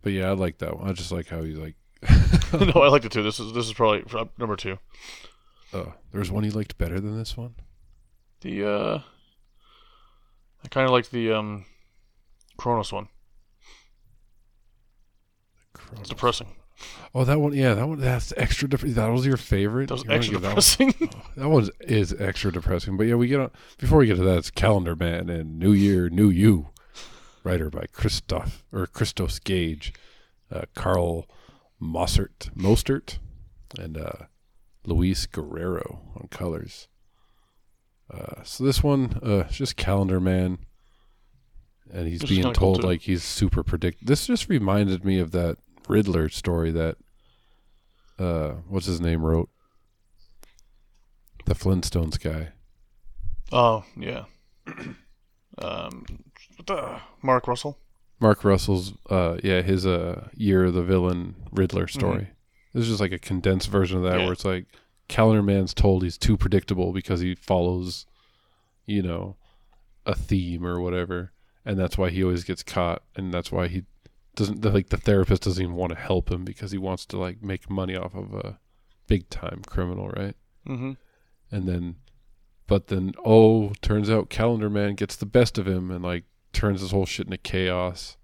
But 0.02 0.12
yeah, 0.12 0.28
I 0.28 0.32
like 0.32 0.58
that 0.58 0.78
one. 0.78 0.88
I 0.88 0.92
just 0.92 1.12
like 1.12 1.28
how 1.28 1.42
he's 1.42 1.58
like. 1.58 1.74
no, 2.52 2.82
I 2.82 2.88
liked 2.90 3.04
it 3.04 3.12
too. 3.12 3.22
This 3.22 3.40
is 3.40 3.52
this 3.52 3.66
is 3.66 3.72
probably 3.72 4.04
uh, 4.18 4.26
number 4.38 4.56
two. 4.56 4.78
Uh, 5.72 5.86
there 6.12 6.20
was 6.20 6.30
one 6.30 6.44
he 6.44 6.50
liked 6.50 6.78
better 6.78 7.00
than 7.00 7.18
this 7.18 7.36
one. 7.36 7.54
The 8.40 8.64
uh, 8.64 8.98
I 10.64 10.68
kind 10.68 10.86
of 10.86 10.92
liked 10.92 11.10
the 11.10 11.32
um, 11.32 11.66
Kronos 12.56 12.92
one. 12.92 13.08
It's 16.00 16.08
depressing. 16.08 16.54
Oh, 17.14 17.24
that 17.24 17.40
one. 17.40 17.52
Yeah, 17.54 17.74
that 17.74 17.88
one. 17.88 17.98
That's 18.00 18.32
extra. 18.36 18.68
Dep- 18.68 18.80
that 18.80 19.06
was 19.08 19.26
your 19.26 19.36
favorite. 19.36 19.88
That 19.88 19.94
was 19.94 20.04
You 20.04 20.10
extra 20.10 20.32
give 20.34 20.42
that 20.42 20.48
one- 20.48 20.56
depressing. 20.56 21.10
That 21.36 21.48
one 21.48 21.68
is 21.80 22.14
extra 22.18 22.50
depressing. 22.52 22.96
But 22.96 23.04
yeah, 23.06 23.14
we 23.14 23.28
get 23.28 23.40
on 23.40 23.50
before 23.78 23.98
we 23.98 24.06
get 24.06 24.16
to 24.16 24.24
that. 24.24 24.38
It's 24.38 24.50
Calendar 24.50 24.94
Man 24.96 25.28
and 25.30 25.58
New 25.58 25.72
Year, 25.72 26.08
New 26.08 26.28
You, 26.30 26.68
writer 27.44 27.70
by 27.70 27.86
Christoph 27.92 28.64
or 28.72 28.86
Christos 28.86 29.38
Gage, 29.38 29.92
uh, 30.52 30.62
Karl 30.74 31.26
Mossert, 31.80 32.50
Mostert, 32.56 33.18
and 33.78 33.96
uh, 33.96 34.12
Luis 34.84 35.26
Guerrero 35.26 36.00
on 36.16 36.28
colors. 36.28 36.88
Uh, 38.12 38.42
so 38.42 38.64
this 38.64 38.82
one, 38.82 39.18
uh, 39.22 39.44
it's 39.48 39.56
just 39.56 39.76
Calendar 39.76 40.18
Man, 40.18 40.58
and 41.92 42.08
he's 42.08 42.24
being 42.24 42.52
told 42.52 42.82
like 42.82 43.02
he's 43.02 43.22
super 43.22 43.62
predict. 43.62 44.06
This 44.06 44.26
just 44.26 44.48
reminded 44.48 45.04
me 45.04 45.18
of 45.18 45.30
that 45.32 45.58
Riddler 45.88 46.28
story 46.28 46.70
that 46.72 46.96
uh, 48.18 48.54
what's 48.68 48.86
his 48.86 49.00
name 49.00 49.24
wrote. 49.24 49.48
The 51.46 51.54
Flintstones 51.54 52.20
guy. 52.20 52.48
oh 53.52 53.84
yeah. 53.96 54.24
um, 55.58 56.04
uh, 56.68 56.98
Mark 57.22 57.48
Russell. 57.48 57.78
Mark 58.20 58.44
Russell's 58.44 58.92
uh 59.08 59.38
yeah, 59.42 59.62
his 59.62 59.86
uh 59.86 60.28
year 60.34 60.64
of 60.64 60.74
the 60.74 60.82
villain 60.82 61.36
Riddler 61.52 61.86
story. 61.86 62.28
This 62.74 62.82
is 62.82 62.88
just 62.90 63.00
like 63.00 63.12
a 63.12 63.18
condensed 63.18 63.70
version 63.70 63.96
of 63.98 64.02
that 64.04 64.10
Mm-hmm. 64.10 64.18
Yeah. 64.18 64.24
where 64.24 64.32
it's 64.32 64.44
like 64.44 64.66
Calendar 65.08 65.42
Man's 65.42 65.72
told 65.72 66.02
he's 66.02 66.18
too 66.18 66.36
predictable 66.36 66.92
because 66.92 67.20
he 67.20 67.34
follows, 67.34 68.04
you 68.86 69.02
know, 69.02 69.36
a 70.04 70.14
theme 70.14 70.66
or 70.66 70.80
whatever. 70.80 71.32
And 71.64 71.78
that's 71.78 71.96
why 71.96 72.10
he 72.10 72.22
always 72.22 72.44
gets 72.44 72.62
caught 72.62 73.02
and 73.16 73.32
that's 73.32 73.50
why 73.52 73.68
he 73.68 73.84
doesn't 74.38 74.64
like 74.64 74.88
the 74.88 74.96
therapist 74.96 75.42
doesn't 75.42 75.62
even 75.62 75.74
want 75.74 75.92
to 75.92 75.98
help 75.98 76.30
him 76.30 76.44
because 76.44 76.70
he 76.70 76.78
wants 76.78 77.04
to 77.06 77.18
like 77.18 77.42
make 77.42 77.68
money 77.68 77.96
off 77.96 78.14
of 78.14 78.32
a 78.32 78.58
big 79.06 79.28
time 79.28 79.62
criminal, 79.66 80.08
right? 80.08 80.36
Mm-hmm. 80.66 80.92
and 81.50 81.66
then 81.66 81.96
but 82.66 82.88
then 82.88 83.14
oh 83.24 83.72
turns 83.80 84.10
out 84.10 84.28
calendar 84.28 84.68
man 84.68 84.96
gets 84.96 85.16
the 85.16 85.24
best 85.24 85.56
of 85.56 85.66
him 85.66 85.90
and 85.90 86.04
like 86.04 86.24
turns 86.52 86.82
his 86.82 86.90
whole 86.90 87.06
shit 87.06 87.26
into 87.26 87.38
chaos 87.38 88.18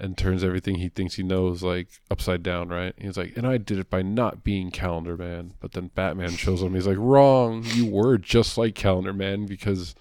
and 0.00 0.18
turns 0.18 0.42
everything 0.42 0.76
he 0.76 0.88
thinks 0.88 1.14
he 1.14 1.22
knows 1.22 1.62
like 1.62 1.88
upside 2.10 2.42
down 2.42 2.70
right 2.70 2.92
he's 2.98 3.16
like 3.16 3.36
and 3.36 3.46
i 3.46 3.56
did 3.56 3.78
it 3.78 3.88
by 3.88 4.02
not 4.02 4.42
being 4.42 4.72
calendar 4.72 5.16
man 5.16 5.54
but 5.60 5.72
then 5.74 5.92
batman 5.94 6.30
shows 6.30 6.60
him 6.60 6.74
he's 6.74 6.88
like 6.88 6.98
wrong 6.98 7.62
you 7.66 7.86
were 7.86 8.18
just 8.18 8.58
like 8.58 8.74
calendar 8.74 9.12
man 9.12 9.46
because 9.46 9.94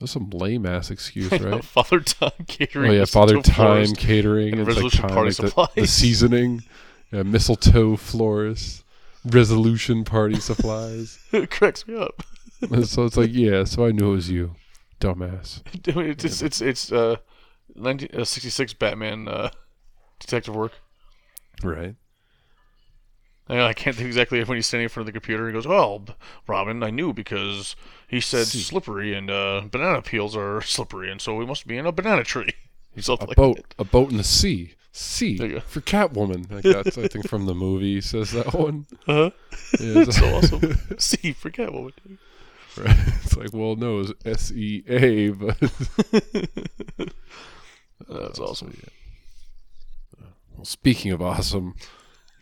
was 0.00 0.10
some 0.10 0.30
lame 0.30 0.66
ass 0.66 0.90
excuse 0.90 1.30
right 1.40 1.64
Father 1.64 2.00
Time 2.00 2.30
Catering. 2.46 2.90
Oh 2.90 2.94
yeah, 2.94 3.04
Father 3.04 3.40
Time 3.40 3.54
florist. 3.86 3.96
catering. 3.98 4.52
and 4.52 4.60
It's 4.60 4.66
like 4.68 4.76
Resolution 4.76 5.02
time, 5.02 5.10
Party 5.10 5.42
like 5.42 5.54
the- 5.76 5.80
the, 5.82 5.86
seasoning, 5.86 6.62
uh, 7.12 7.24
mistletoe 7.24 7.96
florist, 7.96 8.84
resolution 9.24 10.04
party 10.04 10.40
supplies. 10.40 11.18
it 11.32 11.50
cracks 11.50 11.86
me 11.86 11.96
up. 11.96 12.22
So 12.84 13.04
it's 13.04 13.16
like, 13.16 13.30
yeah, 13.32 13.64
so 13.64 13.84
I 13.86 13.90
knew 13.92 14.12
it 14.12 14.16
was 14.16 14.30
you, 14.30 14.54
dumbass. 15.00 15.62
I 15.88 15.98
mean, 15.98 16.10
it's 16.10 16.24
it's 16.24 16.40
it's, 16.42 16.60
it's 16.60 16.92
uh, 16.92 17.16
19, 17.74 18.08
uh, 18.18 18.24
66 18.24 18.72
Batman 18.74 19.28
uh, 19.28 19.50
detective 20.18 20.54
work. 20.56 20.72
Right. 21.62 21.94
I, 23.48 23.72
can't 23.74 23.94
think 23.96 24.06
exactly 24.06 24.40
of 24.40 24.48
when 24.48 24.56
he's 24.56 24.66
standing 24.66 24.84
in 24.84 24.88
front 24.88 25.06
of 25.08 25.12
the 25.14 25.18
computer. 25.20 25.46
He 25.46 25.52
goes, 25.52 25.66
"Well, 25.66 26.02
Robin, 26.46 26.82
I 26.82 26.90
knew 26.90 27.12
because 27.12 27.76
he 28.08 28.20
said 28.20 28.46
See. 28.46 28.60
slippery 28.60 29.14
and 29.14 29.30
uh, 29.30 29.62
banana 29.70 30.00
peels 30.02 30.34
are 30.36 30.62
slippery, 30.62 31.10
and 31.10 31.20
so 31.20 31.34
we 31.34 31.44
must 31.44 31.66
be 31.66 31.76
in 31.76 31.84
a 31.86 31.92
banana 31.92 32.24
tree." 32.24 32.52
Something 32.98 33.26
A 33.26 33.30
like 33.30 33.36
boat, 33.36 33.56
that. 33.56 33.74
a 33.78 33.84
boat 33.84 34.10
in 34.10 34.16
the 34.16 34.24
sea. 34.24 34.74
Sea 34.92 35.36
There 35.36 35.46
you 35.48 35.54
go. 35.54 35.60
for 35.60 35.80
Catwoman. 35.80 36.48
Like 36.50 36.62
that's 36.62 36.96
I 36.96 37.08
think 37.08 37.28
from 37.28 37.46
the 37.46 37.54
movie 37.54 37.94
he 37.96 38.00
says 38.00 38.30
that 38.30 38.54
one. 38.54 38.86
Uh-huh. 39.08 39.30
Yeah, 39.80 40.02
It's 40.02 40.16
so 40.16 40.36
awesome. 40.36 40.60
What 40.60 41.84
we 41.84 41.92
do. 42.06 42.18
Right. 42.76 42.96
It's 43.24 43.36
like, 43.36 43.50
well, 43.52 43.74
no, 43.76 44.00
it's 44.00 44.12
S 44.24 44.52
E 44.52 44.84
A, 44.88 45.30
but 45.30 45.58
That's 46.98 47.10
Uh, 48.08 48.32
so, 48.34 48.44
awesome. 48.46 48.76
yeah. 48.82 50.26
Well, 50.56 50.64
speaking 50.64 51.10
of 51.12 51.20
awesome, 51.22 51.74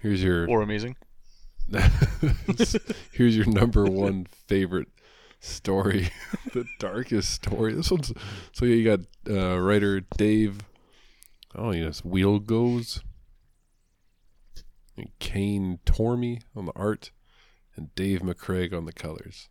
here's 0.03 0.23
your 0.23 0.49
Or 0.49 0.63
amazing. 0.63 0.97
Here's 3.13 3.37
your 3.37 3.47
number 3.47 3.85
one 3.85 4.27
favorite 4.47 4.89
story, 5.41 6.11
the 6.53 6.67
darkest 6.79 7.31
story. 7.33 7.73
This 7.73 7.91
one's 7.91 8.13
so 8.53 8.65
yeah, 8.65 8.75
you 8.75 8.85
got 8.85 9.01
uh, 9.31 9.59
writer 9.59 10.01
Dave. 10.01 10.61
Oh, 11.55 11.73
yes, 11.73 12.01
Wielgosz. 12.03 13.03
And 14.97 15.09
Cian 15.21 15.79
Tormey 15.87 16.43
on 16.55 16.67
the 16.67 16.73
art, 16.77 17.13
and 17.77 17.95
Dave 17.95 18.21
McCaig 18.21 18.75
on 18.75 18.85
the 18.85 18.93
colors. 18.93 19.49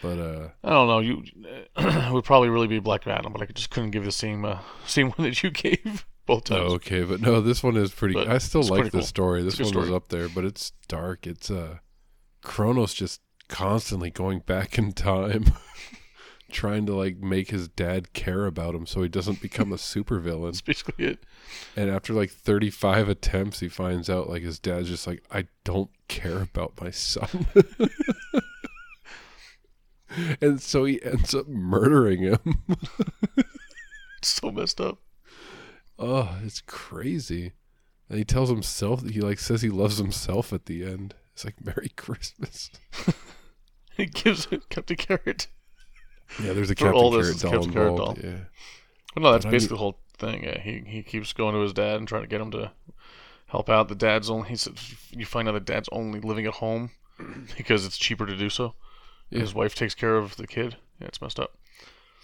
But 0.00 0.18
uh, 0.18 0.48
I 0.62 0.70
don't 0.70 0.88
know. 0.88 1.00
You 1.00 1.24
uh, 1.76 2.10
would 2.12 2.24
probably 2.24 2.48
really 2.48 2.68
be 2.68 2.78
Black 2.78 3.06
Adam, 3.06 3.32
but 3.32 3.42
I 3.42 3.46
just 3.46 3.70
couldn't 3.70 3.90
give 3.90 4.04
the 4.04 4.12
same 4.12 4.44
uh, 4.44 4.58
same 4.86 5.10
one 5.16 5.28
that 5.28 5.42
you 5.42 5.50
gave 5.50 6.06
both 6.26 6.44
times. 6.44 6.60
oh, 6.62 6.74
okay, 6.74 7.04
but 7.04 7.20
no, 7.20 7.40
this 7.40 7.62
one 7.62 7.76
is 7.76 7.92
pretty. 7.92 8.14
But 8.14 8.28
I 8.28 8.38
still 8.38 8.62
like 8.62 8.84
this 8.84 8.92
cool. 8.92 9.02
story. 9.02 9.42
This 9.42 9.60
one 9.60 9.72
good 9.72 9.80
was 9.80 9.90
up 9.90 10.08
there, 10.08 10.28
but 10.28 10.44
it's 10.44 10.72
dark. 10.88 11.26
It's 11.26 11.50
uh, 11.50 11.78
Kronos 12.42 12.94
just 12.94 13.20
constantly 13.48 14.10
going 14.10 14.40
back 14.40 14.78
in 14.78 14.92
time, 14.92 15.44
trying 16.50 16.86
to 16.86 16.94
like 16.94 17.18
make 17.18 17.50
his 17.50 17.68
dad 17.68 18.12
care 18.12 18.46
about 18.46 18.74
him 18.74 18.86
so 18.86 19.02
he 19.02 19.08
doesn't 19.08 19.42
become 19.42 19.72
a 19.72 19.76
supervillain. 19.76 20.46
That's 20.46 20.60
basically 20.60 21.04
it. 21.04 21.18
And 21.76 21.90
after 21.90 22.12
like 22.12 22.30
35 22.30 23.08
attempts, 23.08 23.60
he 23.60 23.68
finds 23.68 24.08
out 24.08 24.28
like 24.28 24.42
his 24.42 24.58
dad's 24.58 24.88
just 24.88 25.06
like, 25.06 25.22
I 25.30 25.46
don't 25.64 25.90
care 26.08 26.42
about 26.42 26.80
my 26.80 26.90
son. 26.90 27.46
and 30.40 30.60
so 30.60 30.84
he 30.84 31.02
ends 31.02 31.34
up 31.34 31.48
murdering 31.48 32.20
him. 32.20 32.62
So 34.24 34.50
messed 34.50 34.80
up. 34.80 34.98
Oh, 35.98 36.38
it's 36.44 36.60
crazy. 36.60 37.52
And 38.08 38.18
he 38.18 38.24
tells 38.24 38.50
himself 38.50 39.02
that 39.02 39.14
he 39.14 39.20
like 39.20 39.38
says 39.38 39.62
he 39.62 39.70
loves 39.70 39.98
himself 39.98 40.52
at 40.52 40.66
the 40.66 40.84
end. 40.84 41.14
It's 41.32 41.44
like 41.44 41.64
Merry 41.64 41.88
Christmas. 41.96 42.70
He 43.96 44.06
gives 44.06 44.48
it 44.50 44.68
Captain 44.70 44.96
Carrot. 44.96 45.46
Yeah, 46.42 46.52
there's 46.52 46.70
a 46.70 46.74
For 46.74 46.92
Captain 46.92 47.12
Carrot 47.12 47.38
doll 47.38 47.52
Captain 47.52 47.72
Carrot 47.72 47.96
doll. 47.96 48.18
Yeah. 48.20 48.38
But 49.14 49.22
no, 49.22 49.32
that's 49.32 49.44
But 49.44 49.50
I 49.50 49.52
basically 49.52 49.76
the 49.76 49.78
whole 49.78 49.98
thing. 50.18 50.44
Yeah, 50.44 50.60
he 50.60 50.82
he 50.86 51.02
keeps 51.02 51.32
going 51.32 51.54
to 51.54 51.60
his 51.60 51.72
dad 51.72 51.98
and 51.98 52.08
trying 52.08 52.22
to 52.22 52.28
get 52.28 52.40
him 52.40 52.50
to 52.52 52.72
help 53.46 53.68
out. 53.68 53.88
The 53.88 53.94
dad's 53.94 54.28
only 54.28 54.48
he 54.48 54.56
said 54.56 54.74
you 55.10 55.24
find 55.24 55.48
out 55.48 55.52
the 55.52 55.60
dad's 55.60 55.88
only 55.92 56.20
living 56.20 56.46
at 56.46 56.54
home 56.54 56.90
because 57.56 57.86
it's 57.86 57.96
cheaper 57.96 58.26
to 58.26 58.36
do 58.36 58.50
so. 58.50 58.74
Yeah. 59.30 59.40
His 59.40 59.54
wife 59.54 59.74
takes 59.74 59.94
care 59.94 60.16
of 60.16 60.36
the 60.36 60.46
kid. 60.46 60.76
Yeah, 61.00 61.06
it's 61.06 61.22
messed 61.22 61.38
up. 61.38 61.56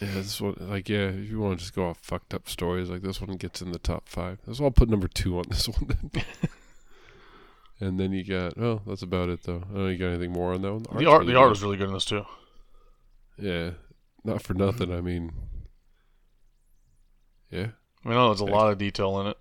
Yeah, 0.01 0.13
this 0.15 0.41
one 0.41 0.57
like 0.59 0.89
yeah, 0.89 1.09
if 1.09 1.31
you 1.31 1.41
want 1.41 1.59
to 1.59 1.63
just 1.65 1.75
go 1.75 1.87
off 1.89 1.99
fucked 2.01 2.33
up 2.33 2.49
stories, 2.49 2.89
like 2.89 3.03
this 3.03 3.21
one 3.21 3.37
gets 3.37 3.61
in 3.61 3.73
the 3.73 3.79
top 3.79 4.09
five. 4.09 4.39
So 4.53 4.65
I'll 4.65 4.71
put 4.71 4.89
number 4.89 5.09
two 5.09 5.39
on 5.39 5.45
this 5.51 5.69
one 5.69 5.87
then. 6.13 6.25
and 7.81 8.01
then 8.01 8.13
you 8.13 8.25
got 8.25 8.57
oh, 8.59 8.81
that's 8.87 9.03
about 9.03 9.29
it 9.29 9.43
though. 9.43 9.57
I 9.71 9.75
don't 9.75 9.75
know 9.75 9.89
you 9.89 9.99
got 9.99 10.07
anything 10.09 10.33
more 10.33 10.55
on 10.55 10.63
that 10.63 10.73
one? 10.73 10.83
The 10.85 10.89
art's 10.91 11.07
art 11.07 11.21
really 11.21 11.33
the 11.35 11.39
art 11.39 11.47
good. 11.47 11.51
was 11.51 11.63
really 11.63 11.77
good 11.77 11.89
in 11.89 11.93
this 11.95 12.05
too. 12.07 12.25
Yeah. 13.39 13.71
Not 14.25 14.43
for 14.43 14.55
nothing, 14.55 14.93
I 14.93 15.01
mean 15.01 15.33
Yeah. 17.51 17.69
I 18.05 18.09
mean, 18.09 18.17
I 18.17 18.21
know 18.21 18.29
there's 18.29 18.41
a 18.41 18.45
lot 18.47 18.71
of 18.73 18.79
detail 18.79 19.21
in 19.21 19.27
it. 19.27 19.37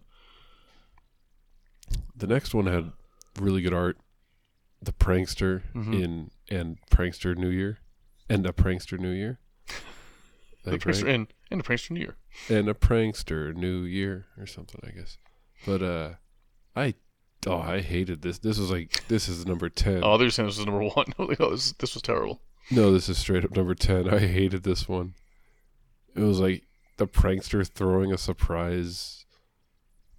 The 2.16 2.28
next 2.28 2.53
one 2.53 2.66
had 2.68 2.91
really 3.39 3.62
good 3.62 3.74
art. 3.74 3.97
the 4.82 4.93
prankster 4.93 5.62
Mhm. 5.76 6.01
in 6.01 6.32
and 6.49 6.78
prankster 6.89 7.36
New 7.36 7.49
Year, 7.49 7.80
and 8.30 8.45
a 8.45 8.53
prankster 8.53 8.97
New 8.97 9.12
Year. 9.12 9.38
The 10.64 10.72
Like, 10.72 10.82
prankster 10.82 11.05
right? 11.05 11.16
in 11.16 11.28
in 11.51 11.57
the 11.60 11.64
prankster 11.64 11.91
New 11.91 11.99
Year. 12.01 12.18
and 12.49 12.68
a 12.70 12.74
prankster 12.74 13.55
New 13.55 13.82
Year 13.84 14.26
or 14.38 14.45
something, 14.45 14.82
I 14.86 14.91
guess. 14.91 15.18
But 15.66 15.82
uh, 15.82 16.10
I 16.76 16.95
oh 17.47 17.57
I 17.60 17.82
hated 17.82 18.22
this. 18.22 18.39
This 18.39 18.57
was 18.60 18.70
like 18.72 19.07
this 19.07 19.28
is 19.30 19.45
number 19.45 19.70
ten. 19.70 20.01
Oh, 20.03 20.18
they 20.18 20.26
were 20.26 20.32
saying 20.32 20.47
this 20.49 20.60
is 20.60 20.66
number 20.66 20.84
one. 20.88 21.05
no, 21.39 21.51
this 21.51 21.72
this 21.74 21.93
was 21.93 22.01
terrible. 22.03 22.41
No, 22.72 22.91
this 22.93 23.10
is 23.10 23.18
straight 23.18 23.43
up 23.43 23.55
number 23.55 23.74
10. 23.74 24.07
I 24.14 24.20
hated 24.20 24.62
this 24.62 24.88
one. 24.88 25.16
It 26.16 26.20
was 26.22 26.39
like 26.39 26.68
the 26.97 27.07
prankster 27.07 27.68
throwing 27.68 28.14
a 28.14 28.18
surprise 28.18 29.26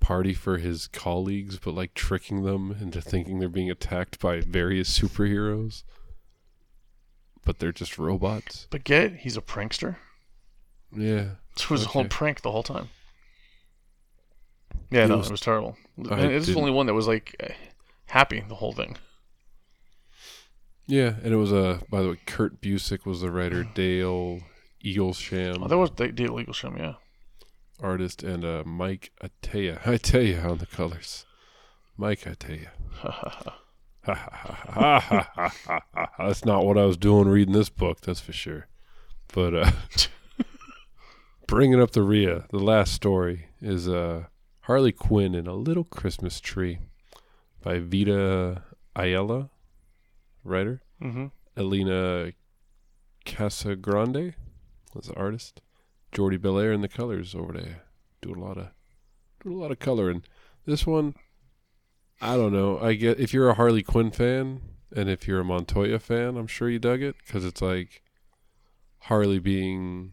party 0.01 0.35
for 0.35 0.59
his 0.59 0.89
colleagues, 0.89 1.61
but 1.61 1.75
like 1.75 1.95
tricking 1.95 2.43
them 2.43 2.77
into 2.81 3.01
thinking 3.01 3.39
they're 3.39 3.49
being 3.49 3.71
attacked 3.71 4.19
by 4.19 4.41
various 4.41 4.99
superheroes. 4.99 5.85
But 7.45 7.61
they're 7.61 7.71
just 7.71 7.99
robots. 7.99 8.67
But 8.71 8.83
get 8.83 9.17
he's 9.19 9.37
a 9.37 9.43
prankster. 9.43 9.97
Yeah. 10.97 11.31
It 11.57 11.69
was 11.69 11.85
a 11.85 11.89
whole 11.89 12.05
prank 12.07 12.41
the 12.41 12.51
whole 12.53 12.63
time. 12.63 12.89
Yeah, 14.91 15.05
It 15.05 15.09
no, 15.09 15.19
was- 15.19 15.27
it 15.27 15.33
was 15.33 15.41
terrible. 15.41 15.77
I 16.11 16.21
And 16.21 16.33
it's 16.33 16.47
the 16.47 16.55
only 16.57 16.71
one 16.71 16.87
that 16.87 16.95
was 16.95 17.07
like 17.07 17.35
eh, 17.41 17.53
happy 18.07 18.43
the 18.49 18.55
whole 18.55 18.73
thing. 18.73 18.97
Yeah, 20.87 21.15
and 21.23 21.33
it 21.33 21.37
was 21.37 21.53
uh 21.53 21.81
by 21.91 22.03
the 22.03 22.09
way, 22.11 22.17
Kurt 22.27 22.61
Busiek 22.63 23.05
was 23.05 23.21
the 23.21 23.31
writer, 23.31 23.65
Dale 23.75 24.41
Eaglesham, 24.85 25.59
Oh, 25.63 25.69
that 25.69 25.77
was 25.77 25.91
the 25.93 26.05
illegal 26.05 26.55
yeah. 26.79 26.95
artist, 27.81 28.23
and 28.23 28.45
uh 28.45 28.63
Mike 28.65 29.11
Atiyeh. 29.23 29.81
I 29.87 29.97
tell 29.99 30.23
you 30.23 30.39
on 30.39 30.59
the 30.59 30.67
colors. 30.67 31.27
Mike 31.97 32.21
Atiyeh. 32.23 32.69
That's 36.19 36.45
not 36.45 36.65
what 36.65 36.79
I 36.79 36.85
was 36.85 36.97
doing 36.97 37.29
reading 37.29 37.55
this 37.55 37.69
book, 37.69 38.01
that's 38.01 38.21
for 38.21 38.33
sure. 38.33 38.67
But 39.33 39.55
uh, 39.55 39.71
bringing 41.51 41.81
up 41.81 41.91
the 41.91 42.03
Rhea, 42.03 42.47
the 42.51 42.61
last 42.61 42.93
story 42.95 43.47
is 43.61 43.89
uh, 43.89 44.27
Harley 44.61 44.93
Quinn 44.93 45.35
in 45.35 45.49
a 45.49 45.53
Little 45.53 45.83
Christmas 45.83 46.41
Tree 46.41 46.79
by 47.61 47.81
Vita 47.81 48.63
Ayala, 48.95 49.51
writer. 50.45 50.81
mm-hmm. 51.03 51.27
Elena 51.57 52.33
Casagrande 53.27 54.35
was 54.95 55.07
the 55.07 55.15
artist. 55.17 55.61
Jordie 56.13 56.39
Bellaire 56.39 56.73
in 56.73 56.83
the 56.83 56.89
colors 56.89 57.35
over 57.35 57.53
there. 57.53 57.83
Do 58.23 58.33
a 58.33 58.39
lot 58.39 58.57
of 58.57 58.69
do 59.43 59.53
a 59.53 59.59
lot 59.61 59.73
of 59.73 59.81
coloring. 59.81 60.23
This 60.67 60.87
one, 60.87 61.15
I 62.21 62.37
don't 62.37 62.53
know. 62.53 62.79
I 62.79 62.95
get 62.95 63.19
if 63.19 63.35
you're 63.35 63.49
a 63.49 63.55
Harley 63.55 63.83
Quinn 63.83 64.13
fan 64.13 64.61
and 64.95 65.11
if 65.11 65.27
you're 65.27 65.41
a 65.41 65.45
Montoya 65.45 65.99
fan, 65.99 66.37
I'm 66.37 66.47
sure 66.47 66.71
you 66.71 66.79
dug 66.79 67.03
it 67.03 67.17
because 67.27 67.45
it's 67.45 67.61
like 67.61 68.03
Harley 69.01 69.41
being 69.41 70.13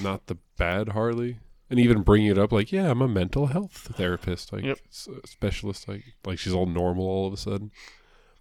not 0.00 0.26
the 0.26 0.36
bad 0.56 0.90
Harley, 0.90 1.38
and 1.70 1.78
even 1.80 2.02
bringing 2.02 2.28
it 2.30 2.38
up 2.38 2.52
like, 2.52 2.70
yeah, 2.72 2.90
I'm 2.90 3.02
a 3.02 3.08
mental 3.08 3.46
health 3.46 3.90
therapist, 3.96 4.52
like 4.52 4.64
Yep. 4.64 4.78
specialist, 5.24 5.88
like 5.88 6.04
like 6.24 6.38
she's 6.38 6.52
all 6.54 6.66
normal 6.66 7.04
all 7.06 7.26
of 7.26 7.32
a 7.32 7.36
sudden, 7.36 7.70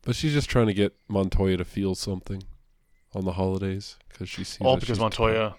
but 0.03 0.15
she's 0.15 0.33
just 0.33 0.49
trying 0.49 0.67
to 0.67 0.73
get 0.73 0.95
Montoya 1.07 1.57
to 1.57 1.65
feel 1.65 1.95
something 1.95 2.43
on 3.13 3.25
the 3.25 3.33
holidays 3.33 3.97
because 4.09 4.29
she 4.29 4.43
sees 4.43 4.61
All 4.61 4.77
because 4.77 4.99
Montoya 4.99 5.55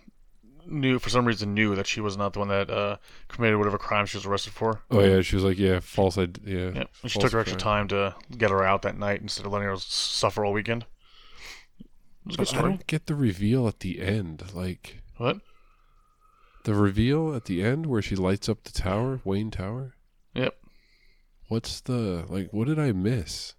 knew, 0.67 0.99
for 1.01 1.11
some 1.11 1.25
reason, 1.25 1.55
knew 1.55 1.75
that 1.75 1.87
she 1.89 2.01
was 2.01 2.17
not 2.17 2.33
the 2.35 2.39
one 2.39 2.49
that 2.49 2.71
uh, 2.71 2.97
committed 3.29 3.59
whatever 3.59 3.79
crime 3.79 4.07
she 4.07 4.17
was 4.17 4.25
arrested 4.25 4.53
for. 4.53 4.81
Oh 4.91 5.01
yeah, 5.01 5.21
she 5.21 5.35
was 5.37 5.45
like, 5.45 5.59
yeah, 5.59 5.81
false. 5.81 6.17
Id- 6.17 6.41
yeah, 6.47 6.71
Yeah, 6.75 6.85
and 7.03 7.11
she 7.11 7.19
took 7.19 7.33
her 7.33 7.41
extra 7.41 7.59
crime. 7.59 7.89
time 7.89 7.89
to 7.89 8.15
get 8.39 8.51
her 8.51 8.63
out 8.63 8.83
that 8.83 8.97
night 8.97 9.21
instead 9.21 9.45
of 9.45 9.53
letting 9.53 9.67
her 9.69 9.77
suffer 9.77 10.45
all 10.45 10.53
weekend. 10.53 10.85
It 11.81 11.87
was 12.27 12.35
a 12.35 12.39
good 12.39 12.47
But 12.47 12.59
I 12.59 12.63
don't 12.63 12.87
get 12.87 13.07
the 13.07 13.15
reveal 13.17 13.67
at 13.67 13.81
the 13.81 14.01
end. 14.01 14.45
Like 14.55 14.99
What? 15.17 15.39
The 16.65 16.75
reveal 16.75 17.35
at 17.35 17.47
the 17.47 17.63
end 17.63 17.87
where 17.87 18.03
she 18.03 18.17
lights 18.17 18.49
up 18.49 18.65
the 18.65 18.73
tower, 18.73 19.21
Wayne 19.25 19.51
Tower. 19.51 19.95
Yep. 20.35 20.55
What's 21.49 21.81
the 21.81 22.25
like? 22.29 22.53
What 22.53 22.67
did 22.67 22.79
I 22.79 22.93
miss? 22.93 23.55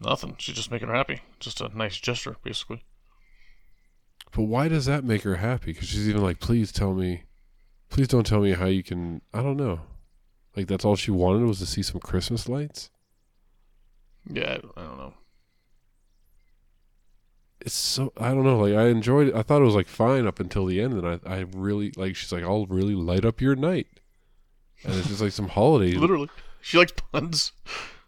Nothing. 0.00 0.36
She's 0.38 0.54
just 0.54 0.70
making 0.70 0.88
her 0.88 0.94
happy. 0.94 1.20
Just 1.40 1.60
a 1.60 1.76
nice 1.76 1.96
gesture, 1.96 2.36
basically. 2.42 2.84
But 4.32 4.42
why 4.42 4.68
does 4.68 4.86
that 4.86 5.04
make 5.04 5.22
her 5.22 5.36
happy? 5.36 5.72
Because 5.72 5.88
she's 5.88 6.08
even 6.08 6.22
like, 6.22 6.38
please 6.38 6.70
tell 6.70 6.94
me, 6.94 7.24
please 7.88 8.08
don't 8.08 8.26
tell 8.26 8.40
me 8.40 8.52
how 8.52 8.66
you 8.66 8.82
can. 8.82 9.22
I 9.32 9.42
don't 9.42 9.56
know. 9.56 9.80
Like 10.56 10.66
that's 10.66 10.84
all 10.84 10.96
she 10.96 11.10
wanted 11.10 11.46
was 11.46 11.58
to 11.60 11.66
see 11.66 11.82
some 11.82 12.00
Christmas 12.00 12.48
lights. 12.48 12.90
Yeah, 14.30 14.58
I 14.76 14.82
don't 14.82 14.98
know. 14.98 15.14
It's 17.60 17.74
so 17.74 18.12
I 18.16 18.28
don't 18.28 18.44
know. 18.44 18.58
Like 18.58 18.74
I 18.74 18.88
enjoyed 18.88 19.28
it. 19.28 19.34
I 19.34 19.42
thought 19.42 19.60
it 19.60 19.64
was 19.64 19.74
like 19.74 19.88
fine 19.88 20.26
up 20.26 20.38
until 20.40 20.66
the 20.66 20.80
end, 20.80 20.94
and 20.94 21.06
I 21.06 21.18
I 21.26 21.44
really 21.54 21.92
like. 21.96 22.14
She's 22.16 22.32
like, 22.32 22.44
I'll 22.44 22.66
really 22.66 22.94
light 22.94 23.24
up 23.24 23.40
your 23.40 23.56
night, 23.56 23.88
and 24.84 24.94
it's 24.94 25.08
just 25.08 25.20
like 25.20 25.32
some 25.32 25.48
holiday. 25.48 25.92
Literally. 25.96 26.28
She 26.60 26.76
likes 26.78 26.92
puns. 27.12 27.52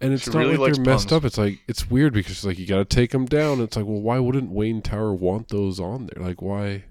And 0.00 0.12
it's 0.12 0.24
She 0.24 0.30
not 0.30 0.38
really 0.40 0.56
like 0.56 0.74
they're 0.74 0.84
messed 0.84 1.08
puns. 1.10 1.12
up. 1.18 1.24
It's 1.24 1.38
like 1.38 1.60
it's 1.68 1.90
weird 1.90 2.12
because 2.12 2.34
she's 2.36 2.44
like, 2.44 2.58
you 2.58 2.66
got 2.66 2.78
to 2.78 2.84
take 2.84 3.10
them 3.10 3.26
down. 3.26 3.60
It's 3.60 3.76
like, 3.76 3.86
well, 3.86 4.00
why 4.00 4.18
wouldn't 4.18 4.50
Wayne 4.50 4.82
Tower 4.82 5.12
want 5.14 5.48
those 5.48 5.78
on 5.78 6.06
there? 6.06 6.22
Like, 6.24 6.40
why? 6.40 6.84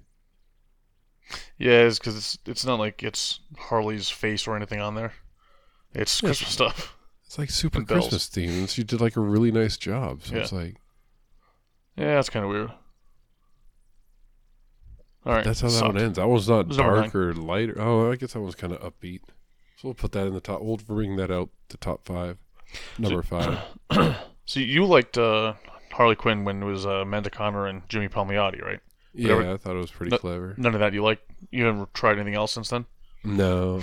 Yeah, 1.58 1.82
it's 1.82 1.98
because 1.98 2.16
it's 2.16 2.38
it's 2.46 2.64
not 2.64 2.78
like 2.78 3.02
it's 3.02 3.40
Harley's 3.56 4.08
face 4.08 4.46
or 4.46 4.56
anything 4.56 4.80
on 4.80 4.94
there. 4.94 5.12
It's 5.94 6.22
Yeah. 6.22 6.28
Christmas 6.28 6.50
stuff. 6.50 6.96
It's 7.26 7.38
like 7.38 7.50
super 7.50 7.82
Christmas 7.84 8.28
themed, 8.28 8.58
and 8.58 8.68
she 8.70 8.82
did 8.84 9.00
like 9.00 9.16
a 9.16 9.20
really 9.20 9.52
nice 9.52 9.76
job. 9.76 10.22
So 10.24 10.36
it's 10.36 10.52
like 10.52 10.76
Yeah, 11.96 12.14
that's 12.14 12.30
kind 12.30 12.44
of 12.44 12.50
weird. 12.50 12.70
All 15.26 15.34
right, 15.34 15.44
that's 15.44 15.60
how 15.60 15.68
that 15.68 15.74
sucked. 15.74 15.94
one 15.94 16.02
ends. 16.02 16.16
That 16.16 16.28
one's 16.28 16.48
not 16.48 16.60
It 16.60 16.68
was 16.68 16.76
number 16.78 17.00
dark 17.02 17.14
or 17.14 17.34
lighter. 17.34 17.74
Oh, 17.78 18.10
I 18.10 18.16
guess 18.16 18.32
that 18.32 18.40
one's 18.40 18.54
kind 18.54 18.72
of 18.72 18.80
upbeat. 18.80 19.20
So 19.76 19.88
we'll 19.88 19.94
put 19.94 20.12
that 20.12 20.26
in 20.26 20.32
the 20.34 20.40
top. 20.40 20.62
We'll 20.62 20.78
bring 20.78 21.16
that 21.16 21.30
out 21.30 21.50
to 21.68 21.76
top 21.76 22.04
five, 22.06 22.38
number 22.98 23.22
five. 23.22 23.58
So 24.46 24.58
you 24.58 24.84
liked 24.84 25.16
uh, 25.16 25.52
Harley 25.92 26.16
Quinn 26.16 26.42
when 26.44 26.60
it 26.60 26.66
was 26.66 26.84
uh, 26.84 27.02
Amanda 27.02 27.30
Conner 27.30 27.68
and 27.68 27.88
Jimmy 27.88 28.08
Palmiotti, 28.08 28.60
right? 28.60 28.80
Yeah, 29.14 29.34
Whatever- 29.36 29.54
I 29.54 29.56
thought 29.58 29.76
it 29.76 29.80
was 29.80 29.92
pretty 29.92 30.10
No- 30.10 30.18
clever. 30.18 30.54
None 30.56 30.74
of 30.74 30.80
that 30.80 30.92
you 30.92 31.04
like. 31.04 31.20
You 31.52 31.66
haven't 31.66 31.94
tried 31.94 32.14
anything 32.14 32.34
else 32.34 32.50
since 32.50 32.68
then. 32.70 32.86
No, 33.22 33.80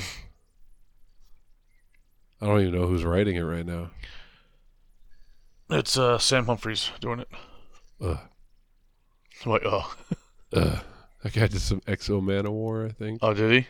I 2.42 2.48
don't 2.48 2.60
even 2.62 2.74
know 2.76 2.88
who's 2.88 3.06
writing 3.06 3.38
it 3.38 3.44
right 3.44 3.66
now. 3.66 3.92
It's 5.70 5.98
uh, 5.98 6.18
Sam 6.18 6.48
Humphries 6.48 6.92
doing 7.00 7.20
it. 7.22 7.30
Ugh. 8.02 8.18
I'm 9.46 9.52
like, 9.52 9.64
oh, 9.66 9.94
Ugh. 10.54 10.80
That 11.24 11.34
guy 11.34 11.48
did 11.48 11.62
some 11.62 11.82
Exo 11.82 12.24
Man 12.24 12.50
War, 12.52 12.86
I 12.86 12.90
think. 12.90 13.20
oh, 13.22 13.34
did 13.34 13.52
he? 13.52 13.68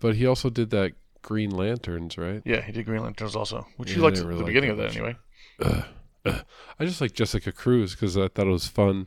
But 0.00 0.16
he 0.16 0.26
also 0.26 0.50
did 0.50 0.70
that 0.70 0.92
Green 1.22 1.50
Lanterns, 1.50 2.18
right? 2.18 2.42
Yeah, 2.44 2.60
he 2.60 2.72
did 2.72 2.86
Green 2.86 3.02
Lanterns 3.02 3.36
also, 3.36 3.66
which 3.76 3.90
Yeah, 3.90 3.96
you 3.96 4.02
liked 4.02 4.18
at 4.18 4.26
really 4.26 4.40
the 4.40 4.44
beginning 4.46 4.70
of 4.70 4.76
that 4.78 4.92
that 4.92 5.00
much. 5.02 5.16
anyway. 5.60 5.76
Ugh. 5.76 5.84
Ugh. 6.26 6.44
I 6.78 6.84
just 6.84 7.00
like 7.00 7.12
Jessica 7.12 7.52
Cruz 7.52 7.92
because 7.94 8.16
I 8.16 8.28
thought 8.28 8.46
it 8.46 8.50
was 8.50 8.66
fun 8.66 9.06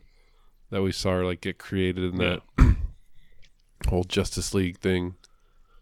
that 0.70 0.82
we 0.82 0.92
saw 0.92 1.12
her 1.12 1.26
like 1.26 1.42
get 1.42 1.58
created 1.58 2.14
in 2.14 2.18
that 2.18 2.42
whole 3.90 4.04
Justice 4.04 4.54
League 4.54 4.80
thing 4.80 5.16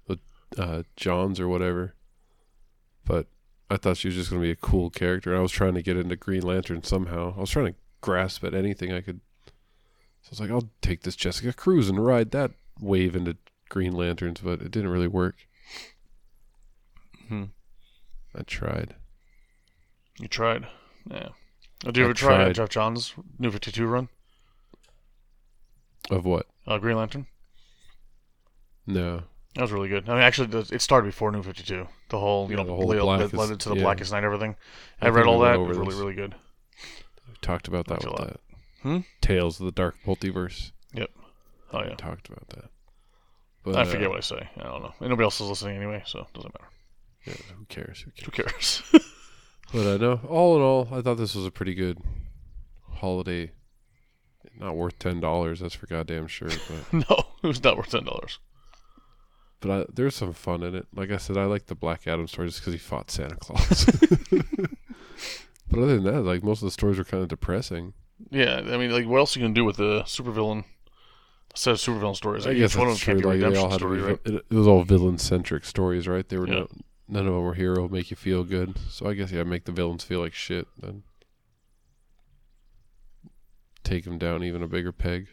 with 0.08 0.20
uh, 0.58 0.84
Johns 0.96 1.40
or 1.40 1.48
whatever. 1.48 1.94
But 3.06 3.28
I 3.70 3.78
thought 3.78 3.98
she 3.98 4.08
was 4.08 4.16
just 4.16 4.30
going 4.30 4.42
to 4.42 4.46
be 4.46 4.52
a 4.52 4.56
cool 4.56 4.90
character. 4.90 5.32
And 5.32 5.40
I 5.40 5.42
was 5.42 5.52
trying 5.52 5.74
to 5.76 5.82
get 5.82 5.98
into 5.98 6.16
Green 6.16 6.42
Lantern 6.42 6.84
somehow. 6.84 7.34
I 7.38 7.40
was 7.42 7.50
trying 7.52 7.68
to 7.74 7.76
grasp 8.04 8.44
at 8.44 8.54
anything 8.54 8.92
I 8.94 9.02
could. 9.02 9.22
So 10.22 10.28
I 10.28 10.30
was 10.32 10.40
like, 10.42 10.52
I'll 10.52 10.70
take 10.82 11.02
this 11.02 11.16
Jessica 11.16 11.52
Cruz 11.54 11.90
and 11.90 12.06
ride 12.06 12.30
that 12.32 12.52
wave 12.80 13.16
into 13.16 13.38
Green 13.70 13.94
Lanterns, 13.94 14.42
but 14.42 14.62
it 14.62 14.70
didn't 14.72 14.92
really 14.92 15.08
work. 15.08 15.36
Hmm. 17.28 17.46
I 18.36 18.44
tried. 18.44 18.96
You 20.20 20.28
tried. 20.28 20.68
Yeah. 21.10 21.30
Did 21.80 21.98
you 21.98 22.04
I 22.04 22.06
ever 22.06 22.14
try 22.14 22.36
tried. 22.36 22.56
Geoff 22.56 22.70
Johns' 22.70 23.14
New 23.40 23.52
52 23.52 23.86
run? 23.86 24.10
Of 26.10 26.26
what? 26.26 26.48
Uh, 26.68 26.78
Green 26.78 26.98
Lantern? 26.98 27.28
No. 28.86 29.24
That 29.56 29.62
was 29.62 29.72
really 29.72 29.90
good. 29.90 30.10
I 30.10 30.14
mean, 30.14 30.22
actually, 30.24 30.48
the- 30.48 30.70
it 30.74 30.82
started 30.82 31.08
before 31.08 31.32
New 31.32 31.44
52. 31.44 31.88
The 32.10 32.20
whole, 32.20 32.46
you 32.50 32.52
Yeah, 32.58 32.64
know, 32.64 32.68
the 32.68 32.76
whole 32.76 32.88
led, 32.88 33.00
Blackest- 33.00 33.34
led 33.34 33.50
into 33.52 33.70
the 33.70 33.76
yeah. 33.76 33.82
Blackest 33.84 34.12
Night 34.12 34.20
and 34.20 34.26
everything. 34.26 34.56
I 35.02 35.08
I, 35.08 35.10
read 35.10 35.26
all 35.28 35.40
that. 35.42 35.56
It 35.56 35.60
was 35.60 35.78
really, 35.78 35.96
really 35.96 36.14
good. 36.16 36.36
We 37.44 37.48
talked 37.48 37.68
about 37.68 37.88
that 37.88 37.96
Liked 37.96 38.06
a 38.06 38.10
with 38.12 38.20
lot. 38.20 38.28
that. 38.30 38.40
Hmm? 38.84 38.98
Tales 39.22 39.60
of 39.60 39.66
the 39.66 39.72
Dark 39.74 39.96
Multiverse. 40.06 40.72
Yep. 40.94 41.10
Oh, 41.74 41.80
We 41.82 41.88
yeah. 41.90 41.96
talked 41.96 42.30
about 42.30 42.48
that. 42.50 42.70
But, 43.64 43.76
I 43.76 43.84
forget 43.86 44.08
uh, 44.08 44.12
what 44.12 44.18
I 44.20 44.22
say. 44.22 44.50
I 44.58 44.64
don't 44.64 44.82
know. 44.82 44.94
And 45.02 45.10
nobody 45.10 45.24
else 45.26 45.40
is 45.42 45.48
listening 45.50 45.76
anyway, 45.78 46.04
so 46.06 46.20
it 46.20 46.34
doesn't 46.34 46.54
matter. 46.54 46.72
yeah, 47.26 47.56
who 47.58 47.66
cares? 47.66 48.02
Who 48.02 48.12
cares? 48.32 48.82
Who 48.92 49.00
cares? 49.00 49.10
But 49.74 49.92
I 49.92 49.98
know, 49.98 50.20
all 50.30 50.56
in 50.56 50.62
all, 50.62 50.88
I 50.92 51.02
thought 51.02 51.18
this 51.18 51.34
was 51.34 51.48
a 51.48 51.52
pretty 51.52 51.74
good 51.74 51.98
holiday. 52.92 53.52
Not 54.60 54.76
worth 54.76 55.00
ten 55.00 55.20
dollars, 55.20 55.62
that's 55.62 55.74
for 55.74 55.88
goddamn 55.88 56.28
sure. 56.28 56.50
But 56.50 56.94
no, 57.10 57.26
it 57.44 57.48
was 57.48 57.64
not 57.64 57.76
worth 57.78 57.90
$10. 57.90 58.38
but 59.62 59.72
I, 59.72 59.86
there's 59.92 60.14
some 60.16 60.32
fun 60.34 60.62
in 60.62 60.76
it. 60.76 60.86
Like 60.94 61.10
I 61.10 61.18
said, 61.18 61.38
I 61.38 61.46
like 61.46 61.66
the 61.66 61.74
Black 61.76 62.06
Adam 62.06 62.28
story 62.28 62.50
just 62.50 62.60
because 62.60 62.74
he 62.74 62.78
fought 62.78 63.10
Santa 63.10 63.36
Claus. 63.36 63.90
But 65.74 65.84
other 65.84 65.96
than 66.00 66.04
that, 66.04 66.22
like 66.22 66.44
most 66.44 66.62
of 66.62 66.68
the 66.68 66.72
stories 66.72 66.98
were 67.00 67.04
kind 67.04 67.24
of 67.24 67.30
depressing. 67.30 67.94
Yeah, 68.30 68.58
I 68.64 68.78
mean, 68.78 68.92
like, 68.92 69.08
what 69.08 69.18
else 69.18 69.36
are 69.36 69.40
you 69.40 69.46
gonna 69.46 69.56
do 69.56 69.66
with 69.66 69.78
the 69.78 70.04
supervillain 70.04 70.66
set 71.56 71.72
of 71.72 71.78
supervillain 71.78 72.16
stories? 72.16 72.46
I 72.46 72.54
guess 72.54 72.74
each 72.74 72.78
one 72.78 72.88
of 72.90 72.94
them 73.00 73.20
true. 73.20 73.30
a 73.30 73.32
Like 73.34 73.40
they 73.40 73.56
all 73.58 73.70
had 73.70 73.80
story, 73.80 74.00
right? 74.02 74.20
it, 74.24 74.46
it 74.50 74.54
was 74.54 74.68
all 74.68 74.84
villain 74.84 75.18
centric 75.18 75.66
stories, 75.66 76.08
right? 76.08 76.28
They 76.30 76.38
were 76.38 76.48
Yeah. 76.48 76.54
no, 76.54 76.68
none 77.08 77.28
of 77.28 77.34
them 77.34 77.44
were 77.44 77.56
hero, 77.56 77.90
make 77.90 78.12
you 78.12 78.16
feel 78.16 78.44
good. 78.44 78.78
So 78.90 79.08
I 79.08 79.14
guess 79.16 79.32
yeah, 79.32 79.44
make 79.44 79.66
the 79.66 79.72
villains 79.72 80.04
feel 80.04 80.20
like 80.20 80.34
shit, 80.34 80.68
then 80.80 81.04
take 83.84 84.06
them 84.06 84.18
down 84.20 84.44
even 84.44 84.62
a 84.64 84.68
bigger 84.68 84.92
peg. 84.92 85.28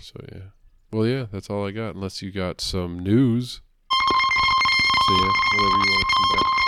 So 0.00 0.14
yeah, 0.32 0.50
well 0.90 1.06
yeah, 1.06 1.26
that's 1.30 1.50
all 1.50 1.66
I 1.66 1.70
got. 1.72 1.94
Unless 1.94 2.22
you 2.22 2.32
got 2.32 2.60
some 2.60 2.98
news. 3.00 3.60
So 5.06 5.12
yeah, 5.12 5.30
whenever 5.56 5.76
you 5.76 5.92
want 5.92 6.06
to 6.08 6.14
come 6.14 6.42
back. 6.42 6.61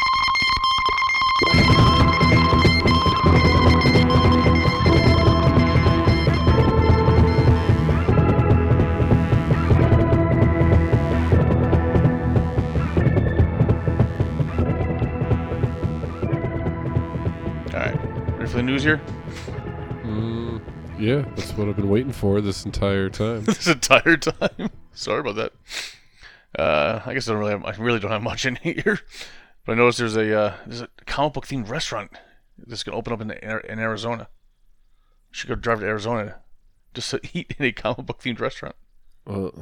News 18.74 18.82
here? 18.82 19.00
Mm, 20.02 20.60
yeah, 20.98 21.24
that's 21.36 21.52
what 21.52 21.68
I've 21.68 21.76
been 21.76 21.88
waiting 21.88 22.12
for 22.12 22.40
this 22.40 22.64
entire 22.64 23.08
time. 23.08 23.44
this 23.44 23.68
entire 23.68 24.16
time. 24.16 24.70
Sorry 24.92 25.20
about 25.20 25.36
that. 25.36 25.52
Uh, 26.58 27.00
I 27.04 27.14
guess 27.14 27.28
I 27.28 27.32
don't 27.32 27.40
really, 27.40 27.52
have, 27.52 27.64
I 27.64 27.70
really 27.82 28.00
don't 28.00 28.10
have 28.10 28.22
much 28.22 28.46
in 28.46 28.56
here, 28.56 29.00
but 29.64 29.72
I 29.72 29.74
noticed 29.76 29.98
there's 29.98 30.16
a 30.16 30.38
uh, 30.38 30.54
there's 30.66 30.80
a 30.82 30.88
comic 31.06 31.34
book 31.34 31.46
themed 31.46 31.68
restaurant 31.68 32.12
that's 32.66 32.82
gonna 32.82 32.96
open 32.96 33.12
up 33.12 33.20
in 33.20 33.28
the, 33.28 33.70
in 33.72 33.78
Arizona. 33.78 34.28
Should 35.30 35.48
go 35.48 35.54
drive 35.56 35.80
to 35.80 35.86
Arizona 35.86 36.36
just 36.94 37.10
to 37.10 37.20
eat 37.32 37.54
in 37.58 37.64
a 37.64 37.72
comic 37.72 38.06
book 38.06 38.20
themed 38.22 38.40
restaurant. 38.40 38.76
well, 39.26 39.52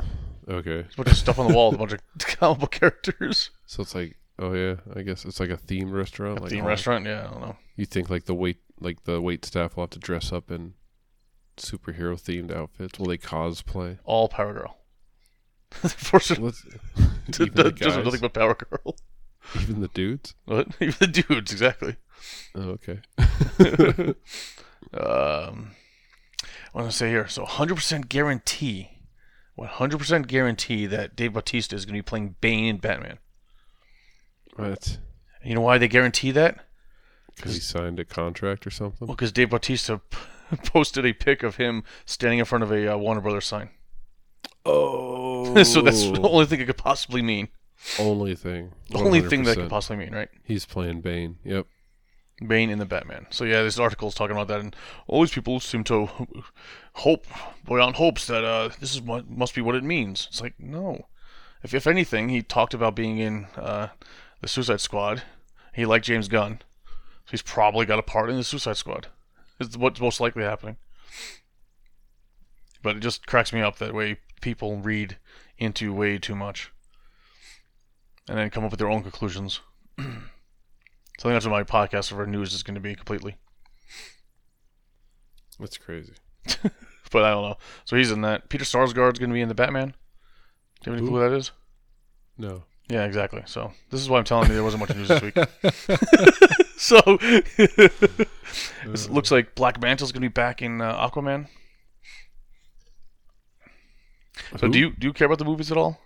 okay, 0.49 0.83
There's 0.83 0.95
a 0.95 0.97
bunch 0.97 1.11
of 1.13 1.17
stuff 1.17 1.39
on 1.39 1.49
the 1.49 1.55
wall, 1.55 1.71
with 1.71 1.77
a 1.81 1.87
bunch 1.87 1.93
of 1.93 2.01
comic 2.39 2.61
book 2.61 2.71
characters. 2.73 3.51
so 3.67 3.83
it's 3.83 3.95
like, 3.95 4.17
oh 4.39 4.53
yeah, 4.55 4.77
I 4.95 5.03
guess 5.03 5.25
it's 5.25 5.41
like 5.41 5.51
a 5.51 5.57
themed 5.57 5.93
restaurant. 5.93 6.41
like 6.43 6.53
Themed 6.53 6.63
all- 6.63 6.69
restaurant, 6.69 7.07
yeah, 7.07 7.27
I 7.27 7.31
don't 7.33 7.41
know. 7.41 7.57
You 7.77 7.87
think 7.87 8.11
like 8.11 8.25
the 8.25 8.35
wait 8.35 8.59
like 8.81 9.05
the 9.05 9.21
wait 9.21 9.45
staff 9.45 9.77
will 9.77 9.85
have 9.85 9.91
to 9.91 9.99
dress 9.99 10.31
up 10.33 10.51
in 10.51 10.75
superhero 11.57 12.21
themed 12.21 12.55
outfits? 12.55 12.99
Will 12.99 13.07
they 13.07 13.19
cosplay? 13.19 13.99
All 14.05 14.29
Power 14.29 14.53
Girl. 14.53 14.77
Fortunately, 15.71 16.45
What's, 16.45 16.67
even, 17.41 17.55
the 17.55 17.73
just 17.73 17.99
nothing 17.99 18.21
but 18.21 18.35
Power 18.35 18.55
Girl. 18.55 18.95
Even 19.61 19.81
the 19.81 19.89
dudes? 19.89 20.35
What? 20.45 20.69
Even 20.81 20.97
the 20.99 21.07
dudes, 21.07 21.53
exactly. 21.53 21.97
Oh, 22.55 22.79
okay. 22.79 23.01
um, 24.95 25.73
I 26.75 26.79
want 26.79 26.91
to 26.91 26.97
say 26.97 27.09
here? 27.11 27.29
So 27.29 27.45
100% 27.45 28.09
guarantee, 28.09 28.91
100% 29.59 30.27
guarantee 30.27 30.87
that 30.87 31.17
Dave 31.17 31.33
Bautista 31.33 31.77
is 31.77 31.85
going 31.85 31.95
to 31.95 31.99
be 31.99 32.03
playing 32.03 32.37
Bane 32.41 32.65
in 32.65 32.77
Batman. 32.79 33.19
What? 34.57 34.99
And 35.41 35.51
you 35.51 35.55
know 35.55 35.61
why 35.63 35.79
they 35.79 35.89
guarantee 35.89 36.31
that? 36.33 36.65
Because 37.35 37.55
he 37.55 37.61
signed 37.61 37.99
a 37.99 38.05
contract 38.05 38.67
or 38.67 38.71
something? 38.71 39.07
Well, 39.07 39.17
because 39.17 39.33
Dave 39.33 39.51
Bautista 39.51 39.99
p- 39.99 40.19
posted 40.67 41.07
a 41.07 41.13
pic 41.13 41.43
of 41.43 41.57
him 41.57 41.85
standing 42.05 42.39
in 42.39 42.45
front 42.45 42.65
of 42.65 42.71
a 42.71 42.95
uh, 42.95 42.97
Warner 42.97 43.21
Brothers 43.21 43.47
sign. 43.47 43.71
Oh, 44.65 45.63
so 45.65 45.81
that's 45.83 46.03
the 46.05 46.21
only 46.23 46.47
thing 46.47 46.61
it 46.61 46.67
could 46.67 46.77
possibly 46.77 47.21
mean. 47.21 47.49
Only 47.99 48.35
thing. 48.35 48.73
The 48.91 48.99
only 48.99 49.21
thing 49.21 49.45
that 49.45 49.57
100%. 49.57 49.61
could 49.61 49.71
possibly 49.71 50.05
mean, 50.05 50.15
right? 50.15 50.29
He's 50.45 50.65
playing 50.65 51.01
Bane. 51.01 51.39
Yep. 51.45 51.67
Bane 52.47 52.71
in 52.71 52.79
the 52.79 52.87
Batman. 52.87 53.27
So 53.31 53.45
yeah, 53.45 53.63
this 53.63 53.79
article 53.79 54.09
is 54.09 54.15
talking 54.15 54.37
about 54.37 54.49
that, 54.49 54.61
and 54.61 54.75
all 55.07 55.21
these 55.21 55.33
people 55.33 55.61
seem 55.61 55.85
to 55.85 56.09
hope, 56.95 57.27
beyond 57.67 57.97
hopes, 57.97 58.27
that 58.27 58.45
uh, 58.45 58.71
this 58.81 58.93
is 58.93 59.01
what 59.01 59.29
must 59.29 59.55
be 59.55 59.61
what 59.61 59.75
it 59.75 59.85
means. 59.85 60.27
It's 60.31 60.41
like 60.41 60.55
no. 60.59 61.07
If 61.63 61.75
if 61.75 61.87
anything, 61.87 62.29
he 62.29 62.43
talked 62.43 62.75
about 62.75 62.97
being 62.97 63.19
in 63.19 63.47
uh, 63.57 63.89
the 64.41 64.49
Suicide 64.49 64.81
Squad. 64.81 65.23
He 65.73 65.87
liked 65.87 66.05
James 66.05 66.29
Gunn, 66.29 66.61
so 66.87 67.31
he's 67.31 67.43
probably 67.43 67.87
got 67.87 67.99
a 67.99 68.03
part 68.03 68.31
in 68.31 68.37
the 68.37 68.45
Suicide 68.45 68.77
Squad. 68.77 69.09
Is 69.61 69.79
what's 69.79 70.01
most 70.01 70.21
likely 70.21 70.43
happening. 70.43 70.77
But 72.83 72.97
it 72.97 73.01
just 73.01 73.27
cracks 73.27 73.53
me 73.53 73.61
up 73.61 73.79
that 73.79 73.95
way 73.95 74.19
people 74.41 74.77
read 74.79 75.17
into 75.57 75.95
way 75.95 76.19
too 76.19 76.35
much, 76.35 76.73
and 78.29 78.39
then 78.39 78.51
come 78.51 78.65
up 78.65 78.71
with 78.71 78.79
their 78.79 78.91
own 78.91 79.03
conclusions. 79.03 79.61
So 81.19 81.29
I 81.29 81.33
think 81.33 81.37
that's 81.37 81.47
what 81.47 81.53
my 81.53 81.63
podcast 81.63 82.09
for 82.09 82.27
news 82.27 82.55
is 82.55 82.65
going 82.65 82.75
to 82.75 82.81
be 82.81 82.97
completely. 82.97 83.37
That's 85.61 85.79
crazy. 85.79 86.15
But 87.13 87.25
I 87.25 87.31
don't 87.31 87.43
know. 87.43 87.57
So 87.85 87.97
he's 87.97 88.11
in 88.11 88.23
that. 88.23 88.49
Peter 88.49 88.65
Sarsgaard's 88.65 89.19
going 89.19 89.29
to 89.29 89.35
be 89.35 89.43
in 89.43 89.49
the 89.49 89.55
Batman. 89.55 89.95
Do 90.81 90.91
you 90.91 90.93
have 90.93 90.99
any 90.99 91.09
clue 91.09 91.21
who 91.21 91.29
that 91.29 91.37
is? 91.37 91.53
No. 92.39 92.65
Yeah, 92.89 93.05
exactly. 93.05 93.43
So 93.47 93.73
this 93.91 94.01
is 94.01 94.09
why 94.09 94.19
I'm 94.19 94.25
telling 94.25 94.49
you 94.49 94.55
there 94.55 94.65
wasn't 94.65 94.81
much 94.81 94.97
news 94.97 95.09
this 95.09 95.23
week. 95.23 95.35
so 96.77 97.01
it 97.07 99.11
looks 99.11 99.31
like 99.31 99.55
Black 99.55 99.81
Manta's 99.81 100.11
going 100.11 100.23
to 100.23 100.29
be 100.29 100.33
back 100.33 100.63
in 100.63 100.81
uh, 100.81 101.09
Aquaman. 101.09 101.49
So 104.59 104.67
Who? 104.67 104.73
do 104.73 104.79
you 104.79 104.93
do 104.99 105.07
you 105.07 105.13
care 105.13 105.27
about 105.27 105.39
the 105.39 105.45
movies 105.45 105.71
at 105.71 105.77
all? 105.77 106.01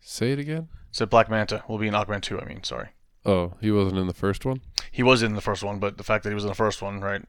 Say 0.00 0.32
it 0.32 0.38
again? 0.38 0.68
Said 0.94 1.10
Black 1.10 1.28
Manta 1.28 1.64
will 1.66 1.78
be 1.78 1.88
in 1.88 1.94
Aquaman 1.94 2.22
2, 2.22 2.40
I 2.40 2.44
mean, 2.44 2.62
sorry. 2.62 2.90
Oh, 3.26 3.54
he 3.60 3.72
wasn't 3.72 3.98
in 3.98 4.06
the 4.06 4.14
first 4.14 4.44
one? 4.44 4.60
He 4.92 5.02
was 5.02 5.24
in 5.24 5.34
the 5.34 5.40
first 5.40 5.64
one, 5.64 5.80
but 5.80 5.98
the 5.98 6.04
fact 6.04 6.22
that 6.22 6.30
he 6.30 6.36
was 6.36 6.44
in 6.44 6.48
the 6.48 6.54
first 6.54 6.80
one, 6.80 7.00
right, 7.00 7.20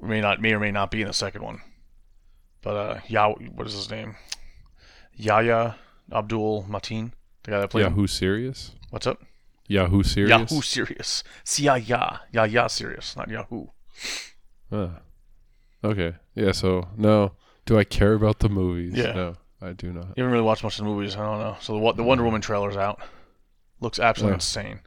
may 0.00 0.20
not 0.20 0.40
may 0.40 0.52
or 0.52 0.60
may 0.60 0.70
not 0.70 0.92
be 0.92 1.00
in 1.00 1.08
the 1.08 1.12
second 1.12 1.42
one. 1.42 1.62
But 2.62 2.76
uh, 2.76 3.00
Yah, 3.08 3.30
what 3.30 3.66
is 3.66 3.72
his 3.72 3.90
name? 3.90 4.14
Yahya 5.16 5.74
Abdul 6.12 6.66
Mateen, 6.70 7.10
the 7.42 7.50
guy 7.50 7.58
that 7.58 7.70
played. 7.70 7.86
him. 7.86 7.94
Yahoo 7.94 8.06
Serious? 8.06 8.70
What's 8.90 9.08
up? 9.08 9.20
Yahoo 9.66 10.04
Serious? 10.04 10.30
Yahoo 10.30 10.62
Serious. 10.62 11.24
C 11.42 11.66
I 11.66 11.78
Ya. 11.78 12.18
Yahya 12.30 12.68
Serious, 12.68 13.16
not 13.16 13.28
Yahoo. 13.28 13.66
Ah. 14.70 15.00
Okay. 15.82 16.14
Yeah, 16.36 16.52
so 16.52 16.86
no. 16.96 17.32
Do 17.66 17.76
I 17.76 17.82
care 17.82 18.12
about 18.12 18.38
the 18.38 18.48
movies? 18.48 18.94
Yeah. 18.94 19.12
No, 19.12 19.34
I 19.62 19.72
do 19.72 19.92
not. 19.92 20.08
You 20.16 20.24
haven't 20.24 20.32
really 20.32 20.44
watched 20.44 20.64
much 20.64 20.78
of 20.78 20.84
the 20.84 20.90
movies. 20.90 21.14
I 21.16 21.20
don't 21.20 21.38
know. 21.38 21.56
So 21.60 21.78
the 21.78 21.92
the 21.92 22.02
Wonder 22.02 22.24
Woman 22.24 22.40
trailer's 22.40 22.76
out. 22.76 23.00
Looks 23.80 23.98
absolutely 23.98 24.32
Yeah. 24.32 24.36
insane. 24.36 24.80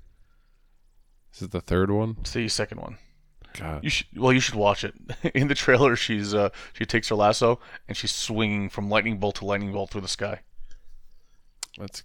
Is 1.33 1.41
it 1.43 1.51
the 1.51 1.61
third 1.61 1.91
one? 1.91 2.17
It's 2.21 2.31
the 2.31 2.47
second 2.49 2.79
one. 2.81 2.97
God. 3.57 3.83
You 3.83 3.89
should 3.89 4.07
well, 4.17 4.33
you 4.33 4.39
should 4.41 4.55
watch 4.55 4.83
it. 4.83 4.93
In 5.33 5.47
the 5.47 5.55
trailer, 5.55 5.95
she's 5.95 6.33
uh, 6.33 6.49
she 6.73 6.85
takes 6.85 7.07
her 7.09 7.15
lasso 7.15 7.59
and 7.87 7.95
she's 7.95 8.11
swinging 8.11 8.69
from 8.69 8.89
lightning 8.89 9.17
bolt 9.17 9.35
to 9.35 9.45
lightning 9.45 9.71
bolt 9.71 9.91
through 9.91 10.01
the 10.01 10.07
sky. 10.09 10.41
That's 11.77 12.03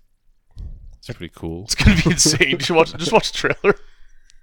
that's 1.07 1.17
pretty 1.19 1.33
cool. 1.35 1.65
It's 1.65 1.75
gonna 1.75 1.97
be 2.03 2.11
insane. 2.11 2.51
You 2.51 2.61
should 2.61 2.77
watch. 2.77 2.93
Just 2.97 3.13
watch 3.13 3.33
the 3.33 3.39
trailer. 3.39 3.77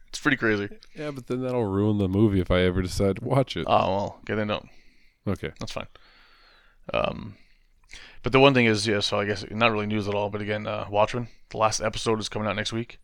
It's 0.10 0.22
pretty 0.22 0.38
crazy. 0.38 0.70
Yeah, 0.95 1.12
but 1.12 1.28
then 1.28 1.41
that'll 1.41 1.66
ruin 1.66 1.98
the 1.98 2.08
movie 2.08 2.40
if 2.40 2.49
I 2.49 2.62
ever 2.62 2.82
decide 2.82 3.18
to 3.18 3.26
watch 3.26 3.58
it. 3.58 3.66
Oh 3.68 3.91
well, 3.94 4.18
okay 4.22 4.36
then 4.36 4.48
don't. 4.48 4.66
Okay. 5.28 5.52
That's 5.60 5.74
fine. 5.74 5.88
Um, 6.94 7.36
but 8.28 8.34
the 8.34 8.41
one 8.41 8.54
thing 8.54 8.66
is, 8.66 8.86
yeah. 8.86 8.99
So 8.99 9.18
I 9.22 9.24
guess 9.24 9.45
not 9.52 9.72
really 9.72 9.86
news 9.86 10.06
at 10.06 10.14
all. 10.14 10.30
But 10.30 10.41
again, 10.41 10.68
uh, 10.68 10.86
Watchmen. 10.90 11.30
The 11.49 11.56
last 11.56 11.80
episode 11.80 12.20
is 12.20 12.28
coming 12.28 12.45
out 12.45 12.58
next 12.58 12.74
week. 12.74 12.99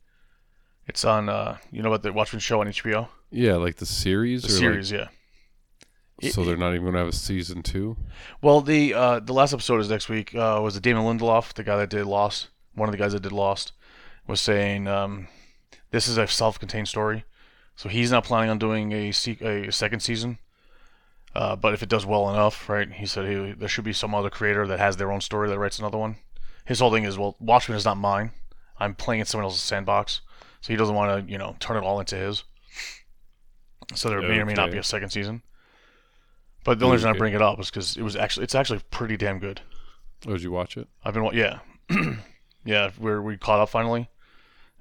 It's 0.86 1.06
on. 1.06 1.30
Uh, 1.30 1.60
you 1.72 1.82
know 1.82 1.88
about 1.88 2.04
the 2.04 2.12
Watchmen 2.12 2.42
show 2.42 2.60
on 2.60 2.68
HBO? 2.68 3.08
Yeah, 3.32 3.54
like 3.54 3.78
the 3.78 3.86
series 3.86 4.42
The 4.42 4.50
series, 4.50 4.92
yeah. 4.92 5.08
like, 6.22 6.34
so 6.34 6.44
they're 6.44 6.58
not 6.58 6.72
even 6.72 6.82
going 6.82 6.92
to 6.96 7.00
have 7.00 7.08
a 7.08 7.14
season 7.14 7.64
2. 7.64 7.96
Well, 8.42 8.60
the 8.60 8.94
uh, 8.94 9.20
the 9.22 9.32
last 9.32 9.54
episode 9.54 9.80
is 9.80 9.90
next 9.90 10.10
week. 10.10 10.36
Uh, 10.36 10.60
was 10.62 10.74
the 10.74 10.82
Damon 10.82 11.04
Lindelof, 11.04 11.54
the 11.54 11.64
guy 11.64 11.78
that 11.78 11.90
did 11.90 12.06
Lost? 12.06 12.50
One 12.76 12.90
of 12.90 12.92
the 12.92 12.98
guys 13.00 13.14
that 13.14 13.22
did 13.22 13.32
Lost 13.32 13.72
was 14.28 14.42
saying 14.42 14.90
um, 14.90 15.30
this 15.92 16.10
is 16.10 16.18
a 16.18 16.28
self-contained 16.28 16.90
story, 16.90 17.24
so 17.78 17.88
he's 17.88 18.12
not 18.12 18.26
planning 18.26 18.50
on 18.50 18.60
doing 18.60 18.92
a 18.92 19.14
se- 19.14 19.40
a 19.40 19.72
second 19.72 20.02
season. 20.02 20.40
Uh, 21.36 21.56
but 21.56 21.74
if 21.74 21.82
it 21.82 21.90
does 21.90 22.06
well 22.06 22.30
enough, 22.30 22.70
right? 22.70 22.92
He 22.92 23.06
said 23.06 23.28
he, 23.28 23.54
there 23.54 23.68
should 23.68 23.84
be 23.84 23.94
some 23.94 24.14
other 24.14 24.30
creator 24.30 24.68
that 24.68 24.80
has 24.80 24.98
their 24.98 25.12
own 25.12 25.22
story 25.22 25.50
that 25.50 25.58
writes 25.58 25.80
another 25.80 25.98
one. 25.98 26.18
His 26.66 26.80
whole 26.80 26.92
thing 26.92 27.04
is, 27.04 27.18
well, 27.18 27.36
Watchmen 27.40 27.76
is 27.76 27.86
not 27.86 27.98
mine. 27.98 28.32
I'm 28.78 28.96
playing 28.96 29.22
in 29.22 29.26
someone 29.26 29.46
else's 29.46 29.62
sandbox, 29.62 30.22
so 30.62 30.72
he 30.72 30.78
doesn't 30.78 30.96
want 30.96 31.26
to, 31.26 31.32
you 31.32 31.38
know, 31.38 31.56
turn 31.60 31.78
it 31.78 31.84
all 31.84 32.00
into 32.00 32.16
his. 32.16 32.44
So 33.96 34.10
there 34.10 34.22
may 34.22 34.40
or 34.40 34.46
may 34.46 34.54
not 34.54 34.72
be 34.72 34.78
a 34.78 34.84
second 34.84 35.10
season. 35.10 35.42
But 36.64 36.80
the 36.80 36.86
only 36.86 36.96
reason 36.96 37.10
I 37.10 37.18
bring 37.18 37.34
it 37.34 37.42
up 37.42 37.60
is 37.60 37.70
because 37.70 37.98
it 37.98 38.04
was 38.04 38.16
actually 38.16 38.46
it's 38.46 38.56
actually 38.56 38.80
pretty 38.90 39.18
damn 39.18 39.40
good. 39.40 39.62
Oh, 40.26 40.32
did 40.32 40.44
you 40.44 40.52
watch 40.52 40.78
it? 40.78 40.88
I've 41.04 41.14
been 41.14 41.30
yeah, 41.34 41.60
yeah. 42.66 42.92
We're 42.98 43.22
we 43.22 43.38
caught 43.38 43.60
up 43.60 43.70
finally. 43.70 44.10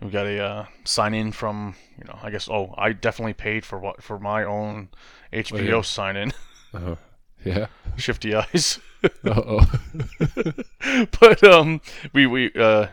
We 0.00 0.10
got 0.10 0.26
a 0.26 0.42
uh, 0.42 0.66
sign 0.84 1.14
in 1.14 1.32
from 1.32 1.74
you 1.98 2.04
know 2.04 2.18
I 2.22 2.30
guess 2.30 2.48
oh 2.48 2.74
I 2.78 2.92
definitely 2.92 3.34
paid 3.34 3.64
for 3.64 3.78
what 3.78 4.02
for 4.02 4.18
my 4.18 4.44
own 4.44 4.88
HBO 5.32 5.68
yeah. 5.68 5.80
sign 5.82 6.16
in. 6.16 6.32
Oh, 6.74 6.96
yeah. 7.44 7.66
Shifty 7.96 8.34
eyes. 8.34 8.78
Uh-oh. 9.24 9.70
but 11.20 11.42
um 11.44 11.80
we 12.12 12.26
we 12.26 12.52
uh 12.54 12.86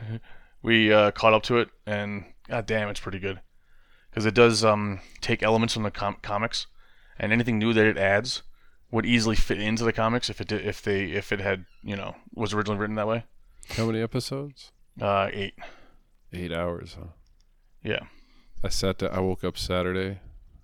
we 0.64 0.92
uh 0.92 1.12
caught 1.12 1.34
up 1.34 1.44
to 1.44 1.58
it 1.60 1.70
and 1.86 2.26
god 2.48 2.66
damn 2.66 2.90
it's 2.90 3.00
pretty 3.00 3.20
good. 3.20 3.40
because 4.10 4.26
it 4.26 4.34
does 4.34 4.66
um, 4.66 5.00
take 5.22 5.44
elements 5.44 5.74
from 5.76 5.84
the 5.84 5.92
com- 5.92 6.18
comics, 6.22 6.66
and 7.20 7.32
anything 7.32 7.60
new 7.60 7.74
that 7.74 7.86
it 7.86 7.98
adds 7.98 8.42
would 8.92 9.06
easily 9.06 9.36
fit 9.36 9.62
into 9.62 9.84
the 9.84 9.94
comics 9.94 10.30
if 10.30 10.42
it 10.42 10.48
did, 10.48 10.66
if 10.66 10.82
they 10.82 11.06
if 11.12 11.32
it 11.32 11.40
had 11.40 11.66
you 11.84 11.96
know 11.96 12.16
was 12.34 12.54
originally 12.54 12.80
written 12.80 12.96
that 12.96 13.08
way. 13.08 13.24
How 13.78 13.86
many 13.86 14.02
episodes? 14.02 14.72
Uh, 15.00 15.30
eight. 15.32 15.54
Eight 16.34 16.52
hours, 16.52 16.98
huh? 17.00 17.10
Yeah. 17.84 18.00
I 18.64 18.70
sat 18.70 18.98
down, 18.98 19.12
I 19.14 19.20
woke 19.20 19.44
up 19.44 19.58
Saturday. 19.58 20.20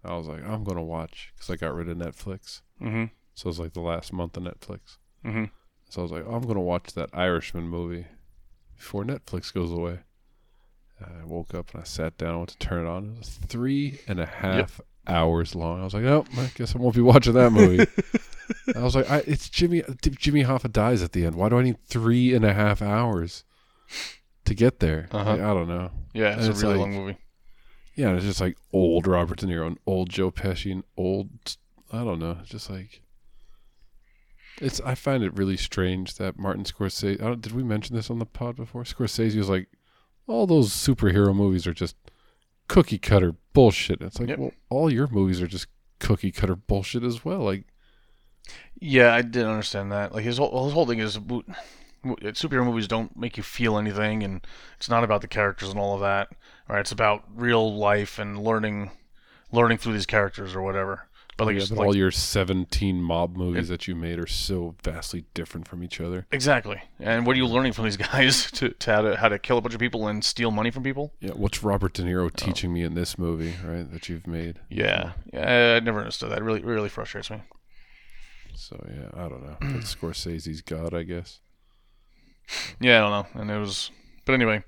I 0.05 0.15
was 0.15 0.27
like, 0.27 0.43
I'm 0.47 0.63
going 0.63 0.77
to 0.77 0.83
watch 0.83 1.33
because 1.35 1.49
I 1.49 1.55
got 1.55 1.73
rid 1.73 1.89
of 1.89 1.97
Netflix. 1.97 2.61
Mm-hmm. 2.81 3.05
So 3.33 3.47
it 3.47 3.49
was 3.49 3.59
like 3.59 3.73
the 3.73 3.81
last 3.81 4.13
month 4.13 4.37
of 4.37 4.43
Netflix. 4.43 4.97
Mm-hmm. 5.25 5.45
So 5.89 6.01
I 6.01 6.03
was 6.03 6.11
like, 6.11 6.23
oh, 6.27 6.33
I'm 6.35 6.43
going 6.43 6.55
to 6.55 6.61
watch 6.61 6.93
that 6.93 7.09
Irishman 7.13 7.67
movie 7.67 8.05
before 8.75 9.03
Netflix 9.03 9.53
goes 9.53 9.71
away. 9.71 9.99
I 11.01 11.25
woke 11.25 11.53
up 11.53 11.71
and 11.73 11.81
I 11.81 11.83
sat 11.83 12.17
down, 12.17 12.37
went 12.37 12.49
to 12.49 12.57
turn 12.57 12.85
it 12.85 12.89
on. 12.89 13.15
It 13.15 13.17
was 13.19 13.29
three 13.47 13.99
and 14.07 14.19
a 14.19 14.25
half 14.25 14.79
hours 15.07 15.53
long. 15.53 15.81
I 15.81 15.83
was 15.83 15.93
like, 15.93 16.05
oh, 16.05 16.25
I 16.37 16.49
guess 16.55 16.73
I 16.75 16.79
won't 16.79 16.95
be 16.95 17.01
watching 17.01 17.33
that 17.33 17.51
movie. 17.51 17.85
I 18.75 18.81
was 18.81 18.95
like, 18.95 19.09
I, 19.09 19.17
it's 19.27 19.49
Jimmy. 19.49 19.83
Jimmy 20.01 20.43
Hoffa 20.43 20.71
dies 20.71 21.03
at 21.03 21.11
the 21.11 21.25
end. 21.25 21.35
Why 21.35 21.49
do 21.49 21.57
I 21.59 21.63
need 21.63 21.83
three 21.85 22.33
and 22.33 22.45
a 22.45 22.53
half 22.53 22.81
hours 22.81 23.43
to 24.45 24.53
get 24.55 24.79
there? 24.79 25.07
Uh-huh. 25.11 25.31
Like, 25.31 25.41
I 25.41 25.53
don't 25.53 25.67
know. 25.67 25.91
Yeah, 26.13 26.37
it's 26.37 26.47
And 26.47 26.55
a 26.55 26.59
really 26.59 26.73
like- 26.75 26.79
long 26.79 26.93
movie. 26.93 27.17
Yeah, 27.95 28.13
it's 28.15 28.25
just 28.25 28.41
like 28.41 28.57
old 28.73 29.07
Robert 29.07 29.39
De 29.39 29.45
Niro 29.47 29.67
and 29.67 29.79
old 29.85 30.09
Joe 30.09 30.31
Pesci 30.31 30.71
and 30.71 30.83
old. 30.97 31.29
I 31.91 32.03
don't 32.03 32.19
know. 32.19 32.37
Just 32.45 32.69
like. 32.69 33.01
It's. 34.61 34.79
I 34.81 34.95
find 34.95 35.23
it 35.23 35.37
really 35.37 35.57
strange 35.57 36.15
that 36.15 36.37
Martin 36.37 36.63
Scorsese. 36.63 37.21
I 37.21 37.25
don't, 37.25 37.41
did 37.41 37.53
we 37.53 37.63
mention 37.63 37.95
this 37.95 38.09
on 38.09 38.19
the 38.19 38.25
pod 38.25 38.55
before? 38.55 38.83
Scorsese 38.83 39.37
was 39.37 39.49
like, 39.49 39.67
all 40.27 40.47
those 40.47 40.69
superhero 40.71 41.35
movies 41.35 41.65
are 41.67 41.73
just 41.73 41.95
cookie 42.67 42.97
cutter 42.97 43.35
bullshit. 43.53 44.01
It's 44.01 44.19
like, 44.19 44.29
Yep. 44.29 44.39
well, 44.39 44.51
all 44.69 44.91
your 44.91 45.07
movies 45.07 45.41
are 45.41 45.47
just 45.47 45.67
cookie 45.99 46.31
cutter 46.31 46.55
bullshit 46.55 47.03
as 47.03 47.23
well. 47.23 47.39
Like, 47.39 47.65
Yeah, 48.79 49.13
I 49.13 49.21
didn't 49.21 49.49
understand 49.51 49.91
that. 49.91 50.13
Like 50.13 50.23
his 50.23 50.37
whole 50.37 50.65
his 50.65 50.73
whole 50.73 50.85
thing 50.85 50.99
is 50.99 51.17
superhero 52.05 52.65
movies 52.65 52.87
don't 52.87 53.15
make 53.17 53.37
you 53.37 53.43
feel 53.43 53.77
anything, 53.77 54.23
and 54.23 54.45
it's 54.77 54.89
not 54.89 55.03
about 55.03 55.21
the 55.21 55.27
characters 55.27 55.69
and 55.69 55.79
all 55.79 55.95
of 55.95 56.01
that. 56.01 56.29
Right? 56.69 56.79
It's 56.79 56.91
about 56.91 57.23
real 57.35 57.75
life 57.75 58.17
and 58.19 58.41
learning 58.43 58.91
learning 59.51 59.77
through 59.77 59.93
these 59.93 60.05
characters 60.05 60.55
or 60.55 60.61
whatever. 60.61 61.07
But 61.37 61.47
like, 61.47 61.57
yeah, 61.57 61.65
but 61.69 61.79
like- 61.79 61.87
all 61.87 61.95
your 61.95 62.11
seventeen 62.11 63.01
mob 63.01 63.35
movies 63.35 63.67
that 63.67 63.87
you 63.89 63.95
made 63.95 64.19
are 64.19 64.25
so 64.27 64.75
vastly 64.83 65.25
different 65.33 65.67
from 65.67 65.83
each 65.83 65.99
other. 65.99 66.25
exactly. 66.31 66.81
And 66.97 67.25
what 67.25 67.35
are 67.35 67.39
you 67.39 67.45
learning 67.45 67.73
from 67.73 67.83
these 67.83 67.97
guys 68.13 68.49
to, 68.51 68.69
to 68.69 68.91
how 68.93 69.01
to 69.01 69.17
how 69.17 69.27
to 69.27 69.37
kill 69.37 69.57
a 69.57 69.61
bunch 69.61 69.73
of 69.73 69.79
people 69.81 70.07
and 70.07 70.23
steal 70.23 70.49
money 70.49 70.71
from 70.71 70.83
people? 70.83 71.11
Yeah, 71.19 71.31
what's 71.31 71.61
Robert 71.61 71.91
De 71.93 72.03
Oh. 72.03 72.05
Niro 72.05 72.33
teaching 72.33 72.71
me 72.71 72.83
in 72.83 72.93
this 72.95 73.17
movie, 73.17 73.53
right? 73.65 73.89
That 73.91 74.07
you've 74.07 74.27
made. 74.27 74.59
Yeah, 74.69 75.11
yeah. 75.33 75.75
I 75.75 75.79
never 75.81 75.99
understood 75.99 76.31
that. 76.31 76.37
It 76.37 76.43
really 76.43 76.61
really 76.61 76.87
frustrates 76.89 77.29
me. 77.29 77.41
So 78.55 78.81
yeah, 78.89 79.09
I 79.13 79.27
don't 79.27 79.43
know. 79.43 79.57
But 79.59 79.69
Scorsese's 79.83 80.61
God, 80.61 80.93
I 80.93 81.03
guess. 81.03 81.41
Yeah, 82.79 82.97
I 82.97 83.01
don't 83.01 83.11
know. 83.35 83.41
And 83.41 83.51
it 83.51 83.59
was, 83.59 83.91
but 84.25 84.33
anyway, 84.33 84.63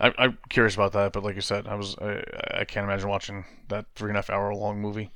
I, 0.00 0.12
I'm 0.18 0.38
curious 0.48 0.74
about 0.74 0.92
that. 0.92 1.12
But 1.12 1.22
like 1.24 1.34
you 1.34 1.40
said, 1.40 1.66
I 1.66 1.74
was 1.74 1.96
I, 2.00 2.22
I 2.54 2.64
can't 2.64 2.84
imagine 2.84 3.08
watching 3.08 3.44
that 3.68 3.86
three 3.94 4.08
and 4.10 4.16
a 4.16 4.20
half 4.20 4.30
hour 4.30 4.54
long 4.54 4.80
movie. 4.80 5.10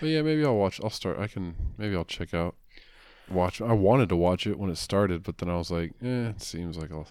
But 0.00 0.08
yeah, 0.08 0.22
maybe 0.22 0.44
I'll 0.44 0.56
watch. 0.56 0.80
I'll 0.82 0.90
start. 0.90 1.18
I 1.18 1.26
can. 1.26 1.54
Maybe 1.78 1.94
I'll 1.96 2.04
check 2.04 2.34
out. 2.34 2.56
Watch. 3.30 3.60
I 3.60 3.72
wanted 3.72 4.08
to 4.10 4.16
watch 4.16 4.46
it 4.46 4.58
when 4.58 4.70
it 4.70 4.76
started, 4.76 5.22
but 5.22 5.38
then 5.38 5.48
I 5.48 5.56
was 5.56 5.70
like, 5.70 5.92
eh, 6.02 6.28
it 6.30 6.42
seems 6.42 6.76
like 6.76 6.90
a, 6.90 7.04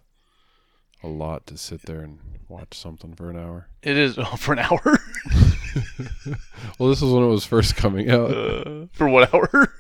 a 1.01 1.07
lot 1.07 1.47
to 1.47 1.57
sit 1.57 1.84
there 1.84 2.01
and 2.01 2.19
watch 2.47 2.77
something 2.77 3.15
for 3.15 3.30
an 3.31 3.38
hour. 3.38 3.67
It 3.81 3.97
is 3.97 4.17
oh, 4.19 4.35
for 4.35 4.53
an 4.53 4.59
hour. 4.59 4.81
Well, 6.77 6.89
this 6.89 7.01
is 7.01 7.11
when 7.11 7.23
it 7.23 7.27
was 7.27 7.45
first 7.45 7.75
coming 7.75 8.11
out. 8.11 8.31
uh, 8.31 8.85
for 8.93 9.07
what 9.09 9.34
hour? 9.34 9.73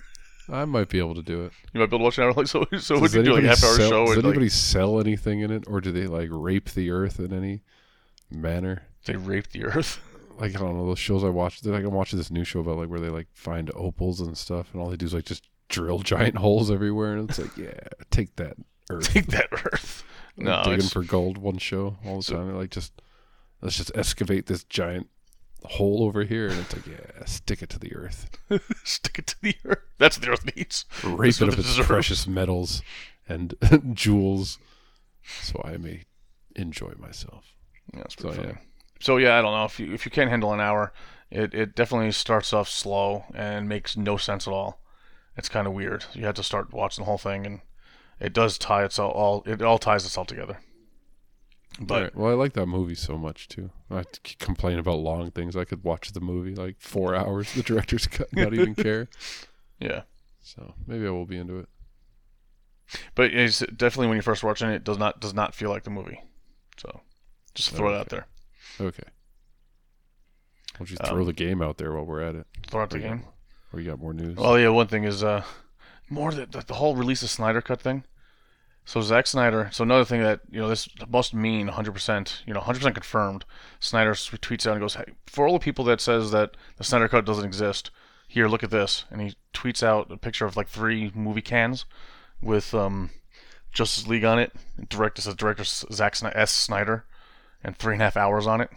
I 0.49 0.65
might 0.65 0.89
be 0.89 0.99
able 0.99 1.15
to 1.15 1.21
do 1.23 1.45
it. 1.45 1.53
You 1.73 1.79
might 1.79 1.89
be 1.89 1.95
able 1.95 1.99
to 1.99 2.03
watch 2.05 2.17
an 2.17 2.23
hour 2.25 2.33
like 2.33 2.47
so. 2.47 2.65
So 2.79 2.99
would 2.99 3.13
you 3.13 3.23
do 3.23 3.33
like 3.33 3.43
a 3.43 3.47
half 3.47 3.63
hour 3.63 3.75
sell, 3.75 3.89
show 3.89 4.05
Does 4.07 4.15
and 4.17 4.25
anybody 4.25 4.45
like 4.45 4.51
sell 4.51 4.99
anything 4.99 5.39
in 5.41 5.51
it, 5.51 5.63
or 5.67 5.81
do 5.81 5.91
they 5.91 6.07
like 6.07 6.29
rape 6.31 6.71
the 6.71 6.91
earth 6.91 7.19
in 7.19 7.33
any 7.33 7.61
manner? 8.29 8.83
they 9.05 9.15
rape 9.15 9.49
the 9.51 9.65
earth? 9.65 9.99
Like 10.39 10.55
I 10.55 10.59
don't 10.59 10.75
know 10.75 10.87
those 10.87 10.97
shows 10.97 11.23
I 11.23 11.29
watched. 11.29 11.63
They're 11.63 11.73
like 11.73 11.85
I'm 11.85 11.93
watching 11.93 12.17
this 12.17 12.31
new 12.31 12.43
show 12.43 12.61
about 12.61 12.77
like 12.77 12.89
where 12.89 12.99
they 12.99 13.09
like 13.09 13.27
find 13.33 13.69
opals 13.75 14.19
and 14.19 14.35
stuff, 14.35 14.73
and 14.73 14.81
all 14.81 14.89
they 14.89 14.97
do 14.97 15.05
is 15.05 15.13
like 15.13 15.25
just 15.25 15.47
drill 15.69 15.99
giant 16.03 16.37
holes 16.37 16.71
everywhere, 16.71 17.15
and 17.15 17.29
it's 17.29 17.37
like, 17.37 17.55
yeah, 17.55 17.71
take 18.09 18.35
that 18.37 18.57
earth. 18.89 19.13
Take 19.13 19.27
that 19.27 19.49
earth. 19.51 20.03
Like, 20.35 20.45
No, 20.47 20.63
digging 20.65 20.89
for 20.89 21.03
gold 21.03 21.37
one 21.37 21.59
show 21.59 21.97
all 22.03 22.17
the 22.17 22.23
So- 22.23 22.35
time. 22.37 22.47
They're 22.47 22.55
like 22.57 22.71
just 22.71 22.99
let's 23.61 23.77
just 23.77 23.91
excavate 23.95 24.47
this 24.47 24.63
giant 24.63 25.07
hole 25.65 26.03
over 26.03 26.23
here, 26.23 26.47
and 26.47 26.59
it's 26.59 26.73
like, 26.75 26.85
yeah, 26.87 27.25
stick 27.25 27.61
it 27.61 27.69
to 27.69 27.79
the 27.79 27.95
earth, 27.95 28.29
stick 28.83 29.19
it 29.19 29.27
to 29.27 29.41
the 29.41 29.55
earth. 29.65 29.79
That's 29.97 30.17
what 30.17 30.25
the 30.25 30.31
earth 30.31 30.55
needs. 30.55 30.85
rape 31.03 31.35
it 31.35 31.41
of 31.47 31.57
its 31.59 31.67
deserves. 31.67 31.87
precious 31.87 32.27
metals 32.27 32.81
and 33.27 33.55
jewels, 33.93 34.59
so 35.41 35.61
I 35.63 35.77
may 35.77 36.03
enjoy 36.55 36.93
myself. 36.97 37.53
Yeah, 37.93 38.03
So 38.09 38.33
yeah. 38.33 38.53
So 38.99 39.17
yeah, 39.17 39.37
I 39.37 39.41
don't 39.41 39.53
know 39.53 39.65
if 39.65 39.79
you 39.79 39.93
if 39.93 40.05
you 40.05 40.11
can't 40.11 40.29
handle 40.29 40.53
an 40.53 40.61
hour, 40.61 40.93
it 41.29 41.53
it 41.53 41.75
definitely 41.75 42.11
starts 42.11 42.53
off 42.53 42.69
slow 42.69 43.25
and 43.33 43.67
makes 43.67 43.97
no 43.97 44.17
sense 44.17 44.47
at 44.47 44.53
all. 44.53 44.81
It's 45.35 45.49
kind 45.49 45.65
of 45.67 45.73
weird. 45.73 46.05
You 46.13 46.25
have 46.25 46.35
to 46.35 46.43
start 46.43 46.73
watching 46.73 47.03
the 47.03 47.05
whole 47.07 47.17
thing, 47.17 47.45
and 47.45 47.61
it 48.19 48.33
does 48.33 48.57
tie 48.57 48.83
itself 48.83 49.13
all. 49.15 49.43
It 49.45 49.61
all 49.61 49.79
ties 49.79 50.05
itself 50.05 50.27
together. 50.27 50.59
But 51.79 51.95
Alright, 51.95 52.15
well, 52.15 52.31
I 52.31 52.35
like 52.35 52.53
that 52.53 52.67
movie 52.67 52.93
so 52.95 53.17
much 53.17 53.47
too. 53.47 53.71
I 53.89 54.03
to 54.03 54.35
complain 54.37 54.77
about 54.77 54.99
long 54.99 55.31
things. 55.31 55.55
I 55.55 55.63
could 55.65 55.83
watch 55.83 56.11
the 56.11 56.21
movie 56.21 56.53
like 56.55 56.75
four 56.79 57.15
hours, 57.21 57.51
the 57.53 57.63
director's 57.63 58.05
cut, 58.07 58.31
not 58.33 58.53
even 58.53 58.75
care. 58.85 59.07
yeah, 59.79 60.03
So 60.41 60.75
maybe 60.85 61.07
I 61.07 61.09
will 61.09 61.25
be 61.25 61.37
into 61.37 61.57
it. 61.57 61.69
but 63.15 63.33
it's 63.33 63.59
definitely 63.75 64.07
when 64.07 64.15
you're 64.17 64.21
first 64.23 64.43
watching 64.43 64.69
it, 64.69 64.75
it 64.75 64.83
does 64.83 64.99
not 64.99 65.19
does 65.19 65.33
not 65.33 65.55
feel 65.55 65.69
like 65.69 65.83
the 65.83 65.89
movie. 65.89 66.21
So 66.77 67.01
just 67.55 67.71
throw 67.71 67.91
it 67.93 67.97
out 67.97 68.09
there. 68.09 68.27
Okay. 68.79 69.03
Why 70.77 70.77
don't 70.79 70.91
you 70.91 70.97
Um, 71.01 71.09
throw 71.09 71.25
the 71.25 71.33
game 71.33 71.61
out 71.61 71.77
there 71.77 71.93
while 71.93 72.05
we're 72.05 72.21
at 72.21 72.35
it? 72.35 72.47
Throw 72.67 72.81
out 72.83 72.89
the 72.91 72.97
Or 72.97 72.99
you 72.99 73.07
got- 73.07 73.17
game. 73.17 73.25
Or 73.73 73.79
you 73.79 73.89
got 73.89 73.99
more 73.99 74.13
news? 74.13 74.37
Well, 74.37 74.59
yeah. 74.59 74.69
One 74.69 74.85
thing 74.87 75.03
is 75.03 75.23
uh, 75.23 75.43
more 76.09 76.31
the, 76.31 76.45
the, 76.45 76.59
the 76.61 76.73
whole 76.75 76.95
release 76.95 77.23
of 77.23 77.29
Snyder 77.31 77.61
Cut 77.61 77.81
thing. 77.81 78.03
So 78.85 79.01
Zack 79.01 79.27
Snyder. 79.27 79.69
So 79.71 79.83
another 79.83 80.05
thing 80.05 80.21
that 80.21 80.41
you 80.49 80.59
know 80.59 80.67
this 80.67 80.89
must 81.09 81.33
mean 81.33 81.69
100%. 81.69 82.41
You 82.45 82.53
know, 82.53 82.59
100% 82.59 82.93
confirmed. 82.93 83.45
Snyder 83.79 84.13
tweets 84.13 84.67
out 84.67 84.73
and 84.73 84.81
goes, 84.81 84.95
"Hey, 84.95 85.05
for 85.25 85.47
all 85.47 85.53
the 85.53 85.63
people 85.63 85.85
that 85.85 86.01
says 86.01 86.31
that 86.31 86.57
the 86.77 86.83
Snyder 86.83 87.07
Cut 87.07 87.25
doesn't 87.25 87.45
exist, 87.45 87.91
here, 88.27 88.47
look 88.47 88.63
at 88.63 88.71
this." 88.71 89.05
And 89.09 89.21
he 89.21 89.35
tweets 89.53 89.83
out 89.83 90.11
a 90.11 90.17
picture 90.17 90.45
of 90.45 90.57
like 90.57 90.67
three 90.67 91.11
movie 91.15 91.41
cans 91.41 91.85
with 92.41 92.73
um, 92.73 93.11
Justice 93.71 94.07
League 94.07 94.25
on 94.25 94.37
it. 94.37 94.51
Director 94.89 95.21
says 95.21 95.35
director 95.35 95.63
Zack 95.63 96.15
Sni- 96.15 96.35
S. 96.35 96.51
Snyder, 96.51 97.05
and 97.63 97.77
three 97.77 97.93
and 97.93 98.01
a 98.01 98.05
half 98.05 98.17
hours 98.17 98.45
on 98.45 98.59
it. 98.59 98.69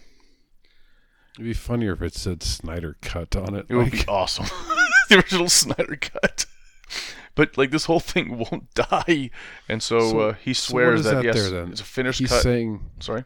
It'd 1.34 1.44
be 1.44 1.52
funnier 1.52 1.92
if 1.92 2.02
it 2.02 2.14
said 2.14 2.42
Snyder 2.42 2.96
cut 3.02 3.36
on 3.36 3.54
it. 3.54 3.66
It 3.68 3.74
would 3.74 3.90
be 3.90 4.04
awesome. 4.08 4.46
the 5.08 5.16
original 5.16 5.48
Snyder 5.48 5.96
cut. 5.96 6.46
But 7.36 7.56
like 7.56 7.70
this 7.70 7.84
whole 7.84 8.00
thing 8.12 8.38
won't 8.38 8.74
die, 8.74 9.30
and 9.68 9.80
so, 9.80 10.00
So- 10.00 10.18
uh, 10.20 10.32
he 10.34 10.52
swears 10.52 11.00
is 11.00 11.06
that, 11.06 11.14
that 11.16 11.24
yes, 11.24 11.34
there 11.36 11.50
then? 11.50 11.70
it's 11.70 11.80
a 11.80 11.84
finished 11.84 12.18
he's 12.18 12.30
cut. 12.30 12.42
saying, 12.42 12.80
Sorry. 12.98 13.24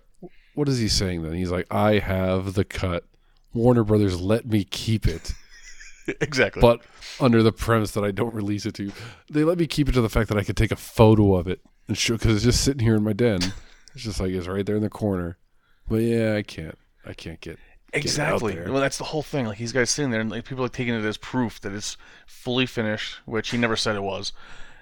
what 0.55 0.69
is 0.69 0.79
he 0.79 0.89
saying 0.89 1.23
then? 1.23 1.33
He's 1.33 1.51
like, 1.51 1.67
I 1.73 2.01
have 2.01 2.53
the 2.55 2.65
cut. 2.65 3.05
Warner 3.55 3.83
Brothers 3.85 4.21
let 4.21 4.47
me 4.47 4.63
keep 4.65 5.09
it, 5.09 5.33
exactly. 6.21 6.61
but 6.61 6.81
under 7.19 7.43
the 7.43 7.51
premise 7.53 7.91
that 7.93 8.05
I 8.05 8.11
don't 8.13 8.33
release 8.35 8.65
it 8.67 8.75
to 8.75 8.85
you. 8.85 8.93
They 9.31 9.43
let 9.45 9.59
me 9.59 9.67
keep 9.67 9.89
it 9.89 9.93
to 9.93 10.01
the 10.01 10.09
fact 10.09 10.29
that 10.29 10.39
I 10.39 10.45
could 10.45 10.57
take 10.57 10.71
a 10.71 10.77
photo 10.77 11.35
of 11.35 11.49
it 11.49 11.61
and 11.89 11.99
show 11.99 12.15
because 12.15 12.35
it's 12.37 12.45
just 12.45 12.63
sitting 12.63 12.85
here 12.85 12.95
in 12.95 13.03
my 13.03 13.13
den. 13.13 13.41
It's 13.95 14.05
just 14.05 14.21
like 14.21 14.31
it's 14.31 14.47
right 14.47 14.65
there 14.65 14.77
in 14.77 14.83
the 14.83 14.89
corner. 14.91 15.37
But 15.89 15.97
yeah, 16.03 16.37
I 16.37 16.43
can't. 16.43 16.79
I 17.05 17.13
can't 17.13 17.41
get. 17.41 17.59
Exactly. 17.93 18.59
Well, 18.61 18.81
that's 18.81 18.99
the 18.99 19.05
whole 19.05 19.23
thing. 19.23 19.47
Like 19.47 19.59
these 19.59 19.73
guys 19.73 19.91
sitting 19.91 20.11
there, 20.11 20.21
and 20.21 20.31
like 20.31 20.45
people 20.45 20.65
are 20.65 20.69
taking 20.69 20.95
it 20.95 21.05
as 21.05 21.17
proof 21.17 21.61
that 21.63 21.73
it's 21.73 21.97
fully 22.27 22.67
finished, 22.67 23.17
which 23.25 23.51
he 23.51 23.59
never 23.59 23.77
said 23.77 23.97
it 23.97 24.03
was, 24.03 24.33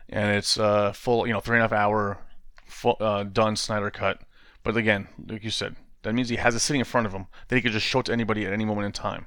and 0.08 0.36
it's 0.36 0.58
uh 0.58 0.92
full, 0.92 1.26
you 1.26 1.32
know, 1.32 1.40
three 1.40 1.56
and 1.56 1.62
a 1.62 1.64
half 1.64 1.72
hour, 1.72 2.18
full, 2.66 2.96
uh, 3.00 3.24
done 3.24 3.56
Snyder 3.56 3.90
cut. 3.90 4.20
But 4.62 4.76
again, 4.76 5.08
like 5.26 5.44
you 5.44 5.50
said, 5.50 5.76
that 6.02 6.14
means 6.14 6.28
he 6.28 6.36
has 6.36 6.54
it 6.54 6.60
sitting 6.60 6.80
in 6.80 6.84
front 6.84 7.06
of 7.06 7.12
him 7.12 7.26
that 7.48 7.56
he 7.56 7.62
could 7.62 7.72
just 7.72 7.86
show 7.86 8.00
it 8.00 8.06
to 8.06 8.12
anybody 8.12 8.44
at 8.44 8.52
any 8.52 8.64
moment 8.64 8.86
in 8.86 8.92
time. 8.92 9.26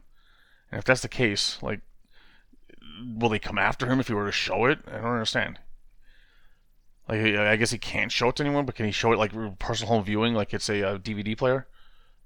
And 0.72 0.80
if 0.80 0.86
that's 0.86 1.02
the 1.02 1.10
case, 1.10 1.58
like, 1.62 1.82
will 3.16 3.30
they 3.30 3.40
come 3.40 3.58
after 3.58 3.88
him 3.88 4.00
if 4.00 4.08
he 4.08 4.14
were 4.14 4.26
to 4.26 4.32
show 4.32 4.66
it? 4.66 4.80
I 4.88 4.98
don't 4.98 5.06
understand. 5.06 5.60
Like, 7.10 7.20
I 7.20 7.56
guess 7.56 7.72
he 7.72 7.78
can't 7.78 8.12
show 8.12 8.30
it 8.30 8.38
to 8.38 8.44
anyone, 8.44 8.66
but 8.66 8.76
can 8.76 8.86
he 8.86 8.92
show 8.92 9.12
it 9.12 9.18
like 9.18 9.32
personal 9.60 9.94
home 9.94 10.04
viewing, 10.04 10.34
like 10.34 10.54
it's 10.54 10.70
a, 10.70 10.84
uh 10.88 10.98
DVD 10.98 11.38
player? 11.38 11.68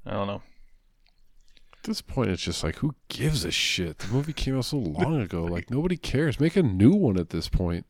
I 0.05 0.11
don't 0.11 0.27
know. 0.27 0.41
At 1.85 1.89
this 1.89 2.01
point, 2.01 2.31
it's 2.31 2.41
just 2.41 2.63
like, 2.63 2.77
who 2.77 2.95
gives 3.09 3.45
a 3.45 3.51
shit? 3.51 3.99
The 3.99 4.07
movie 4.07 4.33
came 4.33 4.57
out 4.57 4.65
so 4.65 4.77
long 4.79 5.21
ago. 5.21 5.43
Like 5.43 5.69
nobody 5.69 5.95
cares. 5.95 6.39
Make 6.39 6.55
a 6.55 6.63
new 6.63 6.95
one 6.95 7.15
at 7.19 7.29
this 7.29 7.47
point. 7.47 7.85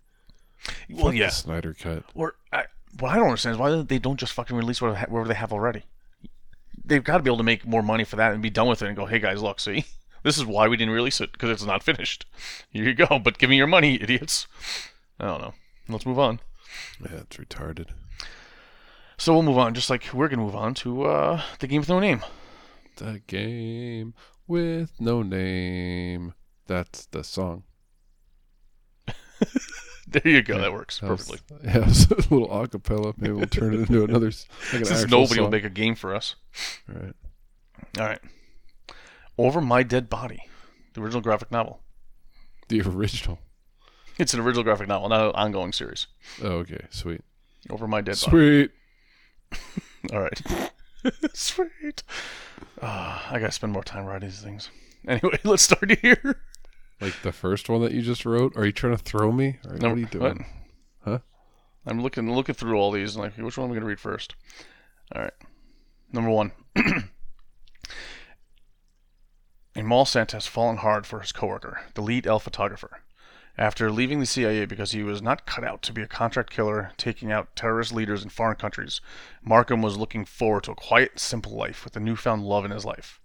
Well, 0.90 1.06
Fuck 1.06 1.12
the 1.14 1.18
yeah. 1.20 1.30
Snyder 1.30 1.74
cut. 1.74 2.04
Or 2.14 2.36
I, 2.52 2.66
what 3.00 3.14
I 3.14 3.16
don't 3.16 3.28
understand 3.28 3.54
is 3.54 3.58
why 3.58 3.82
they 3.84 3.98
don't 3.98 4.20
just 4.20 4.34
fucking 4.34 4.58
release 4.58 4.82
whatever, 4.82 5.00
whatever 5.10 5.30
they 5.30 5.36
have 5.36 5.54
already. 5.54 5.84
they've 6.84 7.06
got 7.06 7.18
to 7.18 7.24
be 7.24 7.30
able 7.30 7.38
to 7.38 7.44
make 7.44 7.66
more 7.66 7.82
money 7.82 8.04
for 8.04 8.18
that 8.18 8.34
and 8.34 8.42
be 8.42 8.50
done 8.50 8.68
with 8.68 8.82
it 8.82 8.88
and 8.88 8.98
go, 8.98 9.06
hey 9.06 9.20
guys, 9.20 9.42
look, 9.42 9.62
see, 9.62 9.86
this 10.24 10.38
is 10.38 10.44
why 10.44 10.68
we 10.68 10.76
didn't 10.76 10.94
release 10.94 11.22
it 11.22 11.32
because 11.32 11.50
it's 11.50 11.64
not 11.64 11.82
finished. 11.82 12.26
Here 12.70 12.84
you 12.84 12.96
go, 12.96 13.18
but 13.24 13.38
give 13.38 13.50
me 13.50 13.56
your 13.56 13.66
money, 13.66 13.96
idiots. 14.02 14.46
I 15.22 15.28
don't 15.28 15.42
know. 15.42 15.54
Let's 15.88 16.06
move 16.06 16.20
on. 16.20 16.42
Yeah, 17.00 17.20
it's 17.20 17.38
retarded. 17.38 17.88
So 19.18 19.32
we'll 19.32 19.44
move 19.44 19.58
on, 19.58 19.74
just 19.74 19.90
like 19.90 20.10
we're 20.14 20.28
gonna 20.28 20.42
move 20.42 20.56
on 20.58 20.74
to 20.74 21.04
uh, 21.04 21.42
the 21.60 21.68
game 21.68 21.80
with 21.80 21.88
no 21.88 22.02
name. 22.02 22.24
The 22.96 23.22
game 23.28 24.14
with 24.48 24.94
no 25.00 25.22
name. 25.22 26.34
That's 26.68 27.06
the 27.08 27.24
song. 27.24 27.64
There 30.08 30.32
you 30.32 30.44
go. 30.44 30.60
That 30.60 30.72
works 30.72 31.00
That 31.00 31.10
was- 31.10 31.28
perfectly. 31.28 31.58
Yeah, 31.66 31.78
a 31.80 32.34
little 32.34 32.48
acapella. 32.50 33.14
Maybe 33.18 33.34
we'll 33.34 33.48
turn 33.48 33.74
it 33.74 33.80
into 33.82 34.04
another. 34.04 34.28
Like 34.28 34.86
Since 34.86 35.08
nobody 35.10 35.42
will 35.42 35.50
make 35.50 35.64
a 35.64 35.70
game 35.70 35.96
for 35.96 36.16
us. 36.16 36.36
All 36.88 37.02
right. 37.02 37.16
All 38.00 38.06
right. 38.06 38.20
Over 39.38 39.60
My 39.62 39.84
Dead 39.84 40.10
Body, 40.10 40.40
the 40.94 41.02
original 41.02 41.22
graphic 41.22 41.52
novel. 41.52 41.82
The 42.70 42.82
original. 42.82 43.40
It's 44.18 44.34
an 44.34 44.40
original 44.40 44.64
graphic 44.64 44.88
novel, 44.88 45.10
not 45.10 45.26
an 45.30 45.32
ongoing 45.36 45.74
series. 45.74 46.08
Oh, 46.42 46.60
okay, 46.60 46.86
sweet. 46.92 47.22
Over 47.70 47.88
My 47.88 48.00
Dead 48.02 48.18
Body. 48.24 48.70
Sweet. 48.70 48.72
All 50.14 50.22
right. 50.22 50.72
Sweet. 51.34 52.04
Ah, 52.82 53.28
I 53.32 53.40
gotta 53.40 53.52
spend 53.52 53.74
more 53.74 53.84
time 53.84 54.06
writing 54.06 54.30
these 54.30 54.42
things. 54.42 54.70
Anyway, 55.08 55.38
let's 55.44 55.62
start 55.62 56.00
here. 56.00 56.42
Like 57.00 57.14
the 57.22 57.32
first 57.32 57.70
one 57.70 57.80
that 57.82 57.92
you 57.92 58.02
just 58.02 58.26
wrote. 58.26 58.58
Are 58.58 58.66
you 58.66 58.72
trying 58.72 58.98
to 58.98 59.04
throw 59.04 59.32
me? 59.32 59.60
Or 59.68 59.74
what 59.74 59.84
are 59.84 59.96
you 59.98 60.06
what? 60.06 60.12
doing? 60.12 60.46
Huh? 61.04 61.20
I'm 61.86 62.02
looking 62.02 62.34
looking 62.34 62.56
through 62.56 62.76
all 62.76 62.90
these 62.90 63.16
and 63.16 63.24
like, 63.24 63.38
which 63.38 63.56
one 63.56 63.68
am 63.68 63.72
I 63.72 63.76
gonna 63.76 63.86
read 63.86 64.00
first? 64.00 64.34
All 65.14 65.22
right. 65.22 65.34
Number 66.12 66.32
one. 66.32 66.54
Amal 69.76 70.06
Santa 70.06 70.38
has 70.38 70.48
fallen 70.48 70.78
hard 70.78 71.06
for 71.06 71.20
his 71.20 71.32
coworker, 71.32 71.82
the 71.94 72.02
lead 72.02 72.26
elf 72.26 72.44
photographer. 72.44 73.02
After 73.58 73.90
leaving 73.90 74.20
the 74.20 74.26
CIA 74.26 74.66
because 74.66 74.92
he 74.92 75.02
was 75.02 75.22
not 75.22 75.46
cut 75.46 75.64
out 75.64 75.82
to 75.84 75.94
be 75.94 76.02
a 76.02 76.08
contract 76.08 76.52
killer 76.52 76.92
taking 76.98 77.32
out 77.32 77.56
terrorist 77.56 77.94
leaders 77.94 78.22
in 78.22 78.30
foreign 78.30 78.58
countries, 78.58 79.00
Markham 79.42 79.82
was 79.82 79.98
looking 79.98 80.26
forward 80.26 80.64
to 80.64 80.72
a 80.72 80.76
quiet, 80.76 81.20
simple 81.20 81.54
life 81.54 81.86
with 81.86 81.96
a 81.96 82.02
newfound 82.02 82.44
love 82.44 82.66
in 82.66 82.72
his 82.72 82.84
life. 82.84 83.22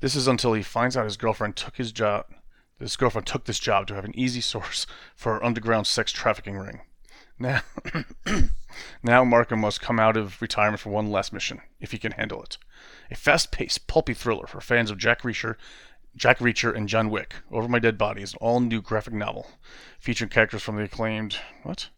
This 0.00 0.14
is 0.14 0.26
until 0.26 0.54
he 0.54 0.62
finds 0.62 0.96
out 0.96 1.04
his 1.04 1.18
girlfriend 1.18 1.56
took 1.56 1.76
his 1.76 1.92
job. 1.92 2.26
His 2.78 2.96
girlfriend 2.96 3.26
took 3.26 3.44
this 3.44 3.58
job 3.58 3.86
to 3.88 3.94
have 3.94 4.04
an 4.04 4.18
easy 4.18 4.40
source 4.40 4.86
for 5.14 5.34
her 5.34 5.44
underground 5.44 5.86
sex 5.86 6.12
trafficking 6.12 6.56
ring. 6.56 6.80
Now, 7.38 7.60
now 9.02 9.22
Markham 9.24 9.60
must 9.60 9.80
come 9.80 10.00
out 10.00 10.16
of 10.16 10.40
retirement 10.40 10.80
for 10.80 10.90
one 10.90 11.10
last 11.10 11.32
mission, 11.32 11.60
if 11.78 11.92
he 11.92 11.98
can 11.98 12.12
handle 12.12 12.42
it. 12.42 12.58
A 13.10 13.16
fast-paced, 13.16 13.86
pulpy 13.86 14.14
thriller 14.14 14.46
for 14.46 14.60
fans 14.60 14.90
of 14.90 14.98
Jack 14.98 15.22
Reacher, 15.22 15.56
Jack 16.16 16.38
Reacher 16.38 16.74
and 16.74 16.88
John 16.88 17.10
Wick. 17.10 17.34
Over 17.50 17.68
My 17.68 17.78
Dead 17.78 17.96
Body 17.96 18.22
is 18.22 18.32
an 18.32 18.38
all-new 18.40 18.82
graphic 18.82 19.14
novel 19.14 19.48
featuring 20.00 20.30
characters 20.30 20.62
from 20.62 20.76
the 20.76 20.82
acclaimed 20.82 21.36
what? 21.62 21.88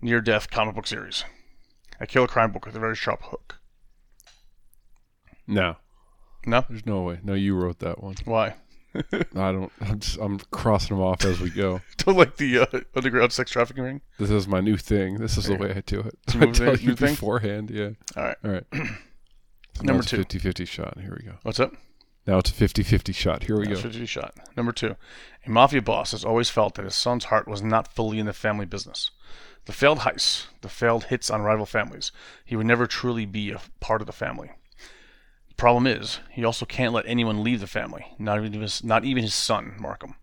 Near-death 0.00 0.50
comic 0.50 0.74
book 0.74 0.86
series. 0.86 1.24
A 1.98 2.06
killer 2.06 2.26
crime 2.28 2.52
book 2.52 2.64
with 2.66 2.76
a 2.76 2.80
very 2.80 2.96
sharp 2.96 3.20
hook. 3.24 3.58
No, 5.46 5.76
No, 6.46 6.64
there's 6.68 6.86
no 6.86 7.02
way. 7.02 7.18
No, 7.22 7.34
you 7.34 7.54
wrote 7.56 7.80
that 7.80 8.02
one. 8.02 8.14
why? 8.24 8.54
I 9.12 9.52
don't. 9.52 9.70
I'm 9.80 10.00
just. 10.00 10.18
I'm 10.20 10.38
crossing 10.50 10.96
them 10.96 11.04
off 11.04 11.24
as 11.24 11.38
we 11.40 11.48
go. 11.50 11.80
Don't 11.98 12.16
like 12.16 12.38
the 12.38 12.58
uh, 12.60 12.66
underground 12.96 13.32
sex 13.32 13.52
trafficking 13.52 13.84
ring. 13.84 14.00
This 14.18 14.30
is 14.30 14.48
my 14.48 14.60
new 14.60 14.76
thing. 14.76 15.18
This 15.18 15.36
is 15.38 15.44
the 15.44 15.54
way 15.54 15.70
I 15.72 15.80
do 15.86 16.00
it. 16.00 16.18
It's 16.26 16.34
a 16.34 16.38
I 16.38 16.44
new 16.46 16.52
tell 16.52 16.76
you 16.76 16.88
new 16.88 16.96
thing? 16.96 17.10
beforehand. 17.14 17.70
Yeah. 17.70 17.90
All 18.16 18.24
right, 18.24 18.36
All 18.44 18.50
right. 18.50 18.64
So 19.76 19.84
Number 19.84 20.02
two. 20.02 20.24
50-50 20.24 20.66
shot. 20.66 20.98
Here 21.00 21.16
we 21.18 21.24
go. 21.24 21.36
what's 21.42 21.60
up? 21.60 21.72
Now 22.30 22.38
it's 22.38 22.50
a 22.50 22.54
50-50 22.54 23.12
shot. 23.12 23.42
Here 23.42 23.58
we 23.58 23.66
That's 23.66 23.82
go. 23.82 23.88
50 23.88 24.06
shot. 24.06 24.34
Number 24.56 24.70
two, 24.70 24.94
a 25.44 25.50
mafia 25.50 25.82
boss 25.82 26.12
has 26.12 26.24
always 26.24 26.48
felt 26.48 26.76
that 26.76 26.84
his 26.84 26.94
son's 26.94 27.24
heart 27.24 27.48
was 27.48 27.60
not 27.60 27.92
fully 27.92 28.20
in 28.20 28.26
the 28.26 28.32
family 28.32 28.66
business. 28.66 29.10
The 29.64 29.72
failed 29.72 30.00
heists, 30.00 30.46
the 30.60 30.68
failed 30.68 31.06
hits 31.06 31.28
on 31.28 31.42
rival 31.42 31.66
families, 31.66 32.12
he 32.44 32.54
would 32.54 32.66
never 32.66 32.86
truly 32.86 33.26
be 33.26 33.50
a 33.50 33.60
part 33.80 34.00
of 34.00 34.06
the 34.06 34.12
family. 34.12 34.52
The 35.48 35.56
problem 35.56 35.88
is, 35.88 36.20
he 36.30 36.44
also 36.44 36.64
can't 36.64 36.92
let 36.92 37.04
anyone 37.04 37.42
leave 37.42 37.58
the 37.58 37.66
family, 37.66 38.06
not 38.16 38.38
even 38.38 38.60
his, 38.60 38.84
not 38.84 39.04
even 39.04 39.24
his 39.24 39.34
son, 39.34 39.74
Markham. 39.80 40.14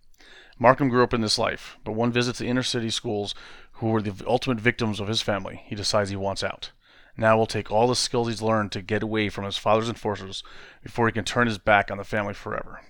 Markham 0.58 0.88
grew 0.88 1.04
up 1.04 1.14
in 1.14 1.20
this 1.20 1.38
life, 1.38 1.76
but 1.84 1.92
one 1.92 2.14
visits 2.14 2.40
the 2.40 2.48
inner 2.48 2.64
city 2.64 2.90
schools 2.90 3.36
who 3.74 3.88
were 3.88 4.02
the 4.02 4.26
ultimate 4.26 4.62
victims 4.62 5.02
of 5.02 5.10
his 5.10 5.22
family. 5.22 5.64
He 5.66 5.76
decides 5.76 6.10
he 6.10 6.16
wants 6.16 6.42
out. 6.42 6.72
Now 7.18 7.36
will 7.38 7.48
take 7.48 7.72
all 7.72 7.88
the 7.88 7.96
skills 7.96 8.28
he's 8.28 8.42
learned 8.42 8.72
to 8.74 8.82
get 8.82 9.02
away 9.04 9.30
from 9.30 9.44
his 9.44 9.58
father's 9.58 9.90
enforcers 9.90 10.44
before 10.84 11.08
he 11.08 11.12
can 11.12 11.26
turn 11.26 11.48
his 11.48 11.58
back 11.58 11.90
on 11.90 11.98
the 11.98 12.04
family 12.04 12.34
forever. 12.36 12.82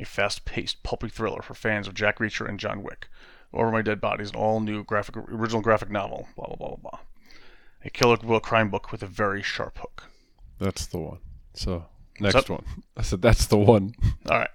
A 0.00 0.04
fast-paced, 0.04 0.82
pulpy 0.82 1.08
thriller 1.08 1.42
for 1.42 1.54
fans 1.54 1.86
of 1.86 1.94
Jack 1.94 2.18
Reacher 2.18 2.48
and 2.48 2.58
John 2.58 2.82
Wick. 2.82 3.08
Over 3.52 3.70
My 3.70 3.82
Dead 3.82 4.00
Body 4.00 4.22
is 4.24 4.30
an 4.30 4.36
all-new 4.36 4.84
graphic, 4.84 5.16
original 5.16 5.62
graphic 5.62 5.90
novel. 5.90 6.28
Blah 6.36 6.46
blah 6.48 6.56
blah 6.56 6.68
blah 6.68 6.76
blah. 6.76 6.98
A 7.84 7.90
killer 7.90 8.16
book, 8.16 8.42
crime 8.42 8.70
book 8.70 8.90
with 8.90 9.02
a 9.02 9.06
very 9.06 9.42
sharp 9.42 9.78
hook. 9.78 10.04
That's 10.58 10.86
the 10.86 10.98
one. 10.98 11.18
So 11.54 11.86
next 12.20 12.50
one. 12.50 12.64
I 12.96 13.02
said 13.02 13.22
that's 13.22 13.46
the 13.46 13.56
one. 13.56 13.94
All 14.30 14.38
right, 14.38 14.50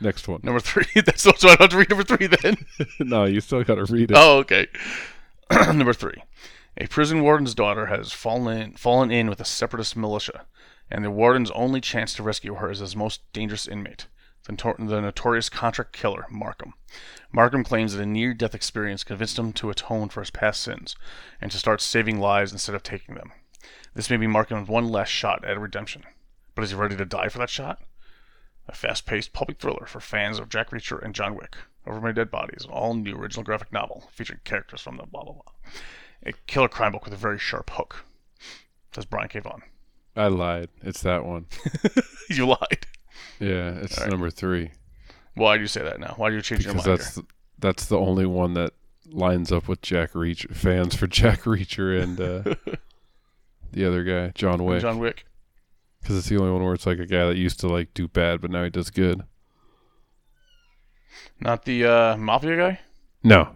Next 0.00 0.28
one. 0.28 0.40
number 0.42 0.60
three. 0.60 0.84
That's 1.02 1.22
so 1.22 1.30
I 1.30 1.56
don't 1.56 1.60
have 1.60 1.70
to 1.70 1.76
read 1.78 1.90
number 1.90 2.04
three 2.04 2.26
then. 2.26 2.56
no, 3.00 3.24
you 3.24 3.40
still 3.40 3.62
got 3.64 3.76
to 3.76 3.84
read 3.84 4.10
it. 4.10 4.16
Oh, 4.16 4.38
okay. 4.38 4.66
Number 5.50 5.92
three. 5.92 6.22
A 6.78 6.86
prison 6.88 7.22
warden's 7.22 7.54
daughter 7.54 7.86
has 7.86 8.12
fallen 8.12 8.58
in, 8.58 8.72
fallen 8.76 9.10
in 9.10 9.28
with 9.28 9.40
a 9.40 9.46
separatist 9.46 9.96
militia, 9.96 10.44
and 10.90 11.02
the 11.02 11.10
warden's 11.10 11.50
only 11.52 11.80
chance 11.80 12.12
to 12.14 12.22
rescue 12.22 12.56
her 12.56 12.70
is 12.70 12.80
his 12.80 12.94
most 12.94 13.22
dangerous 13.32 13.66
inmate, 13.66 14.08
the, 14.44 14.52
notor- 14.52 14.76
the 14.76 15.00
notorious 15.00 15.48
contract 15.48 15.94
killer, 15.94 16.26
Markham. 16.30 16.74
Markham 17.32 17.64
claims 17.64 17.94
that 17.94 18.02
a 18.02 18.06
near 18.06 18.34
death 18.34 18.54
experience 18.54 19.04
convinced 19.04 19.38
him 19.38 19.54
to 19.54 19.70
atone 19.70 20.10
for 20.10 20.20
his 20.20 20.30
past 20.30 20.62
sins 20.62 20.94
and 21.40 21.50
to 21.50 21.58
start 21.58 21.80
saving 21.80 22.20
lives 22.20 22.52
instead 22.52 22.74
of 22.74 22.82
taking 22.82 23.14
them. 23.14 23.32
This 23.94 24.10
may 24.10 24.18
be 24.18 24.26
Markham's 24.26 24.68
one 24.68 24.88
last 24.88 25.08
shot 25.08 25.44
at 25.46 25.58
redemption. 25.58 26.04
But 26.54 26.64
is 26.64 26.70
he 26.70 26.76
ready 26.76 26.96
to 26.96 27.06
die 27.06 27.28
for 27.28 27.38
that 27.38 27.50
shot? 27.50 27.80
A 28.68 28.74
fast 28.74 29.06
paced 29.06 29.32
public 29.32 29.58
thriller 29.58 29.86
for 29.86 30.00
fans 30.00 30.38
of 30.38 30.50
Jack 30.50 30.70
Reacher 30.70 31.02
and 31.02 31.14
John 31.14 31.34
Wick. 31.34 31.56
Over 31.86 32.00
My 32.00 32.12
Dead 32.12 32.30
Body 32.30 32.54
is 32.56 32.64
an 32.64 32.70
all 32.72 32.94
new 32.94 33.16
original 33.16 33.44
graphic 33.44 33.72
novel 33.72 34.10
featuring 34.12 34.40
characters 34.44 34.82
from 34.82 34.98
the 34.98 35.06
blah 35.06 35.24
blah 35.24 35.34
blah. 35.34 35.72
A 36.24 36.32
killer 36.46 36.68
crime 36.68 36.92
book 36.92 37.04
with 37.04 37.12
a 37.14 37.16
very 37.16 37.38
sharp 37.38 37.70
hook. 37.70 38.04
Says 38.92 39.04
Brian 39.04 39.28
K. 39.28 39.40
Vaughan. 39.40 39.62
I 40.16 40.28
lied. 40.28 40.68
It's 40.82 41.02
that 41.02 41.24
one. 41.24 41.46
you 42.30 42.46
lied. 42.46 42.86
Yeah, 43.38 43.72
it's 43.82 43.98
right. 44.00 44.08
number 44.08 44.30
three 44.30 44.70
Why 45.34 45.56
do 45.56 45.62
you 45.62 45.66
say 45.68 45.82
that 45.82 46.00
now? 46.00 46.14
Why 46.16 46.30
do 46.30 46.36
you 46.36 46.42
change 46.42 46.64
your 46.64 46.72
because 46.72 46.86
mind? 46.86 46.98
that's 46.98 47.14
the, 47.16 47.26
that's 47.58 47.86
the 47.86 47.98
only 47.98 48.24
one 48.26 48.54
that 48.54 48.72
lines 49.10 49.52
up 49.52 49.68
with 49.68 49.82
Jack 49.82 50.12
Reacher 50.12 50.54
fans 50.54 50.94
for 50.94 51.06
Jack 51.20 51.42
Reacher 51.42 52.02
and 52.02 52.20
uh, 52.20 52.54
the 53.72 53.84
other 53.84 54.02
guy 54.04 54.32
John? 54.34 54.64
Wick 54.64 54.80
John 54.80 54.98
Wick. 54.98 55.26
because 56.00 56.16
it's 56.16 56.28
the 56.28 56.38
only 56.38 56.50
one 56.50 56.64
where 56.64 56.74
it's 56.74 56.86
like 56.86 56.98
a 56.98 57.06
guy 57.06 57.26
that 57.26 57.36
used 57.36 57.60
to 57.60 57.68
like 57.68 57.92
do 57.94 58.08
bad 58.08 58.40
but 58.40 58.50
now 58.50 58.64
he 58.64 58.70
does 58.70 58.90
good. 58.90 59.22
Not 61.40 61.64
the 61.66 61.84
uh, 61.84 62.16
mafia 62.16 62.56
guy? 62.56 62.80
No, 63.22 63.50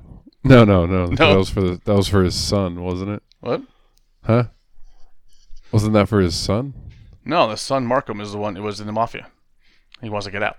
no, 0.45 0.65
no, 0.65 0.87
no. 0.87 1.07
No. 1.11 1.15
That 1.15 1.37
was 1.37 1.51
for 1.51 1.61
the, 1.61 1.81
that 1.85 1.95
was 1.95 2.09
for 2.09 2.23
his 2.23 2.35
son, 2.35 2.83
wasn't 2.83 3.11
it? 3.11 3.23
What? 3.41 3.63
Huh? 4.25 4.45
Wasn't 5.73 5.93
that 5.93 6.09
for 6.09 6.21
his 6.21 6.35
son? 6.35 6.75
No, 7.25 7.49
the 7.49 7.57
son 7.57 7.87
Markham 7.87 8.21
is 8.21 8.33
the 8.33 8.39
one 8.39 8.57
who 8.57 8.63
was 8.63 8.81
in 8.81 8.87
the 8.87 8.93
mafia. 8.93 9.29
He 10.01 10.09
wants 10.09 10.27
to 10.27 10.33
get 10.33 10.43
out. 10.43 10.57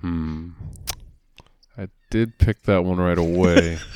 Hmm. 0.00 0.50
I 1.76 1.88
did 2.10 2.38
pick 2.38 2.62
that 2.62 2.84
one 2.84 2.98
right 2.98 3.18
away. 3.18 3.78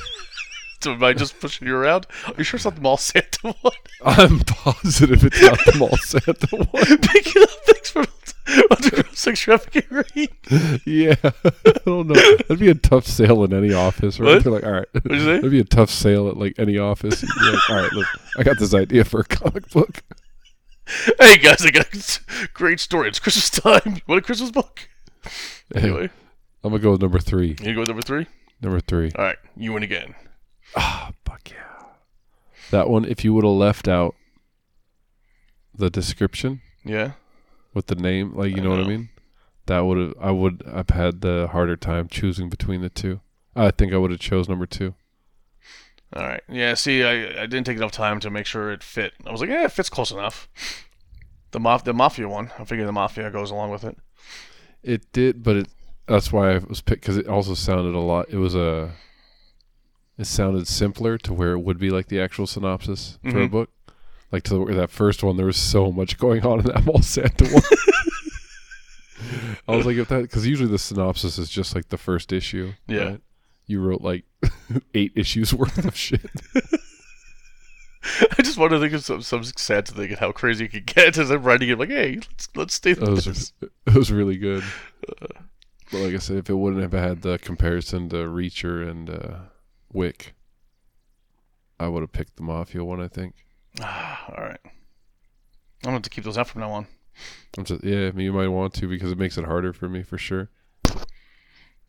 Am 0.85 1.03
I 1.03 1.13
just 1.13 1.39
pushing 1.39 1.67
you 1.67 1.75
around? 1.75 2.07
Are 2.27 2.33
you 2.37 2.43
sure 2.43 2.57
it's 2.57 2.65
not 2.65 2.75
the 2.75 2.81
Mall 2.81 2.97
Santa 2.97 3.53
one? 3.61 3.73
I'm 4.03 4.39
positive 4.39 5.23
it's 5.23 5.41
not 5.41 5.59
the 5.65 5.75
Mall 5.77 5.95
Santa 5.97 6.47
one. 6.71 6.97
Picking 6.99 7.43
up 7.43 7.49
things 7.65 7.89
from 7.89 8.05
underground 8.71 9.15
sex 9.15 9.39
trafficking 9.39 9.83
ring. 9.89 10.27
Yeah, 10.85 11.15
I 11.23 11.73
don't 11.85 12.07
know. 12.07 12.15
That'd 12.15 12.59
be 12.59 12.69
a 12.69 12.75
tough 12.75 13.05
sale 13.05 13.43
in 13.43 13.53
any 13.53 13.73
office, 13.73 14.19
right? 14.19 14.35
What? 14.35 14.43
They're 14.43 14.53
like, 14.53 14.63
all 14.63 14.71
right, 14.71 14.87
What'd 14.93 15.11
you 15.11 15.19
say? 15.19 15.35
that'd 15.35 15.51
be 15.51 15.59
a 15.59 15.63
tough 15.63 15.89
sale 15.89 16.27
at 16.27 16.37
like 16.37 16.55
any 16.57 16.77
office. 16.77 17.23
Like, 17.23 17.69
all 17.69 17.75
right, 17.77 17.91
look, 17.93 18.07
I 18.37 18.43
got 18.43 18.57
this 18.59 18.73
idea 18.73 19.03
for 19.05 19.19
a 19.21 19.23
comic 19.25 19.69
book. 19.69 20.01
Hey 21.19 21.37
guys, 21.37 21.65
I 21.65 21.69
got 21.71 21.93
a 21.93 22.47
great 22.53 22.79
story. 22.79 23.07
It's 23.07 23.19
Christmas 23.19 23.49
time. 23.49 23.81
You 23.85 24.01
want 24.07 24.19
a 24.19 24.25
Christmas 24.25 24.51
book? 24.51 24.89
Anyway, 25.75 26.09
I'm 26.63 26.71
gonna 26.71 26.81
go 26.81 26.91
with 26.91 27.01
number 27.01 27.19
three. 27.19 27.49
you 27.49 27.55
gonna 27.55 27.73
go 27.73 27.79
with 27.81 27.89
number 27.89 28.01
three? 28.01 28.27
Number 28.61 28.79
three. 28.79 29.11
All 29.17 29.23
right, 29.23 29.37
you 29.55 29.71
win 29.73 29.83
again. 29.83 30.15
Ah, 30.75 31.11
fuck 31.25 31.49
yeah. 31.51 31.85
That 32.71 32.89
one, 32.89 33.05
if 33.05 33.23
you 33.23 33.33
would 33.33 33.43
have 33.43 33.53
left 33.53 33.87
out 33.87 34.15
the 35.73 35.89
description 35.89 36.61
Yeah. 36.83 37.13
with 37.73 37.87
the 37.87 37.95
name, 37.95 38.35
like 38.35 38.51
you 38.51 38.57
I 38.61 38.63
know, 38.63 38.69
what 38.71 38.79
I 38.79 38.83
know. 38.83 38.87
mean, 38.89 39.09
that 39.65 39.79
would 39.81 39.97
have 39.97 40.13
I 40.19 40.31
would 40.31 40.63
have 40.71 40.89
had 40.89 41.21
the 41.21 41.49
harder 41.51 41.75
time 41.77 42.07
choosing 42.07 42.49
between 42.49 42.81
the 42.81 42.89
two. 42.89 43.21
I 43.55 43.71
think 43.71 43.93
I 43.93 43.97
would 43.97 44.11
have 44.11 44.19
chose 44.19 44.47
number 44.47 44.65
two. 44.65 44.95
All 46.13 46.23
right. 46.23 46.41
Yeah. 46.49 46.73
See, 46.73 47.03
I, 47.03 47.43
I 47.43 47.45
didn't 47.45 47.63
take 47.65 47.77
enough 47.77 47.91
time 47.91 48.19
to 48.21 48.29
make 48.29 48.45
sure 48.45 48.71
it 48.71 48.83
fit. 48.83 49.13
I 49.25 49.31
was 49.31 49.39
like, 49.41 49.49
yeah, 49.49 49.63
it 49.65 49.71
fits 49.71 49.89
close 49.89 50.11
enough. 50.11 50.49
The 51.51 51.59
maf- 51.59 51.83
the 51.83 51.93
mafia 51.93 52.27
one. 52.27 52.51
I 52.59 52.65
figure 52.65 52.85
the 52.85 52.91
mafia 52.91 53.29
goes 53.31 53.51
along 53.51 53.71
with 53.71 53.83
it. 53.83 53.97
It 54.83 55.11
did, 55.13 55.43
but 55.43 55.55
it 55.57 55.67
that's 56.07 56.31
why 56.33 56.55
I 56.55 56.57
was 56.57 56.81
picked 56.81 57.01
because 57.01 57.17
it 57.17 57.27
also 57.27 57.53
sounded 57.53 57.93
a 57.95 57.99
lot. 57.99 58.27
It 58.29 58.37
was 58.37 58.55
a. 58.55 58.91
It 60.21 60.27
sounded 60.27 60.67
simpler 60.67 61.17
to 61.17 61.33
where 61.33 61.53
it 61.53 61.59
would 61.59 61.79
be 61.79 61.89
like 61.89 62.07
the 62.07 62.21
actual 62.21 62.47
synopsis 62.47 63.17
for 63.23 63.41
a 63.41 63.47
Mhm. 63.47 63.51
book. 63.51 63.69
Like 64.31 64.43
to 64.43 64.65
the, 64.65 64.73
that 64.75 64.91
first 64.91 65.23
one, 65.23 65.35
there 65.35 65.45
was 65.47 65.57
so 65.57 65.91
much 65.91 66.17
going 66.17 66.45
on 66.45 66.59
in 66.59 66.65
that 66.67 66.85
Mall 66.85 67.01
Santa 67.01 67.45
one. 67.45 67.63
I 69.67 69.75
was 69.75 69.85
like, 69.85 69.97
if 69.97 70.07
that 70.09 70.21
because 70.21 70.47
usually 70.47 70.69
the 70.69 70.79
synopsis 70.79 71.37
is 71.37 71.49
just 71.49 71.75
like 71.75 71.89
the 71.89 71.97
first 71.97 72.33
issue. 72.33 72.73
Yeah. 72.87 73.17
You 73.67 73.81
wrote 73.81 74.01
like 74.01 74.25
eight 74.93 75.11
issues 75.15 75.53
worth 75.53 75.85
of 75.85 75.95
shit. 75.95 76.29
I 78.37 78.41
just 78.41 78.57
want 78.57 78.71
to 78.71 78.79
think 78.79 78.93
of 78.93 79.03
some, 79.03 79.21
some 79.21 79.43
sad 79.43 79.85
to 79.87 79.93
think 79.93 80.11
of 80.11 80.19
how 80.19 80.31
crazy 80.31 80.65
it 80.65 80.69
could 80.71 80.85
get 80.87 81.17
as 81.17 81.29
I'm 81.29 81.43
writing 81.43 81.69
it. 81.69 81.77
Like, 81.79 81.89
hey, 81.89 82.15
let's 82.15 82.49
let's 82.55 82.73
stay 82.73 82.93
with 82.93 83.09
was 83.09 83.25
this. 83.25 83.53
it 83.61 83.93
was 83.93 84.11
really 84.11 84.37
good. 84.37 84.63
But 85.19 85.99
like 85.99 86.15
I 86.15 86.17
said, 86.17 86.37
if 86.37 86.49
it 86.49 86.55
wouldn't 86.55 86.81
have 86.81 86.93
had 86.93 87.21
the 87.21 87.37
comparison 87.37 88.09
to 88.09 88.15
Reacher 88.17 88.89
and 88.89 89.09
uh, 89.09 89.35
Wick, 89.93 90.33
I 91.79 91.87
would 91.87 92.01
have 92.01 92.11
picked 92.11 92.37
the 92.37 92.43
Mafia 92.43 92.83
one. 92.83 93.01
I 93.01 93.07
think. 93.07 93.45
All 93.81 94.35
right. 94.37 94.59
I'm 94.63 94.71
gonna 95.83 95.93
have 95.95 96.01
to 96.03 96.09
keep 96.09 96.23
those 96.23 96.37
out 96.37 96.47
from 96.47 96.61
now 96.61 96.71
on. 96.71 96.87
I'm 97.57 97.65
just 97.65 97.83
yeah, 97.83 98.07
I 98.07 98.11
mean, 98.11 98.25
you 98.25 98.33
might 98.33 98.47
want 98.47 98.73
to 98.75 98.87
because 98.87 99.11
it 99.11 99.17
makes 99.17 99.37
it 99.37 99.45
harder 99.45 99.73
for 99.73 99.89
me 99.89 100.03
for 100.03 100.17
sure. 100.17 100.49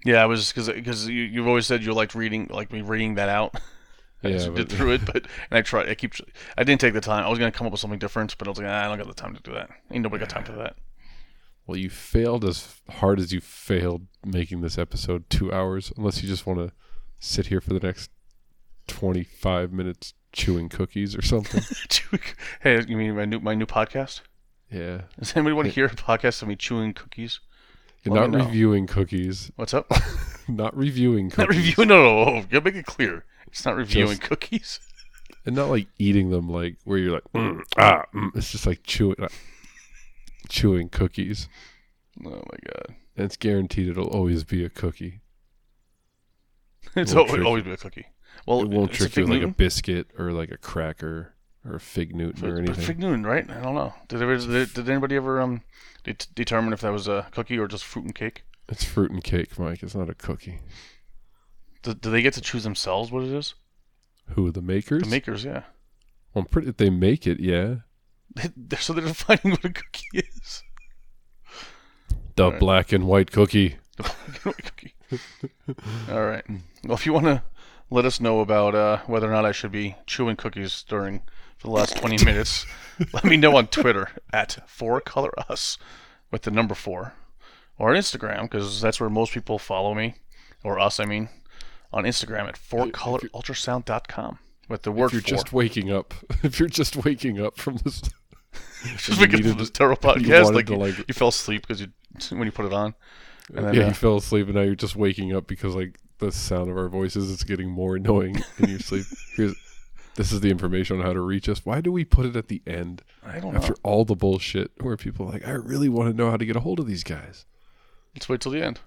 Yeah, 0.05 0.23
I 0.23 0.27
was 0.27 0.49
because 0.53 0.69
because 0.69 1.09
you 1.09 1.23
you've 1.23 1.47
always 1.47 1.67
said 1.67 1.85
you 1.85 1.93
liked 1.93 2.15
reading 2.15 2.49
like 2.51 2.73
me 2.73 2.81
reading 2.83 3.15
that 3.15 3.29
out. 3.29 3.55
I 4.25 4.29
Yeah, 4.29 4.39
just 4.39 4.55
did 4.55 4.69
through 4.69 4.93
it, 4.93 5.05
but 5.05 5.17
and 5.51 5.59
I 5.59 5.63
tried. 5.63 5.89
I 5.89 5.95
keep. 5.95 6.15
I 6.57 6.65
didn't 6.65 6.81
take 6.81 6.95
the 6.95 7.01
time. 7.01 7.25
I 7.25 7.29
was 7.29 7.39
gonna 7.39 7.53
come 7.53 7.67
up 7.67 7.73
with 7.73 7.81
something 7.81 7.99
different, 7.99 8.37
but 8.39 8.49
I 8.49 8.51
was 8.51 8.59
like, 8.59 8.69
ah, 8.69 8.85
I 8.85 8.89
don't 8.89 8.99
got 8.99 9.09
the 9.09 9.15
time 9.15 9.35
to 9.35 9.43
do 9.43 9.53
that. 9.53 9.71
Ain't 9.91 10.03
nobody 10.03 10.21
got 10.21 10.31
time 10.31 10.45
for 10.45 10.53
that. 10.53 10.77
Well, 11.67 11.77
you 11.77 11.91
failed 11.91 12.45
as 12.45 12.81
hard 12.89 13.21
as 13.21 13.33
you 13.33 13.41
failed 13.41 14.07
making 14.25 14.61
this 14.63 14.79
episode 14.79 15.29
two 15.31 15.53
hours, 15.53 15.93
unless 15.97 16.23
you 16.23 16.29
just 16.29 16.47
want 16.47 16.59
to 16.59 16.73
sit 17.23 17.47
here 17.47 17.61
for 17.61 17.73
the 17.73 17.81
next 17.81 18.11
twenty-five 18.89 19.73
minutes 19.73 20.15
chewing 20.33 20.69
cookies 20.69 21.17
or 21.17 21.23
something. 21.23 21.63
hey, 22.63 22.83
you 22.87 22.97
mean 22.97 23.15
my 23.17 23.25
new 23.25 23.39
my 23.41 23.55
new 23.55 23.67
podcast? 23.67 24.21
yeah, 24.71 25.03
Does 25.19 25.37
anybody 25.37 25.53
want 25.55 25.69
to 25.69 25.75
hear 25.75 25.85
a 25.87 25.91
podcast 25.91 26.43
of 26.43 26.49
me 26.49 26.57
chewing 26.57 26.93
cookies? 26.95 27.41
You're 28.03 28.15
Let 28.15 28.21
not 28.23 28.31
me 28.31 28.39
know. 28.39 28.45
reviewing 28.47 28.87
cookies, 28.87 29.51
What's 29.57 29.75
up? 29.75 29.91
not 30.49 30.77
reviewing 30.77 31.31
cookies, 31.31 31.39
not 31.39 31.49
reviewing. 31.49 31.89
No, 31.89 32.25
no, 32.25 32.25
no. 32.41 32.45
You 32.51 32.61
make 32.61 32.75
it 32.75 32.87
clear. 32.87 33.25
It's 33.47 33.65
not 33.65 33.77
reviewing 33.77 34.09
Just- 34.19 34.23
cookies. 34.23 34.81
and 35.47 35.55
not 35.55 35.69
like 35.71 35.87
eating 35.99 36.31
them 36.31 36.49
like 36.49 36.77
where 36.85 36.99
you're 36.99 37.13
like 37.13 37.25
mm, 37.35 37.61
ah. 37.77 38.05
Mm. 38.15 38.35
It's 38.37 38.51
just 38.53 38.67
like 38.67 38.83
chewing, 38.85 39.17
uh, 39.21 39.29
chewing 40.49 40.89
cookies, 40.89 41.49
Oh 42.25 42.31
my 42.31 42.59
god. 42.67 42.97
and 43.17 43.25
it's 43.27 43.37
guaranteed 43.37 43.89
it'll 43.89 44.09
always 44.09 44.43
be 44.45 44.65
a 44.65 44.69
cookie. 44.71 45.21
It's 46.97 47.15
always, 47.15 47.33
trick 47.33 47.47
always 47.47 47.63
be 47.65 47.73
a 47.73 47.77
cookie. 47.77 48.07
Well, 48.47 48.63
it 48.63 48.69
won't 48.69 48.93
trick 48.93 49.17
you 49.17 49.23
with 49.23 49.31
like 49.31 49.43
a 49.43 49.49
biscuit 49.49 50.09
or 50.19 50.33
like 50.33 50.51
a 50.51 50.59
cracker 50.59 51.35
or 51.65 51.77
a 51.77 51.81
fig 51.81 52.15
Newton 52.15 52.51
or 52.51 52.59
anything. 52.59 52.85
Fig 52.85 52.99
Newton, 52.99 53.25
right? 53.25 53.49
I 53.49 53.63
don't 53.63 53.75
know. 53.75 53.95
Did, 54.09 54.21
ever, 54.21 54.37
did, 54.37 54.75
did 54.75 54.89
anybody 54.91 55.17
ever 55.17 55.41
um 55.41 55.63
det- 56.05 56.27
determine 56.35 56.73
if 56.73 56.81
that 56.81 56.93
was 56.93 57.09
a 57.09 57.29
cookie 57.31 57.59
or 57.59 57.69
just 57.69 57.85
fruit 57.85 58.05
and 58.05 58.15
cake? 58.15 58.45
It's 58.69 58.85
fruit 58.85 59.11
and 59.11 59.23
cake, 59.23 59.59
Mike. 59.59 59.83
It's 59.83 59.95
not 59.95 60.11
a 60.11 60.15
cookie. 60.15 60.61
Do, 61.83 61.95
do 61.95 62.11
they 62.11 62.23
get 62.23 62.35
to 62.35 62.41
choose 62.41 62.65
themselves 62.65 63.11
what 63.11 63.23
it 63.23 63.33
is? 63.33 63.55
Who 64.31 64.51
the 64.51 64.63
makers? 64.63 65.03
The 65.03 65.09
makers, 65.09 65.45
yeah. 65.45 65.63
Well, 66.35 66.43
I'm 66.43 66.45
pretty. 66.47 66.71
They 66.71 66.91
make 66.91 67.27
it, 67.27 67.41
yeah. 67.41 67.77
They're, 68.35 68.79
so 68.81 68.93
they're 68.93 69.05
defining 69.07 69.53
what 69.53 69.65
a 69.65 69.71
cookie 69.71 70.09
is. 70.15 70.63
The 72.37 72.45
Alright. 72.45 72.61
black 72.61 72.93
and 72.93 73.05
white 73.07 73.31
cookie. 73.31 73.77
The 73.97 74.03
black 74.05 74.17
and 74.27 74.45
white 74.45 74.65
cookie. 74.65 74.95
All 76.11 76.25
right. 76.25 76.45
Well, 76.85 76.95
if 76.95 77.07
you 77.07 77.13
want 77.13 77.27
to 77.27 77.43
let 77.91 78.05
us 78.05 78.21
know 78.21 78.41
about 78.41 78.75
uh, 78.75 78.99
whether 79.07 79.29
or 79.29 79.33
not 79.33 79.45
I 79.45 79.53
should 79.53 79.73
be 79.73 79.97
chewing 80.07 80.37
cookies 80.37 80.85
during 80.89 81.21
for 81.59 81.69
the 81.69 81.73
last 81.73 81.97
20 81.97 82.25
minutes, 82.25 82.67
let 83.13 83.25
me 83.25 83.37
know 83.37 83.57
on 83.57 83.69
Twitter 83.69 84.09
at 84.33 84.59
four 84.69 85.01
color 85.01 85.31
us 85.49 85.79
with 86.31 86.43
the 86.43 86.51
number 86.51 86.75
four, 86.75 87.15
or 87.79 87.91
on 87.91 87.97
Instagram 87.97 88.43
because 88.43 88.81
that's 88.81 88.99
where 89.01 89.11
most 89.11 89.33
people 89.33 89.59
follow 89.59 89.95
me, 89.95 90.17
or 90.65 90.79
us, 90.81 90.99
I 90.99 91.05
mean, 91.05 91.29
on 91.93 92.05
Instagram 92.05 92.49
at 92.49 92.57
four 92.57 92.89
color 92.91 93.21
ultrasound.com 93.35 94.39
with 94.69 94.83
the 94.83 94.93
word 94.93 95.07
If 95.07 95.13
you're 95.13 95.23
four. 95.23 95.31
just 95.31 95.53
waking 95.53 95.93
up, 95.93 96.15
if 96.43 96.59
you're 96.59 96.69
just 96.69 96.97
waking 97.05 97.41
up 97.45 97.59
from 97.59 97.77
this, 97.85 98.03
just 98.97 99.09
you 99.09 99.17
making 99.27 99.41
needed 99.43 99.59
this 99.59 99.71
terrible 99.71 100.01
podcast, 100.01 100.45
wanted 100.45 100.57
like, 100.57 100.69
you, 100.71 100.77
like- 100.77 100.99
you 101.09 101.15
fell 101.15 101.29
asleep 101.29 101.63
because 101.67 101.81
you 101.81 101.89
when 102.37 102.47
you 102.47 102.53
put 102.53 102.67
it 102.67 102.73
on. 102.73 102.95
And 103.55 103.67
then, 103.67 103.75
yeah, 103.75 103.83
uh, 103.85 103.89
you 103.89 103.95
fell 103.95 104.17
asleep, 104.17 104.47
and 104.47 104.55
now 104.55 104.63
you're 104.63 104.75
just 104.75 104.97
waking 104.97 105.35
up 105.35 105.47
because 105.47 105.75
like 105.75 105.99
the 106.23 106.33
sound 106.33 106.71
of 106.71 106.77
our 106.77 106.89
voices 106.89 107.31
is 107.31 107.43
getting 107.45 107.71
more 107.71 107.97
annoying 107.97 108.43
in 108.59 108.71
your 108.71 108.79
sleep. 108.79 109.05
Here's, 109.37 109.55
this 110.15 110.33
is 110.33 110.41
the 110.41 110.51
information 110.51 110.99
on 110.99 111.05
how 111.07 111.13
to 111.13 111.21
reach 111.21 111.49
us. 111.49 111.65
Why 111.65 111.81
do 111.81 111.91
we 111.93 112.05
put 112.05 112.27
it 112.27 112.37
at 112.37 112.49
the 112.49 112.63
end 112.67 113.03
I 113.25 113.41
don't 113.41 113.53
know. 113.55 113.59
after 113.61 113.75
all 113.83 114.05
the 114.05 114.15
bullshit 114.15 114.71
where 114.81 114.97
people 114.97 115.27
are 115.29 115.33
like, 115.33 115.47
I 115.47 115.53
really 115.53 115.89
want 115.89 116.11
to 116.11 116.17
know 116.17 116.31
how 116.31 116.37
to 116.37 116.45
get 116.47 116.57
a 116.57 116.61
hold 116.61 116.81
of 116.81 116.87
these 116.87 117.05
guys? 117.05 117.45
Let's 118.15 118.29
wait 118.29 118.41
till 118.41 118.53
the 118.53 118.63
end. 118.63 118.81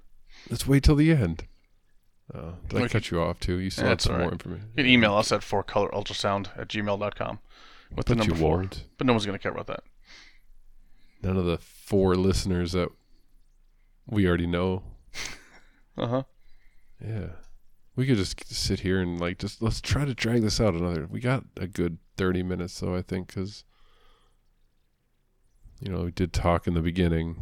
Let's 0.49 0.67
wait 0.67 0.83
till 0.83 0.95
the 0.95 1.11
end. 1.11 1.45
Uh, 2.33 2.53
did 2.69 2.79
I 2.79 2.83
Okay. 2.83 2.91
cut 2.93 3.11
you 3.11 3.21
off 3.21 3.39
too? 3.39 3.57
You 3.59 3.69
still 3.69 3.85
have 3.85 3.91
that's 3.93 4.05
some 4.05 4.13
all 4.13 4.19
more 4.19 4.27
right. 4.29 4.33
information. 4.33 4.69
You 4.75 4.83
can 4.83 4.91
email 4.91 5.15
us 5.15 5.31
at 5.31 5.41
fourcolorultrasound 5.41 6.49
at 6.57 6.67
gmail.com 6.69 7.39
with 7.95 8.05
the 8.07 8.15
But 8.15 8.17
number 8.17 8.33
you 8.33 8.39
four. 8.39 8.57
won't. 8.57 8.83
But 8.97 9.05
no 9.07 9.13
one's 9.13 9.25
going 9.25 9.37
to 9.37 9.41
care 9.41 9.51
about 9.51 9.67
that. 9.67 9.83
None 11.21 11.37
of 11.37 11.45
the 11.45 11.57
four 11.57 12.15
listeners 12.15 12.71
that 12.73 12.89
we 14.07 14.27
already 14.27 14.47
know. 14.47 14.83
Uh 15.97 16.07
huh. 16.07 16.23
Yeah. 17.03 17.27
We 17.95 18.05
could 18.05 18.17
just 18.17 18.53
sit 18.53 18.81
here 18.81 18.99
and 18.99 19.19
like 19.19 19.37
just 19.39 19.61
let's 19.61 19.81
try 19.81 20.05
to 20.05 20.13
drag 20.13 20.41
this 20.41 20.59
out 20.59 20.73
another. 20.73 21.07
We 21.09 21.19
got 21.19 21.45
a 21.57 21.67
good 21.67 21.97
30 22.17 22.43
minutes 22.43 22.79
though, 22.79 22.95
I 22.95 23.01
think 23.01 23.29
cuz 23.29 23.63
you 25.79 25.91
know, 25.91 26.05
we 26.05 26.11
did 26.11 26.33
talk 26.33 26.67
in 26.67 26.73
the 26.73 26.81
beginning. 26.81 27.41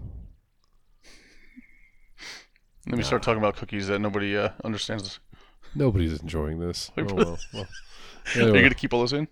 Let 2.88 2.98
me 2.98 3.04
start 3.04 3.24
talking 3.24 3.38
about 3.38 3.56
cookies 3.56 3.88
that 3.88 4.00
nobody 4.00 4.36
uh, 4.36 4.50
understands. 4.64 5.20
Nobody's 5.74 6.20
enjoying 6.22 6.60
this. 6.60 6.92
Oh 6.98 7.14
well. 7.14 7.40
well. 7.54 7.68
Are 8.36 8.40
you 8.40 8.52
going 8.52 8.70
to 8.70 8.76
keep 8.76 8.94
all 8.94 9.02
this 9.02 9.12
in? 9.12 9.28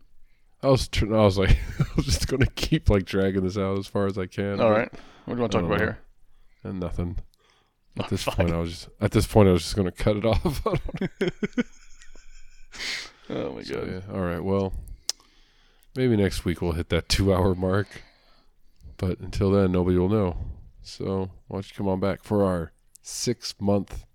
I 0.63 0.67
was 0.67 0.87
tr- 0.87 1.13
I 1.15 1.23
was 1.23 1.37
like 1.37 1.51
I 1.79 1.85
was 1.95 2.05
just 2.05 2.27
going 2.27 2.41
to 2.41 2.51
keep 2.51 2.89
like 2.89 3.05
dragging 3.05 3.43
this 3.43 3.57
out 3.57 3.77
as 3.77 3.87
far 3.87 4.05
as 4.05 4.17
I 4.17 4.25
can. 4.27 4.59
All 4.61 4.71
right. 4.71 4.91
What 5.25 5.33
do 5.33 5.37
you 5.37 5.41
want 5.41 5.51
to 5.51 5.57
talk 5.57 5.65
about 5.65 5.77
don't 5.79 5.87
here? 5.87 5.99
And 6.63 6.79
nothing. 6.79 7.17
At 7.99 8.09
this 8.09 8.23
Fine. 8.23 8.35
point 8.35 8.51
I 8.51 8.57
was 8.59 8.69
just 8.71 8.89
at 8.99 9.11
this 9.11 9.27
point 9.27 9.49
I 9.49 9.51
was 9.51 9.63
just 9.63 9.75
going 9.75 9.91
to 9.91 9.91
cut 9.91 10.17
it 10.17 10.25
off. 10.25 10.61
Oh 13.29 13.53
my 13.53 13.63
So, 13.63 13.75
god. 13.85 13.87
yeah. 13.89 14.13
All 14.13 14.21
right. 14.21 14.43
Well, 14.43 14.73
maybe 15.95 16.17
next 16.17 16.43
week 16.43 16.61
we'll 16.61 16.73
hit 16.73 16.89
that 16.89 17.07
two 17.07 17.33
hour 17.33 17.55
mark. 17.55 17.87
But 18.97 19.19
until 19.19 19.51
then, 19.51 19.71
nobody 19.71 19.97
will 19.97 20.09
know. 20.09 20.37
So 20.81 21.31
why 21.47 21.57
don't 21.57 21.69
you 21.69 21.75
come 21.75 21.87
on 21.87 21.99
back 21.99 22.23
for 22.23 22.43
our 22.43 22.71
six 23.01 23.55
month, 23.59 24.05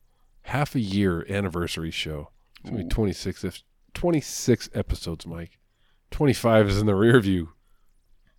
half 0.43 0.74
a 0.74 0.81
year 0.81 1.24
anniversary 1.31 1.90
show? 1.90 2.31
It's 2.61 2.70
gonna 2.70 2.82
be 2.82 2.85
Ooh. 2.86 2.89
26 2.89 3.40
26, 3.40 3.44
if, 3.44 3.62
26 3.94 4.70
episodes, 4.74 5.27
Mike. 5.27 5.59
25 6.11 6.69
is 6.69 6.78
in 6.78 6.86
the 6.86 6.94
rear 6.94 7.19
view. 7.20 7.51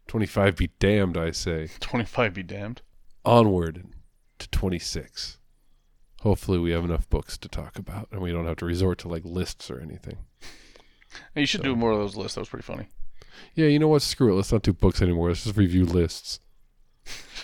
25 0.07 0.55
be 0.55 0.69
damned, 0.79 1.17
I 1.17 1.31
say. 1.31 1.69
25 1.79 2.33
be 2.33 2.43
damned. 2.43 2.81
Onward 3.25 3.83
to 4.39 4.49
26. 4.49 5.37
Hopefully, 6.21 6.57
we 6.57 6.71
have 6.71 6.83
enough 6.83 7.09
books 7.09 7.37
to 7.37 7.47
talk 7.47 7.77
about 7.77 8.07
and 8.11 8.21
we 8.21 8.31
don't 8.31 8.47
have 8.47 8.57
to 8.57 8.65
resort 8.65 8.97
to 8.99 9.07
like 9.07 9.23
lists 9.25 9.69
or 9.69 9.79
anything. 9.79 10.17
You 11.35 11.45
should 11.45 11.61
So- 11.61 11.65
do 11.65 11.75
more 11.75 11.91
of 11.91 11.99
those 11.99 12.15
lists. 12.15 12.35
That 12.35 12.41
was 12.41 12.49
pretty 12.49 12.63
funny. 12.63 12.87
Yeah, 13.53 13.67
you 13.67 13.77
know 13.79 13.87
what? 13.87 14.01
Screw 14.01 14.33
it. 14.33 14.35
Let's 14.35 14.51
not 14.51 14.63
do 14.63 14.73
books 14.73 15.01
anymore. 15.01 15.29
Let's 15.29 15.43
just 15.43 15.55
review 15.57 15.85
lists. 15.85 16.39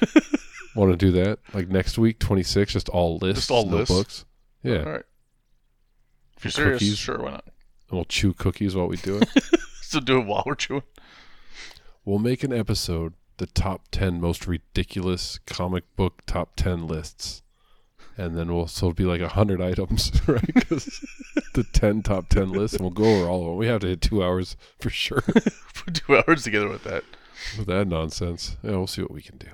Want 0.75 0.91
to 0.91 0.97
do 0.97 1.11
that? 1.11 1.37
Like 1.53 1.67
next 1.69 1.97
week, 1.99 2.17
26, 2.19 2.73
just 2.73 2.89
all 2.89 3.17
lists. 3.19 3.41
Just 3.43 3.51
all 3.51 3.65
no 3.67 3.77
lists? 3.77 3.93
books. 3.95 4.25
Yeah. 4.63 4.79
All 4.83 4.91
right. 4.91 5.03
If 6.37 6.45
you're 6.45 6.51
serious, 6.51 6.79
cookies. 6.79 6.97
sure, 6.97 7.19
why 7.19 7.31
not? 7.31 7.45
And 7.89 7.97
we'll 7.97 8.05
chew 8.05 8.33
cookies 8.33 8.75
while 8.75 8.87
we 8.87 8.97
do 8.97 9.17
it. 9.19 9.29
Still 9.81 10.01
do 10.01 10.19
it 10.19 10.25
while 10.25 10.43
we're 10.47 10.55
chewing. 10.55 10.81
we'll 12.05 12.17
make 12.19 12.43
an 12.43 12.51
episode, 12.51 13.13
the 13.37 13.45
top 13.47 13.81
10 13.91 14.19
most 14.21 14.47
ridiculous 14.47 15.39
comic 15.45 15.83
book 15.95 16.21
top 16.25 16.55
10 16.55 16.87
lists. 16.87 17.41
And 18.15 18.37
then 18.37 18.53
we'll, 18.53 18.67
so 18.67 18.87
it'll 18.87 18.95
be 18.95 19.05
like 19.05 19.21
100 19.21 19.59
items, 19.61 20.11
right? 20.27 20.53
'Cause 20.69 21.03
the 21.55 21.63
10 21.63 22.03
top 22.03 22.29
10 22.29 22.51
lists, 22.51 22.75
and 22.77 22.81
we'll 22.81 22.91
go 22.91 23.05
over 23.05 23.27
all 23.29 23.41
of 23.41 23.47
them. 23.47 23.57
We 23.57 23.67
have 23.67 23.81
to 23.81 23.87
hit 23.87 24.01
two 24.01 24.23
hours 24.23 24.55
for 24.79 24.89
sure 24.91 25.21
For 25.73 25.89
two 25.91 26.17
hours 26.17 26.43
together 26.43 26.69
with 26.69 26.83
that. 26.83 27.03
with 27.57 27.65
that 27.67 27.87
nonsense. 27.87 28.57
Yeah, 28.63 28.71
we'll 28.71 28.87
see 28.87 29.01
what 29.01 29.11
we 29.11 29.21
can 29.23 29.37
do. 29.37 29.47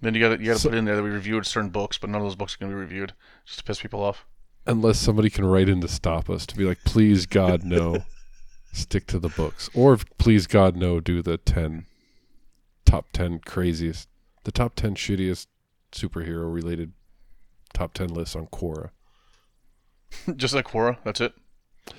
Then 0.00 0.14
you 0.14 0.20
got 0.20 0.36
to 0.36 0.40
you 0.40 0.46
got 0.46 0.52
to 0.54 0.58
So- 0.60 0.68
put 0.70 0.78
in 0.78 0.84
there 0.84 0.94
that 0.94 1.02
we 1.02 1.10
reviewed 1.10 1.44
certain 1.44 1.70
books, 1.70 1.98
but 1.98 2.08
none 2.08 2.20
of 2.20 2.26
those 2.26 2.36
books 2.36 2.54
are 2.54 2.58
going 2.58 2.70
to 2.70 2.76
be 2.76 2.80
reviewed, 2.80 3.14
just 3.44 3.58
to 3.58 3.64
piss 3.64 3.80
people 3.82 4.00
off. 4.02 4.24
unless 4.64 4.98
somebody 5.00 5.28
can 5.30 5.44
write 5.46 5.68
in 5.68 5.80
to 5.80 5.88
stop 5.88 6.30
us 6.30 6.46
to 6.46 6.56
be 6.56 6.64
like, 6.64 6.78
please 6.84 7.26
God 7.26 7.64
no, 7.64 8.04
stick 8.72 9.06
to 9.08 9.18
the 9.18 9.28
books, 9.30 9.68
or 9.74 9.96
please 10.18 10.46
God 10.46 10.76
no, 10.76 11.00
do 11.00 11.20
the 11.20 11.36
10 11.36 11.86
top 12.88 13.12
ten 13.12 13.38
craziest, 13.38 14.08
the 14.44 14.52
top 14.52 14.74
ten 14.74 14.94
shittiest 14.94 15.46
superhero 15.92 16.52
related 16.52 16.92
top 17.74 17.92
ten 17.92 18.08
lists 18.08 18.34
on 18.34 18.46
Quora. 18.46 18.90
just 20.36 20.54
like 20.54 20.66
Quora. 20.66 20.98
That's 21.04 21.20
it. 21.20 21.34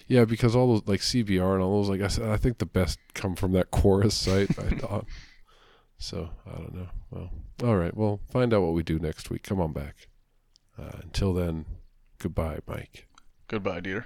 Yeah, 0.07 0.25
because 0.25 0.55
all 0.55 0.67
those 0.73 0.87
like 0.87 1.01
CBR 1.01 1.53
and 1.53 1.63
all 1.63 1.81
those 1.81 1.89
like 1.89 2.01
I 2.01 2.07
said, 2.07 2.29
I 2.29 2.37
think 2.37 2.57
the 2.57 2.65
best 2.65 2.99
come 3.13 3.35
from 3.35 3.51
that 3.53 3.71
Quora 3.71 4.11
site. 4.11 4.57
I 4.59 4.75
thought. 4.77 5.05
So 5.97 6.29
I 6.47 6.57
don't 6.57 6.73
know. 6.73 6.87
Well, 7.11 7.29
all 7.63 7.75
right. 7.77 7.95
Well, 7.95 8.19
find 8.31 8.53
out 8.53 8.61
what 8.61 8.73
we 8.73 8.83
do 8.83 8.99
next 8.99 9.29
week. 9.29 9.43
Come 9.43 9.59
on 9.59 9.73
back. 9.73 10.07
Uh, 10.77 10.97
until 11.03 11.33
then, 11.33 11.65
goodbye, 12.19 12.59
Mike. 12.65 13.07
Goodbye, 13.47 13.81
dear. 13.81 14.05